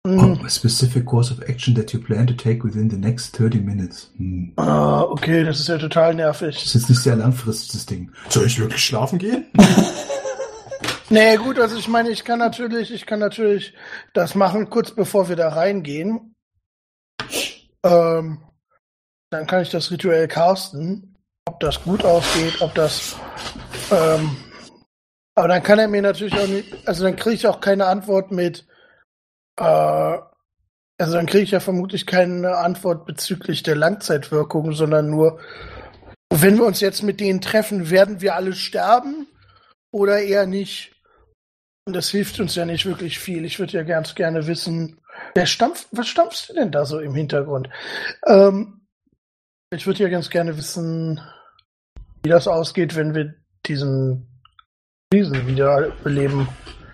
a 0.03 0.49
specific 0.49 1.05
course 1.05 1.31
of 1.31 1.43
action 1.47 1.75
that 1.75 1.93
you 1.93 1.99
plan 1.99 2.25
to 2.25 2.33
take 2.33 2.63
within 2.63 2.89
the 2.89 2.97
next 2.97 3.35
30 3.37 3.59
minutes. 3.59 4.09
Hm. 4.17 4.53
ah, 4.57 5.03
okay, 5.03 5.43
das 5.43 5.59
ist 5.59 5.67
ja 5.67 5.77
total 5.77 6.15
nervig. 6.15 6.55
Das 6.55 6.65
ist 6.65 6.73
jetzt 6.73 6.89
nicht 6.89 7.01
sehr 7.01 7.15
langfristig, 7.15 7.71
das 7.71 7.85
Ding. 7.85 8.11
Soll 8.29 8.47
ich 8.47 8.59
wirklich 8.59 8.83
schlafen 8.83 9.19
gehen? 9.19 9.45
Nee, 11.11 11.35
gut, 11.35 11.59
also 11.59 11.75
ich 11.75 11.89
meine, 11.89 12.09
ich 12.09 12.23
kann 12.23 12.39
natürlich, 12.39 12.89
ich 12.89 13.05
kann 13.05 13.19
natürlich 13.19 13.73
das 14.13 14.33
machen, 14.33 14.69
kurz 14.69 14.91
bevor 14.91 15.27
wir 15.27 15.35
da 15.35 15.49
reingehen. 15.49 16.33
Ähm, 17.83 18.41
dann 19.29 19.45
kann 19.45 19.61
ich 19.61 19.69
das 19.69 19.91
rituell 19.91 20.29
casten. 20.29 21.17
Ob 21.45 21.59
das 21.59 21.83
gut 21.83 22.05
ausgeht, 22.05 22.61
ob 22.61 22.73
das. 22.75 23.17
Ähm, 23.91 24.37
aber 25.35 25.49
dann 25.49 25.61
kann 25.61 25.79
er 25.79 25.89
mir 25.89 26.01
natürlich 26.01 26.39
auch 26.39 26.47
nicht. 26.47 26.87
Also 26.87 27.03
dann 27.03 27.17
kriege 27.17 27.35
ich 27.35 27.45
auch 27.45 27.59
keine 27.59 27.87
Antwort 27.87 28.31
mit. 28.31 28.65
Äh, 29.61 30.21
also 30.97 31.13
dann 31.13 31.25
kriege 31.25 31.43
ich 31.43 31.51
ja 31.51 31.59
vermutlich 31.59 32.05
keine 32.05 32.57
Antwort 32.57 33.05
bezüglich 33.05 33.63
der 33.63 33.75
Langzeitwirkung, 33.75 34.73
sondern 34.73 35.09
nur, 35.09 35.39
wenn 36.31 36.57
wir 36.57 36.65
uns 36.65 36.79
jetzt 36.79 37.03
mit 37.03 37.19
denen 37.19 37.41
treffen, 37.41 37.89
werden 37.89 38.21
wir 38.21 38.35
alle 38.35 38.53
sterben 38.53 39.27
oder 39.91 40.21
eher 40.21 40.45
nicht? 40.45 40.95
Und 41.85 41.95
das 41.95 42.09
hilft 42.09 42.39
uns 42.39 42.55
ja 42.55 42.65
nicht 42.65 42.85
wirklich 42.85 43.17
viel. 43.17 43.45
Ich 43.45 43.57
würde 43.57 43.73
ja 43.73 43.83
ganz 43.83 44.13
gerne 44.13 44.45
wissen, 44.45 45.01
wer 45.33 45.47
stampft, 45.47 45.87
was 45.91 46.07
stampfst 46.07 46.49
du 46.49 46.53
denn 46.53 46.71
da 46.71 46.85
so 46.85 46.99
im 46.99 47.15
Hintergrund? 47.15 47.69
Ähm, 48.27 48.85
ich 49.71 49.87
würde 49.87 50.03
ja 50.03 50.09
ganz 50.09 50.29
gerne 50.29 50.55
wissen, 50.57 51.19
wie 52.23 52.29
das 52.29 52.47
ausgeht, 52.47 52.95
wenn 52.95 53.15
wir 53.15 53.33
diesen 53.65 54.27
Riesen 55.11 55.47
wieder 55.47 55.91
beleben. 56.03 56.47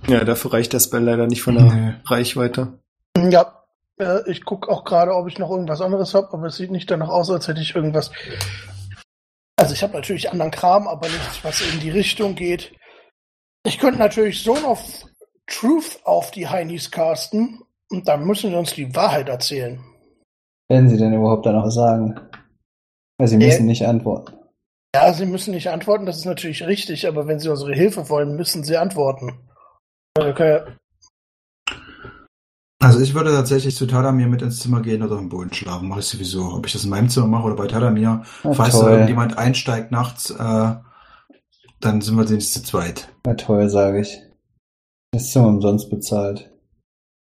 Ja, 0.08 0.24
dafür 0.24 0.54
reicht 0.54 0.74
der 0.74 0.80
Spell 0.80 1.04
leider 1.04 1.28
nicht 1.28 1.42
von 1.42 1.56
der 1.56 1.64
Nee. 1.66 1.94
Reichweite. 2.06 2.80
Ja, 3.18 3.64
äh, 4.00 4.20
ich 4.30 4.46
gucke 4.46 4.70
auch 4.70 4.84
gerade, 4.84 5.14
ob 5.16 5.28
ich 5.28 5.40
noch 5.40 5.50
irgendwas 5.50 5.82
anderes 5.82 6.14
habe, 6.14 6.32
aber 6.34 6.48
es 6.48 6.58
sieht 6.58 6.72
nicht 6.72 6.90
danach 6.92 7.10
aus, 7.10 7.30
als 7.32 7.48
hätte 7.48 7.62
ich 7.62 7.76
irgendwas. 7.76 8.12
Also 9.60 9.74
ich 9.74 9.82
habe 9.82 9.94
natürlich 9.94 10.30
anderen 10.32 10.52
Kram, 10.52 10.88
aber 10.88 11.08
nichts, 11.08 11.44
was 11.44 11.62
in 11.62 11.80
die 11.80 11.90
Richtung 11.90 12.36
geht. 12.36 12.74
Ich 13.66 13.80
könnte 13.80 14.00
natürlich 14.00 14.44
Zone 14.44 14.66
of 14.66 14.82
Truth 15.48 16.00
auf 16.04 16.30
die 16.32 16.48
Heinis 16.48 16.92
casten 16.92 17.62
und 17.90 18.08
dann 18.08 18.24
müssen 18.26 18.52
sie 18.52 18.56
uns 18.56 18.74
die 18.74 18.96
Wahrheit 18.96 19.30
erzählen. 19.30 19.84
Werden 20.70 20.90
sie 20.90 20.98
denn 20.98 21.14
überhaupt 21.14 21.46
dann 21.46 21.56
auch 21.56 21.70
sagen? 21.70 22.20
Weil 23.18 23.28
sie 23.28 23.36
Äh. 23.36 23.46
müssen 23.48 23.66
nicht 23.66 23.86
antworten. 23.86 24.34
Ja, 24.96 25.12
sie 25.14 25.26
müssen 25.26 25.54
nicht 25.54 25.70
antworten, 25.70 26.06
das 26.06 26.18
ist 26.18 26.26
natürlich 26.26 26.66
richtig, 26.66 27.08
aber 27.08 27.28
wenn 27.28 27.40
sie 27.40 27.50
unsere 27.50 27.74
Hilfe 27.74 28.10
wollen, 28.10 28.36
müssen 28.36 28.64
sie 28.64 28.78
antworten. 28.78 29.47
Okay. 30.18 30.62
Also 32.80 33.00
ich 33.00 33.14
würde 33.16 33.32
tatsächlich 33.32 33.76
zu 33.76 33.88
Tadamir 33.88 34.28
mit 34.28 34.42
ins 34.42 34.60
Zimmer 34.60 34.82
gehen 34.82 35.02
oder 35.02 35.18
im 35.18 35.30
Boden 35.30 35.54
schlafen. 35.54 35.88
Mache 35.88 36.02
ich 36.02 36.06
sowieso. 36.06 36.54
Ob 36.54 36.66
ich 36.68 36.74
das 36.74 36.84
in 36.84 36.90
meinem 36.90 37.10
Zimmer 37.10 37.28
mache 37.28 37.46
oder 37.46 37.56
bei 37.56 37.68
Tadamir. 37.68 38.24
Na 38.44 38.54
Falls 38.54 38.74
da 38.74 38.82
toll. 38.82 38.92
irgendjemand 38.92 39.38
einsteigt 39.38 39.92
nachts, 39.92 40.30
äh, 40.30 40.76
dann 41.80 42.02
sind 42.02 42.16
wir 42.16 42.30
wenigstens 42.30 42.64
zu 42.64 42.70
zweit. 42.72 43.10
Na 43.26 43.34
toll, 43.34 43.70
sage 43.70 44.02
ich. 44.02 44.22
Das 45.12 45.32
Zimmer 45.32 45.48
umsonst 45.48 45.90
bezahlt. 45.90 46.52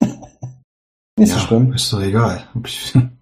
nicht 1.18 1.32
so 1.32 1.38
schlimm. 1.38 1.72
ist 1.72 1.92
doch 1.92 2.00
egal. 2.02 2.48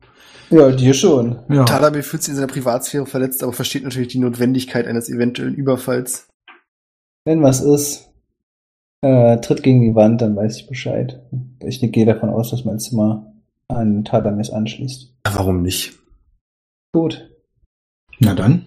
Ja, 0.51 0.71
dir 0.71 0.95
schon. 0.95 1.41
ja. 1.51 1.65
Tadamir 1.65 2.03
fühlt 2.03 2.23
sich 2.23 2.31
in 2.31 2.37
seiner 2.37 2.47
Privatsphäre 2.47 3.05
verletzt, 3.05 3.43
aber 3.43 3.53
versteht 3.53 3.85
natürlich 3.85 4.09
die 4.09 4.19
Notwendigkeit 4.19 4.87
eines 4.87 5.11
eventuellen 5.11 5.55
Überfalls. 5.55 6.27
Wenn 7.27 7.43
was 7.43 7.61
ist, 7.61 8.08
äh, 9.01 9.39
tritt 9.39 9.62
gegen 9.62 9.81
die 9.81 9.95
Wand, 9.95 10.20
dann 10.20 10.37
weiß 10.37 10.57
ich 10.57 10.66
Bescheid. 10.69 11.20
Ich 11.61 11.81
gehe 11.81 12.07
davon 12.07 12.31
aus, 12.31 12.51
dass 12.51 12.65
mein 12.65 12.79
Zimmer 12.79 13.33
an 13.69 14.05
Tadamis 14.05 14.51
anschließt. 14.51 15.15
Warum 15.25 15.62
nicht? 15.62 15.95
Gut. 16.93 17.31
Na 18.19 18.35
dann. 18.35 18.66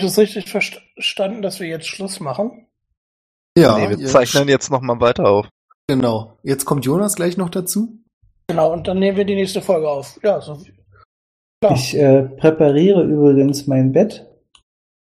Ich 0.00 0.06
das 0.06 0.18
richtig 0.18 0.46
verst- 0.46 0.80
verstanden, 0.94 1.42
dass 1.42 1.60
wir 1.60 1.68
jetzt 1.68 1.86
Schluss 1.86 2.20
machen? 2.20 2.66
Ja, 3.56 3.78
nee, 3.78 3.90
wir 3.90 4.06
zeichnen 4.06 4.48
jetzt 4.48 4.70
nochmal 4.70 5.00
weiter 5.00 5.28
auf. 5.28 5.48
Genau. 5.88 6.38
Jetzt 6.42 6.64
kommt 6.64 6.84
Jonas 6.84 7.16
gleich 7.16 7.36
noch 7.36 7.50
dazu. 7.50 7.98
Genau, 8.48 8.72
und 8.72 8.86
dann 8.88 8.98
nehmen 8.98 9.16
wir 9.16 9.24
die 9.24 9.34
nächste 9.34 9.60
Folge 9.62 9.88
auf. 9.88 10.18
Ja, 10.22 10.40
so. 10.40 10.58
Klar. 11.62 11.74
Ich 11.74 11.96
äh, 11.96 12.22
präpariere 12.22 13.02
übrigens 13.04 13.66
mein 13.66 13.92
Bett 13.92 14.26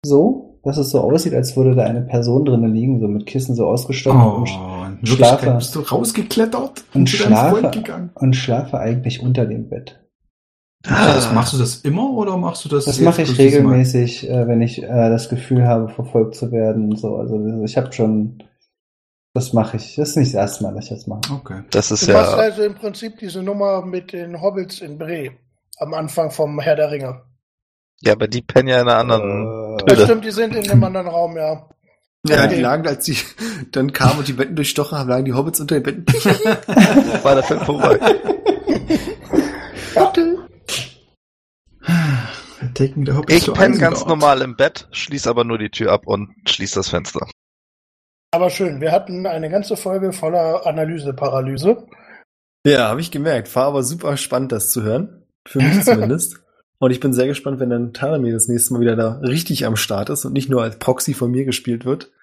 so, 0.06 0.60
dass 0.64 0.78
es 0.78 0.90
so 0.90 1.02
aussieht, 1.02 1.34
als 1.34 1.56
würde 1.56 1.76
da 1.76 1.84
eine 1.84 2.02
Person 2.02 2.46
drinnen 2.46 2.74
liegen, 2.74 3.00
so 3.00 3.08
mit 3.08 3.26
Kissen 3.26 3.56
so 3.56 3.68
ausgestattet 3.68 4.22
Oh, 4.22 4.38
und, 4.38 5.08
schlafe. 5.08 5.52
bist 5.52 5.76
du 5.76 5.82
rausgeklettert 5.82 6.84
und 6.94 6.94
deinem 6.94 7.08
schlafe, 7.08 8.10
und 8.16 8.36
schlafe 8.36 8.80
eigentlich 8.80 9.22
unter 9.22 9.46
dem 9.46 9.70
Bett. 9.70 10.00
Das, 10.82 11.34
machst 11.34 11.54
du 11.54 11.58
das 11.58 11.76
immer 11.78 12.10
oder 12.12 12.38
machst 12.38 12.64
du 12.64 12.70
das? 12.70 12.86
Das 12.86 13.00
mache 13.02 13.24
ich 13.24 13.38
regelmäßig, 13.38 14.30
äh, 14.30 14.48
wenn 14.48 14.62
ich 14.62 14.82
äh, 14.82 14.88
das 15.10 15.28
Gefühl 15.28 15.68
habe, 15.68 15.90
verfolgt 15.90 16.36
zu 16.36 16.52
werden. 16.54 16.92
und 16.92 16.98
So, 16.98 17.18
also 17.18 17.38
ich 17.66 17.76
habe 17.76 17.92
schon, 17.92 18.42
das 19.34 19.52
mache 19.52 19.76
ich. 19.76 19.96
Das 19.98 20.10
ist 20.10 20.16
nicht 20.16 20.34
das 20.34 20.40
erste 20.40 20.64
Mal, 20.64 20.74
dass 20.76 20.86
ich 20.86 20.92
das 20.92 21.06
mache. 21.08 21.22
Okay. 21.34 21.64
Das 21.72 21.92
ist 21.92 22.08
Du 22.08 22.14
machst 22.14 22.32
ja. 22.32 22.38
also 22.38 22.64
im 22.64 22.76
Prinzip 22.76 23.18
diese 23.20 23.44
Nummer 23.44 23.86
mit 23.86 24.14
den 24.14 24.42
Hobbits 24.42 24.80
in 24.80 24.98
Bre 24.98 25.32
am 25.80 25.94
Anfang 25.94 26.32
vom 26.32 26.60
Herr 26.62 26.78
der 26.78 26.92
Ringe. 26.92 27.24
Ja, 28.02 28.14
aber 28.14 28.30
die 28.30 28.42
pennen 28.42 28.70
ja 28.70 28.82
in 28.82 28.88
einer 28.88 28.98
anderen. 29.00 29.80
Äh, 29.80 29.86
Das 29.86 30.04
stimmt, 30.04 30.24
die 30.24 30.32
sind 30.32 30.56
in 30.56 30.70
einem 30.72 30.84
anderen 30.86 31.08
Raum, 31.08 31.36
ja. 31.36 31.68
Ja, 32.28 32.44
Okay. 32.46 32.56
die 32.56 32.62
lagen, 32.62 32.88
als 32.88 33.06
sie 33.06 33.18
dann 33.74 33.92
kamen 33.92 34.20
und 34.20 34.28
die 34.30 34.34
Betten 34.34 34.56
durchstochen 34.56 34.98
haben, 34.98 35.10
lagen 35.10 35.26
die 35.26 35.34
Hobbits 35.34 35.60
unter 35.60 35.80
den 35.80 35.84
Betten. 35.84 36.06
War 37.24 37.36
der 37.36 37.44
Film 37.44 37.60
vorbei. 37.62 38.00
Taking 42.80 43.06
the 43.06 43.12
Hobbits 43.12 43.46
Ich 43.46 43.54
penne 43.54 43.78
ganz 43.78 44.06
normal 44.06 44.42
im 44.42 44.56
Bett, 44.56 44.88
schließ 44.92 45.28
aber 45.28 45.44
nur 45.44 45.58
die 45.58 45.70
Tür 45.70 45.92
ab 45.92 46.08
und 46.08 46.34
schließ 46.48 46.72
das 46.72 46.88
Fenster. 46.88 47.28
Aber 48.32 48.50
schön, 48.50 48.80
wir 48.80 48.94
hatten 48.94 49.26
eine 49.26 49.50
ganze 49.50 49.76
Folge 49.76 50.14
voller 50.14 50.66
Analyse-Paralyse. 50.66 51.86
Ja, 52.66 52.88
habe 52.88 53.02
ich 53.02 53.12
gemerkt. 53.12 53.54
War 53.54 53.66
aber 53.66 53.84
super 53.84 54.16
spannend, 54.16 54.54
das 54.54 54.72
zu 54.72 54.82
hören. 54.82 55.26
Für 55.46 55.60
mich 55.60 55.82
zumindest. 55.84 56.42
Und 56.80 56.92
ich 56.92 57.02
bin 57.02 57.12
sehr 57.12 57.28
gespannt, 57.28 57.60
wenn 57.60 57.70
dann 57.70 57.92
Taramir 57.92 58.32
das 58.32 58.48
nächste 58.48 58.74
Mal 58.74 58.80
wieder 58.80 58.96
da 58.96 59.20
richtig 59.24 59.66
am 59.66 59.76
Start 59.76 60.10
ist 60.10 60.24
und 60.24 60.32
nicht 60.32 60.50
nur 60.50 60.64
als 60.64 60.80
Proxy 60.80 61.14
von 61.14 61.32
mir 61.32 61.44
gespielt 61.44 61.84
wird. 61.84 62.14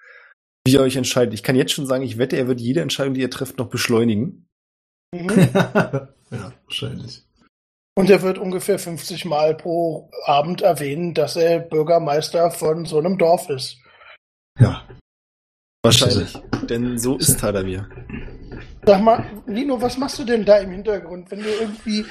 wie 0.65 0.73
ihr 0.73 0.81
euch 0.81 0.95
entscheidet. 0.95 1.35
Ich 1.35 1.43
kann 1.43 1.55
jetzt 1.55 1.73
schon 1.73 1.85
sagen, 1.85 2.03
ich 2.03 2.17
wette, 2.17 2.35
er 2.35 2.47
wird 2.47 2.61
jede 2.61 2.81
Entscheidung, 2.81 3.13
die 3.13 3.21
ihr 3.21 3.29
trefft, 3.29 3.59
noch 3.59 3.69
beschleunigen. 3.69 4.47
Mhm. 5.13 5.29
ja, 5.53 6.51
wahrscheinlich. 6.65 7.26
Und 7.97 8.11
er 8.11 8.21
wird 8.21 8.37
ungefähr 8.37 8.77
50 8.77 9.25
Mal 9.25 9.55
pro 9.55 10.11
Abend 10.27 10.61
erwähnen, 10.61 11.15
dass 11.15 11.35
er 11.35 11.57
Bürgermeister 11.57 12.51
von 12.51 12.85
so 12.85 12.99
einem 12.99 13.17
Dorf 13.17 13.49
ist. 13.49 13.77
Ja. 14.59 14.83
Wahrscheinlich. 15.81 16.37
Denn 16.69 16.99
so 16.99 17.17
ist 17.17 17.39
Tadamir. 17.39 17.89
Sag 18.85 19.01
mal, 19.01 19.25
Nino, 19.47 19.81
was 19.81 19.97
machst 19.97 20.19
du 20.19 20.25
denn 20.25 20.45
da 20.45 20.57
im 20.57 20.69
Hintergrund, 20.69 21.31
wenn 21.31 21.39
du 21.39 21.49
irgendwie 21.49 22.05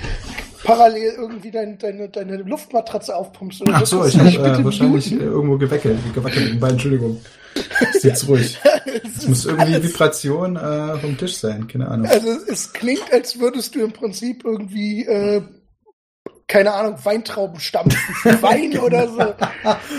parallel 0.64 1.12
irgendwie 1.18 1.52
dein, 1.52 1.78
deine, 1.78 2.08
deine 2.08 2.38
Luftmatratze 2.38 3.14
aufpumpst? 3.14 3.62
Oder 3.62 3.74
Ach 3.76 3.86
so, 3.86 4.04
ich 4.04 4.18
habe 4.18 4.28
äh, 4.28 4.64
wahrscheinlich 4.64 5.12
äh, 5.12 5.14
muten? 5.14 5.28
irgendwo 5.28 5.56
gewackelt, 5.56 5.98
gewackelt 6.12 6.60
Entschuldigung. 6.60 7.20
Ist 7.94 8.02
jetzt 8.02 8.26
ruhig. 8.26 8.58
Es 9.18 9.26
muss 9.26 9.46
irgendwie 9.46 9.74
alles- 9.74 9.92
Vibration 9.92 10.56
äh, 10.56 10.98
vom 10.98 11.16
Tisch 11.16 11.36
sein, 11.36 11.68
keine 11.68 11.88
Ahnung. 11.88 12.06
Also 12.06 12.28
es 12.48 12.72
klingt, 12.72 13.12
als 13.12 13.38
würdest 13.38 13.74
du 13.74 13.80
im 13.84 13.92
Prinzip 13.92 14.44
irgendwie, 14.44 15.04
äh, 15.06 15.42
keine 16.48 16.72
Ahnung, 16.74 16.96
Weintrauben 17.04 17.58
stampfen 17.60 18.14
für 18.22 18.40
Wein 18.42 18.78
oder 18.78 19.08
so. 19.08 19.34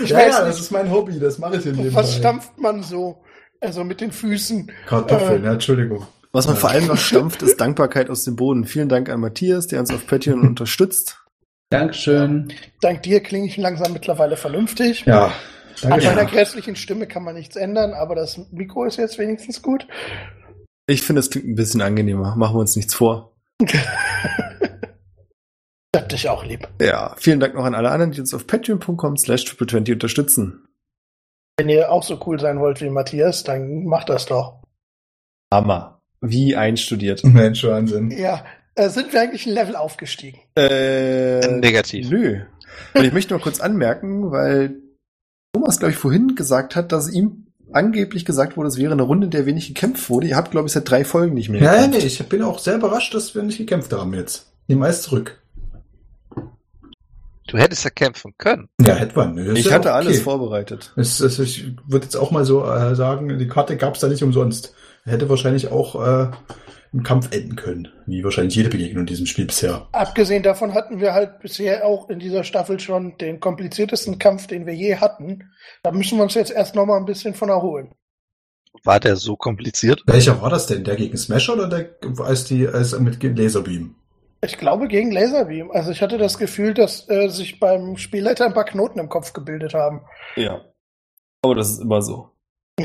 Ich 0.02 0.10
ja, 0.10 0.16
weiß 0.16 0.32
ja, 0.32 0.38
nicht. 0.44 0.48
das 0.54 0.60
ist 0.60 0.70
mein 0.70 0.90
Hobby, 0.90 1.18
das 1.20 1.38
mache 1.38 1.56
ich 1.58 1.66
in 1.66 1.74
jedem 1.76 1.94
Was 1.94 2.14
stampft 2.16 2.58
man 2.58 2.82
so? 2.82 3.22
Also 3.60 3.84
mit 3.84 4.00
den 4.00 4.12
Füßen. 4.12 4.70
Kartoffeln, 4.86 5.42
Äh, 5.42 5.46
ja, 5.46 5.52
Entschuldigung. 5.54 6.06
Was 6.32 6.46
man 6.46 6.54
Ja. 6.56 6.60
vor 6.60 6.70
allem 6.70 6.86
noch 6.86 6.96
stampft, 6.98 7.42
ist 7.42 7.60
Dankbarkeit 7.60 8.08
aus 8.10 8.24
dem 8.24 8.36
Boden. 8.36 8.64
Vielen 8.64 8.88
Dank 8.88 9.08
an 9.08 9.20
Matthias, 9.20 9.66
der 9.66 9.80
uns 9.80 9.90
auf 9.90 10.06
Patreon 10.06 10.40
unterstützt. 10.46 11.22
Dankeschön. 11.70 12.52
Dank 12.80 13.02
dir 13.02 13.20
klinge 13.20 13.46
ich 13.46 13.56
langsam 13.56 13.92
mittlerweile 13.92 14.36
vernünftig. 14.36 15.04
Ja, 15.06 15.26
An 15.26 15.32
danke. 15.90 16.06
meiner 16.06 16.22
Ja. 16.22 16.28
grässlichen 16.28 16.76
Stimme 16.76 17.06
kann 17.06 17.24
man 17.24 17.34
nichts 17.34 17.56
ändern, 17.56 17.92
aber 17.92 18.14
das 18.14 18.40
Mikro 18.52 18.84
ist 18.84 18.96
jetzt 18.96 19.18
wenigstens 19.18 19.60
gut. 19.60 19.86
Ich 20.86 21.02
finde, 21.02 21.20
es 21.20 21.28
klingt 21.28 21.46
ein 21.48 21.54
bisschen 21.56 21.82
angenehmer. 21.82 22.36
Machen 22.36 22.54
wir 22.56 22.60
uns 22.60 22.74
nichts 22.76 22.94
vor. 22.94 23.34
Ich 26.12 26.24
hab 26.26 26.38
dich 26.38 26.42
auch 26.42 26.44
lieb. 26.44 26.68
Ja, 26.80 27.14
vielen 27.18 27.40
Dank 27.40 27.54
noch 27.54 27.64
an 27.64 27.74
alle 27.74 27.90
anderen, 27.90 28.12
die 28.12 28.20
uns 28.20 28.32
auf 28.34 28.46
patreon.com 28.46 29.16
slash 29.16 29.44
triple20 29.44 29.92
unterstützen. 29.94 30.64
Wenn 31.58 31.68
ihr 31.68 31.90
auch 31.90 32.02
so 32.02 32.20
cool 32.26 32.38
sein 32.38 32.60
wollt 32.60 32.80
wie 32.80 32.88
Matthias, 32.90 33.42
dann 33.44 33.84
macht 33.84 34.08
das 34.08 34.26
doch. 34.26 34.62
Hammer. 35.52 36.00
Wie 36.20 36.56
einstudiert. 36.56 37.24
Mensch, 37.24 37.64
Wahnsinn. 37.64 38.10
Ja, 38.10 38.44
äh, 38.74 38.88
sind 38.88 39.12
wir 39.12 39.20
eigentlich 39.20 39.46
ein 39.46 39.52
Level 39.52 39.76
aufgestiegen? 39.76 40.38
Äh, 40.56 41.46
Negativ. 41.58 42.10
Nö. 42.10 42.40
Und 42.94 43.04
ich 43.04 43.12
möchte 43.12 43.34
noch 43.34 43.42
kurz 43.42 43.60
anmerken, 43.60 44.30
weil 44.30 44.76
Thomas, 45.52 45.78
glaube 45.78 45.92
ich, 45.92 45.98
vorhin 45.98 46.34
gesagt 46.36 46.76
hat, 46.76 46.92
dass 46.92 47.10
ihm 47.10 47.46
angeblich 47.72 48.24
gesagt 48.24 48.56
wurde, 48.56 48.68
es 48.68 48.78
wäre 48.78 48.92
eine 48.92 49.02
Runde, 49.02 49.26
in 49.26 49.30
der 49.30 49.46
wenig 49.46 49.68
gekämpft 49.68 50.08
wurde. 50.10 50.28
Ihr 50.28 50.36
habt, 50.36 50.52
glaube 50.52 50.66
ich, 50.68 50.72
seit 50.72 50.88
drei 50.88 51.04
Folgen 51.04 51.34
nicht 51.34 51.48
mehr 51.48 51.60
Ja, 51.60 51.72
nee, 51.86 51.96
gekämpft. 51.96 52.06
ich 52.20 52.28
bin 52.28 52.42
auch 52.42 52.58
sehr 52.58 52.76
überrascht, 52.76 53.14
dass 53.14 53.34
wir 53.34 53.42
nicht 53.42 53.58
gekämpft 53.58 53.92
haben 53.92 54.14
jetzt. 54.14 54.52
Nehmen 54.68 54.82
alles 54.82 55.02
zurück. 55.02 55.42
Du 57.48 57.56
hättest 57.56 57.82
ja 57.82 57.90
kämpfen 57.90 58.34
können. 58.36 58.68
Ja, 58.80 58.94
hätte 58.94 59.16
man. 59.16 59.36
Ist 59.38 59.58
Ich 59.58 59.64
ja 59.66 59.72
hatte 59.72 59.88
okay. 59.88 59.98
alles 59.98 60.20
vorbereitet. 60.20 60.92
Es, 60.96 61.18
es, 61.20 61.38
ich 61.38 61.76
würde 61.86 62.04
jetzt 62.04 62.16
auch 62.16 62.30
mal 62.30 62.44
so 62.44 62.64
äh, 62.64 62.94
sagen, 62.94 63.38
die 63.38 63.48
Karte 63.48 63.76
gab 63.76 63.94
es 63.94 64.00
da 64.00 64.08
nicht 64.08 64.22
umsonst. 64.22 64.74
Hätte 65.04 65.30
wahrscheinlich 65.30 65.72
auch 65.72 65.94
äh, 66.06 66.30
im 66.92 67.02
Kampf 67.02 67.32
enden 67.32 67.56
können, 67.56 67.88
wie 68.06 68.22
wahrscheinlich 68.22 68.54
jede 68.54 68.68
Begegnung 68.68 69.00
in 69.00 69.06
diesem 69.06 69.24
Spiel 69.24 69.46
bisher. 69.46 69.88
Abgesehen 69.92 70.42
davon 70.42 70.74
hatten 70.74 71.00
wir 71.00 71.14
halt 71.14 71.40
bisher 71.40 71.86
auch 71.86 72.10
in 72.10 72.18
dieser 72.18 72.44
Staffel 72.44 72.78
schon 72.80 73.16
den 73.16 73.40
kompliziertesten 73.40 74.18
Kampf, 74.18 74.46
den 74.46 74.66
wir 74.66 74.74
je 74.74 74.96
hatten. 74.96 75.50
Da 75.82 75.90
müssen 75.90 76.18
wir 76.18 76.24
uns 76.24 76.34
jetzt 76.34 76.50
erst 76.50 76.74
noch 76.74 76.84
mal 76.84 76.98
ein 76.98 77.06
bisschen 77.06 77.34
von 77.34 77.48
erholen. 77.48 77.94
War 78.84 79.00
der 79.00 79.16
so 79.16 79.36
kompliziert? 79.36 80.02
Welcher 80.06 80.40
war 80.42 80.50
das 80.50 80.66
denn? 80.66 80.84
Der 80.84 80.96
gegen 80.96 81.16
Smash 81.16 81.48
oder 81.48 81.66
der 81.66 81.96
als 82.18 82.44
die 82.44 82.68
als 82.68 82.98
mit 82.98 83.22
Laserbeam? 83.22 83.94
Ich 84.40 84.56
glaube 84.56 84.86
gegen 84.88 85.10
Laserbeam. 85.10 85.70
Also 85.72 85.90
ich 85.90 86.00
hatte 86.00 86.16
das 86.18 86.38
Gefühl, 86.38 86.74
dass 86.74 87.08
äh, 87.08 87.28
sich 87.28 87.58
beim 87.58 87.96
Spielleiter 87.96 88.46
ein 88.46 88.54
paar 88.54 88.64
Knoten 88.64 88.98
im 89.00 89.08
Kopf 89.08 89.32
gebildet 89.32 89.74
haben. 89.74 90.02
Ja. 90.36 90.64
Aber 91.42 91.54
das 91.54 91.70
ist 91.70 91.80
immer 91.80 92.02
so. 92.02 92.30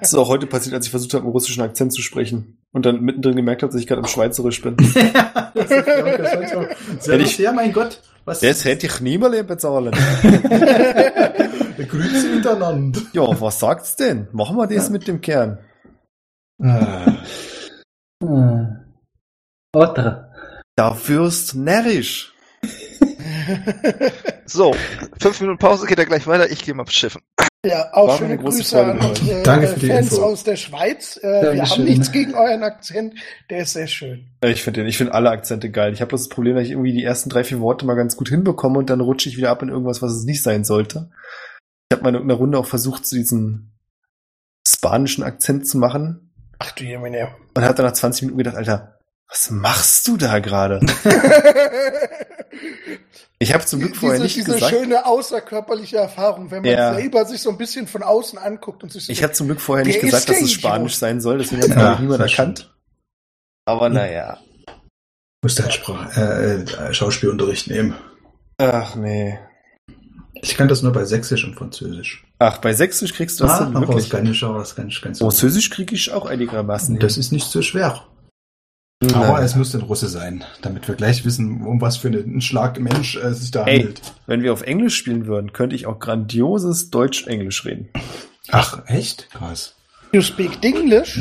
Das 0.00 0.12
ist 0.12 0.14
auch 0.14 0.28
heute 0.28 0.46
passiert, 0.46 0.74
als 0.74 0.86
ich 0.86 0.90
versucht 0.90 1.14
habe, 1.14 1.24
einen 1.24 1.32
russischen 1.32 1.62
Akzent 1.62 1.92
zu 1.92 2.02
sprechen. 2.02 2.58
Und 2.72 2.86
dann 2.86 3.00
mittendrin 3.00 3.36
gemerkt 3.36 3.62
habe, 3.62 3.72
dass 3.72 3.80
ich 3.80 3.86
gerade 3.86 4.00
im 4.00 4.06
Schweizerisch 4.06 4.60
bin. 4.60 4.76
ja, 4.94 5.52
das 5.54 5.70
ist 5.70 6.52
so. 6.52 6.60
Sehr 6.98 7.14
Hätte 7.14 7.22
lustig. 7.22 7.38
ja, 7.38 7.52
mein 7.52 7.72
Gott. 7.72 8.02
Was 8.24 8.40
Das 8.40 8.64
hätte 8.64 8.86
ich 8.86 9.00
niemals 9.00 9.46
bezahlen. 9.46 9.92
Grüße 11.88 12.28
miteinander. 12.34 13.00
Ja, 13.12 13.40
was 13.40 13.60
sagt's 13.60 13.96
denn? 13.96 14.28
Machen 14.32 14.56
wir 14.56 14.66
das 14.66 14.90
mit 14.90 15.06
dem 15.08 15.20
Kern. 15.20 15.58
Ah. 16.60 17.14
Da 20.78 20.96
wirst 21.08 21.56
närrisch. 21.56 22.32
So, 24.46 24.74
fünf 25.20 25.40
Minuten 25.40 25.58
Pause 25.58 25.86
geht 25.86 25.98
er 25.98 26.06
gleich 26.06 26.26
weiter. 26.26 26.50
Ich 26.50 26.64
gehe 26.64 26.72
mal 26.72 26.86
schiffen. 26.88 27.20
Ja, 27.66 27.92
auch 27.92 28.08
War 28.08 28.18
schöne 28.18 28.38
Grüße 28.38 28.64
Freude 28.64 28.92
an 28.92 29.00
unsere 29.00 29.42
Danke 29.42 29.66
äh, 29.66 29.68
für 29.68 29.80
die 29.80 29.86
Fans 29.88 30.12
Info. 30.12 30.22
aus 30.22 30.44
der 30.44 30.56
Schweiz. 30.56 31.18
Äh, 31.22 31.54
wir 31.54 31.68
haben 31.68 31.84
nichts 31.84 32.12
gegen 32.12 32.34
euren 32.34 32.62
Akzent, 32.62 33.14
der 33.50 33.60
ist 33.60 33.72
sehr 33.74 33.86
schön. 33.88 34.30
Ich 34.42 34.62
finde 34.62 34.86
ich 34.86 34.96
finde 34.96 35.14
alle 35.14 35.30
Akzente 35.30 35.70
geil. 35.70 35.92
Ich 35.92 36.00
habe 36.00 36.10
bloß 36.10 36.22
das 36.22 36.28
Problem, 36.28 36.54
dass 36.54 36.64
ich 36.64 36.70
irgendwie 36.70 36.92
die 36.92 37.04
ersten 37.04 37.28
drei, 37.28 37.44
vier 37.44 37.60
Worte 37.60 37.84
mal 37.84 37.94
ganz 37.94 38.16
gut 38.16 38.28
hinbekomme 38.28 38.78
und 38.78 38.88
dann 38.88 39.00
rutsche 39.00 39.28
ich 39.28 39.36
wieder 39.36 39.50
ab 39.50 39.62
in 39.62 39.68
irgendwas, 39.68 40.00
was 40.00 40.12
es 40.12 40.24
nicht 40.24 40.42
sein 40.42 40.64
sollte. 40.64 41.10
Ich 41.90 41.96
habe 41.96 42.04
mal 42.04 42.10
in 42.10 42.14
irgendeiner 42.14 42.38
Runde 42.38 42.58
auch 42.58 42.66
versucht, 42.66 43.04
so 43.06 43.16
diesen 43.16 43.72
spanischen 44.66 45.24
Akzent 45.24 45.66
zu 45.66 45.76
machen 45.78 46.32
Ach 46.58 46.70
du 46.72 46.84
Jemine. 46.84 47.28
und 47.54 47.64
habe 47.64 47.74
dann 47.74 47.86
nach 47.86 47.92
20 47.92 48.22
Minuten 48.22 48.38
gedacht, 48.38 48.56
Alter, 48.56 48.97
was 49.28 49.50
machst 49.50 50.08
du 50.08 50.16
da 50.16 50.38
gerade? 50.38 50.80
Ich 53.40 53.54
habe 53.54 53.64
zum 53.64 53.78
Glück 53.78 53.94
vorher 53.94 54.18
diese, 54.18 54.24
nicht 54.24 54.36
diese 54.36 54.54
gesagt. 54.54 54.72
schöne 54.74 55.06
außerkörperliche 55.06 55.96
Erfahrung, 55.98 56.50
wenn 56.50 56.62
man 56.62 56.72
Ja. 56.72 56.94
selber 56.94 57.24
sich 57.24 57.40
so 57.40 57.50
ein 57.50 57.56
bisschen 57.56 57.86
von 57.86 58.02
außen 58.02 58.36
anguckt 58.36 58.82
und 58.82 58.90
sich 58.90 59.06
so 59.06 59.12
Ich 59.12 59.22
habe 59.22 59.32
zum 59.32 59.46
Glück 59.46 59.60
vorher 59.60 59.86
nicht 59.86 60.00
gesagt, 60.00 60.28
dass 60.28 60.36
es 60.38 60.42
Idiot? 60.42 60.58
Spanisch 60.60 60.96
sein 60.96 61.20
soll, 61.20 61.38
deswegen 61.38 61.62
hat 61.62 61.70
Ja, 61.70 61.98
niemand 62.00 62.20
erkannt. 62.20 62.74
Aber 63.64 63.88
naja. 63.90 64.38
Musste 65.40 65.62
halt 65.62 65.72
Sprach 65.74 66.16
äh, 66.16 66.62
äh, 66.62 66.92
Schauspielunterricht 66.94 67.68
nehmen. 67.68 67.94
Ach 68.58 68.96
nee. 68.96 69.38
Ich 70.42 70.56
kann 70.56 70.66
das 70.66 70.82
nur 70.82 70.92
bei 70.92 71.04
Sächsisch 71.04 71.44
und 71.44 71.54
Französisch. 71.54 72.24
Ach, 72.40 72.58
bei 72.58 72.72
Sächsisch 72.74 73.14
kriegst 73.14 73.38
du 73.38 73.44
das 73.44 73.58
denn 73.58 73.68
aber 73.76 73.86
wirklich? 73.86 74.08
das 74.08 74.18
kann 74.18 74.26
ich 74.26 74.42
auch, 74.44 74.58
das 74.58 74.74
kann 74.74 74.88
ich 74.88 75.00
ganz 75.00 75.18
Französisch 75.20 75.70
kriege 75.70 75.94
ich 75.94 76.10
auch 76.10 76.26
einigermaßen. 76.26 76.94
hin. 76.96 77.00
Das 77.00 77.16
ist 77.16 77.30
nicht 77.30 77.46
so 77.48 77.62
schwer. 77.62 78.04
Nein. 79.00 79.14
Aber 79.14 79.40
es 79.42 79.54
muss 79.54 79.74
ein 79.76 79.82
Russe 79.82 80.08
sein, 80.08 80.44
damit 80.60 80.88
wir 80.88 80.96
gleich 80.96 81.24
wissen, 81.24 81.62
um 81.64 81.80
was 81.80 81.96
für 81.98 82.08
einen 82.08 82.40
Schlag 82.40 82.80
Mensch 82.80 83.16
äh, 83.16 83.32
sich 83.32 83.52
da 83.52 83.64
Ey, 83.64 83.78
handelt. 83.78 84.02
wenn 84.26 84.42
wir 84.42 84.52
auf 84.52 84.62
Englisch 84.62 84.96
spielen 84.96 85.26
würden, 85.26 85.52
könnte 85.52 85.76
ich 85.76 85.86
auch 85.86 86.00
grandioses 86.00 86.90
Deutsch-Englisch 86.90 87.64
reden. 87.64 87.90
Ach, 88.50 88.82
echt? 88.86 89.30
Krass. 89.30 89.76
You 90.12 90.20
speak 90.20 90.64
English? 90.64 91.20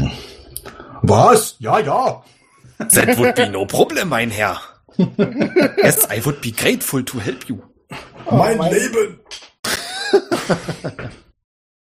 Was? 1.03 1.55
Ja, 1.59 1.77
ja. 1.79 2.23
That 2.79 3.17
would 3.19 3.35
be 3.35 3.47
no 3.49 3.65
problem, 3.65 4.09
mein 4.09 4.31
Herr. 4.31 4.59
Yes, 4.97 6.07
I 6.11 6.25
would 6.25 6.41
be 6.41 6.51
grateful 6.51 7.03
to 7.03 7.19
help 7.19 7.47
you. 7.47 7.59
Oh, 8.25 8.37
mein 8.37 8.57
mein- 8.57 8.73
Leben. 8.73 9.19